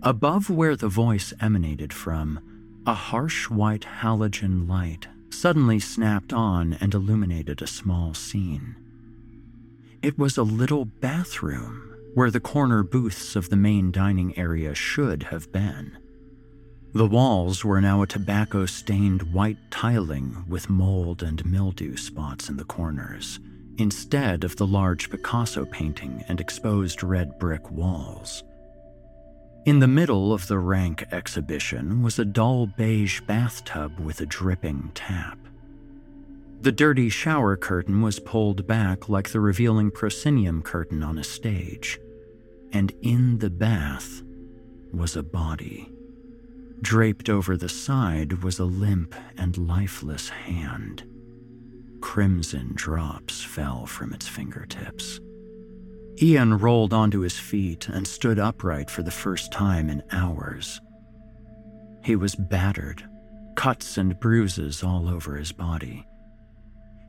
Above 0.01 0.49
where 0.49 0.75
the 0.75 0.89
voice 0.89 1.33
emanated 1.39 1.93
from, 1.93 2.39
a 2.85 2.93
harsh 2.93 3.49
white 3.49 3.85
halogen 4.01 4.67
light 4.67 5.07
suddenly 5.29 5.79
snapped 5.79 6.33
on 6.33 6.73
and 6.73 6.93
illuminated 6.93 7.61
a 7.61 7.67
small 7.67 8.13
scene. 8.13 8.75
It 10.01 10.17
was 10.19 10.37
a 10.37 10.43
little 10.43 10.83
bathroom 10.85 11.95
where 12.13 12.29
the 12.29 12.41
corner 12.41 12.83
booths 12.83 13.35
of 13.35 13.49
the 13.49 13.55
main 13.55 13.91
dining 13.91 14.37
area 14.37 14.75
should 14.75 15.23
have 15.23 15.51
been. 15.51 15.97
The 16.95 17.07
walls 17.07 17.65
were 17.65 17.81
now 17.81 18.03
a 18.03 18.07
tobacco 18.07 18.67
stained 18.67 19.33
white 19.33 19.57
tiling 19.71 20.45
with 20.47 20.69
mold 20.69 21.23
and 21.23 21.43
mildew 21.43 21.97
spots 21.97 22.49
in 22.49 22.57
the 22.57 22.65
corners, 22.65 23.39
instead 23.79 24.43
of 24.43 24.55
the 24.57 24.67
large 24.67 25.09
Picasso 25.09 25.65
painting 25.65 26.23
and 26.27 26.39
exposed 26.39 27.01
red 27.01 27.39
brick 27.39 27.71
walls. 27.71 28.43
In 29.65 29.79
the 29.79 29.87
middle 29.87 30.33
of 30.33 30.47
the 30.47 30.59
rank 30.59 31.05
exhibition 31.11 32.03
was 32.03 32.19
a 32.19 32.25
dull 32.25 32.67
beige 32.67 33.21
bathtub 33.21 33.99
with 33.99 34.21
a 34.21 34.27
dripping 34.27 34.91
tap. 34.93 35.39
The 36.61 36.71
dirty 36.71 37.09
shower 37.09 37.57
curtain 37.57 38.01
was 38.01 38.19
pulled 38.19 38.67
back 38.67 39.09
like 39.09 39.29
the 39.29 39.39
revealing 39.39 39.89
proscenium 39.89 40.61
curtain 40.61 41.01
on 41.01 41.17
a 41.17 41.23
stage, 41.23 41.99
and 42.71 42.93
in 43.01 43.39
the 43.39 43.49
bath 43.49 44.21
was 44.91 45.15
a 45.15 45.23
body. 45.23 45.92
Draped 46.83 47.29
over 47.29 47.55
the 47.55 47.69
side 47.69 48.43
was 48.43 48.59
a 48.59 48.65
limp 48.65 49.15
and 49.37 49.69
lifeless 49.69 50.27
hand. 50.27 51.03
Crimson 52.01 52.73
drops 52.75 53.41
fell 53.41 53.85
from 53.85 54.11
its 54.11 54.27
fingertips. 54.27 55.21
Ian 56.21 56.57
rolled 56.59 56.91
onto 56.91 57.21
his 57.21 57.39
feet 57.39 57.87
and 57.87 58.05
stood 58.05 58.37
upright 58.37 58.89
for 58.89 59.01
the 59.01 59.11
first 59.11 59.49
time 59.49 59.89
in 59.89 60.03
hours. 60.11 60.81
He 62.03 62.17
was 62.17 62.35
battered, 62.35 63.01
cuts 63.55 63.97
and 63.97 64.19
bruises 64.19 64.83
all 64.83 65.07
over 65.07 65.37
his 65.37 65.53
body. 65.53 66.05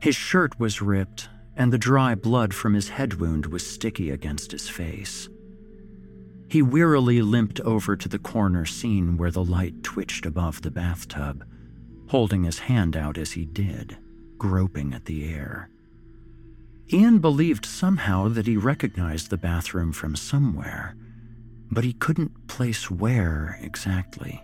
His 0.01 0.15
shirt 0.15 0.57
was 0.57 0.81
ripped, 0.81 1.27
and 1.57 1.73
the 1.73 1.77
dry 1.77 2.15
blood 2.15 2.53
from 2.53 2.75
his 2.75 2.87
head 2.87 3.15
wound 3.15 3.47
was 3.47 3.69
sticky 3.69 4.09
against 4.09 4.53
his 4.53 4.69
face. 4.69 5.27
He 6.47 6.61
wearily 6.61 7.21
limped 7.21 7.59
over 7.61 7.95
to 7.95 8.07
the 8.07 8.19
corner 8.19 8.65
scene 8.65 9.17
where 9.17 9.31
the 9.31 9.43
light 9.43 9.83
twitched 9.83 10.25
above 10.25 10.61
the 10.61 10.71
bathtub, 10.71 11.45
holding 12.09 12.43
his 12.43 12.59
hand 12.59 12.95
out 12.95 13.17
as 13.17 13.31
he 13.31 13.45
did, 13.45 13.97
groping 14.37 14.93
at 14.93 15.05
the 15.05 15.27
air. 15.27 15.69
Ian 16.93 17.17
believed 17.19 17.65
somehow 17.65 18.27
that 18.29 18.45
he 18.45 18.57
recognized 18.57 19.29
the 19.29 19.37
bathroom 19.37 19.91
from 19.91 20.15
somewhere, 20.15 20.95
but 21.71 21.83
he 21.83 21.93
couldn't 21.93 22.47
place 22.47 22.91
where 22.91 23.57
exactly. 23.61 24.41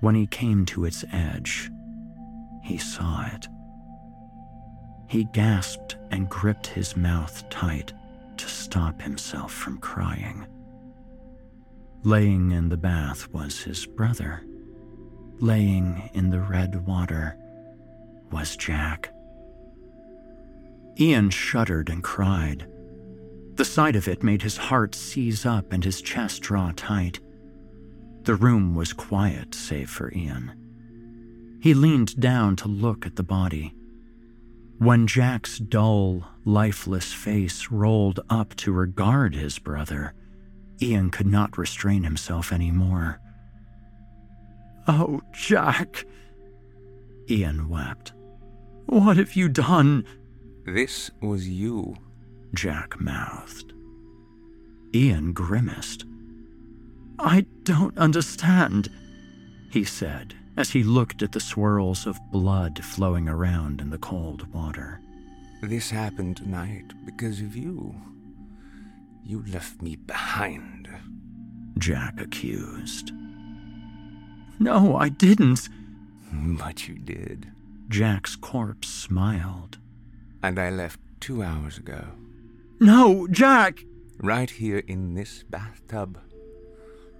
When 0.00 0.16
he 0.16 0.26
came 0.26 0.66
to 0.66 0.84
its 0.84 1.04
edge, 1.12 1.70
he 2.64 2.76
saw 2.76 3.24
it. 3.26 3.46
He 5.08 5.24
gasped 5.32 5.96
and 6.10 6.28
gripped 6.28 6.66
his 6.66 6.96
mouth 6.96 7.48
tight 7.50 7.92
to 8.38 8.48
stop 8.48 9.00
himself 9.00 9.52
from 9.52 9.78
crying. 9.78 10.46
Laying 12.02 12.52
in 12.52 12.68
the 12.68 12.76
bath 12.76 13.28
was 13.32 13.62
his 13.62 13.86
brother. 13.86 14.42
Laying 15.38 16.10
in 16.14 16.30
the 16.30 16.40
red 16.40 16.86
water 16.86 17.36
was 18.30 18.56
Jack. 18.56 19.10
Ian 20.98 21.30
shuddered 21.30 21.88
and 21.88 22.02
cried. 22.02 22.66
The 23.54 23.64
sight 23.64 23.96
of 23.96 24.08
it 24.08 24.22
made 24.22 24.42
his 24.42 24.56
heart 24.56 24.94
seize 24.94 25.46
up 25.46 25.72
and 25.72 25.82
his 25.82 26.02
chest 26.02 26.42
draw 26.42 26.72
tight. 26.76 27.20
The 28.24 28.34
room 28.34 28.74
was 28.74 28.92
quiet, 28.92 29.54
save 29.54 29.90
for 29.90 30.12
Ian. 30.12 30.52
He 31.60 31.72
leaned 31.72 32.20
down 32.20 32.56
to 32.56 32.68
look 32.68 33.06
at 33.06 33.16
the 33.16 33.22
body. 33.22 33.74
When 34.78 35.06
Jack's 35.06 35.58
dull, 35.58 36.26
lifeless 36.44 37.12
face 37.12 37.70
rolled 37.70 38.20
up 38.28 38.54
to 38.56 38.72
regard 38.72 39.34
his 39.34 39.58
brother, 39.58 40.14
Ian 40.82 41.10
could 41.10 41.26
not 41.26 41.56
restrain 41.56 42.02
himself 42.02 42.52
any 42.52 42.70
more. 42.70 43.20
Oh, 44.88 45.22
Jack! 45.32 46.04
Ian 47.30 47.68
wept. 47.68 48.12
What 48.86 49.16
have 49.16 49.34
you 49.34 49.48
done? 49.48 50.04
This 50.66 51.10
was 51.22 51.48
you, 51.48 51.96
Jack 52.52 53.00
mouthed. 53.00 53.72
Ian 54.94 55.32
grimaced. 55.32 56.04
I 57.18 57.46
don't 57.62 57.96
understand, 57.96 58.88
he 59.70 59.84
said 59.84 60.34
as 60.56 60.70
he 60.70 60.82
looked 60.82 61.22
at 61.22 61.32
the 61.32 61.40
swirls 61.40 62.06
of 62.06 62.20
blood 62.30 62.84
flowing 62.84 63.28
around 63.28 63.80
in 63.80 63.90
the 63.90 63.98
cold 63.98 64.52
water. 64.52 65.00
This 65.62 65.90
happened 65.90 66.36
tonight 66.36 66.92
because 67.04 67.40
of 67.40 67.56
you. 67.56 67.94
You 69.24 69.44
left 69.48 69.80
me 69.80 69.96
behind, 69.96 70.88
Jack 71.78 72.20
accused. 72.20 73.12
No, 74.58 74.96
I 74.96 75.08
didn't. 75.08 75.68
But 76.32 76.88
you 76.88 76.96
did. 76.98 77.50
Jack's 77.88 78.36
corpse 78.36 78.88
smiled. 78.88 79.78
And 80.42 80.58
I 80.58 80.70
left 80.70 81.00
two 81.20 81.42
hours 81.42 81.78
ago. 81.78 82.04
No, 82.80 83.26
Jack! 83.28 83.84
Right 84.18 84.50
here 84.50 84.78
in 84.78 85.14
this 85.14 85.42
bathtub. 85.42 86.20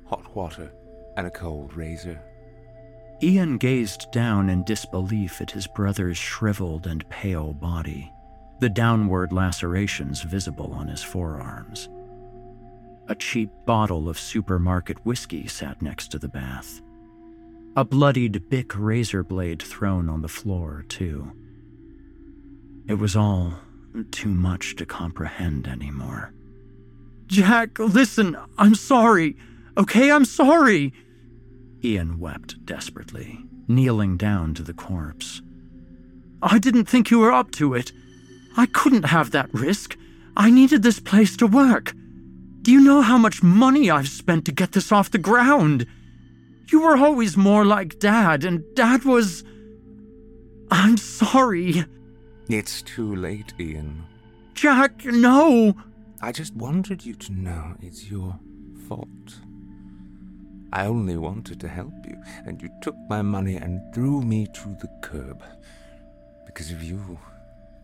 Hot 0.07 0.35
water 0.37 0.73
and 1.17 1.27
a 1.27 1.31
cold 1.31 1.75
razor. 1.75 2.21
Ian 3.25 3.57
gazed 3.57 4.11
down 4.13 4.51
in 4.51 4.65
disbelief 4.65 5.41
at 5.41 5.51
his 5.51 5.67
brother's 5.67 6.19
shriveled 6.19 6.87
and 6.87 7.09
pale 7.09 7.55
body, 7.55 8.13
the 8.61 8.69
downward 8.69 9.33
lacerations 9.33 10.21
visible 10.21 10.75
on 10.75 10.89
his 10.89 11.03
forearms. 11.03 11.89
A 13.09 13.15
cheap 13.15 13.49
bottle 13.65 14.11
of 14.11 14.19
supermarket 14.19 14.99
whiskey 15.07 15.47
sat 15.47 15.81
next 15.81 16.09
to 16.09 16.19
the 16.19 16.29
bath. 16.29 16.83
A 17.77 17.83
bloodied 17.83 18.51
Bic 18.51 18.79
razor 18.79 19.25
blade 19.25 19.63
thrown 19.63 20.11
on 20.11 20.21
the 20.21 20.29
floor, 20.29 20.85
too. 20.91 21.33
It 22.87 22.99
was 22.99 23.17
all 23.17 23.55
too 24.11 24.35
much 24.35 24.77
to 24.77 24.85
comprehend 24.85 25.67
anymore. 25.67 26.35
Jack, 27.27 27.79
listen, 27.79 28.37
I'm 28.59 28.75
sorry. 28.75 29.39
Okay, 29.79 30.13
I'm 30.13 30.27
sorry. 30.27 30.93
Ian 31.85 32.19
wept 32.19 32.65
desperately, 32.65 33.45
kneeling 33.69 34.17
down 34.17 34.55
to 34.55 34.63
the 34.63 34.73
corpse. 34.73 35.43
I 36.41 36.59
didn't 36.59 36.87
think 36.87 37.11
you 37.11 37.19
were 37.19 37.33
up 37.33 37.51
to 37.53 37.75
it. 37.75 37.93
I 38.57 38.67
couldn't 38.67 39.05
have 39.05 39.33
that 39.33 39.53
risk. 39.53 39.97
I 40.37 40.51
needed 40.51 40.83
this 40.83 40.99
place 40.99 41.37
to 41.37 41.47
work. 41.47 41.93
Do 42.63 42.73
you 42.73 42.81
know 42.81 43.03
how 43.03 43.19
much 43.19 43.43
money 43.43 43.91
I've 43.91 44.09
spent 44.09 44.47
to 44.47 44.53
get 44.53 44.73
this 44.73 44.91
off 44.91 45.11
the 45.11 45.19
ground? 45.19 45.87
You 46.73 46.81
were 46.81 46.97
always 46.97 47.37
more 47.37 47.67
like 47.67 47.99
Dad, 47.99 48.45
and 48.45 48.65
Dad 48.75 49.05
was. 49.05 49.45
I'm 50.71 50.97
sorry. 50.97 51.85
It's 52.49 52.81
too 52.81 53.15
late, 53.15 53.53
Ian. 53.61 54.05
Jack, 54.55 55.05
no! 55.05 55.77
I 56.23 56.33
just 56.33 56.55
wanted 56.55 57.05
you 57.05 57.15
to 57.15 57.33
know 57.33 57.75
it's 57.83 58.11
your 58.11 58.39
fault. 58.89 59.41
I 60.75 60.87
only 60.87 61.17
wanted 61.17 61.61
to 61.61 61.69
help 61.69 61.95
you, 62.05 62.21
and 62.45 62.61
you 62.61 62.69
took 62.83 62.97
my 63.09 63.23
money 63.23 63.55
and 63.55 63.81
threw 63.95 64.21
me 64.23 64.49
to 64.49 64.77
the 64.81 64.89
curb. 65.03 65.41
Because 66.47 66.73
of 66.73 66.83
you, 66.83 67.17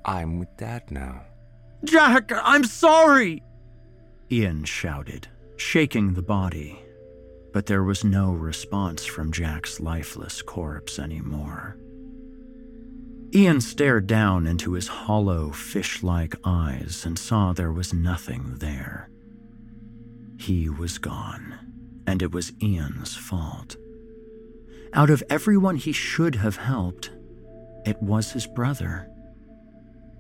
I'm 0.05 0.41
with 0.41 0.57
Dad 0.57 0.91
now. 0.91 1.23
Jack, 1.85 2.33
I'm 2.35 2.65
sorry! 2.65 3.45
Ian 4.31 4.65
shouted, 4.65 5.29
shaking 5.57 6.15
the 6.15 6.23
body. 6.23 6.81
But 7.53 7.67
there 7.67 7.85
was 7.85 8.03
no 8.03 8.33
response 8.33 9.07
from 9.07 9.31
Jack's 9.31 9.79
lifeless 9.79 10.43
corpse 10.43 10.99
anymore. 10.99 11.77
Ian 13.33 13.61
stared 13.61 14.09
down 14.09 14.49
into 14.49 14.73
his 14.73 14.89
hollow, 14.89 15.53
fish 15.53 16.03
like 16.03 16.35
eyes 16.45 17.05
and 17.07 17.17
saw 17.17 17.53
there 17.53 17.73
was 17.73 17.95
nothing 17.95 18.57
there. 18.57 19.09
He 20.39 20.69
was 20.69 20.99
gone, 20.99 21.70
and 22.07 22.23
it 22.23 22.33
was 22.33 22.53
Ian's 22.63 23.17
fault. 23.17 23.77
Out 24.93 25.11
of 25.11 25.23
everyone 25.31 25.77
he 25.77 25.93
should 25.93 26.35
have 26.37 26.57
helped, 26.57 27.11
it 27.87 28.03
was 28.03 28.33
his 28.33 28.47
brother. 28.47 29.09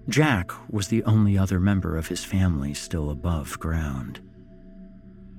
Jack 0.09 0.51
was 0.71 0.89
the 0.89 1.05
only 1.05 1.37
other 1.37 1.61
member 1.61 1.97
of 1.97 2.09
his 2.09 2.25
family 2.25 2.75
still 2.75 3.11
above 3.11 3.59
ground. 3.59 4.21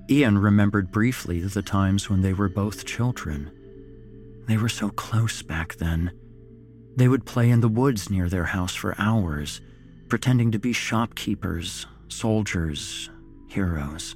Ian 0.10 0.38
remembered 0.38 0.92
briefly 0.92 1.42
the 1.42 1.62
times 1.62 2.10
when 2.10 2.22
they 2.22 2.34
were 2.34 2.50
both 2.50 2.86
children. 2.86 3.52
They 4.48 4.58
were 4.58 4.70
so 4.70 4.90
close 4.90 5.42
back 5.42 5.76
then. 5.76 6.12
They 6.96 7.08
would 7.08 7.26
play 7.26 7.50
in 7.50 7.62
the 7.62 7.70
woods 7.70 8.10
near 8.10 8.28
their 8.28 8.44
house 8.46 8.76
for 8.76 8.96
hours, 8.98 9.62
pretending 10.10 10.52
to 10.52 10.60
be 10.60 10.74
shopkeepers, 10.74 11.88
soldiers, 12.10 13.10
heroes. 13.48 14.16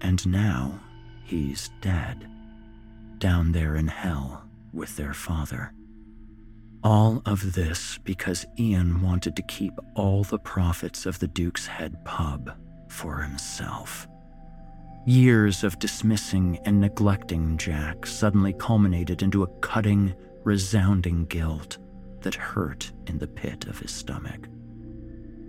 And 0.00 0.26
now 0.26 0.80
he's 1.28 1.70
dead, 1.80 2.26
down 3.18 3.52
there 3.52 3.76
in 3.76 3.86
hell 3.86 4.44
with 4.72 4.96
their 4.96 5.14
father. 5.14 5.72
All 6.82 7.22
of 7.26 7.52
this 7.52 7.98
because 8.04 8.46
Ian 8.58 9.02
wanted 9.02 9.36
to 9.36 9.42
keep 9.42 9.74
all 9.94 10.24
the 10.24 10.38
profits 10.38 11.06
of 11.06 11.18
the 11.18 11.28
Duke's 11.28 11.66
Head 11.66 12.02
pub 12.04 12.52
for 12.88 13.18
himself. 13.18 14.06
Years 15.04 15.64
of 15.64 15.78
dismissing 15.78 16.58
and 16.64 16.80
neglecting 16.80 17.56
Jack 17.58 18.06
suddenly 18.06 18.52
culminated 18.52 19.22
into 19.22 19.42
a 19.42 19.58
cutting, 19.60 20.14
resounding 20.44 21.24
guilt 21.26 21.78
that 22.20 22.34
hurt 22.34 22.92
in 23.06 23.18
the 23.18 23.26
pit 23.26 23.66
of 23.66 23.78
his 23.78 23.90
stomach. 23.90 24.48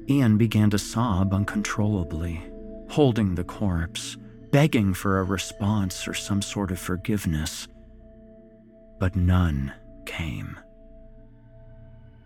Ian 0.10 0.38
began 0.38 0.70
to 0.72 0.80
sob 0.80 1.34
uncontrollably, 1.34 2.42
holding 2.90 3.36
the 3.36 3.44
corpse, 3.44 4.18
begging 4.52 4.94
for 4.94 5.20
a 5.20 5.24
response 5.24 6.08
or 6.08 6.14
some 6.14 6.42
sort 6.42 6.72
of 6.72 6.80
forgiveness. 6.80 7.68
But 9.00 9.16
none 9.16 9.74
came. 10.06 10.60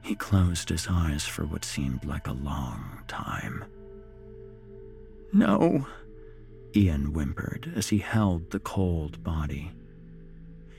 He 0.01 0.15
closed 0.15 0.69
his 0.69 0.87
eyes 0.89 1.25
for 1.25 1.45
what 1.45 1.63
seemed 1.63 2.03
like 2.03 2.27
a 2.27 2.33
long 2.33 3.03
time. 3.07 3.63
No, 5.31 5.87
Ian 6.75 7.07
whimpered 7.07 7.71
as 7.75 7.89
he 7.89 7.99
held 7.99 8.51
the 8.51 8.59
cold 8.59 9.23
body. 9.23 9.71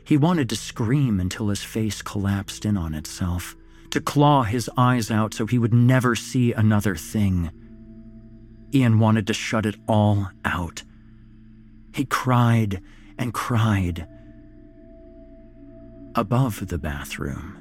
He 0.05 0.17
wanted 0.17 0.49
to 0.51 0.57
scream 0.57 1.21
until 1.21 1.49
his 1.49 1.65
face 1.65 2.03
collapsed 2.03 2.65
in 2.65 2.77
on 2.77 2.95
itself, 2.95 3.57
to 3.91 4.01
claw 4.01 4.43
his 4.43 4.69
eyes 4.77 5.11
out 5.11 5.33
so 5.33 5.47
he 5.47 5.59
would 5.59 5.73
never 5.73 6.15
see 6.15 6.53
another 6.53 6.95
thing. 6.97 7.51
Ian 8.75 8.99
wanted 8.99 9.27
to 9.29 9.35
shut 9.35 9.65
it 9.65 9.77
all 9.89 10.29
out. 10.45 10.83
He 11.95 12.05
cried 12.05 12.83
and 13.19 13.33
cried. 13.33 14.09
Above 16.17 16.67
the 16.67 16.79
bathroom, 16.79 17.57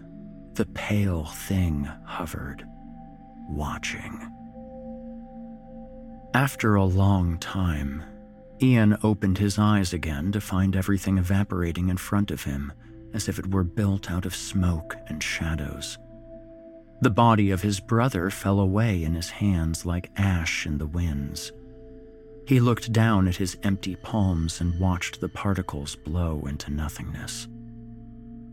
the 0.54 0.66
pale 0.66 1.26
thing 1.26 1.88
hovered, 2.06 2.66
watching. 3.48 4.28
After 6.34 6.74
a 6.74 6.84
long 6.84 7.38
time, 7.38 8.04
Ian 8.60 8.98
opened 9.04 9.38
his 9.38 9.60
eyes 9.60 9.94
again 9.94 10.32
to 10.32 10.42
find 10.42 10.76
everything 10.76 11.20
evaporating 11.20 11.90
in 11.90 11.98
front 11.98 12.32
of 12.32 12.44
him 12.44 12.74
as 13.14 13.30
if 13.30 13.38
it 13.38 13.52
were 13.52 13.64
built 13.64 14.10
out 14.10 14.26
of 14.26 14.36
smoke 14.36 14.96
and 15.08 15.22
shadows. 15.22 16.00
The 17.02 17.12
body 17.12 17.52
of 17.52 17.62
his 17.62 17.80
brother 17.80 18.32
fell 18.32 18.60
away 18.60 19.04
in 19.04 19.14
his 19.14 19.30
hands 19.30 19.86
like 19.86 20.10
ash 20.16 20.66
in 20.66 20.80
the 20.80 20.88
winds. 20.88 21.52
He 22.46 22.60
looked 22.60 22.92
down 22.92 23.28
at 23.28 23.38
his 23.38 23.58
empty 23.64 23.96
palms 23.96 24.60
and 24.60 24.80
watched 24.80 25.22
the 25.22 25.30
particles 25.30 25.96
blow 25.96 26.44
into 26.48 26.72
nothingness. 26.72 27.48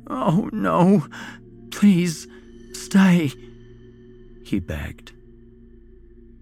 Oh 0.08 0.48
no, 0.52 1.04
Please, 1.70 2.26
stay, 2.72 3.32
he 4.44 4.58
begged. 4.58 5.12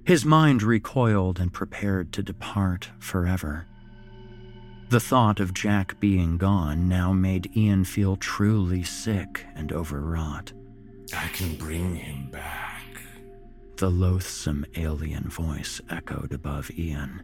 His 0.04 0.24
mind 0.24 0.62
recoiled 0.62 1.38
and 1.38 1.52
prepared 1.52 2.12
to 2.14 2.22
depart 2.22 2.90
forever. 2.98 3.66
The 4.88 5.00
thought 5.00 5.38
of 5.38 5.52
Jack 5.52 6.00
being 6.00 6.38
gone 6.38 6.88
now 6.88 7.12
made 7.12 7.54
Ian 7.54 7.84
feel 7.84 8.16
truly 8.16 8.82
sick 8.82 9.44
and 9.54 9.70
overwrought. 9.70 10.52
I 11.14 11.28
can 11.28 11.56
bring 11.56 11.96
him 11.96 12.30
back. 12.30 12.84
The 13.76 13.90
loathsome 13.90 14.64
alien 14.76 15.28
voice 15.28 15.80
echoed 15.90 16.32
above 16.32 16.70
Ian. 16.70 17.22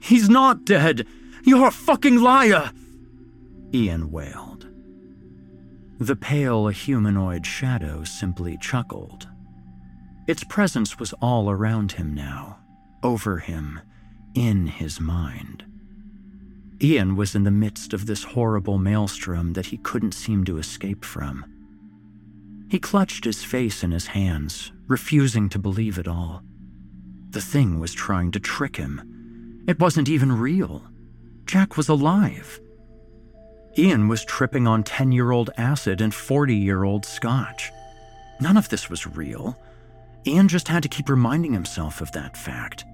He's 0.00 0.28
not 0.28 0.64
dead! 0.64 1.06
You're 1.44 1.68
a 1.68 1.70
fucking 1.70 2.20
liar! 2.20 2.72
Ian 3.72 4.10
wailed. 4.10 4.66
The 5.98 6.16
pale 6.16 6.68
humanoid 6.68 7.44
shadow 7.44 8.04
simply 8.04 8.56
chuckled. 8.58 9.28
Its 10.26 10.44
presence 10.44 10.98
was 10.98 11.12
all 11.20 11.50
around 11.50 11.92
him 11.92 12.14
now, 12.14 12.58
over 13.02 13.38
him, 13.38 13.80
in 14.34 14.66
his 14.66 15.00
mind. 15.00 15.64
Ian 16.82 17.16
was 17.16 17.34
in 17.34 17.44
the 17.44 17.50
midst 17.50 17.92
of 17.92 18.06
this 18.06 18.24
horrible 18.24 18.78
maelstrom 18.78 19.52
that 19.52 19.66
he 19.66 19.76
couldn't 19.76 20.12
seem 20.12 20.44
to 20.44 20.56
escape 20.56 21.04
from. 21.04 21.44
He 22.70 22.78
clutched 22.78 23.24
his 23.24 23.44
face 23.44 23.82
in 23.82 23.90
his 23.90 24.06
hands, 24.06 24.72
refusing 24.86 25.48
to 25.50 25.58
believe 25.58 25.98
it 25.98 26.08
all. 26.08 26.42
The 27.30 27.40
thing 27.40 27.78
was 27.78 27.92
trying 27.92 28.30
to 28.30 28.40
trick 28.40 28.76
him. 28.76 29.09
It 29.70 29.78
wasn't 29.78 30.08
even 30.08 30.32
real. 30.32 30.82
Jack 31.46 31.76
was 31.76 31.88
alive. 31.88 32.58
Ian 33.78 34.08
was 34.08 34.24
tripping 34.24 34.66
on 34.66 34.82
10 34.82 35.12
year 35.12 35.30
old 35.30 35.50
acid 35.56 36.00
and 36.00 36.12
40 36.12 36.56
year 36.56 36.82
old 36.82 37.06
scotch. 37.06 37.70
None 38.40 38.56
of 38.56 38.68
this 38.68 38.90
was 38.90 39.06
real. 39.06 39.56
Ian 40.26 40.48
just 40.48 40.66
had 40.66 40.82
to 40.82 40.88
keep 40.88 41.08
reminding 41.08 41.52
himself 41.52 42.00
of 42.00 42.10
that 42.10 42.36
fact. 42.36 42.84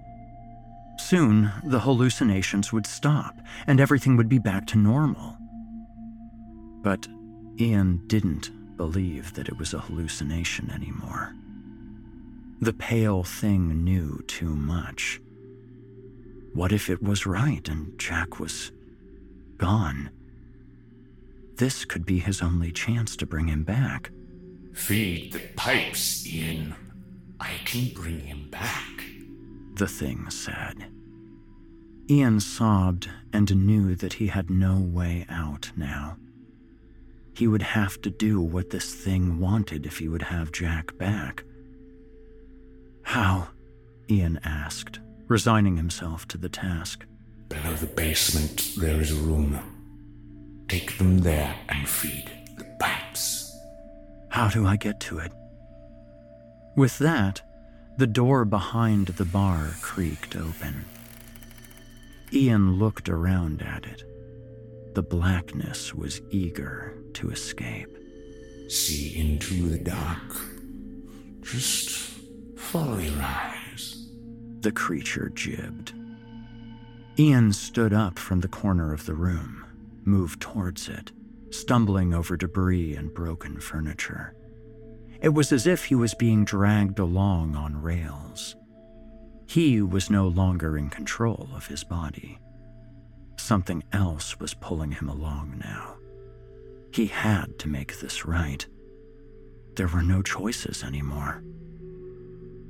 Soon, 0.98 1.50
the 1.64 1.80
hallucinations 1.80 2.74
would 2.74 2.86
stop 2.86 3.34
and 3.66 3.80
everything 3.80 4.18
would 4.18 4.28
be 4.28 4.38
back 4.38 4.66
to 4.66 4.76
normal. 4.76 5.34
But 6.82 7.08
Ian 7.58 8.06
didn't 8.06 8.50
believe 8.76 9.32
that 9.32 9.48
it 9.48 9.56
was 9.56 9.72
a 9.72 9.80
hallucination 9.80 10.70
anymore. 10.70 11.34
The 12.60 12.74
pale 12.74 13.24
thing 13.24 13.82
knew 13.82 14.22
too 14.26 14.54
much. 14.54 15.22
What 16.56 16.72
if 16.72 16.88
it 16.88 17.02
was 17.02 17.26
right 17.26 17.68
and 17.68 17.98
Jack 17.98 18.40
was 18.40 18.72
gone? 19.58 20.08
This 21.56 21.84
could 21.84 22.06
be 22.06 22.18
his 22.18 22.40
only 22.40 22.72
chance 22.72 23.14
to 23.16 23.26
bring 23.26 23.46
him 23.46 23.62
back. 23.62 24.10
Feed 24.72 25.34
the 25.34 25.42
pipes, 25.54 26.26
Ian. 26.26 26.74
I 27.38 27.50
can 27.66 27.92
bring 27.92 28.20
him 28.20 28.48
back. 28.48 29.04
The 29.74 29.86
thing 29.86 30.30
said. 30.30 30.86
Ian 32.08 32.40
sobbed 32.40 33.10
and 33.34 33.66
knew 33.66 33.94
that 33.94 34.14
he 34.14 34.28
had 34.28 34.48
no 34.48 34.78
way 34.80 35.26
out 35.28 35.70
now. 35.76 36.16
He 37.34 37.46
would 37.46 37.60
have 37.60 38.00
to 38.00 38.08
do 38.08 38.40
what 38.40 38.70
this 38.70 38.94
thing 38.94 39.40
wanted 39.40 39.84
if 39.84 39.98
he 39.98 40.08
would 40.08 40.22
have 40.22 40.52
Jack 40.52 40.96
back. 40.96 41.44
How? 43.02 43.48
Ian 44.08 44.40
asked, 44.42 45.00
resigning 45.28 45.76
himself 45.76 46.26
to 46.28 46.38
the 46.38 46.48
task. 46.48 47.04
Below 47.48 47.74
the 47.74 47.86
basement, 47.86 48.72
there 48.76 49.00
is 49.00 49.12
a 49.12 49.22
room. 49.22 49.58
Take 50.68 50.98
them 50.98 51.18
there 51.18 51.54
and 51.68 51.88
feed 51.88 52.30
the 52.58 52.64
pipes. 52.80 53.54
How 54.30 54.48
do 54.48 54.66
I 54.66 54.76
get 54.76 55.00
to 55.00 55.18
it? 55.18 55.32
With 56.76 56.98
that, 56.98 57.42
the 57.98 58.06
door 58.06 58.44
behind 58.44 59.06
the 59.06 59.24
bar 59.24 59.70
creaked 59.80 60.36
open. 60.36 60.84
Ian 62.32 62.78
looked 62.78 63.08
around 63.08 63.62
at 63.62 63.84
it. 63.84 64.02
The 64.94 65.02
blackness 65.02 65.94
was 65.94 66.20
eager 66.30 66.98
to 67.14 67.30
escape. 67.30 67.96
See 68.68 69.16
into 69.16 69.68
the 69.68 69.78
dark. 69.78 70.36
Just 71.40 71.88
follow 72.56 72.98
your 72.98 73.22
eyes. 73.22 73.55
The 74.66 74.72
creature 74.72 75.30
jibbed. 75.32 75.92
Ian 77.16 77.52
stood 77.52 77.92
up 77.92 78.18
from 78.18 78.40
the 78.40 78.48
corner 78.48 78.92
of 78.92 79.06
the 79.06 79.14
room 79.14 79.64
moved 80.04 80.40
towards 80.40 80.88
it, 80.88 81.12
stumbling 81.50 82.12
over 82.12 82.36
debris 82.36 82.96
and 82.96 83.14
broken 83.14 83.60
furniture. 83.60 84.34
It 85.22 85.28
was 85.28 85.52
as 85.52 85.68
if 85.68 85.84
he 85.84 85.94
was 85.94 86.14
being 86.14 86.44
dragged 86.44 86.98
along 86.98 87.54
on 87.54 87.80
rails. 87.80 88.56
He 89.46 89.82
was 89.82 90.10
no 90.10 90.26
longer 90.26 90.76
in 90.76 90.90
control 90.90 91.48
of 91.54 91.68
his 91.68 91.84
body. 91.84 92.40
Something 93.36 93.84
else 93.92 94.40
was 94.40 94.54
pulling 94.54 94.90
him 94.90 95.08
along 95.08 95.62
now. 95.64 95.94
He 96.92 97.06
had 97.06 97.56
to 97.60 97.68
make 97.68 98.00
this 98.00 98.26
right. 98.26 98.66
There 99.76 99.86
were 99.86 100.02
no 100.02 100.22
choices 100.22 100.82
anymore. 100.82 101.44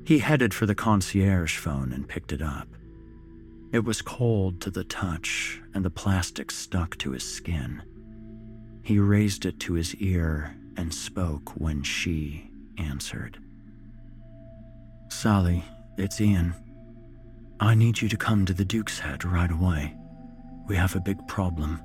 He 0.06 0.20
headed 0.20 0.54
for 0.54 0.66
the 0.66 0.74
concierge 0.76 1.56
phone 1.56 1.92
and 1.92 2.06
picked 2.06 2.32
it 2.32 2.40
up. 2.40 2.68
It 3.72 3.84
was 3.84 4.02
cold 4.02 4.60
to 4.60 4.70
the 4.70 4.84
touch, 4.84 5.60
and 5.74 5.84
the 5.84 5.90
plastic 5.90 6.52
stuck 6.52 6.96
to 6.98 7.10
his 7.10 7.28
skin. 7.28 7.82
He 8.82 9.00
raised 9.00 9.44
it 9.44 9.58
to 9.60 9.72
his 9.72 9.96
ear 9.96 10.54
and 10.76 10.94
spoke 10.94 11.60
when 11.60 11.82
she 11.82 12.48
answered. 12.78 13.38
Sally, 15.08 15.64
it's 15.98 16.20
Ian. 16.20 16.54
I 17.58 17.74
need 17.74 18.00
you 18.00 18.08
to 18.08 18.16
come 18.16 18.46
to 18.46 18.54
the 18.54 18.64
Duke's 18.64 19.00
Head 19.00 19.24
right 19.24 19.50
away. 19.50 19.96
We 20.68 20.76
have 20.76 20.94
a 20.94 21.00
big 21.00 21.26
problem, 21.26 21.82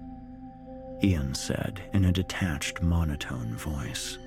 Ian 1.02 1.34
said 1.34 1.81
in 1.91 2.06
a 2.06 2.11
detached, 2.11 2.84
monotone 2.84 3.56
voice. 3.56 4.19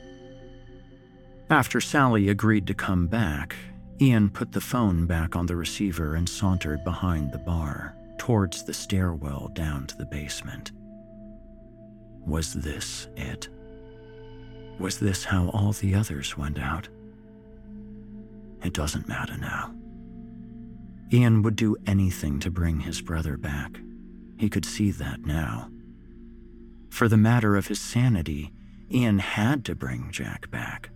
After 1.49 1.81
Sally 1.81 2.29
agreed 2.29 2.67
to 2.67 2.75
come 2.75 3.07
back, 3.07 3.55
Ian 4.01 4.29
put 4.29 4.53
the 4.53 4.61
phone 4.61 5.07
back 5.07 5.37
on 5.37 5.47
the 5.47 5.57
receiver 5.57 6.17
and 6.17 6.29
sauntered 6.29 6.83
behind 6.85 7.31
the 7.31 7.39
bar, 7.39 7.97
towards 8.19 8.65
the 8.65 8.75
stairwell 8.75 9.51
down 9.55 9.87
to 9.87 9.97
the 9.97 10.07
basement. 10.07 10.73
Was 12.27 12.53
this 12.55 13.09
it? 13.17 13.49
Was 14.79 14.99
this 14.99 15.25
how 15.25 15.49
all 15.51 15.73
the 15.73 15.95
others 15.95 16.37
went 16.37 16.59
out? 16.59 16.89
It 18.65 18.73
doesn't 18.73 19.09
matter 19.09 19.37
now. 19.37 19.75
Ian 21.13 21.43
would 21.43 21.55
do 21.55 21.77
anything 21.87 22.41
to 22.41 22.51
bring 22.51 22.81
his 22.81 23.01
brother 23.01 23.37
back. 23.37 23.79
He 24.39 24.49
could 24.49 24.65
see 24.65 24.91
that 24.91 25.25
now. 25.25 25.71
For 26.91 27.09
the 27.09 27.17
matter 27.17 27.57
of 27.57 27.69
his 27.69 27.81
sanity, 27.81 28.53
Ian 28.91 29.19
had 29.19 29.65
to 29.67 29.75
bring 29.75 30.11
Jack 30.11 30.51
back. 30.51 30.91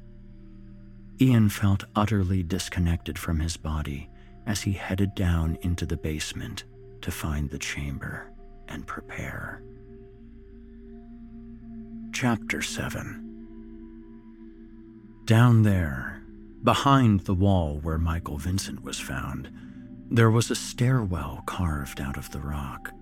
Ian 1.20 1.48
felt 1.48 1.84
utterly 1.96 2.44
disconnected 2.44 3.18
from 3.18 3.40
his 3.40 3.56
body 3.56 4.08
as 4.46 4.62
he 4.62 4.72
headed 4.72 5.16
down 5.16 5.58
into 5.62 5.84
the 5.84 5.96
basement 5.96 6.62
to 7.02 7.10
find 7.10 7.50
the 7.50 7.58
chamber 7.58 8.30
and 8.68 8.86
prepare. 8.86 9.60
Chapter 12.12 12.62
7 12.62 13.24
Down 15.24 15.62
there, 15.62 16.22
behind 16.62 17.20
the 17.20 17.34
wall 17.34 17.80
where 17.82 17.98
Michael 17.98 18.38
Vincent 18.38 18.84
was 18.84 19.00
found, 19.00 19.50
there 20.10 20.30
was 20.30 20.50
a 20.50 20.56
stairwell 20.56 21.42
carved 21.46 22.00
out 22.00 22.16
of 22.16 22.30
the 22.30 22.40
rock. 22.40 22.92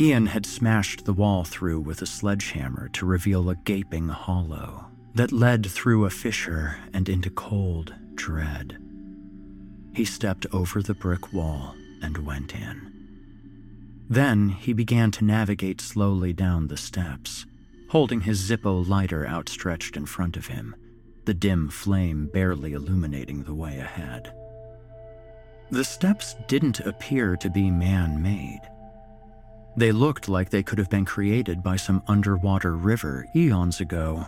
Ian 0.00 0.26
had 0.26 0.46
smashed 0.46 1.04
the 1.04 1.12
wall 1.12 1.44
through 1.44 1.80
with 1.80 2.00
a 2.00 2.06
sledgehammer 2.06 2.88
to 2.88 3.04
reveal 3.04 3.50
a 3.50 3.56
gaping 3.56 4.08
hollow 4.08 4.91
that 5.14 5.32
led 5.32 5.66
through 5.66 6.04
a 6.04 6.10
fissure 6.10 6.76
and 6.92 7.08
into 7.08 7.30
cold 7.30 7.94
dread. 8.14 8.78
He 9.94 10.04
stepped 10.04 10.46
over 10.52 10.82
the 10.82 10.94
brick 10.94 11.32
wall 11.32 11.74
and 12.02 12.18
went 12.18 12.54
in. 12.54 12.92
Then 14.08 14.48
he 14.48 14.72
began 14.72 15.10
to 15.12 15.24
navigate 15.24 15.80
slowly 15.80 16.32
down 16.32 16.66
the 16.66 16.76
steps, 16.76 17.46
holding 17.90 18.22
his 18.22 18.40
Zippo 18.50 18.86
lighter 18.86 19.26
outstretched 19.26 19.96
in 19.96 20.06
front 20.06 20.36
of 20.36 20.46
him, 20.46 20.74
the 21.24 21.34
dim 21.34 21.68
flame 21.68 22.28
barely 22.32 22.72
illuminating 22.72 23.44
the 23.44 23.54
way 23.54 23.78
ahead. 23.78 24.32
The 25.70 25.84
steps 25.84 26.36
didn't 26.48 26.80
appear 26.80 27.36
to 27.36 27.48
be 27.48 27.70
man 27.70 28.22
made. 28.22 28.60
They 29.76 29.92
looked 29.92 30.28
like 30.28 30.50
they 30.50 30.62
could 30.62 30.78
have 30.78 30.90
been 30.90 31.06
created 31.06 31.62
by 31.62 31.76
some 31.76 32.02
underwater 32.08 32.76
river 32.76 33.26
eons 33.34 33.80
ago, 33.80 34.26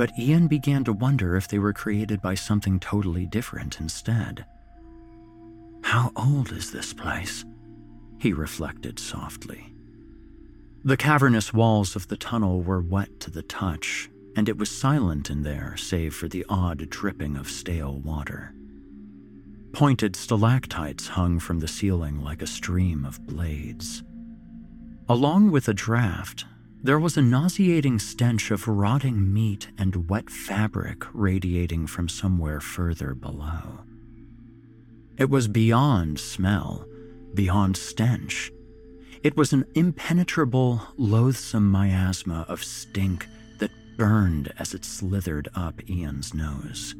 but 0.00 0.18
Ian 0.18 0.46
began 0.46 0.82
to 0.84 0.94
wonder 0.94 1.36
if 1.36 1.46
they 1.46 1.58
were 1.58 1.74
created 1.74 2.22
by 2.22 2.34
something 2.34 2.80
totally 2.80 3.26
different 3.26 3.80
instead. 3.80 4.46
How 5.82 6.10
old 6.16 6.52
is 6.52 6.72
this 6.72 6.94
place? 6.94 7.44
He 8.18 8.32
reflected 8.32 8.98
softly. 8.98 9.74
The 10.84 10.96
cavernous 10.96 11.52
walls 11.52 11.96
of 11.96 12.08
the 12.08 12.16
tunnel 12.16 12.62
were 12.62 12.80
wet 12.80 13.20
to 13.20 13.30
the 13.30 13.42
touch, 13.42 14.08
and 14.36 14.48
it 14.48 14.56
was 14.56 14.70
silent 14.70 15.28
in 15.28 15.42
there 15.42 15.76
save 15.76 16.14
for 16.14 16.28
the 16.28 16.46
odd 16.48 16.88
dripping 16.88 17.36
of 17.36 17.50
stale 17.50 17.98
water. 17.98 18.54
Pointed 19.74 20.16
stalactites 20.16 21.08
hung 21.08 21.38
from 21.38 21.60
the 21.60 21.68
ceiling 21.68 22.24
like 22.24 22.40
a 22.40 22.46
stream 22.46 23.04
of 23.04 23.20
blades. 23.26 24.02
Along 25.10 25.50
with 25.50 25.68
a 25.68 25.74
draft, 25.74 26.46
there 26.82 26.98
was 26.98 27.16
a 27.16 27.22
nauseating 27.22 27.98
stench 27.98 28.50
of 28.50 28.66
rotting 28.66 29.32
meat 29.32 29.68
and 29.76 30.08
wet 30.08 30.30
fabric 30.30 31.04
radiating 31.12 31.86
from 31.86 32.08
somewhere 32.08 32.60
further 32.60 33.14
below. 33.14 33.80
It 35.18 35.28
was 35.28 35.46
beyond 35.46 36.18
smell, 36.18 36.86
beyond 37.34 37.76
stench. 37.76 38.50
It 39.22 39.36
was 39.36 39.52
an 39.52 39.66
impenetrable, 39.74 40.80
loathsome 40.96 41.70
miasma 41.70 42.46
of 42.48 42.64
stink 42.64 43.26
that 43.58 43.70
burned 43.98 44.50
as 44.58 44.72
it 44.72 44.86
slithered 44.86 45.48
up 45.54 45.88
Ian's 45.90 46.32
nose. 46.32 46.94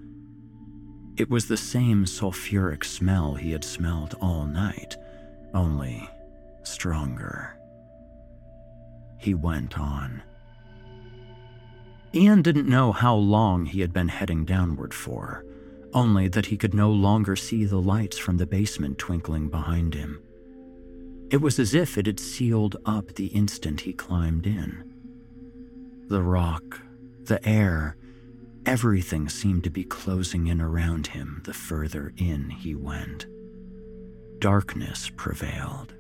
It 1.16 1.31
was 1.31 1.48
the 1.48 1.57
same 1.57 2.05
sulfuric 2.05 2.85
smell 2.85 3.35
he 3.35 3.52
had 3.52 3.65
smelled 3.65 4.15
all 4.20 4.44
night, 4.44 4.98
only 5.55 6.07
stronger. 6.62 7.60
He 9.21 9.35
went 9.35 9.79
on. 9.79 10.23
Ian 12.15 12.43
didn't 12.43 12.69
know 12.69 12.91
how 12.91 13.15
long 13.15 13.67
he 13.67 13.81
had 13.81 13.93
been 13.93 14.09
heading 14.09 14.45
downward 14.45 14.93
for, 14.93 15.45
only 15.93 16.27
that 16.29 16.47
he 16.47 16.57
could 16.57 16.75
no 16.75 16.91
longer 16.91 17.37
see 17.37 17.65
the 17.65 17.81
lights 17.81 18.19
from 18.19 18.39
the 18.39 18.47
basement 18.47 18.99
twinkling 18.99 19.49
behind 19.49 19.95
him. 19.95 20.21
It 21.31 21.41
was 21.41 21.61
as 21.61 21.75
if 21.75 21.97
it 21.97 22.07
had 22.07 22.19
sealed 22.19 22.77
up 22.85 23.15
the 23.15 23.29
instant 23.29 23.83
he 23.83 23.93
climbed 23.93 24.47
in. 24.47 24.93
The 26.09 26.23
rock, 26.23 26.81
the 27.23 27.47
air, 27.49 27.97
Everything 28.67 29.29
seemed 29.29 29.65
to 29.65 29.71
be 29.71 29.85
closing 29.85 30.47
in 30.47 30.61
around 30.61 31.09
him 31.09 31.41
the 31.45 31.55
further 31.55 32.13
in 32.19 32.51
he 32.51 32.75
went. 32.75 33.27
Darkness 34.39 35.11
prevailed. 35.17 35.95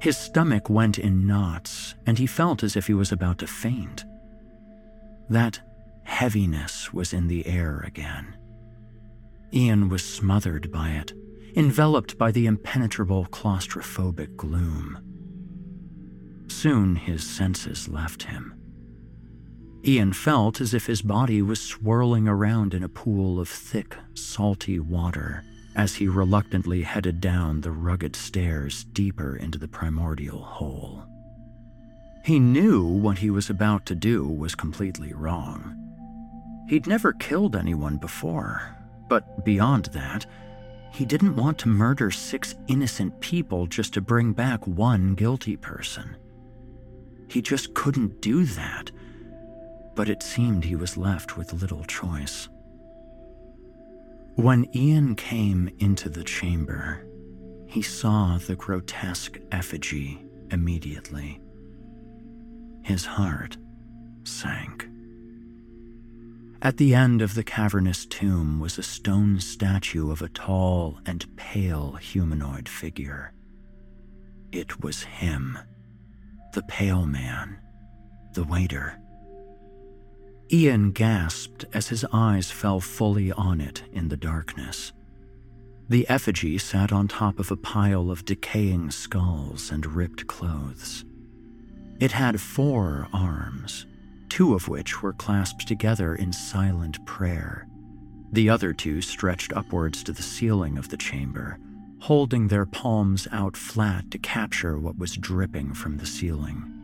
His 0.00 0.16
stomach 0.16 0.70
went 0.70 0.98
in 0.98 1.26
knots, 1.26 1.94
and 2.06 2.18
he 2.18 2.26
felt 2.26 2.62
as 2.62 2.76
if 2.76 2.86
he 2.86 2.94
was 2.94 3.10
about 3.10 3.38
to 3.38 3.46
faint. 3.46 4.04
That 5.28 5.60
heaviness 6.04 6.92
was 6.92 7.12
in 7.12 7.26
the 7.26 7.46
air 7.46 7.82
again. 7.86 8.36
Ian 9.52 9.88
was 9.88 10.04
smothered 10.04 10.70
by 10.70 10.90
it, 10.90 11.12
enveloped 11.56 12.16
by 12.16 12.30
the 12.30 12.46
impenetrable 12.46 13.26
claustrophobic 13.26 14.36
gloom. 14.36 14.98
Soon 16.48 16.96
his 16.96 17.28
senses 17.28 17.88
left 17.88 18.22
him. 18.22 18.54
Ian 19.84 20.12
felt 20.12 20.60
as 20.60 20.74
if 20.74 20.86
his 20.86 21.02
body 21.02 21.40
was 21.42 21.60
swirling 21.60 22.28
around 22.28 22.74
in 22.74 22.82
a 22.82 22.88
pool 22.88 23.40
of 23.40 23.48
thick, 23.48 23.96
salty 24.14 24.78
water 24.78 25.44
as 25.78 25.94
he 25.94 26.08
reluctantly 26.08 26.82
headed 26.82 27.20
down 27.20 27.62
the 27.62 27.70
rugged 27.70 28.14
stairs 28.14 28.84
deeper 28.84 29.36
into 29.36 29.58
the 29.58 29.66
primordial 29.66 30.42
hole. 30.42 31.04
He 32.24 32.38
knew 32.38 32.84
what 32.84 33.18
he 33.18 33.30
was 33.30 33.48
about 33.48 33.86
to 33.86 33.94
do 33.94 34.28
was 34.28 34.54
completely 34.54 35.14
wrong. 35.14 35.74
He'd 36.68 36.86
never 36.86 37.14
killed 37.14 37.56
anyone 37.56 37.96
before, 37.96 38.76
but 39.08 39.44
beyond 39.46 39.86
that, 39.86 40.26
he 40.92 41.06
didn't 41.06 41.36
want 41.36 41.56
to 41.60 41.68
murder 41.68 42.10
six 42.10 42.54
innocent 42.66 43.18
people 43.20 43.66
just 43.66 43.94
to 43.94 44.02
bring 44.02 44.34
back 44.34 44.66
one 44.66 45.14
guilty 45.14 45.56
person. 45.56 46.16
He 47.30 47.40
just 47.40 47.72
couldn't 47.72 48.20
do 48.20 48.44
that 48.44 48.90
but 49.98 50.08
it 50.08 50.22
seemed 50.22 50.62
he 50.62 50.76
was 50.76 50.96
left 50.96 51.36
with 51.36 51.52
little 51.60 51.82
choice. 51.82 52.48
When 54.38 54.68
Ian 54.72 55.16
came 55.16 55.68
into 55.80 56.08
the 56.08 56.22
chamber, 56.22 57.04
he 57.66 57.82
saw 57.82 58.38
the 58.38 58.54
grotesque 58.54 59.36
effigy 59.50 60.24
immediately. 60.52 61.40
His 62.84 63.04
heart 63.04 63.56
sank. 64.22 64.88
At 66.62 66.76
the 66.76 66.94
end 66.94 67.20
of 67.20 67.34
the 67.34 67.42
cavernous 67.42 68.06
tomb 68.06 68.60
was 68.60 68.78
a 68.78 68.82
stone 68.84 69.40
statue 69.40 70.12
of 70.12 70.22
a 70.22 70.28
tall 70.28 71.00
and 71.04 71.26
pale 71.36 71.94
humanoid 71.94 72.68
figure. 72.68 73.32
It 74.52 74.84
was 74.84 75.02
him, 75.02 75.58
the 76.52 76.62
pale 76.62 77.06
man, 77.06 77.58
the 78.34 78.44
waiter. 78.44 79.00
Ian 80.50 80.92
gasped 80.92 81.66
as 81.74 81.88
his 81.88 82.06
eyes 82.10 82.50
fell 82.50 82.80
fully 82.80 83.30
on 83.32 83.60
it 83.60 83.82
in 83.92 84.08
the 84.08 84.16
darkness. 84.16 84.92
The 85.90 86.08
effigy 86.08 86.56
sat 86.56 86.90
on 86.90 87.06
top 87.06 87.38
of 87.38 87.50
a 87.50 87.56
pile 87.56 88.10
of 88.10 88.24
decaying 88.24 88.90
skulls 88.90 89.70
and 89.70 89.84
ripped 89.84 90.26
clothes. 90.26 91.04
It 92.00 92.12
had 92.12 92.40
four 92.40 93.08
arms, 93.12 93.86
two 94.30 94.54
of 94.54 94.68
which 94.68 95.02
were 95.02 95.12
clasped 95.12 95.68
together 95.68 96.14
in 96.14 96.32
silent 96.32 97.04
prayer. 97.04 97.66
The 98.32 98.48
other 98.48 98.72
two 98.72 99.02
stretched 99.02 99.52
upwards 99.52 100.02
to 100.04 100.12
the 100.12 100.22
ceiling 100.22 100.78
of 100.78 100.88
the 100.88 100.96
chamber, 100.96 101.58
holding 102.00 102.48
their 102.48 102.66
palms 102.66 103.28
out 103.32 103.56
flat 103.56 104.10
to 104.12 104.18
capture 104.18 104.78
what 104.78 104.98
was 104.98 105.16
dripping 105.16 105.74
from 105.74 105.98
the 105.98 106.06
ceiling. 106.06 106.77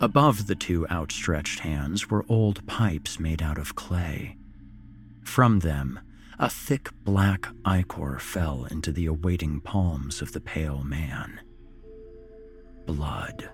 Above 0.00 0.46
the 0.46 0.54
two 0.54 0.86
outstretched 0.88 1.60
hands 1.60 2.08
were 2.08 2.24
old 2.28 2.64
pipes 2.66 3.18
made 3.18 3.42
out 3.42 3.58
of 3.58 3.74
clay. 3.74 4.36
From 5.24 5.58
them, 5.58 5.98
a 6.38 6.48
thick 6.48 6.90
black 7.02 7.48
ichor 7.64 8.20
fell 8.20 8.66
into 8.70 8.92
the 8.92 9.06
awaiting 9.06 9.60
palms 9.60 10.22
of 10.22 10.32
the 10.32 10.40
pale 10.40 10.84
man. 10.84 11.40
Blood. 12.86 13.50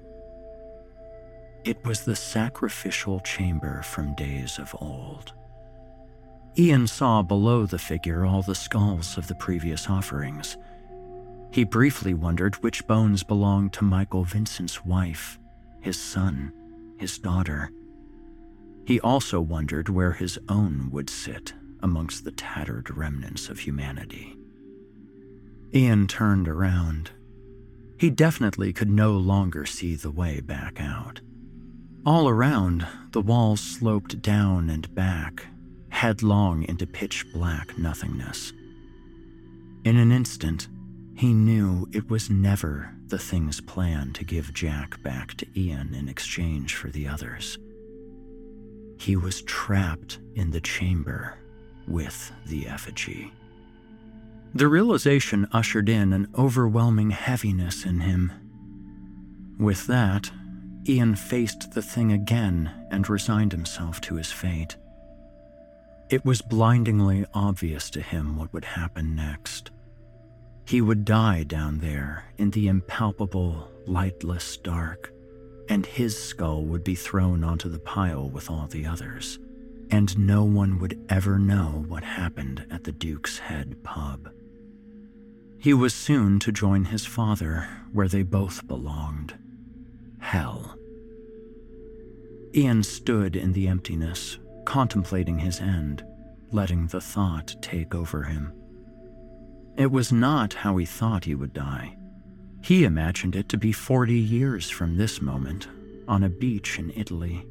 It 1.65 1.83
was 1.85 2.05
the 2.05 2.15
sacrificial 2.15 3.21
chamber 3.21 3.81
from 3.83 4.15
days 4.15 4.59
of 4.59 4.77
old. 4.81 5.33
Ian 6.59 6.87
saw 6.87 7.23
below 7.23 7.65
the 7.65 7.79
figure 7.79 8.27
all 8.27 8.43
the 8.43 8.55
skulls 8.55 9.17
of 9.17 9.29
the 9.29 9.35
previous 9.35 9.89
offerings. 9.89 10.59
He 11.51 11.65
briefly 11.65 12.13
wondered 12.13 12.57
which 12.57 12.87
bones 12.87 13.23
belonged 13.23 13.73
to 13.73 13.85
Michael 13.85 14.25
Vincent's 14.25 14.85
wife, 14.85 15.39
his 15.85 15.99
son, 15.99 16.51
his 16.97 17.19
daughter. 17.19 17.71
He 18.87 18.99
also 19.01 19.39
wondered 19.39 19.91
where 19.91 20.13
his 20.13 20.39
own 20.49 20.89
would 20.91 21.11
sit 21.11 21.53
amongst 21.83 22.25
the 22.25 22.33
tattered 22.33 22.97
remnants 22.97 23.51
of 23.51 23.59
humanity. 23.59 24.35
Ian 25.75 26.07
turned 26.07 26.49
around. 26.49 27.11
He 27.99 28.09
definitely 28.09 28.73
could 28.73 28.89
no 28.89 29.13
longer 29.13 29.67
see 29.67 29.95
the 29.95 30.11
way 30.11 30.41
back 30.41 30.81
out. 30.81 31.21
All 32.07 32.31
around, 32.31 32.87
the 33.13 33.21
walls 33.21 33.61
sloped 33.61 34.23
down 34.23 34.71
and 34.71 34.93
back, 34.95 35.47
headlong 35.91 36.63
into 36.63 36.87
pitch 36.87 37.27
black 37.35 37.77
nothingness. 37.77 38.55
In 39.85 39.99
an 39.99 40.11
instant, 40.11 40.69
he 41.15 41.35
knew 41.35 41.87
it 41.93 42.09
was 42.09 42.31
never 42.31 42.94
the 43.09 43.19
thing's 43.19 43.61
plan 43.61 44.13
to 44.15 44.25
give 44.25 44.55
Jack 44.55 45.03
back 45.03 45.35
to 45.35 45.47
Ian 45.57 45.95
in 45.95 46.09
exchange 46.09 46.75
for 46.75 46.89
the 46.89 47.07
others. 47.07 47.59
He 48.99 49.17
was 49.17 49.43
trapped 49.43 50.19
in 50.35 50.51
the 50.51 50.61
chamber 50.61 51.39
with 51.87 52.33
the 52.47 52.67
effigy. 52.67 53.33
The 54.55 54.69
realization 54.69 55.49
ushered 55.53 55.89
in 55.89 56.13
an 56.13 56.29
overwhelming 56.39 57.11
heaviness 57.11 57.85
in 57.85 58.01
him. 58.01 58.33
With 59.59 59.87
that, 59.89 60.31
Ian 60.89 61.17
faced 61.17 61.73
the 61.73 61.83
thing 61.83 62.13
again 62.13 62.71
and 62.91 63.09
resigned 63.09 63.53
himself 63.53 64.01
to 64.03 64.15
his 64.15 64.31
fate. 64.31 64.77
It 66.11 66.25
was 66.25 66.43
blindingly 66.43 67.25
obvious 67.35 67.91
to 67.91 68.01
him 68.01 68.37
what 68.37 68.53
would 68.53 68.65
happen 68.65 69.17
next. 69.17 69.71
He 70.67 70.81
would 70.81 71.05
die 71.05 71.45
down 71.45 71.79
there 71.79 72.25
in 72.39 72.51
the 72.51 72.69
impalpable, 72.69 73.71
lightless 73.87 74.57
dark, 74.57 75.13
and 75.69 75.85
his 75.85 76.19
skull 76.19 76.65
would 76.65 76.85
be 76.85 76.95
thrown 76.95 77.45
onto 77.45 77.69
the 77.69 77.79
pile 77.79 78.29
with 78.29 78.51
all 78.51 78.67
the 78.67 78.87
others, 78.87 79.39
and 79.91 80.17
no 80.19 80.45
one 80.45 80.79
would 80.79 80.99
ever 81.09 81.39
know 81.39 81.85
what 81.87 82.03
happened 82.03 82.67
at 82.71 82.85
the 82.85 82.93
Duke's 82.93 83.39
Head 83.39 83.83
pub. 83.83 84.31
He 85.59 85.75
was 85.75 85.95
soon 85.95 86.39
to 86.41 86.53
join 86.53 86.87
his 86.87 87.07
father 87.07 87.69
where 87.93 88.09
they 88.09 88.23
both 88.23 88.67
belonged 88.67 89.35
hell. 90.19 90.77
Ian 92.55 92.83
stood 92.83 93.37
in 93.37 93.53
the 93.53 93.69
emptiness, 93.69 94.39
contemplating 94.65 95.39
his 95.39 95.61
end, 95.61 96.05
letting 96.53 96.87
the 96.87 97.01
thought 97.01 97.55
take 97.61 97.95
over 97.95 98.23
him. 98.25 98.53
It 99.77 99.91
was 99.91 100.13
not 100.13 100.55
how 100.55 100.77
he 100.77 100.87
thought 100.87 101.25
he 101.25 101.35
would 101.35 101.53
die. 101.53 101.97
He 102.63 102.85
imagined 102.85 103.37
it 103.37 103.49
to 103.51 103.59
be 103.59 103.73
40 103.73 104.15
years 104.15 104.71
from 104.71 104.97
this 104.97 105.21
moment, 105.21 105.69
on 106.07 106.23
a 106.23 106.29
beach 106.29 106.79
in 106.79 106.91
Italy. 106.91 107.47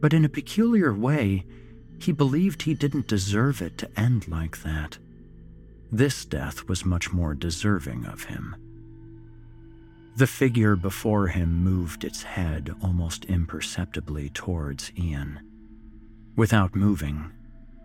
But 0.00 0.14
in 0.14 0.24
a 0.24 0.28
peculiar 0.28 0.94
way, 0.94 1.44
he 1.98 2.12
believed 2.12 2.62
he 2.62 2.74
didn't 2.74 3.08
deserve 3.08 3.62
it 3.62 3.78
to 3.78 4.00
end 4.00 4.28
like 4.28 4.62
that. 4.62 4.98
This 5.90 6.24
death 6.24 6.68
was 6.68 6.84
much 6.84 7.12
more 7.12 7.34
deserving 7.34 8.06
of 8.06 8.24
him. 8.24 8.56
The 10.16 10.26
figure 10.26 10.76
before 10.76 11.28
him 11.28 11.64
moved 11.64 12.04
its 12.04 12.22
head 12.22 12.74
almost 12.82 13.24
imperceptibly 13.24 14.30
towards 14.30 14.92
Ian. 14.96 15.40
Without 16.36 16.76
moving, 16.76 17.32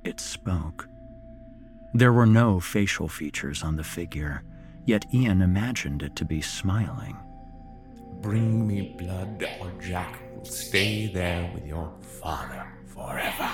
it 0.04 0.20
spoke. 0.20 0.88
There 1.94 2.14
were 2.14 2.26
no 2.26 2.60
facial 2.60 3.08
features 3.08 3.64
on 3.64 3.76
the 3.76 3.84
figure, 3.84 4.44
yet 4.86 5.06
Ian 5.14 5.42
imagined 5.42 6.04
it 6.04 6.16
to 6.18 6.26
be 6.26 6.42
smiling. 6.42 7.18
Bring 8.22 8.68
me 8.68 8.96
blood, 8.98 9.48
or 9.60 9.72
Jack 9.82 10.20
will 10.36 10.46
stay 10.46 11.08
there 11.08 11.50
with 11.54 11.66
your 11.66 11.92
father 12.22 12.68
forever. 12.86 13.50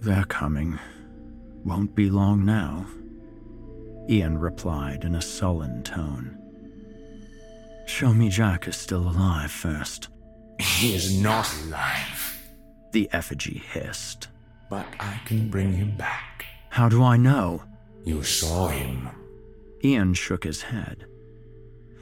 They're 0.00 0.24
coming. 0.24 0.78
Won't 1.64 1.94
be 1.94 2.10
long 2.10 2.44
now. 2.44 2.86
Ian 4.08 4.38
replied 4.38 5.04
in 5.04 5.14
a 5.14 5.22
sullen 5.22 5.82
tone. 5.82 6.38
Show 7.86 8.14
me 8.14 8.28
Jack 8.28 8.68
is 8.68 8.76
still 8.76 9.08
alive 9.08 9.50
first. 9.50 10.08
He 10.58 10.94
is 10.94 11.20
not 11.20 11.50
alive. 11.64 12.38
The 12.92 13.08
effigy 13.12 13.62
hissed. 13.72 14.28
But 14.70 14.86
I 15.00 15.20
can 15.24 15.48
bring 15.48 15.72
him 15.72 15.96
back. 15.96 16.44
How 16.70 16.88
do 16.88 17.02
I 17.02 17.16
know? 17.16 17.62
You 18.04 18.22
saw 18.22 18.68
him. 18.68 19.08
Ian 19.82 20.14
shook 20.14 20.44
his 20.44 20.62
head. 20.62 21.06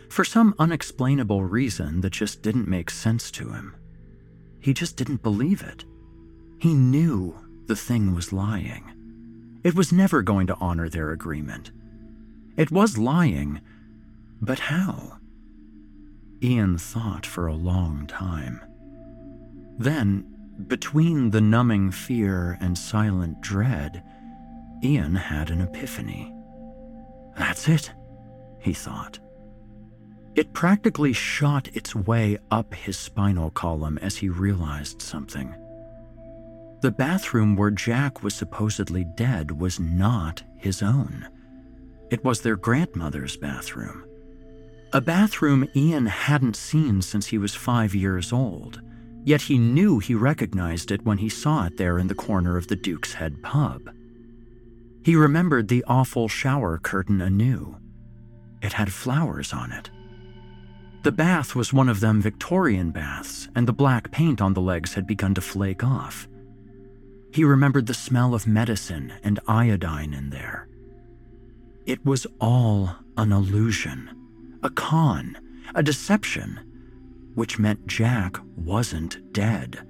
For 0.09 0.25
some 0.25 0.55
unexplainable 0.59 1.45
reason 1.45 2.01
that 2.01 2.13
just 2.13 2.43
didn't 2.43 2.69
make 2.69 2.91
sense 2.91 3.31
to 3.33 3.51
him. 3.51 3.75
He 4.61 4.73
just 4.73 4.97
didn't 4.97 5.23
believe 5.23 5.63
it. 5.63 5.85
He 6.59 6.75
knew 6.75 7.35
the 7.67 7.77
thing 7.77 8.15
was 8.15 8.33
lying. 8.33 8.93
It 9.63 9.75
was 9.75 9.93
never 9.93 10.23
going 10.23 10.47
to 10.47 10.57
honor 10.57 10.89
their 10.89 11.11
agreement. 11.11 11.71
It 12.57 12.71
was 12.71 12.97
lying, 12.97 13.61
but 14.41 14.59
how? 14.59 15.19
Ian 16.43 16.79
thought 16.79 17.27
for 17.27 17.47
a 17.47 17.55
long 17.55 18.07
time. 18.07 18.61
Then, 19.79 20.25
between 20.69 21.31
the 21.31 21.41
numbing 21.41 21.91
fear 21.91 22.57
and 22.61 22.79
silent 22.79 23.41
dread, 23.41 24.03
Ian 24.87 25.17
had 25.17 25.51
an 25.51 25.63
epiphany. 25.63 26.33
That's 27.37 27.67
it, 27.67 27.91
he 28.61 28.73
thought. 28.73 29.19
It 30.37 30.53
practically 30.53 31.13
shot 31.13 31.69
its 31.75 31.97
way 31.97 32.39
up 32.53 32.73
his 32.73 32.97
spinal 32.97 33.51
column 33.51 33.99
as 33.99 34.19
he 34.19 34.29
realized 34.29 35.03
something. 35.03 35.53
The 36.83 36.93
bathroom 36.93 37.57
where 37.57 37.73
Jack 37.73 38.23
was 38.23 38.35
supposedly 38.37 39.03
dead 39.03 39.51
was 39.51 39.81
not 39.81 40.45
his 40.57 40.83
own. 40.83 41.27
It 42.13 42.23
was 42.23 42.43
their 42.43 42.57
grandmother's 42.57 43.37
bathroom. 43.37 44.05
A 44.93 45.01
bathroom 45.01 45.69
Ian 45.75 46.07
hadn't 46.07 46.55
seen 46.55 47.03
since 47.03 47.27
he 47.27 47.39
was 47.39 47.57
five 47.57 47.93
years 47.93 48.33
old, 48.33 48.81
yet 49.25 49.43
he 49.43 49.59
knew 49.59 49.99
he 49.99 50.15
recognized 50.15 50.93
it 50.93 51.05
when 51.05 51.19
he 51.19 51.29
saw 51.29 51.67
it 51.67 51.77
there 51.77 51.99
in 51.99 52.07
the 52.07 52.15
corner 52.15 52.57
of 52.57 52.69
the 52.69 52.77
Duke's 52.77 53.15
Head 53.15 53.43
pub. 53.43 53.91
He 55.07 55.15
remembered 55.15 55.69
the 55.69 55.85
awful 55.87 56.27
shower 56.27 56.79
curtain 56.79 57.21
anew. 57.21 57.77
It 58.61 58.73
had 58.73 58.93
flowers 58.93 59.53
on 59.53 59.71
it. 59.71 59.89
The 61.05 61.13
bath 61.13 61.55
was 61.55 61.73
one 61.73 61.89
of 61.89 62.01
them 62.01 62.21
Victorian 62.21 62.91
baths, 62.91 63.49
and 63.55 63.69
the 63.69 63.73
black 63.73 64.11
paint 64.11 64.41
on 64.41 64.55
the 64.55 64.61
legs 64.61 64.95
had 64.95 65.07
begun 65.07 65.33
to 65.35 65.41
flake 65.41 65.85
off. 65.85 66.27
He 67.33 67.45
remembered 67.45 67.87
the 67.87 67.95
smell 67.95 68.35
of 68.35 68.49
medicine 68.49 69.13
and 69.23 69.39
iodine 69.47 70.13
in 70.13 70.31
there. 70.31 70.67
It 71.87 72.05
was 72.05 72.27
all 72.41 72.97
an 73.17 73.31
illusion, 73.31 74.11
a 74.65 74.71
con, 74.71 75.39
a 75.73 75.85
deception, 75.85 76.59
which 77.37 77.61
meant 77.61 77.87
Jack 77.87 78.39
wasn't 78.57 79.33
dead. 79.33 79.87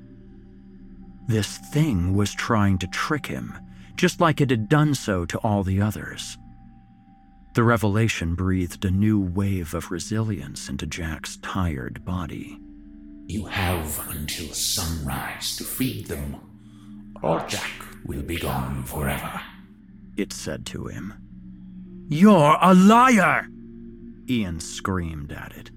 This 1.26 1.56
thing 1.56 2.14
was 2.14 2.34
trying 2.34 2.76
to 2.76 2.86
trick 2.88 3.24
him, 3.24 3.58
just 3.96 4.20
like 4.20 4.40
it 4.40 4.50
had 4.50 4.68
done 4.68 4.94
so 4.94 5.24
to 5.26 5.38
all 5.38 5.62
the 5.62 5.80
others. 5.80 6.38
The 7.54 7.64
revelation 7.64 8.34
breathed 8.34 8.84
a 8.84 8.90
new 8.90 9.18
wave 9.18 9.72
of 9.72 9.90
resilience 9.90 10.68
into 10.68 10.86
Jack's 10.86 11.38
tired 11.38 12.04
body. 12.04 12.60
You 13.26 13.46
have 13.46 13.98
until 14.10 14.52
sunrise 14.52 15.56
to 15.56 15.64
feed 15.64 16.06
them, 16.06 16.36
or 17.22 17.40
Jack 17.48 17.72
will 18.04 18.22
be 18.22 18.36
gone 18.36 18.84
forever. 18.84 19.40
It 20.16 20.32
said 20.32 20.66
to 20.66 20.86
him. 20.86 21.14
You're 22.08 22.58
a 22.60 22.74
liar! 22.74 23.48
Ian 24.28 24.60
screamed 24.60 25.32
at 25.32 25.56
it. 25.56 25.70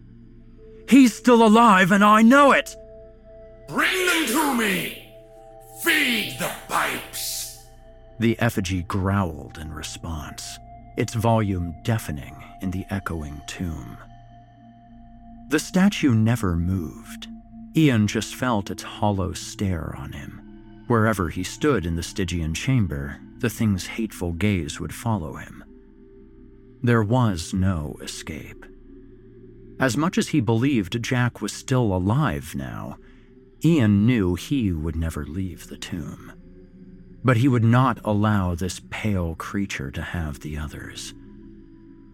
He's 0.89 1.15
still 1.15 1.45
alive 1.45 1.91
and 1.91 2.03
I 2.03 2.21
know 2.21 2.51
it! 2.51 2.75
Bring 3.67 4.05
them 4.05 4.25
to 4.27 4.53
me! 4.55 5.11
Feed 5.83 6.35
the 6.39 6.51
pipes! 6.67 7.38
The 8.19 8.37
effigy 8.39 8.83
growled 8.83 9.57
in 9.57 9.71
response, 9.71 10.59
its 10.97 11.13
volume 11.13 11.73
deafening 11.83 12.35
in 12.61 12.71
the 12.71 12.85
echoing 12.89 13.41
tomb. 13.47 13.97
The 15.49 15.59
statue 15.59 16.13
never 16.13 16.55
moved. 16.55 17.27
Ian 17.75 18.07
just 18.07 18.35
felt 18.35 18.69
its 18.69 18.83
hollow 18.83 19.33
stare 19.33 19.95
on 19.97 20.11
him. 20.11 20.41
Wherever 20.87 21.29
he 21.29 21.43
stood 21.43 21.85
in 21.85 21.95
the 21.95 22.03
Stygian 22.03 22.53
chamber, 22.53 23.19
the 23.37 23.49
thing's 23.49 23.87
hateful 23.87 24.33
gaze 24.33 24.79
would 24.79 24.93
follow 24.93 25.35
him. 25.35 25.63
There 26.83 27.03
was 27.03 27.53
no 27.53 27.95
escape. 28.01 28.65
As 29.79 29.95
much 29.95 30.17
as 30.17 30.29
he 30.29 30.41
believed 30.41 31.01
Jack 31.01 31.41
was 31.41 31.53
still 31.53 31.93
alive 31.93 32.53
now, 32.53 32.97
Ian 33.63 34.05
knew 34.05 34.35
he 34.35 34.73
would 34.73 34.95
never 34.95 35.25
leave 35.25 35.67
the 35.67 35.77
tomb. 35.77 36.33
But 37.23 37.37
he 37.37 37.47
would 37.47 37.63
not 37.63 37.99
allow 38.05 38.55
this 38.55 38.81
pale 38.89 39.35
creature 39.35 39.91
to 39.91 40.01
have 40.01 40.39
the 40.39 40.57
others. 40.57 41.13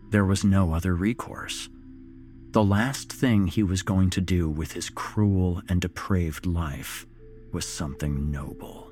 There 0.10 0.26
was 0.26 0.44
no 0.44 0.74
other 0.74 0.96
recourse. 0.96 1.70
The 2.52 2.64
last 2.64 3.12
thing 3.12 3.48
he 3.48 3.64
was 3.64 3.84
going 3.84 4.10
to 4.12 4.22
do 4.22 4.50
with 4.50 4.72
his 4.72 4.90
cruel 4.90 5.62
and 5.68 5.82
depraved 5.82 6.46
life 6.46 7.06
was 7.52 7.68
something 7.68 8.32
noble. 8.32 8.92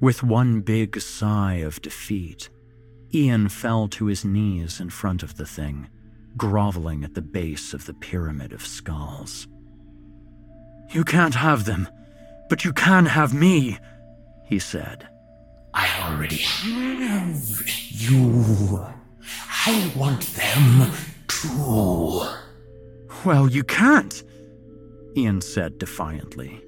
With 0.00 0.22
one 0.22 0.60
big 0.60 1.00
sigh 1.00 1.54
of 1.54 1.82
defeat, 1.82 2.48
Ian 3.12 3.48
fell 3.48 3.88
to 3.88 4.06
his 4.06 4.24
knees 4.24 4.80
in 4.80 4.90
front 4.90 5.22
of 5.22 5.36
the 5.36 5.46
thing, 5.46 5.88
groveling 6.36 7.02
at 7.02 7.14
the 7.14 7.22
base 7.22 7.74
of 7.74 7.86
the 7.86 7.94
pyramid 7.94 8.52
of 8.52 8.66
skulls. 8.66 9.46
You 10.90 11.04
can't 11.04 11.34
have 11.34 11.64
them, 11.64 11.88
but 12.48 12.64
you 12.64 12.72
can 12.72 13.06
have 13.06 13.34
me, 13.34 13.78
he 14.50 14.58
said. 14.58 15.08
I 15.72 15.88
already 16.02 16.36
have 16.36 17.62
you. 17.90 18.84
I 19.66 19.92
want 19.96 20.22
them 20.22 20.90
too. 21.28 22.22
Well, 23.24 23.48
you 23.48 23.62
can't, 23.62 24.22
Ian 25.16 25.40
said 25.40 25.78
defiantly. 25.78 26.60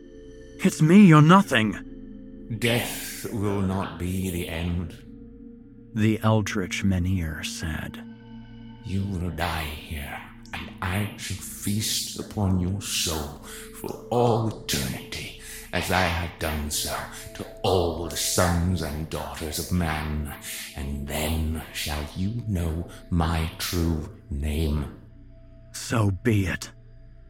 It's 0.65 0.81
me 0.81 1.13
or 1.13 1.21
nothing. 1.21 1.77
Death 2.59 3.27
will 3.33 3.63
not 3.63 3.99
be 3.99 4.31
the 4.31 4.49
end. 4.49 4.97
The 5.95 6.21
eldritch 6.23 6.85
Menhir 6.85 7.45
said. 7.45 8.03
You 8.85 9.03
will 9.05 9.31
die 9.31 9.65
here, 9.65 10.19
and 10.55 10.71
I 10.81 11.15
shall 11.17 11.37
feast 11.37 12.19
upon 12.21 12.61
your 12.61 12.81
soul 12.81 13.45
for 13.81 13.91
all 14.11 14.49
eternity, 14.49 15.32
as 15.73 15.91
I 15.91 16.03
have 16.03 16.39
done 16.39 16.71
so 16.71 16.95
to 17.35 17.47
all 17.63 18.07
the 18.09 18.17
sons 18.17 18.83
and 18.83 19.09
daughters 19.09 19.59
of 19.59 19.73
man, 19.73 20.35
and 20.77 21.09
then 21.09 21.63
shall 21.73 22.05
you 22.15 22.43
know 22.47 22.89
my 23.11 23.51
true 23.59 24.09
name. 24.31 24.99
So 25.73 26.11
be 26.11 26.47
it, 26.47 26.71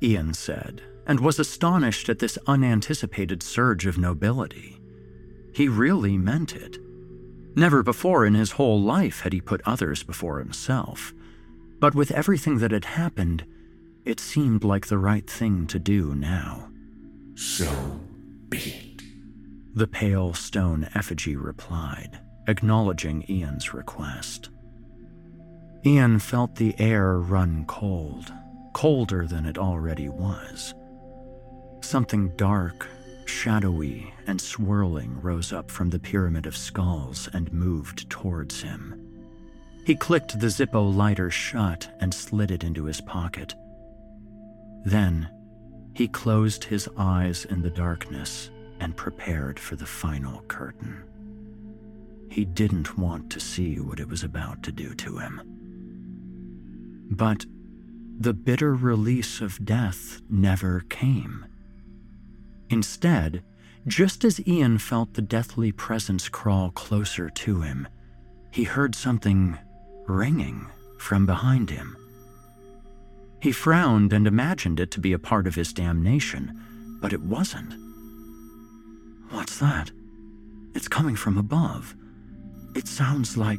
Ian 0.02 0.34
said, 0.34 0.82
and 1.06 1.20
was 1.20 1.38
astonished 1.38 2.08
at 2.08 2.18
this 2.18 2.38
unanticipated 2.46 3.42
surge 3.42 3.86
of 3.86 3.98
nobility. 3.98 4.80
He 5.54 5.68
really 5.68 6.16
meant 6.16 6.56
it. 6.56 6.78
Never 7.54 7.82
before 7.82 8.26
in 8.26 8.34
his 8.34 8.52
whole 8.52 8.80
life 8.80 9.20
had 9.20 9.32
he 9.32 9.40
put 9.40 9.60
others 9.64 10.02
before 10.02 10.38
himself. 10.38 11.12
But 11.78 11.94
with 11.94 12.10
everything 12.10 12.58
that 12.58 12.70
had 12.70 12.86
happened, 12.86 13.44
it 14.04 14.18
seemed 14.18 14.64
like 14.64 14.86
the 14.86 14.98
right 14.98 15.28
thing 15.28 15.66
to 15.68 15.78
do 15.78 16.14
now. 16.14 16.70
So 17.34 17.70
The 19.74 19.86
pale 19.86 20.34
stone 20.34 20.88
effigy 20.94 21.36
replied, 21.36 22.20
acknowledging 22.46 23.24
Ian's 23.28 23.72
request. 23.72 24.50
Ian 25.84 26.18
felt 26.18 26.56
the 26.56 26.74
air 26.78 27.18
run 27.18 27.64
cold, 27.66 28.32
colder 28.74 29.26
than 29.26 29.46
it 29.46 29.58
already 29.58 30.08
was. 30.08 30.74
Something 31.80 32.36
dark, 32.36 32.86
shadowy, 33.24 34.12
and 34.26 34.40
swirling 34.40 35.20
rose 35.20 35.52
up 35.52 35.70
from 35.70 35.90
the 35.90 35.98
pyramid 35.98 36.46
of 36.46 36.56
skulls 36.56 37.28
and 37.32 37.52
moved 37.52 38.08
towards 38.10 38.62
him. 38.62 38.98
He 39.84 39.96
clicked 39.96 40.38
the 40.38 40.46
Zippo 40.46 40.94
lighter 40.94 41.30
shut 41.30 41.88
and 42.00 42.14
slid 42.14 42.50
it 42.50 42.62
into 42.62 42.84
his 42.84 43.00
pocket. 43.00 43.54
Then, 44.84 45.28
he 45.94 46.08
closed 46.08 46.64
his 46.64 46.88
eyes 46.96 47.44
in 47.44 47.62
the 47.62 47.70
darkness 47.70 48.50
and 48.80 48.96
prepared 48.96 49.58
for 49.58 49.76
the 49.76 49.86
final 49.86 50.40
curtain. 50.48 51.02
He 52.30 52.44
didn't 52.44 52.96
want 52.98 53.30
to 53.30 53.40
see 53.40 53.78
what 53.78 54.00
it 54.00 54.08
was 54.08 54.24
about 54.24 54.62
to 54.62 54.72
do 54.72 54.94
to 54.94 55.18
him. 55.18 55.42
But 57.10 57.44
the 58.18 58.32
bitter 58.32 58.74
release 58.74 59.40
of 59.40 59.64
death 59.64 60.20
never 60.30 60.80
came. 60.88 61.44
Instead, 62.70 63.42
just 63.86 64.24
as 64.24 64.46
Ian 64.46 64.78
felt 64.78 65.14
the 65.14 65.22
deathly 65.22 65.72
presence 65.72 66.28
crawl 66.28 66.70
closer 66.70 67.28
to 67.28 67.60
him, 67.60 67.86
he 68.50 68.64
heard 68.64 68.94
something 68.94 69.58
ringing 70.06 70.66
from 70.98 71.26
behind 71.26 71.68
him. 71.68 71.96
He 73.42 73.50
frowned 73.50 74.12
and 74.12 74.28
imagined 74.28 74.78
it 74.78 74.92
to 74.92 75.00
be 75.00 75.12
a 75.12 75.18
part 75.18 75.48
of 75.48 75.56
his 75.56 75.72
damnation, 75.72 76.56
but 77.00 77.12
it 77.12 77.22
wasn't. 77.22 77.74
What's 79.30 79.58
that? 79.58 79.90
It's 80.76 80.86
coming 80.86 81.16
from 81.16 81.36
above. 81.36 81.96
It 82.76 82.86
sounds 82.86 83.36
like 83.36 83.58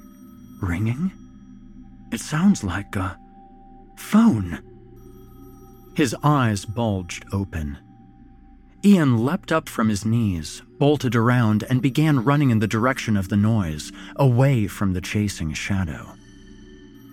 ringing? 0.61 1.11
It 2.13 2.21
sounds 2.21 2.63
like 2.63 2.95
a 2.95 3.19
phone. 3.97 4.61
His 5.97 6.15
eyes 6.23 6.63
bulged 6.63 7.25
open. 7.33 7.77
Ian 8.85 9.25
leapt 9.25 9.51
up 9.51 9.67
from 9.67 9.89
his 9.89 10.05
knees, 10.05 10.61
bolted 10.79 11.13
around, 11.13 11.65
and 11.69 11.81
began 11.81 12.23
running 12.23 12.51
in 12.51 12.59
the 12.59 12.67
direction 12.67 13.17
of 13.17 13.27
the 13.27 13.35
noise, 13.35 13.91
away 14.15 14.65
from 14.65 14.93
the 14.93 15.01
chasing 15.01 15.51
shadow. 15.51 16.13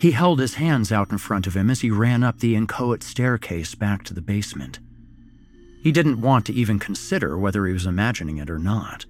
He 0.01 0.13
held 0.13 0.39
his 0.41 0.55
hands 0.55 0.91
out 0.91 1.13
in 1.13 1.19
front 1.19 1.47
of 1.47 1.55
him 1.55 1.69
as 1.69 1.83
he 1.83 1.91
ran 1.91 2.23
up 2.23 2.39
the 2.39 2.57
inchoate 2.57 3.03
staircase 3.03 3.75
back 3.75 4.03
to 4.05 4.15
the 4.15 4.23
basement. 4.23 4.79
He 5.83 5.93
didn't 5.93 6.23
want 6.23 6.47
to 6.47 6.55
even 6.55 6.79
consider 6.79 7.39
whether 7.39 7.67
he 7.67 7.75
was 7.75 7.85
imagining 7.85 8.39
it 8.39 8.49
or 8.49 8.59
not. 8.59 9.05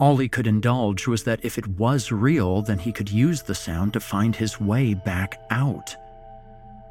All 0.00 0.16
he 0.16 0.28
could 0.28 0.48
indulge 0.48 1.06
was 1.06 1.22
that 1.24 1.44
if 1.44 1.58
it 1.58 1.68
was 1.68 2.10
real, 2.10 2.60
then 2.60 2.80
he 2.80 2.90
could 2.90 3.08
use 3.08 3.42
the 3.42 3.54
sound 3.54 3.92
to 3.92 4.00
find 4.00 4.34
his 4.34 4.60
way 4.60 4.94
back 4.94 5.40
out. 5.50 5.94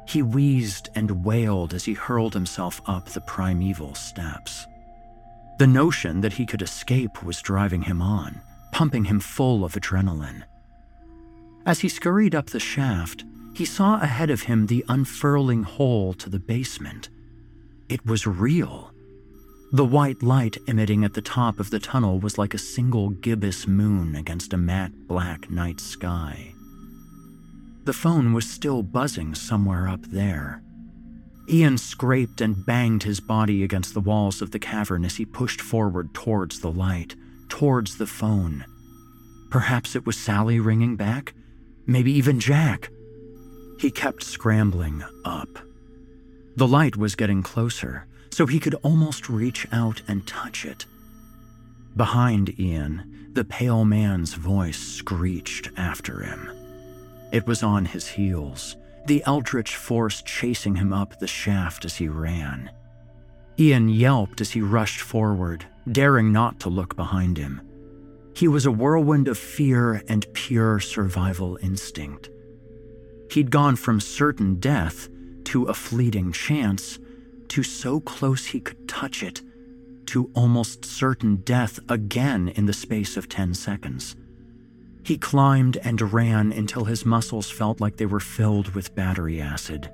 He 0.08 0.22
wheezed 0.22 0.88
and 0.94 1.22
wailed 1.22 1.74
as 1.74 1.84
he 1.84 1.92
hurled 1.92 2.32
himself 2.32 2.80
up 2.86 3.10
the 3.10 3.20
primeval 3.20 3.94
steps. 3.94 4.66
The 5.58 5.66
notion 5.66 6.22
that 6.22 6.32
he 6.32 6.46
could 6.46 6.62
escape 6.62 7.22
was 7.22 7.42
driving 7.42 7.82
him 7.82 8.00
on, 8.00 8.40
pumping 8.72 9.04
him 9.04 9.20
full 9.20 9.62
of 9.62 9.74
adrenaline. 9.74 10.44
As 11.66 11.80
he 11.80 11.88
scurried 11.88 12.34
up 12.34 12.46
the 12.46 12.58
shaft, 12.58 13.24
he 13.54 13.64
saw 13.64 14.00
ahead 14.00 14.30
of 14.30 14.42
him 14.42 14.66
the 14.66 14.84
unfurling 14.88 15.62
hole 15.62 16.14
to 16.14 16.30
the 16.30 16.38
basement. 16.38 17.08
It 17.88 18.04
was 18.06 18.26
real. 18.26 18.92
The 19.72 19.84
white 19.84 20.22
light 20.22 20.58
emitting 20.66 21.04
at 21.04 21.14
the 21.14 21.22
top 21.22 21.58
of 21.58 21.70
the 21.70 21.78
tunnel 21.78 22.18
was 22.18 22.38
like 22.38 22.54
a 22.54 22.58
single 22.58 23.10
gibbous 23.10 23.66
moon 23.66 24.14
against 24.14 24.52
a 24.52 24.58
matte 24.58 24.92
black 25.06 25.50
night 25.50 25.80
sky. 25.80 26.54
The 27.84 27.92
phone 27.92 28.32
was 28.32 28.48
still 28.48 28.82
buzzing 28.82 29.34
somewhere 29.34 29.88
up 29.88 30.02
there. 30.02 30.62
Ian 31.48 31.76
scraped 31.76 32.40
and 32.40 32.64
banged 32.64 33.02
his 33.02 33.18
body 33.18 33.64
against 33.64 33.94
the 33.94 34.00
walls 34.00 34.40
of 34.40 34.52
the 34.52 34.58
cavern 34.58 35.04
as 35.04 35.16
he 35.16 35.24
pushed 35.24 35.60
forward 35.60 36.14
towards 36.14 36.60
the 36.60 36.70
light, 36.70 37.16
towards 37.48 37.98
the 37.98 38.06
phone. 38.06 38.64
Perhaps 39.50 39.96
it 39.96 40.06
was 40.06 40.16
Sally 40.16 40.60
ringing 40.60 40.96
back? 40.96 41.34
Maybe 41.86 42.12
even 42.12 42.38
Jack? 42.38 42.90
He 43.82 43.90
kept 43.90 44.22
scrambling 44.22 45.02
up. 45.24 45.58
The 46.54 46.68
light 46.68 46.96
was 46.96 47.16
getting 47.16 47.42
closer, 47.42 48.06
so 48.30 48.46
he 48.46 48.60
could 48.60 48.76
almost 48.84 49.28
reach 49.28 49.66
out 49.72 50.02
and 50.06 50.24
touch 50.24 50.64
it. 50.64 50.86
Behind 51.96 52.60
Ian, 52.60 53.30
the 53.32 53.42
pale 53.44 53.84
man's 53.84 54.34
voice 54.34 54.78
screeched 54.78 55.68
after 55.76 56.20
him. 56.20 56.48
It 57.32 57.44
was 57.48 57.64
on 57.64 57.86
his 57.86 58.06
heels, 58.06 58.76
the 59.06 59.20
eldritch 59.26 59.74
force 59.74 60.22
chasing 60.22 60.76
him 60.76 60.92
up 60.92 61.18
the 61.18 61.26
shaft 61.26 61.84
as 61.84 61.96
he 61.96 62.06
ran. 62.06 62.70
Ian 63.58 63.88
yelped 63.88 64.40
as 64.40 64.52
he 64.52 64.62
rushed 64.62 65.00
forward, 65.00 65.66
daring 65.90 66.30
not 66.30 66.60
to 66.60 66.68
look 66.68 66.94
behind 66.94 67.36
him. 67.36 67.60
He 68.32 68.46
was 68.46 68.64
a 68.64 68.70
whirlwind 68.70 69.26
of 69.26 69.36
fear 69.36 70.04
and 70.06 70.24
pure 70.34 70.78
survival 70.78 71.58
instinct. 71.60 72.30
He'd 73.32 73.50
gone 73.50 73.76
from 73.76 73.98
certain 73.98 74.56
death 74.56 75.08
to 75.44 75.64
a 75.64 75.72
fleeting 75.72 76.32
chance 76.32 76.98
to 77.48 77.62
so 77.62 77.98
close 77.98 78.44
he 78.44 78.60
could 78.60 78.86
touch 78.86 79.22
it 79.22 79.40
to 80.08 80.30
almost 80.34 80.84
certain 80.84 81.36
death 81.36 81.80
again 81.88 82.48
in 82.48 82.66
the 82.66 82.74
space 82.74 83.16
of 83.16 83.30
10 83.30 83.54
seconds. 83.54 84.16
He 85.02 85.16
climbed 85.16 85.78
and 85.78 86.12
ran 86.12 86.52
until 86.52 86.84
his 86.84 87.06
muscles 87.06 87.50
felt 87.50 87.80
like 87.80 87.96
they 87.96 88.04
were 88.04 88.20
filled 88.20 88.74
with 88.74 88.94
battery 88.94 89.40
acid. 89.40 89.90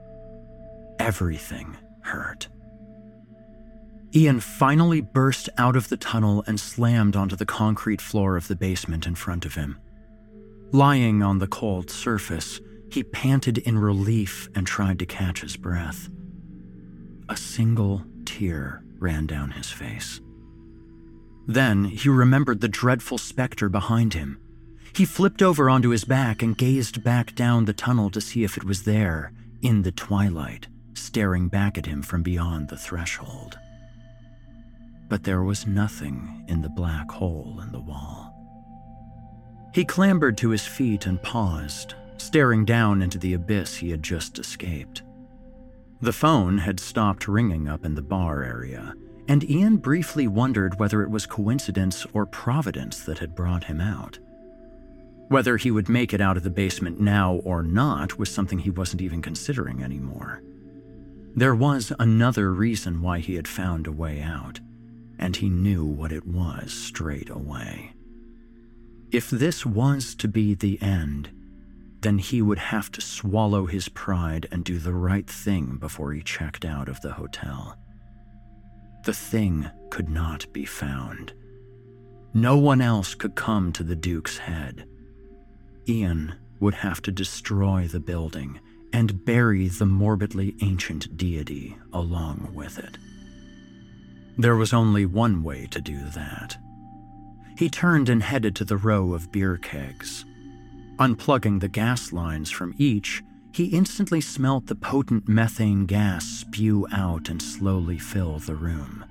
Everything 0.99 1.77
hurt. 2.01 2.49
Ian 4.17 4.41
finally 4.41 5.01
burst 5.01 5.49
out 5.57 5.77
of 5.77 5.91
the 5.91 5.97
tunnel 5.97 6.43
and 6.49 6.59
slammed 6.59 7.15
onto 7.15 7.37
the 7.37 7.47
concrete 7.47 8.01
floor 8.01 8.37
of 8.37 8.49
the 8.49 8.57
basement 8.57 9.07
in 9.07 9.15
front 9.15 9.47
of 9.47 9.55
him. 9.55 9.79
Lying 10.73 11.23
on 11.23 11.39
the 11.39 11.47
cold 11.47 11.89
surface, 11.89 12.61
he 12.91 13.03
panted 13.03 13.59
in 13.59 13.79
relief 13.79 14.49
and 14.55 14.67
tried 14.67 14.99
to 14.99 15.07
catch 15.07 15.41
his 15.41 15.57
breath. 15.57 16.09
A 17.29 17.37
single 17.37 18.05
tear 18.25 18.83
ran 18.99 19.27
down 19.27 19.53
his 19.53 19.71
face. 19.71 20.21
Then 21.47 21.85
he 21.85 22.09
remembered 22.09 22.61
the 22.61 22.69
dreadful 22.69 23.19
specter 23.19 23.69
behind 23.69 24.15
him. 24.15 24.39
He 24.95 25.05
flipped 25.05 25.43
over 25.43 25.71
onto 25.71 25.91
his 25.91 26.05
back 26.05 26.43
and 26.43 26.57
gazed 26.57 27.05
back 27.05 27.35
down 27.35 27.65
the 27.65 27.73
tunnel 27.73 28.11
to 28.11 28.21
see 28.21 28.45
if 28.45 28.57
it 28.57 28.65
was 28.65 28.83
there, 28.83 29.33
in 29.63 29.83
the 29.83 29.93
twilight, 29.93 30.69
staring 30.95 31.49
back 31.49 31.79
at 31.79 31.87
him 31.87 32.03
from 32.03 32.23
beyond 32.23 32.69
the 32.69 32.77
threshold 32.77 33.59
but 35.09 35.25
there 35.25 35.43
was 35.43 35.67
nothing 35.67 36.45
in 36.49 36.63
the 36.63 36.69
black 36.69 37.11
hole 37.11 37.61
in 37.63 37.73
the 37.73 37.81
wall. 37.81 38.35
He 39.73 39.85
clambered 39.85 40.37
to 40.39 40.51
his 40.51 40.67
feet 40.67 41.07
and 41.07 41.23
paused, 41.23 41.95
staring 42.19 42.65
down 42.65 43.03
into 43.03 43.19
the 43.19 43.35
abyss 43.35 43.77
he 43.77 43.91
had 43.91 44.03
just 44.03 44.39
escaped. 44.39 45.03
The 46.01 46.13
phone 46.13 46.59
had 46.59 46.79
stopped 46.79 47.29
ringing 47.29 47.69
up 47.69 47.85
in 47.85 47.95
the 47.95 48.03
bar 48.03 48.43
area, 48.43 48.95
and 49.27 49.49
Ian 49.49 49.79
briefly 49.79 50.27
wondered 50.27 50.79
whether 50.79 51.03
it 51.03 51.11
was 51.11 51.27
coincidence 51.27 52.07
or 52.13 52.27
providence 52.27 53.01
that 53.01 53.19
had 53.19 53.35
brought 53.35 53.65
him 53.65 53.81
out. 53.81 54.19
Whether 55.29 55.57
he 55.57 55.71
would 55.71 55.89
make 55.89 56.15
it 56.15 56.21
out 56.21 56.37
of 56.37 56.43
the 56.43 56.51
basement 56.51 57.01
now 57.01 57.35
or 57.45 57.63
not 57.63 58.19
was 58.19 58.33
something 58.33 58.59
he 58.59 58.71
wasn't 58.71 59.03
even 59.03 59.21
considering 59.21 59.83
anymore. 59.83 60.43
There 61.35 61.55
was 61.55 61.93
another 61.99 62.53
reason 62.53 63.03
why 63.03 63.19
he 63.19 63.35
had 63.35 63.47
found 63.47 63.87
a 63.87 63.93
way 63.93 64.23
out 64.23 64.61
and 65.19 65.37
he 65.37 65.51
knew 65.51 65.85
what 65.85 66.13
it 66.13 66.27
was 66.27 66.73
straight 66.73 67.29
away. 67.29 67.93
If 69.11 69.31
this 69.31 69.67
was 69.67 70.15
to 70.17 70.29
be 70.29 70.55
the 70.55 70.81
end, 70.81 71.31
then 72.01 72.19
he 72.19 72.41
would 72.41 72.59
have 72.59 72.91
to 72.93 73.01
swallow 73.01 73.67
his 73.67 73.89
pride 73.89 74.47
and 74.53 74.65
do 74.65 74.79
the 74.79 74.93
right 74.93 75.29
thing 75.29 75.77
before 75.79 76.13
he 76.13 76.23
checked 76.23 76.65
out 76.65 76.89
of 76.89 77.01
the 77.01 77.13
hotel. 77.13 77.77
The 79.05 79.15
thing 79.15 79.69
could 79.91 80.09
not 80.09 80.53
be 80.53 80.65
found. 80.65 81.33
No 82.35 82.57
one 82.57 82.81
else 82.81 83.15
could 83.15 83.35
come 83.35 83.73
to 83.73 83.83
the 83.83 83.97
Duke's 83.97 84.39
head. 84.39 84.87
Ian 85.89 86.35
would 86.61 86.75
have 86.75 87.01
to 87.03 87.13
destroy 87.13 87.89
the 87.89 88.01
building 88.01 88.61
and 88.93 89.25
bury 89.25 89.69
the 89.69 89.87
morbidly 89.87 90.55
ancient 90.63 91.17
deity 91.17 91.77
along 91.93 92.51
with 92.55 92.79
it. 92.79 92.99
There 94.37 94.57
was 94.57 94.73
only 94.73 95.05
one 95.05 95.43
way 95.43 95.67
to 95.71 95.81
do 95.81 95.99
that. 96.11 96.57
He 97.57 97.69
turned 97.69 98.09
and 98.09 98.23
headed 98.23 98.55
to 98.57 98.65
the 98.65 98.77
row 98.77 99.15
of 99.15 99.33
beer 99.33 99.57
kegs. 99.57 100.25
Unplugging 100.99 101.61
the 101.61 101.69
gas 101.69 102.13
lines 102.13 102.51
from 102.51 102.75
each, 102.77 103.23
he 103.53 103.67
instantly 103.67 104.21
smelt 104.21 104.67
the 104.67 104.75
potent 104.75 105.29
methane 105.29 105.87
gas 105.87 106.25
spew 106.25 106.87
out 106.93 107.29
and 107.29 107.41
slowly 107.41 107.99
fill 107.99 108.39
the 108.41 108.57
room. 108.57 109.05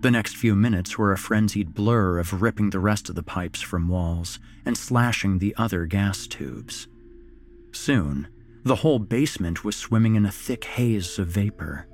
The 0.00 0.10
next 0.12 0.36
few 0.36 0.54
minutes 0.54 0.96
were 0.96 1.12
a 1.12 1.18
frenzied 1.18 1.74
blur 1.74 2.20
of 2.20 2.40
ripping 2.40 2.70
the 2.70 2.78
rest 2.78 3.08
of 3.08 3.16
the 3.16 3.22
pipes 3.24 3.60
from 3.60 3.88
walls 3.88 4.38
and 4.64 4.78
slashing 4.78 5.38
the 5.38 5.54
other 5.56 5.86
gas 5.86 6.28
tubes. 6.28 6.86
Soon, 7.72 8.28
the 8.62 8.76
whole 8.76 9.00
basement 9.00 9.64
was 9.64 9.74
swimming 9.74 10.14
in 10.14 10.24
a 10.24 10.30
thick 10.30 10.64
haze 10.64 11.18
of 11.18 11.26
vapor. 11.28 11.88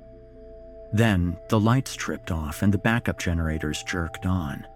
Then 0.91 1.37
the 1.49 1.59
lights 1.59 1.95
tripped 1.95 2.29
off 2.29 2.61
and 2.61 2.71
the 2.71 2.77
backup 2.77 3.17
generators 3.19 3.81
jerked 3.83 4.27
on. 4.27 4.67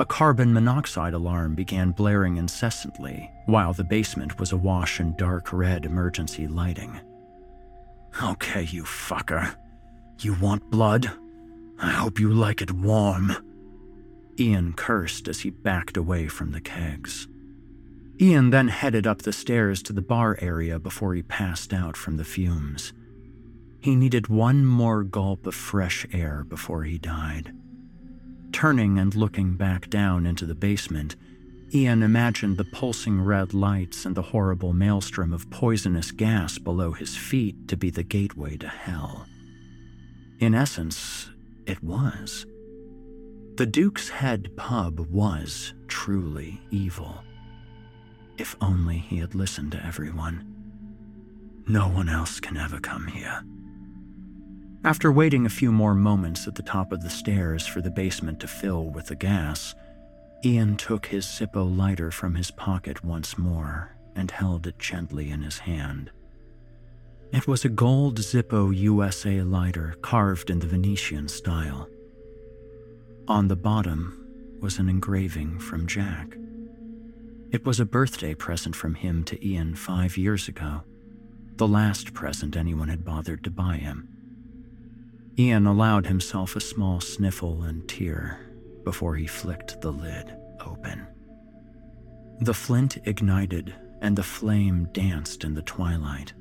A 0.00 0.06
carbon 0.06 0.54
monoxide 0.54 1.12
alarm 1.12 1.54
began 1.54 1.90
blaring 1.90 2.38
incessantly, 2.38 3.30
while 3.44 3.74
the 3.74 3.84
basement 3.84 4.40
was 4.40 4.50
awash 4.50 4.98
in 4.98 5.14
dark 5.16 5.52
red 5.52 5.84
emergency 5.84 6.46
lighting. 6.46 6.98
Okay, 8.22 8.62
you 8.62 8.84
fucker. 8.84 9.54
You 10.20 10.32
want 10.40 10.70
blood? 10.70 11.12
I 11.78 11.90
hope 11.90 12.18
you 12.18 12.32
like 12.32 12.62
it 12.62 12.72
warm. 12.72 13.36
Ian 14.38 14.72
cursed 14.72 15.28
as 15.28 15.40
he 15.40 15.50
backed 15.50 15.98
away 15.98 16.28
from 16.28 16.52
the 16.52 16.62
kegs. 16.62 17.28
Ian 18.18 18.48
then 18.48 18.68
headed 18.68 19.06
up 19.06 19.20
the 19.20 19.34
stairs 19.34 19.82
to 19.82 19.92
the 19.92 20.00
bar 20.00 20.38
area 20.40 20.78
before 20.78 21.12
he 21.12 21.22
passed 21.22 21.74
out 21.74 21.94
from 21.94 22.16
the 22.16 22.24
fumes. 22.24 22.94
He 23.80 23.94
needed 23.96 24.28
one 24.28 24.64
more 24.64 25.04
gulp 25.04 25.46
of 25.46 25.54
fresh 25.54 26.06
air 26.10 26.42
before 26.48 26.84
he 26.84 26.96
died. 26.96 27.52
Turning 28.52 28.98
and 28.98 29.14
looking 29.14 29.54
back 29.54 29.88
down 29.88 30.26
into 30.26 30.44
the 30.44 30.54
basement, 30.54 31.16
Ian 31.72 32.02
imagined 32.02 32.56
the 32.56 32.64
pulsing 32.64 33.20
red 33.20 33.54
lights 33.54 34.04
and 34.04 34.16
the 34.16 34.22
horrible 34.22 34.72
maelstrom 34.72 35.32
of 35.32 35.50
poisonous 35.50 36.10
gas 36.10 36.58
below 36.58 36.92
his 36.92 37.16
feet 37.16 37.68
to 37.68 37.76
be 37.76 37.90
the 37.90 38.02
gateway 38.02 38.56
to 38.56 38.68
hell. 38.68 39.26
In 40.40 40.54
essence, 40.54 41.30
it 41.66 41.82
was. 41.82 42.44
The 43.56 43.66
Duke's 43.66 44.08
Head 44.08 44.56
pub 44.56 44.98
was 44.98 45.74
truly 45.86 46.60
evil. 46.70 47.22
If 48.36 48.56
only 48.60 48.98
he 48.98 49.18
had 49.18 49.34
listened 49.34 49.72
to 49.72 49.86
everyone. 49.86 50.46
No 51.68 51.88
one 51.88 52.08
else 52.08 52.40
can 52.40 52.56
ever 52.56 52.80
come 52.80 53.06
here. 53.06 53.44
After 54.82 55.12
waiting 55.12 55.44
a 55.44 55.50
few 55.50 55.72
more 55.72 55.94
moments 55.94 56.48
at 56.48 56.54
the 56.54 56.62
top 56.62 56.90
of 56.90 57.02
the 57.02 57.10
stairs 57.10 57.66
for 57.66 57.82
the 57.82 57.90
basement 57.90 58.40
to 58.40 58.48
fill 58.48 58.88
with 58.88 59.08
the 59.08 59.14
gas, 59.14 59.74
Ian 60.42 60.78
took 60.78 61.06
his 61.06 61.26
Zippo 61.26 61.64
lighter 61.76 62.10
from 62.10 62.34
his 62.34 62.50
pocket 62.50 63.04
once 63.04 63.36
more 63.36 63.94
and 64.16 64.30
held 64.30 64.66
it 64.66 64.78
gently 64.78 65.30
in 65.30 65.42
his 65.42 65.58
hand. 65.58 66.10
It 67.30 67.46
was 67.46 67.62
a 67.62 67.68
gold 67.68 68.20
Zippo 68.20 68.74
USA 68.74 69.42
lighter 69.42 69.96
carved 70.00 70.48
in 70.48 70.60
the 70.60 70.66
Venetian 70.66 71.28
style. 71.28 71.86
On 73.28 73.48
the 73.48 73.56
bottom 73.56 74.26
was 74.60 74.78
an 74.78 74.88
engraving 74.88 75.58
from 75.58 75.86
Jack. 75.86 76.36
It 77.52 77.66
was 77.66 77.80
a 77.80 77.84
birthday 77.84 78.34
present 78.34 78.74
from 78.74 78.94
him 78.94 79.24
to 79.24 79.46
Ian 79.46 79.74
five 79.74 80.16
years 80.16 80.48
ago, 80.48 80.84
the 81.56 81.68
last 81.68 82.14
present 82.14 82.56
anyone 82.56 82.88
had 82.88 83.04
bothered 83.04 83.44
to 83.44 83.50
buy 83.50 83.76
him. 83.76 84.09
Ian 85.40 85.66
allowed 85.66 86.04
himself 86.04 86.54
a 86.54 86.60
small 86.60 87.00
sniffle 87.00 87.62
and 87.62 87.88
tear 87.88 88.40
before 88.84 89.16
he 89.16 89.26
flicked 89.26 89.80
the 89.80 89.90
lid 89.90 90.36
open. 90.66 91.06
The 92.40 92.52
flint 92.52 92.98
ignited 93.04 93.74
and 94.02 94.16
the 94.16 94.22
flame 94.22 94.88
danced 94.92 95.42
in 95.42 95.54
the 95.54 95.62
twilight, 95.62 96.34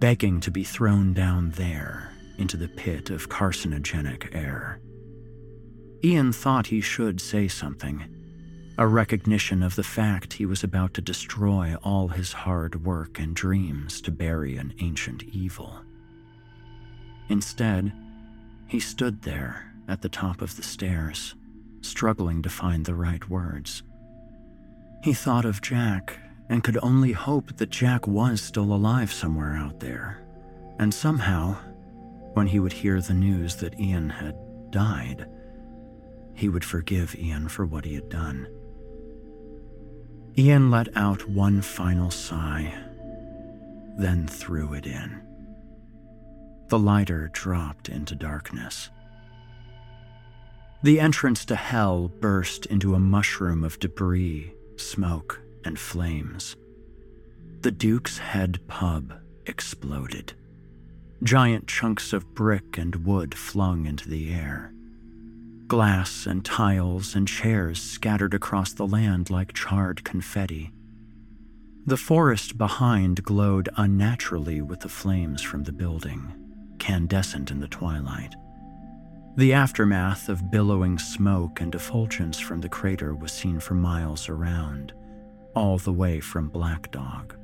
begging 0.00 0.40
to 0.40 0.50
be 0.50 0.64
thrown 0.64 1.12
down 1.12 1.52
there 1.52 2.10
into 2.36 2.56
the 2.56 2.66
pit 2.66 3.08
of 3.08 3.28
carcinogenic 3.28 4.34
air. 4.34 4.80
Ian 6.02 6.32
thought 6.32 6.66
he 6.66 6.80
should 6.80 7.20
say 7.20 7.46
something, 7.46 8.04
a 8.78 8.86
recognition 8.88 9.62
of 9.62 9.76
the 9.76 9.84
fact 9.84 10.32
he 10.32 10.44
was 10.44 10.64
about 10.64 10.92
to 10.94 11.00
destroy 11.00 11.76
all 11.84 12.08
his 12.08 12.32
hard 12.32 12.84
work 12.84 13.20
and 13.20 13.36
dreams 13.36 14.00
to 14.00 14.10
bury 14.10 14.56
an 14.56 14.74
ancient 14.80 15.22
evil. 15.22 15.78
Instead, 17.28 17.92
he 18.74 18.80
stood 18.80 19.22
there 19.22 19.72
at 19.86 20.02
the 20.02 20.08
top 20.08 20.42
of 20.42 20.56
the 20.56 20.62
stairs, 20.64 21.36
struggling 21.80 22.42
to 22.42 22.50
find 22.50 22.84
the 22.84 22.94
right 22.96 23.30
words. 23.30 23.84
He 25.04 25.12
thought 25.12 25.44
of 25.44 25.62
Jack 25.62 26.18
and 26.48 26.64
could 26.64 26.78
only 26.82 27.12
hope 27.12 27.56
that 27.58 27.70
Jack 27.70 28.08
was 28.08 28.42
still 28.42 28.74
alive 28.74 29.12
somewhere 29.12 29.54
out 29.54 29.78
there. 29.78 30.26
And 30.80 30.92
somehow, 30.92 31.56
when 32.32 32.48
he 32.48 32.58
would 32.58 32.72
hear 32.72 33.00
the 33.00 33.14
news 33.14 33.54
that 33.58 33.78
Ian 33.78 34.10
had 34.10 34.34
died, 34.72 35.28
he 36.34 36.48
would 36.48 36.64
forgive 36.64 37.14
Ian 37.14 37.46
for 37.46 37.64
what 37.64 37.84
he 37.84 37.94
had 37.94 38.08
done. 38.08 38.48
Ian 40.36 40.72
let 40.72 40.88
out 40.96 41.28
one 41.28 41.62
final 41.62 42.10
sigh, 42.10 42.74
then 43.96 44.26
threw 44.26 44.74
it 44.74 44.84
in. 44.84 45.23
The 46.68 46.78
lighter 46.78 47.30
dropped 47.32 47.88
into 47.88 48.14
darkness. 48.14 48.90
The 50.82 51.00
entrance 51.00 51.44
to 51.46 51.56
hell 51.56 52.08
burst 52.08 52.66
into 52.66 52.94
a 52.94 52.98
mushroom 52.98 53.64
of 53.64 53.78
debris, 53.78 54.52
smoke, 54.76 55.40
and 55.64 55.78
flames. 55.78 56.56
The 57.60 57.70
Duke's 57.70 58.18
Head 58.18 58.60
pub 58.66 59.14
exploded. 59.46 60.34
Giant 61.22 61.66
chunks 61.66 62.12
of 62.12 62.34
brick 62.34 62.76
and 62.76 63.06
wood 63.06 63.34
flung 63.34 63.86
into 63.86 64.10
the 64.10 64.34
air. 64.34 64.74
Glass 65.66 66.26
and 66.26 66.44
tiles 66.44 67.14
and 67.14 67.26
chairs 67.26 67.80
scattered 67.80 68.34
across 68.34 68.74
the 68.74 68.86
land 68.86 69.30
like 69.30 69.54
charred 69.54 70.04
confetti. 70.04 70.70
The 71.86 71.96
forest 71.96 72.58
behind 72.58 73.24
glowed 73.24 73.70
unnaturally 73.76 74.60
with 74.60 74.80
the 74.80 74.90
flames 74.90 75.40
from 75.40 75.64
the 75.64 75.72
building, 75.72 76.43
incandescent 76.74 77.50
in 77.50 77.60
the 77.60 77.68
twilight. 77.68 78.34
The 79.36 79.52
aftermath 79.52 80.28
of 80.28 80.50
billowing 80.50 80.98
smoke 80.98 81.60
and 81.60 81.74
effulgence 81.74 82.38
from 82.38 82.60
the 82.60 82.68
crater 82.68 83.14
was 83.14 83.32
seen 83.32 83.58
for 83.60 83.74
miles 83.74 84.28
around, 84.28 84.92
all 85.54 85.78
the 85.78 85.92
way 85.92 86.20
from 86.20 86.48
Black 86.48 86.90
Dog. 86.90 87.36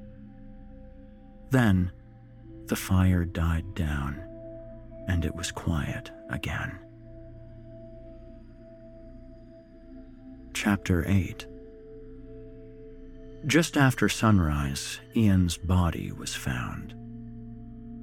Then, 1.51 1.91
the 2.67 2.77
fire 2.77 3.25
died 3.25 3.75
down, 3.75 4.21
and 5.09 5.25
it 5.25 5.35
was 5.35 5.51
quiet 5.51 6.11
again. 6.29 6.79
Chapter 10.55 11.05
8 11.09 11.47
Just 13.47 13.77
after 13.77 14.09
sunrise, 14.09 15.01
Ian's 15.17 15.57
body 15.57 16.13
was 16.13 16.35
found. 16.35 16.95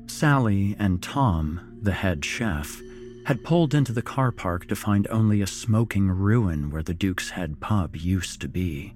Sally 0.08 0.76
and 0.80 1.04
Tom, 1.04 1.78
the 1.82 1.92
head 1.92 2.24
chef, 2.24 2.82
had 3.26 3.44
pulled 3.44 3.76
into 3.76 3.92
the 3.92 4.02
car 4.02 4.32
park 4.32 4.68
to 4.68 4.76
find 4.76 5.08
only 5.10 5.42
a 5.42 5.48
smoking 5.48 6.10
ruin 6.10 6.72
where 6.72 6.82
the 6.82 6.94
Duke's 6.94 7.30
Head 7.32 7.60
pub 7.60 7.96
used 7.96 8.40
to 8.42 8.48
be. 8.48 8.94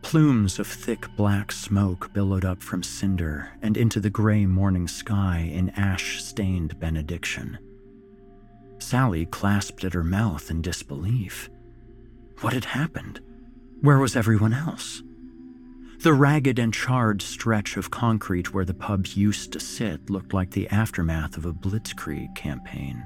Plumes 0.00 0.58
of 0.58 0.66
thick 0.66 1.06
black 1.16 1.52
smoke 1.52 2.12
billowed 2.12 2.44
up 2.44 2.62
from 2.62 2.82
cinder 2.82 3.50
and 3.60 3.76
into 3.76 4.00
the 4.00 4.10
gray 4.10 4.46
morning 4.46 4.88
sky 4.88 5.50
in 5.52 5.70
ash 5.70 6.22
stained 6.22 6.80
benediction. 6.80 7.58
Sally 8.78 9.26
clasped 9.26 9.84
at 9.84 9.94
her 9.94 10.02
mouth 10.02 10.50
in 10.50 10.62
disbelief. 10.62 11.48
What 12.40 12.54
had 12.54 12.64
happened? 12.64 13.20
Where 13.80 13.98
was 13.98 14.16
everyone 14.16 14.54
else? 14.54 15.02
The 16.02 16.12
ragged 16.12 16.58
and 16.58 16.74
charred 16.74 17.22
stretch 17.22 17.76
of 17.76 17.92
concrete 17.92 18.52
where 18.52 18.64
the 18.64 18.74
pub 18.74 19.06
used 19.06 19.52
to 19.52 19.60
sit 19.60 20.10
looked 20.10 20.34
like 20.34 20.50
the 20.50 20.66
aftermath 20.68 21.36
of 21.36 21.46
a 21.46 21.52
blitzkrieg 21.52 22.34
campaign. 22.34 23.04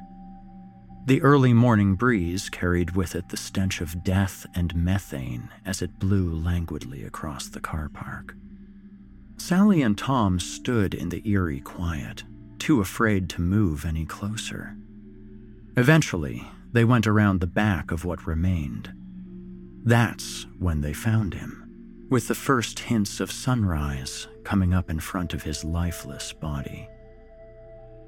The 1.05 1.21
early 1.21 1.53
morning 1.53 1.95
breeze 1.95 2.49
carried 2.49 2.97
with 2.97 3.15
it 3.15 3.29
the 3.29 3.37
stench 3.37 3.83
of 3.83 4.03
death 4.03 4.47
and 4.55 4.75
methane 4.75 5.51
as 5.67 5.83
it 5.83 5.99
blew 5.99 6.35
languidly 6.35 7.05
across 7.05 7.49
the 7.49 7.61
car 7.61 7.91
park. 7.91 8.35
Sally 9.37 9.83
and 9.83 9.99
Tom 9.99 10.41
stood 10.41 10.95
in 10.95 11.11
the 11.11 11.29
eerie 11.29 11.61
quiet, 11.61 12.25
too 12.59 12.81
afraid 12.81 13.29
to 13.29 13.43
move 13.43 13.85
any 13.85 14.07
closer. 14.07 14.75
Eventually, 15.77 16.49
they 16.73 16.87
went 16.87 17.07
around 17.07 17.43
the 17.43 17.47
back 17.47 17.91
of 17.91 18.07
what 18.07 18.27
remained. 18.27 18.91
That's 19.85 20.47
when 20.59 20.81
they 20.81 20.95
found 20.95 21.35
him 21.35 21.66
with 22.09 22.29
the 22.29 22.35
first 22.35 22.79
hints 22.79 23.21
of 23.21 23.33
sunrise 23.33 24.29
coming 24.45 24.73
up 24.73 24.91
in 24.91 25.01
front 25.01 25.35
of 25.35 25.43
his 25.43 25.65
lifeless 25.65 26.33
body. 26.33 26.89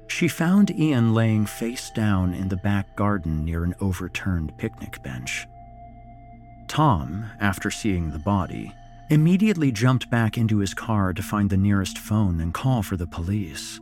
She 0.07 0.27
found 0.27 0.71
Ian 0.71 1.13
laying 1.13 1.45
face 1.45 1.91
down 1.91 2.33
in 2.33 2.49
the 2.49 2.57
back 2.57 2.95
garden 2.95 3.45
near 3.45 3.63
an 3.63 3.75
overturned 3.79 4.57
picnic 4.57 5.01
bench. 5.03 5.45
Tom, 6.67 7.25
after 7.39 7.69
seeing 7.69 8.11
the 8.11 8.19
body, 8.19 8.73
immediately 9.09 9.71
jumped 9.71 10.09
back 10.09 10.37
into 10.37 10.59
his 10.59 10.73
car 10.73 11.13
to 11.13 11.23
find 11.23 11.49
the 11.49 11.57
nearest 11.57 11.97
phone 11.97 12.39
and 12.39 12.53
call 12.53 12.83
for 12.83 12.95
the 12.95 13.07
police. 13.07 13.79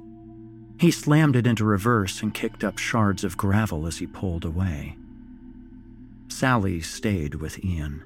He 0.79 0.91
slammed 0.91 1.35
it 1.35 1.47
into 1.47 1.65
reverse 1.65 2.21
and 2.21 2.33
kicked 2.33 2.63
up 2.63 2.77
shards 2.77 3.23
of 3.23 3.37
gravel 3.37 3.87
as 3.87 3.97
he 3.97 4.07
pulled 4.07 4.45
away. 4.45 4.95
Sally 6.29 6.81
stayed 6.81 7.35
with 7.35 7.63
Ian. 7.63 8.03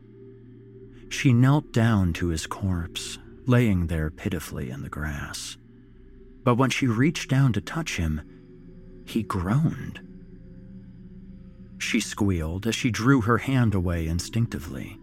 She 1.12 1.34
knelt 1.34 1.74
down 1.74 2.14
to 2.14 2.30
his 2.30 2.48
corpse, 2.48 3.20
laying 3.46 3.88
there 3.88 4.10
pitifully 4.10 4.70
in 4.70 4.82
the 4.82 4.90
grass. 4.90 5.58
But 6.44 6.56
when 6.56 6.70
she 6.70 6.88
reached 6.88 7.30
down 7.30 7.52
to 7.54 7.62
touch 7.62 7.98
him, 7.98 8.22
he 9.06 9.22
groaned. 9.22 10.00
She 11.78 12.00
squealed 12.00 12.66
as 12.66 12.76
she 12.76 12.92
drew 12.92 13.22
her 13.22 13.40
hand 13.40 13.76
away 13.76 14.08
instinctively. 14.08 14.98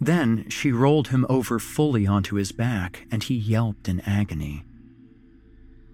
Then 0.00 0.48
she 0.48 0.72
rolled 0.72 1.08
him 1.08 1.26
over 1.28 1.58
fully 1.58 2.06
onto 2.06 2.36
his 2.36 2.50
back, 2.50 3.06
and 3.10 3.22
he 3.22 3.34
yelped 3.34 3.88
in 3.88 4.00
agony. 4.00 4.64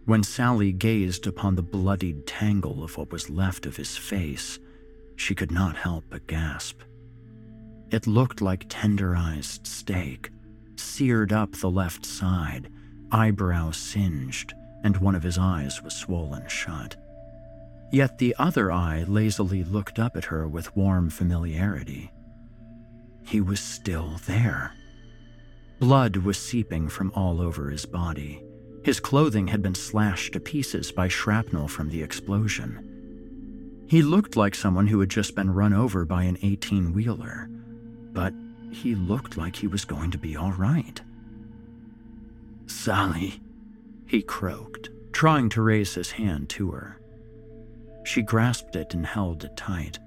When 0.05 0.23
Sally 0.23 0.73
gazed 0.73 1.27
upon 1.27 1.57
the 1.57 1.62
bloodied 1.62 2.27
tangle 2.27 2.85
of 2.85 2.97
what 2.97 3.11
was 3.11 3.29
left 3.29 3.66
of 3.66 3.77
his 3.77 3.97
face, 3.97 4.61
she 5.16 5.35
could 5.35 5.51
not 5.51 5.77
help 5.77 6.05
but 6.09 6.27
gasp. 6.29 6.81
It 7.93 8.06
looked 8.06 8.40
like 8.40 8.70
tenderized 8.70 9.66
steak, 9.66 10.31
seared 10.77 11.31
up 11.31 11.52
the 11.52 11.70
left 11.70 12.06
side, 12.06 12.70
eyebrow 13.10 13.73
singed, 13.73 14.55
and 14.82 14.97
one 14.97 15.14
of 15.14 15.23
his 15.23 15.36
eyes 15.36 15.82
was 15.82 15.94
swollen 15.94 16.48
shut. 16.48 16.97
Yet 17.93 18.16
the 18.16 18.35
other 18.39 18.73
eye 18.73 19.05
lazily 19.06 19.62
looked 19.62 19.98
up 19.98 20.16
at 20.16 20.24
her 20.24 20.48
with 20.48 20.74
warm 20.74 21.10
familiarity. 21.10 22.10
He 23.27 23.43
was 23.43 23.60
still 23.60 24.19
there. 24.24 24.73
Blood 25.78 26.16
was 26.16 26.39
seeping 26.39 26.89
from 26.89 27.12
all 27.14 27.43
over 27.43 27.69
his 27.69 27.85
body. 27.85 28.43
His 28.85 29.01
clothing 29.01 29.48
had 29.48 29.60
been 29.60 29.74
slashed 29.74 30.32
to 30.32 30.40
pieces 30.40 30.90
by 30.90 31.09
shrapnel 31.09 31.69
from 31.69 31.90
the 31.90 32.02
explosion. 32.02 33.85
He 33.86 34.01
looked 34.01 34.35
like 34.35 34.55
someone 34.55 34.86
who 34.86 35.01
had 35.01 35.10
just 35.10 35.35
been 35.35 35.52
run 35.52 35.74
over 35.74 36.06
by 36.06 36.23
an 36.23 36.39
18 36.40 36.94
wheeler 36.94 37.51
but 38.12 38.32
he 38.70 38.94
looked 38.94 39.36
like 39.36 39.56
he 39.56 39.66
was 39.66 39.84
going 39.84 40.10
to 40.10 40.18
be 40.18 40.36
all 40.36 40.52
right. 40.52 41.01
Sally, 42.66 43.40
he 44.06 44.22
croaked, 44.22 44.90
trying 45.12 45.48
to 45.51 45.62
raise 45.62 45.94
his 45.94 46.12
hand 46.12 46.48
to 46.51 46.70
her. 46.70 47.01
She 48.05 48.22
grasped 48.22 48.76
it 48.76 48.94
and 48.94 49.06
held 49.06 49.44
it 49.44 49.56
tight. 49.56 49.98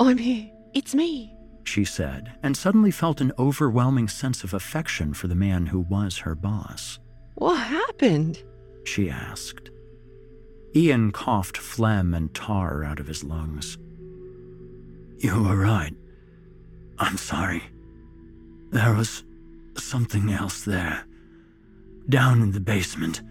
I'm 0.00 0.18
here. 0.18 0.50
It's 0.74 0.94
me, 0.94 1.34
she 1.64 1.84
said, 1.84 2.32
and 2.42 2.56
suddenly 2.56 2.90
felt 2.90 3.20
an 3.20 3.32
overwhelming 3.38 4.08
sense 4.08 4.42
of 4.42 4.54
affection 4.54 5.12
for 5.12 5.28
the 5.28 5.34
man 5.34 5.66
who 5.66 5.80
was 5.80 6.18
her 6.18 6.34
boss. 6.34 6.98
What 7.34 7.58
happened? 7.58 8.42
she 8.84 9.10
asked. 9.10 9.70
Ian 10.74 11.12
coughed 11.12 11.58
phlegm 11.58 12.14
and 12.14 12.32
tar 12.34 12.82
out 12.82 12.98
of 12.98 13.06
his 13.06 13.22
lungs. 13.22 13.76
You 15.18 15.42
were 15.42 15.56
right. 15.56 15.94
I'm 17.02 17.18
sorry. 17.18 17.64
There 18.70 18.94
was 18.94 19.24
something 19.76 20.30
else 20.30 20.64
there. 20.64 21.04
Down 22.08 22.42
in 22.42 22.52
the 22.52 22.60
basement. 22.60 23.22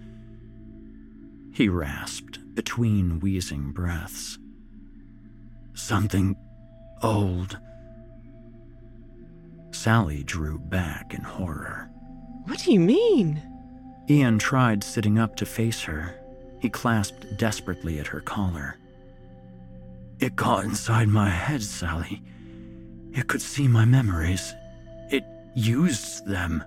He 1.53 1.69
rasped 1.69 2.39
between 2.53 3.21
wheezing 3.21 3.71
breaths. 3.71 4.37
Something 5.73 6.35
old. 7.01 7.57
Sally 9.71 10.23
drew 10.25 10.59
back 10.59 11.13
in 11.13 11.21
horror. 11.21 11.89
What 12.43 12.59
do 12.59 12.73
you 12.73 12.79
mean? 12.79 13.41
Ian 14.09 14.37
tried 14.37 14.83
sitting 14.83 15.17
up 15.17 15.37
to 15.37 15.45
face 15.45 15.81
her. 15.83 16.13
He 16.59 16.69
clasped 16.69 17.37
desperately 17.37 17.99
at 17.99 18.07
her 18.07 18.19
collar. 18.19 18.75
It 20.19 20.35
got 20.35 20.65
inside 20.65 21.07
my 21.07 21.29
head, 21.29 21.63
Sally. 21.63 22.21
It 23.13 23.27
could 23.27 23.41
see 23.41 23.67
my 23.67 23.85
memories. 23.85 24.53
It 25.09 25.25
used 25.53 26.25
them. 26.25 26.63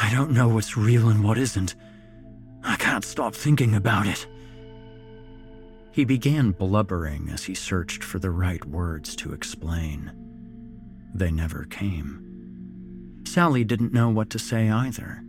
I 0.00 0.10
don't 0.12 0.32
know 0.32 0.48
what's 0.48 0.76
real 0.76 1.08
and 1.08 1.22
what 1.22 1.38
isn't. 1.38 1.74
I 2.62 2.76
can't 2.76 3.04
stop 3.04 3.34
thinking 3.34 3.74
about 3.74 4.06
it. 4.06 4.26
He 5.92 6.04
began 6.04 6.50
blubbering 6.50 7.28
as 7.30 7.44
he 7.44 7.54
searched 7.54 8.02
for 8.02 8.18
the 8.18 8.30
right 8.30 8.64
words 8.64 9.14
to 9.16 9.32
explain. 9.32 10.10
They 11.14 11.30
never 11.30 11.66
came. 11.66 13.22
Sally 13.24 13.64
didn't 13.64 13.92
know 13.92 14.08
what 14.08 14.30
to 14.30 14.38
say 14.38 14.70
either. 14.70 15.22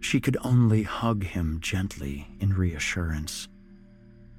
She 0.00 0.20
could 0.20 0.36
only 0.42 0.84
hug 0.84 1.24
him 1.24 1.58
gently 1.60 2.28
in 2.40 2.54
reassurance. 2.54 3.48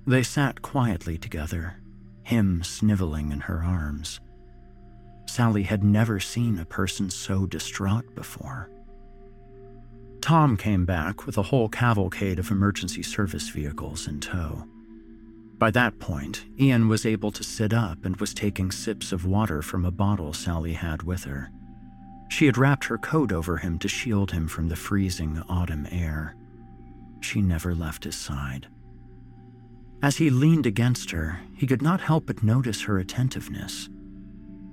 They 0.08 0.24
sat 0.24 0.62
quietly 0.62 1.18
together, 1.18 1.76
him 2.24 2.64
sniveling 2.64 3.32
in 3.32 3.42
her 3.42 3.64
arms. 3.64 4.20
Sally 5.26 5.64
had 5.64 5.84
never 5.84 6.20
seen 6.20 6.60
a 6.60 6.66
person 6.66 7.10
so 7.10 7.46
distraught 7.46 8.16
before. 8.16 8.70
Tom 10.22 10.58
came 10.58 10.86
back 10.86 11.26
with 11.26 11.38
a 11.38 11.44
whole 11.44 11.70
cavalcade 11.70 12.40
of 12.40 12.50
emergency 12.50 13.04
service 13.04 13.50
vehicles 13.50 14.08
in 14.08 14.20
tow. 14.20 14.68
By 15.58 15.72
that 15.72 16.00
point, 16.00 16.46
Ian 16.60 16.88
was 16.88 17.06
able 17.06 17.32
to 17.32 17.44
sit 17.44 17.74
up 17.74 18.04
and 18.06 18.18
was 18.18 18.34
taking 18.34 18.72
sips 18.72 19.12
of 19.12 19.26
water 19.26 19.62
from 19.62 19.86
a 19.86 19.92
bottle 19.92 20.34
Sally 20.34 20.74
had 20.74 21.04
with 21.04 21.24
her. 21.26 21.52
She 22.30 22.46
had 22.48 22.58
wrapped 22.58 22.86
her 22.86 22.98
coat 22.98 23.32
over 23.32 23.58
him 23.58 23.78
to 23.80 23.88
shield 23.88 24.32
him 24.32 24.48
from 24.48 24.68
the 24.68 24.76
freezing 24.76 25.42
autumn 25.48 25.88
air. 25.92 26.36
She 27.22 27.42
never 27.42 27.74
left 27.74 28.04
his 28.04 28.16
side. 28.16 28.68
As 30.02 30.18
he 30.18 30.30
leaned 30.30 30.66
against 30.66 31.12
her, 31.12 31.40
he 31.56 31.68
could 31.68 31.82
not 31.82 32.02
help 32.02 32.26
but 32.26 32.44
notice 32.44 32.82
her 32.82 33.00
attentiveness. 33.00 33.90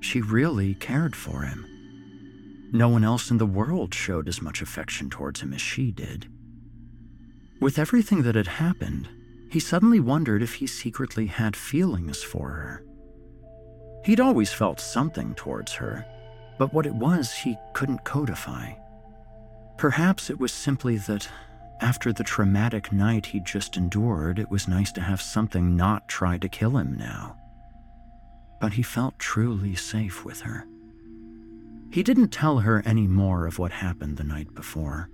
She 0.03 0.21
really 0.21 0.75
cared 0.75 1.17
for 1.17 1.43
him. 1.43 1.65
No 2.73 2.89
one 2.89 3.05
else 3.05 3.31
in 3.31 3.39
the 3.39 3.47
world 3.47 3.95
showed 3.95 4.29
as 4.29 4.43
much 4.43 4.61
affection 4.61 5.09
towards 5.09 5.41
him 5.41 5.53
as 5.55 5.61
she 5.61 5.93
did. 5.93 6.27
With 7.61 7.79
everything 7.79 8.23
that 8.23 8.35
had 8.35 8.49
happened, 8.49 9.09
he 9.49 9.61
suddenly 9.61 10.01
wondered 10.01 10.43
if 10.43 10.55
he 10.55 10.67
secretly 10.67 11.27
had 11.27 11.55
feelings 11.55 12.23
for 12.23 12.49
her. 12.49 12.85
He'd 14.05 14.21
always 14.21 14.53
felt 14.53 14.81
something 14.81 15.35
towards 15.35 15.73
her, 15.75 16.05
but 16.59 16.75
what 16.75 16.87
it 16.87 16.95
was 16.95 17.33
he 17.33 17.57
couldn't 17.73 18.05
codify. 18.05 18.73
Perhaps 19.79 20.31
it 20.31 20.41
was 20.41 20.53
simply 20.53 20.97
that 20.97 21.29
after 21.81 22.13
the 22.13 22.25
traumatic 22.25 22.93
night 22.93 23.27
he'd 23.27 23.47
just 23.47 23.77
endured, 23.77 24.39
it 24.39 24.51
was 24.51 24.67
nice 24.67 24.91
to 24.93 25.01
have 25.01 25.23
something 25.23 25.77
not 25.77 26.09
try 26.09 26.39
to 26.39 26.49
kill 26.49 26.77
him 26.77 26.97
now. 26.97 27.37
But 28.63 28.75
he 28.75 28.83
felt 28.83 29.19
truly 29.19 29.75
safe 29.75 30.25
with 30.25 30.43
her. 30.43 30.69
He 31.91 32.05
didn't 32.05 32.29
tell 32.29 32.61
her 32.61 32.81
any 32.87 33.09
more 33.09 33.45
of 33.45 33.59
what 33.59 33.73
happened 33.73 34.19
the 34.19 34.23
night 34.23 34.55
before, 34.55 35.11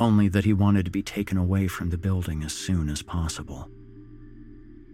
only 0.00 0.26
that 0.26 0.44
he 0.44 0.52
wanted 0.52 0.86
to 0.86 0.90
be 0.90 1.00
taken 1.00 1.38
away 1.38 1.68
from 1.68 1.90
the 1.90 1.96
building 1.96 2.42
as 2.42 2.52
soon 2.52 2.88
as 2.88 3.00
possible. 3.00 3.70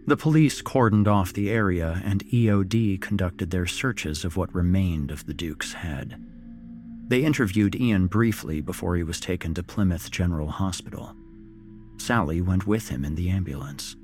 The 0.05 0.15
police 0.15 0.61
cordoned 0.61 1.07
off 1.07 1.33
the 1.33 1.49
area 1.49 1.99
and 2.05 2.23
EOD 2.25 3.01
conducted 3.01 3.49
their 3.49 3.65
searches 3.65 4.23
of 4.23 4.37
what 4.37 4.53
remained 4.53 5.09
of 5.09 5.25
the 5.25 5.33
Duke's 5.33 5.73
head. 5.73 6.23
They 7.07 7.23
interviewed 7.23 7.75
Ian 7.75 8.05
briefly 8.05 8.61
before 8.61 8.97
he 8.97 9.03
was 9.03 9.19
taken 9.19 9.55
to 9.55 9.63
Plymouth 9.63 10.11
General 10.11 10.49
Hospital. 10.49 11.15
Sally 11.97 12.39
went 12.39 12.67
with 12.67 12.89
him 12.89 13.03
in 13.03 13.15
the 13.15 13.31
ambulance. 13.31 13.95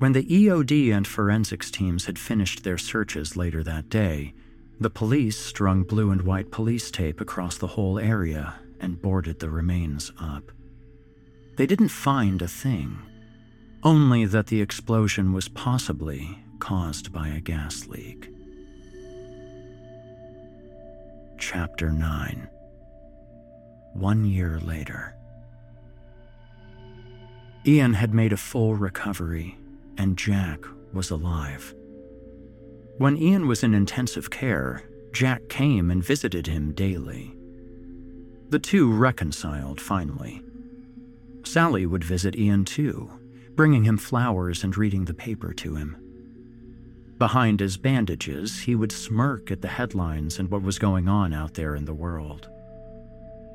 When 0.00 0.12
the 0.12 0.24
EOD 0.24 0.94
and 0.94 1.06
forensics 1.06 1.70
teams 1.70 2.06
had 2.06 2.18
finished 2.18 2.64
their 2.64 2.78
searches 2.78 3.36
later 3.36 3.62
that 3.64 3.90
day, 3.90 4.32
the 4.80 4.88
police 4.88 5.38
strung 5.38 5.82
blue 5.82 6.10
and 6.10 6.22
white 6.22 6.50
police 6.50 6.90
tape 6.90 7.20
across 7.20 7.58
the 7.58 7.66
whole 7.66 7.98
area 7.98 8.54
and 8.80 9.02
boarded 9.02 9.40
the 9.40 9.50
remains 9.50 10.10
up. 10.18 10.52
They 11.58 11.66
didn't 11.66 11.90
find 11.90 12.40
a 12.40 12.48
thing, 12.48 12.98
only 13.82 14.24
that 14.24 14.46
the 14.46 14.62
explosion 14.62 15.34
was 15.34 15.48
possibly 15.48 16.38
caused 16.60 17.12
by 17.12 17.28
a 17.28 17.40
gas 17.40 17.86
leak. 17.86 18.30
Chapter 21.38 21.92
9 21.92 22.48
One 23.92 24.24
year 24.24 24.60
later. 24.60 25.14
Ian 27.66 27.92
had 27.92 28.14
made 28.14 28.32
a 28.32 28.38
full 28.38 28.74
recovery, 28.74 29.58
and 30.00 30.16
Jack 30.16 30.64
was 30.94 31.10
alive. 31.10 31.74
When 32.96 33.18
Ian 33.18 33.46
was 33.46 33.62
in 33.62 33.74
intensive 33.74 34.30
care, 34.30 34.82
Jack 35.12 35.50
came 35.50 35.90
and 35.90 36.02
visited 36.02 36.46
him 36.46 36.72
daily. 36.72 37.36
The 38.48 38.58
two 38.58 38.90
reconciled 38.90 39.78
finally. 39.78 40.42
Sally 41.44 41.84
would 41.84 42.02
visit 42.02 42.34
Ian 42.34 42.64
too, 42.64 43.10
bringing 43.54 43.84
him 43.84 43.98
flowers 43.98 44.64
and 44.64 44.74
reading 44.74 45.04
the 45.04 45.12
paper 45.12 45.52
to 45.52 45.74
him. 45.74 45.98
Behind 47.18 47.60
his 47.60 47.76
bandages, 47.76 48.60
he 48.60 48.74
would 48.74 48.92
smirk 48.92 49.50
at 49.50 49.60
the 49.60 49.68
headlines 49.68 50.38
and 50.38 50.50
what 50.50 50.62
was 50.62 50.78
going 50.78 51.08
on 51.08 51.34
out 51.34 51.52
there 51.52 51.76
in 51.76 51.84
the 51.84 51.92
world. 51.92 52.48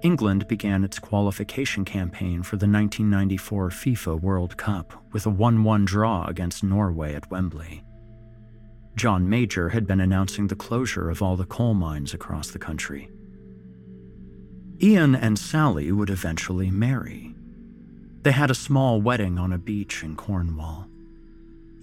England 0.02 0.48
began 0.48 0.84
its 0.84 1.00
qualification 1.00 1.86
campaign 1.86 2.44
for 2.44 2.58
the 2.58 2.68
1994 2.68 3.70
FIFA 3.70 4.22
World 4.22 4.58
Cup 4.58 4.94
with 5.12 5.26
a 5.26 5.30
1 5.30 5.64
1 5.64 5.86
draw 5.86 6.26
against 6.26 6.64
Norway 6.64 7.16
at 7.16 7.30
Wembley. 7.32 7.84
John 8.96 9.30
Major 9.30 9.70
had 9.70 9.86
been 9.88 10.00
announcing 10.00 10.48
the 10.48 10.56
closure 10.56 11.10
of 11.10 11.22
all 11.22 11.36
the 11.36 11.46
coal 11.46 11.74
mines 11.74 12.14
across 12.14 12.52
the 12.52 12.60
country. 12.60 13.10
Ian 14.82 15.16
and 15.16 15.40
Sally 15.40 15.92
would 15.92 16.10
eventually 16.10 16.70
marry. 16.70 17.34
They 18.24 18.32
had 18.32 18.52
a 18.52 18.56
small 18.56 19.02
wedding 19.02 19.38
on 19.38 19.54
a 19.54 19.58
beach 19.58 20.04
in 20.04 20.16
Cornwall. 20.16 20.88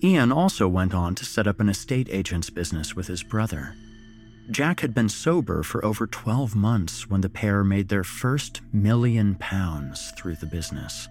Ian 0.02 0.32
also 0.32 0.66
went 0.68 0.94
on 0.94 1.14
to 1.14 1.24
set 1.24 1.46
up 1.46 1.60
an 1.60 1.68
estate 1.68 2.08
agent's 2.10 2.50
business 2.50 2.96
with 2.96 3.06
his 3.06 3.22
brother. 3.22 3.76
Jack 4.50 4.80
had 4.80 4.92
been 4.92 5.08
sober 5.08 5.62
for 5.62 5.84
over 5.84 6.06
12 6.06 6.54
months 6.54 7.08
when 7.08 7.20
the 7.20 7.28
pair 7.28 7.62
made 7.62 7.88
their 7.88 8.04
first 8.04 8.60
million 8.72 9.36
pounds 9.36 10.12
through 10.16 10.36
the 10.36 10.46
business. 10.46 11.08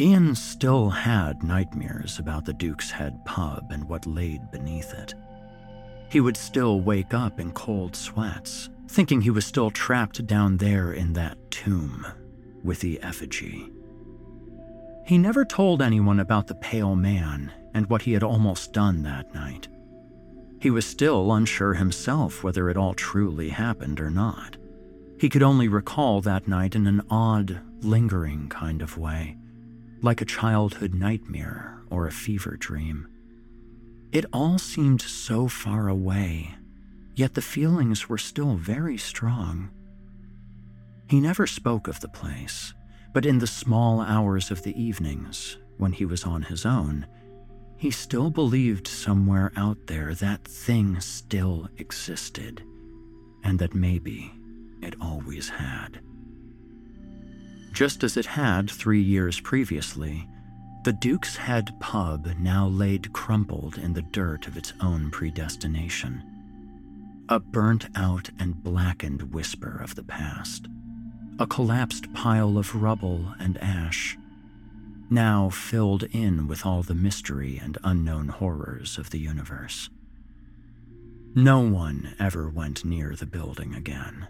Ian 0.00 0.34
still 0.34 0.88
had 0.88 1.42
nightmares 1.42 2.18
about 2.18 2.46
the 2.46 2.54
Duke's 2.54 2.90
Head 2.90 3.22
pub 3.26 3.70
and 3.70 3.88
what 3.88 4.06
laid 4.06 4.50
beneath 4.50 4.94
it. 4.94 5.14
He 6.10 6.20
would 6.20 6.36
still 6.36 6.80
wake 6.80 7.12
up 7.12 7.38
in 7.38 7.52
cold 7.52 7.94
sweats, 7.94 8.70
thinking 8.88 9.20
he 9.20 9.30
was 9.30 9.44
still 9.44 9.70
trapped 9.70 10.26
down 10.26 10.56
there 10.56 10.92
in 10.92 11.12
that 11.12 11.38
tomb 11.50 12.06
with 12.64 12.80
the 12.80 13.00
effigy. 13.02 13.70
He 15.04 15.18
never 15.18 15.44
told 15.44 15.82
anyone 15.82 16.20
about 16.20 16.46
the 16.46 16.54
pale 16.54 16.96
man 16.96 17.52
and 17.74 17.88
what 17.88 18.02
he 18.02 18.12
had 18.12 18.22
almost 18.22 18.72
done 18.72 19.02
that 19.02 19.34
night. 19.34 19.68
He 20.62 20.70
was 20.70 20.86
still 20.86 21.32
unsure 21.32 21.74
himself 21.74 22.44
whether 22.44 22.70
it 22.70 22.76
all 22.76 22.94
truly 22.94 23.48
happened 23.48 23.98
or 23.98 24.10
not. 24.10 24.56
He 25.18 25.28
could 25.28 25.42
only 25.42 25.66
recall 25.66 26.20
that 26.20 26.46
night 26.46 26.76
in 26.76 26.86
an 26.86 27.02
odd, 27.10 27.58
lingering 27.80 28.48
kind 28.48 28.80
of 28.80 28.96
way, 28.96 29.36
like 30.02 30.20
a 30.20 30.24
childhood 30.24 30.94
nightmare 30.94 31.82
or 31.90 32.06
a 32.06 32.12
fever 32.12 32.56
dream. 32.56 33.08
It 34.12 34.24
all 34.32 34.56
seemed 34.56 35.02
so 35.02 35.48
far 35.48 35.88
away, 35.88 36.54
yet 37.16 37.34
the 37.34 37.42
feelings 37.42 38.08
were 38.08 38.16
still 38.16 38.54
very 38.54 38.96
strong. 38.96 39.68
He 41.08 41.20
never 41.20 41.48
spoke 41.48 41.88
of 41.88 41.98
the 41.98 42.08
place, 42.08 42.72
but 43.12 43.26
in 43.26 43.40
the 43.40 43.48
small 43.48 44.00
hours 44.00 44.52
of 44.52 44.62
the 44.62 44.80
evenings, 44.80 45.56
when 45.78 45.90
he 45.90 46.04
was 46.04 46.22
on 46.22 46.42
his 46.42 46.64
own, 46.64 47.08
he 47.82 47.90
still 47.90 48.30
believed 48.30 48.86
somewhere 48.86 49.50
out 49.56 49.88
there 49.88 50.14
that 50.14 50.44
thing 50.44 51.00
still 51.00 51.68
existed, 51.78 52.62
and 53.42 53.58
that 53.58 53.74
maybe 53.74 54.32
it 54.80 54.94
always 55.00 55.48
had. 55.48 55.98
Just 57.72 58.04
as 58.04 58.16
it 58.16 58.24
had 58.24 58.70
three 58.70 59.02
years 59.02 59.40
previously, 59.40 60.28
the 60.84 60.92
Duke's 60.92 61.34
Head 61.34 61.74
pub 61.80 62.28
now 62.38 62.68
laid 62.68 63.12
crumpled 63.12 63.78
in 63.78 63.94
the 63.94 64.02
dirt 64.02 64.46
of 64.46 64.56
its 64.56 64.72
own 64.80 65.10
predestination. 65.10 66.22
A 67.28 67.40
burnt 67.40 67.88
out 67.96 68.30
and 68.38 68.62
blackened 68.62 69.34
whisper 69.34 69.76
of 69.82 69.96
the 69.96 70.04
past 70.04 70.68
a 71.40 71.46
collapsed 71.48 72.12
pile 72.12 72.58
of 72.58 72.80
rubble 72.80 73.34
and 73.40 73.58
ash, 73.58 74.16
now 75.12 75.50
filled 75.50 76.04
in 76.04 76.48
with 76.48 76.66
all 76.66 76.82
the 76.82 76.94
mystery 76.94 77.60
and 77.62 77.78
unknown 77.84 78.28
horrors 78.28 78.98
of 78.98 79.10
the 79.10 79.18
universe. 79.18 79.90
No 81.34 81.60
one 81.60 82.14
ever 82.18 82.48
went 82.48 82.84
near 82.84 83.14
the 83.14 83.26
building 83.26 83.74
again. 83.74 84.28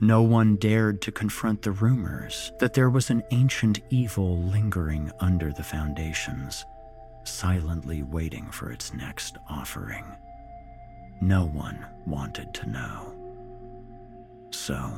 No 0.00 0.22
one 0.22 0.56
dared 0.56 1.00
to 1.02 1.12
confront 1.12 1.62
the 1.62 1.72
rumors 1.72 2.52
that 2.58 2.74
there 2.74 2.90
was 2.90 3.10
an 3.10 3.22
ancient 3.30 3.80
evil 3.90 4.42
lingering 4.42 5.12
under 5.20 5.52
the 5.52 5.62
foundations, 5.62 6.64
silently 7.24 8.02
waiting 8.02 8.50
for 8.50 8.70
its 8.70 8.92
next 8.92 9.36
offering. 9.48 10.04
No 11.20 11.46
one 11.46 11.86
wanted 12.06 12.52
to 12.54 12.68
know. 12.68 13.14
So, 14.50 14.92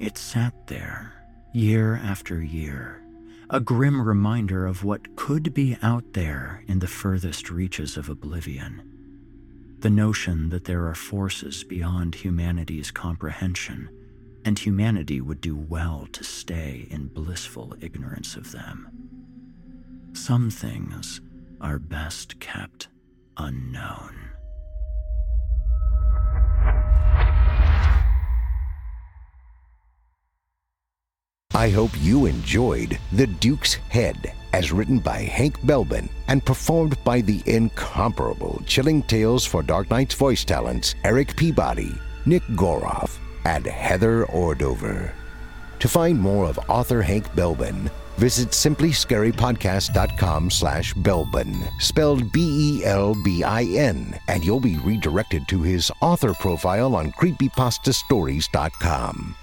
it 0.00 0.18
sat 0.18 0.52
there, 0.66 1.12
year 1.52 1.96
after 1.96 2.42
year, 2.42 3.03
a 3.50 3.60
grim 3.60 4.00
reminder 4.00 4.66
of 4.66 4.84
what 4.84 5.16
could 5.16 5.52
be 5.52 5.76
out 5.82 6.14
there 6.14 6.64
in 6.66 6.78
the 6.78 6.86
furthest 6.86 7.50
reaches 7.50 7.96
of 7.96 8.08
oblivion. 8.08 8.90
The 9.80 9.90
notion 9.90 10.48
that 10.48 10.64
there 10.64 10.86
are 10.86 10.94
forces 10.94 11.62
beyond 11.62 12.14
humanity's 12.14 12.90
comprehension, 12.90 13.90
and 14.44 14.58
humanity 14.58 15.20
would 15.20 15.40
do 15.40 15.56
well 15.56 16.08
to 16.12 16.24
stay 16.24 16.86
in 16.90 17.08
blissful 17.08 17.74
ignorance 17.80 18.34
of 18.34 18.52
them. 18.52 18.88
Some 20.14 20.50
things 20.50 21.20
are 21.60 21.78
best 21.78 22.40
kept 22.40 22.88
unknown. 23.36 24.23
I 31.64 31.70
hope 31.70 31.92
you 32.02 32.26
enjoyed 32.26 32.98
The 33.12 33.26
Duke's 33.26 33.76
Head, 33.88 34.34
as 34.52 34.70
written 34.70 34.98
by 34.98 35.20
Hank 35.20 35.58
Belbin 35.62 36.10
and 36.28 36.44
performed 36.44 37.02
by 37.04 37.22
the 37.22 37.42
incomparable 37.46 38.62
Chilling 38.66 39.02
Tales 39.04 39.46
for 39.46 39.62
Dark 39.62 39.88
Nights 39.88 40.14
voice 40.14 40.44
talents 40.44 40.94
Eric 41.04 41.34
Peabody, 41.38 41.90
Nick 42.26 42.42
Goroff, 42.48 43.16
and 43.46 43.64
Heather 43.64 44.26
Ordover. 44.26 45.12
To 45.78 45.88
find 45.88 46.20
more 46.20 46.44
of 46.44 46.58
author 46.68 47.00
Hank 47.00 47.34
Belbin, 47.34 47.90
visit 48.18 48.50
simplyscarypodcast.com 48.50 50.50
slash 50.50 50.92
Belbin, 50.92 51.66
spelled 51.80 52.30
B-E-L-B-I-N, 52.30 54.20
and 54.28 54.44
you'll 54.44 54.60
be 54.60 54.76
redirected 54.84 55.48
to 55.48 55.62
his 55.62 55.90
author 56.02 56.34
profile 56.34 56.94
on 56.94 57.10
creepypastastories.com. 57.12 59.36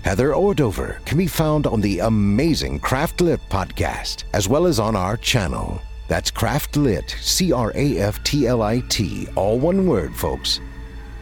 Heather 0.05 0.31
Ordover 0.31 1.05
can 1.05 1.19
be 1.19 1.27
found 1.27 1.67
on 1.67 1.81
the 1.81 1.99
amazing 1.99 2.79
CraftLit 2.79 3.41
podcast, 3.51 4.23
as 4.33 4.49
well 4.49 4.65
as 4.65 4.79
on 4.79 4.95
our 4.95 5.17
channel. 5.17 5.83
That's 6.09 6.31
CraftLit, 6.31 7.11
C 7.23 7.53
R 7.53 7.71
A 7.75 7.99
F 7.99 8.23
T 8.25 8.47
L 8.47 8.63
I 8.63 8.81
T, 8.89 9.29
all 9.37 9.59
one 9.59 9.87
word, 9.87 10.15
folks. 10.17 10.61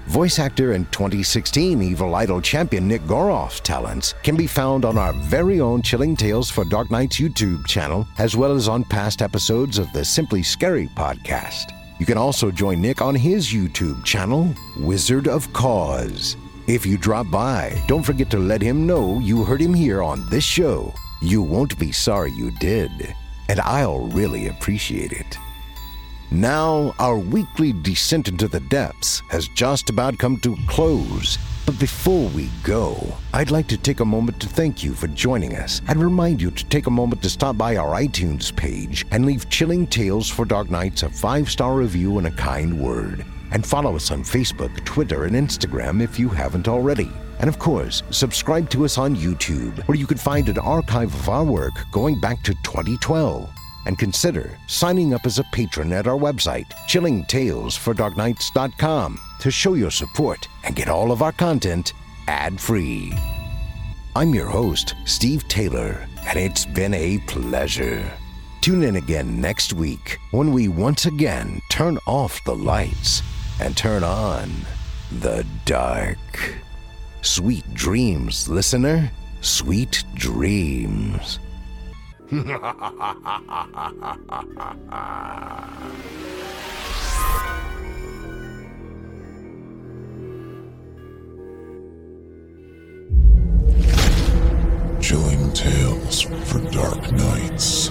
Voice 0.06 0.38
actor 0.38 0.72
and 0.72 0.90
2016 0.92 1.82
Evil 1.82 2.14
Idol 2.14 2.40
champion 2.40 2.86
Nick 2.86 3.02
Goroff's 3.02 3.58
talents 3.58 4.14
can 4.22 4.36
be 4.36 4.46
found 4.46 4.84
on 4.84 4.96
our 4.96 5.12
very 5.14 5.60
own 5.60 5.82
Chilling 5.82 6.14
Tales 6.14 6.48
for 6.48 6.64
Dark 6.64 6.92
Nights 6.92 7.18
YouTube 7.18 7.66
channel, 7.66 8.06
as 8.18 8.36
well 8.36 8.52
as 8.52 8.68
on 8.68 8.84
past 8.84 9.20
episodes 9.20 9.78
of 9.78 9.92
the 9.92 10.04
Simply 10.04 10.44
Scary 10.44 10.86
podcast. 10.94 11.72
You 11.98 12.06
can 12.06 12.18
also 12.18 12.52
join 12.52 12.80
Nick 12.80 13.02
on 13.02 13.16
his 13.16 13.48
YouTube 13.48 14.04
channel, 14.04 14.54
Wizard 14.78 15.26
of 15.26 15.52
Cause. 15.52 16.36
If 16.68 16.86
you 16.86 16.96
drop 16.96 17.28
by, 17.28 17.76
don't 17.88 18.04
forget 18.04 18.30
to 18.30 18.38
let 18.38 18.62
him 18.62 18.86
know 18.86 19.18
you 19.18 19.42
heard 19.42 19.60
him 19.60 19.74
here 19.74 20.02
on 20.02 20.28
this 20.30 20.44
show. 20.44 20.94
You 21.20 21.42
won't 21.42 21.76
be 21.80 21.90
sorry 21.90 22.30
you 22.30 22.52
did, 22.52 23.12
and 23.48 23.60
I'll 23.60 24.06
really 24.09 24.48
appreciate 24.48 25.12
it. 25.12 25.39
Now, 26.31 26.93
our 26.98 27.18
weekly 27.18 27.73
descent 27.73 28.27
into 28.27 28.48
the 28.48 28.59
depths 28.60 29.23
has 29.28 29.47
just 29.48 29.90
about 29.90 30.18
come 30.18 30.39
to 30.39 30.55
a 30.55 30.66
close. 30.66 31.39
But 31.64 31.78
before 31.78 32.28
we 32.31 32.48
go, 32.64 32.97
I'd 33.32 33.52
like 33.52 33.68
to 33.68 33.77
take 33.77 34.01
a 34.01 34.05
moment 34.05 34.40
to 34.40 34.48
thank 34.48 34.82
you 34.82 34.93
for 34.93 35.06
joining 35.09 35.55
us 35.55 35.82
and 35.89 36.02
remind 36.02 36.43
you 36.43 36.51
to 36.51 36.64
take 36.64 36.86
a 36.86 36.90
moment 36.90 37.23
to 37.23 37.31
stop 37.31 37.56
by 37.56 37.77
our 37.77 38.01
iTunes 38.01 38.55
page 38.55 39.05
and 39.12 39.24
leave 39.24 39.48
Chilling 39.51 39.86
Tales 39.86 40.28
for 40.28 40.44
Dark 40.44 40.68
Nights 40.68 41.05
a 41.05 41.10
five 41.10 41.48
star 41.48 41.74
review 41.74 42.18
and 42.18 42.27
a 42.27 42.32
kind 42.32 42.81
word. 42.81 43.24
And 43.52 43.64
follow 43.64 43.94
us 43.94 44.10
on 44.10 44.23
Facebook, 44.23 44.85
Twitter, 44.85 45.24
and 45.24 45.36
Instagram 45.36 46.02
if 46.02 46.18
you 46.18 46.28
haven't 46.28 46.66
already. 46.66 47.10
And 47.38 47.48
of 47.48 47.58
course, 47.58 48.02
subscribe 48.10 48.68
to 48.70 48.84
us 48.84 48.98
on 48.98 49.16
YouTube, 49.16 49.86
where 49.86 49.98
you 49.98 50.06
can 50.06 50.18
find 50.18 50.48
an 50.48 50.58
archive 50.58 51.14
of 51.14 51.28
our 51.28 51.44
work 51.44 51.74
going 51.92 52.20
back 52.20 52.42
to 52.44 52.54
2012 52.62 53.50
and 53.86 53.98
consider 53.98 54.58
signing 54.66 55.14
up 55.14 55.24
as 55.24 55.38
a 55.38 55.44
patron 55.52 55.92
at 55.92 56.06
our 56.06 56.18
website, 56.18 56.66
chillingtalesfordarknights.com, 56.88 59.20
to 59.40 59.50
show 59.50 59.74
your 59.74 59.90
support 59.90 60.48
and 60.64 60.74
get 60.74 60.88
all 60.88 61.12
of 61.12 61.20
our 61.22 61.32
content 61.32 61.92
ad 62.26 62.58
free. 62.60 63.12
I'm 64.16 64.34
your 64.34 64.48
host, 64.48 64.94
Steve 65.04 65.46
Taylor, 65.46 66.08
and 66.26 66.38
it's 66.38 66.64
been 66.64 66.94
a 66.94 67.18
pleasure. 67.26 68.10
Tune 68.60 68.82
in 68.82 68.96
again 68.96 69.40
next 69.40 69.74
week 69.74 70.18
when 70.32 70.52
we 70.52 70.66
once 70.68 71.06
again 71.06 71.60
turn 71.70 71.98
off 72.06 72.42
the 72.44 72.56
lights 72.56 73.22
and 73.60 73.76
turn 73.76 74.02
on 74.02 74.50
the 75.20 75.46
dark. 75.64 76.18
Sweet 77.27 77.65
dreams, 77.74 78.48
listener. 78.48 79.11
Sweet 79.40 80.05
dreams. 80.15 81.40
Chilling 95.01 95.53
tales 95.53 96.20
for 96.23 96.61
dark 96.70 97.11
nights. 97.11 97.90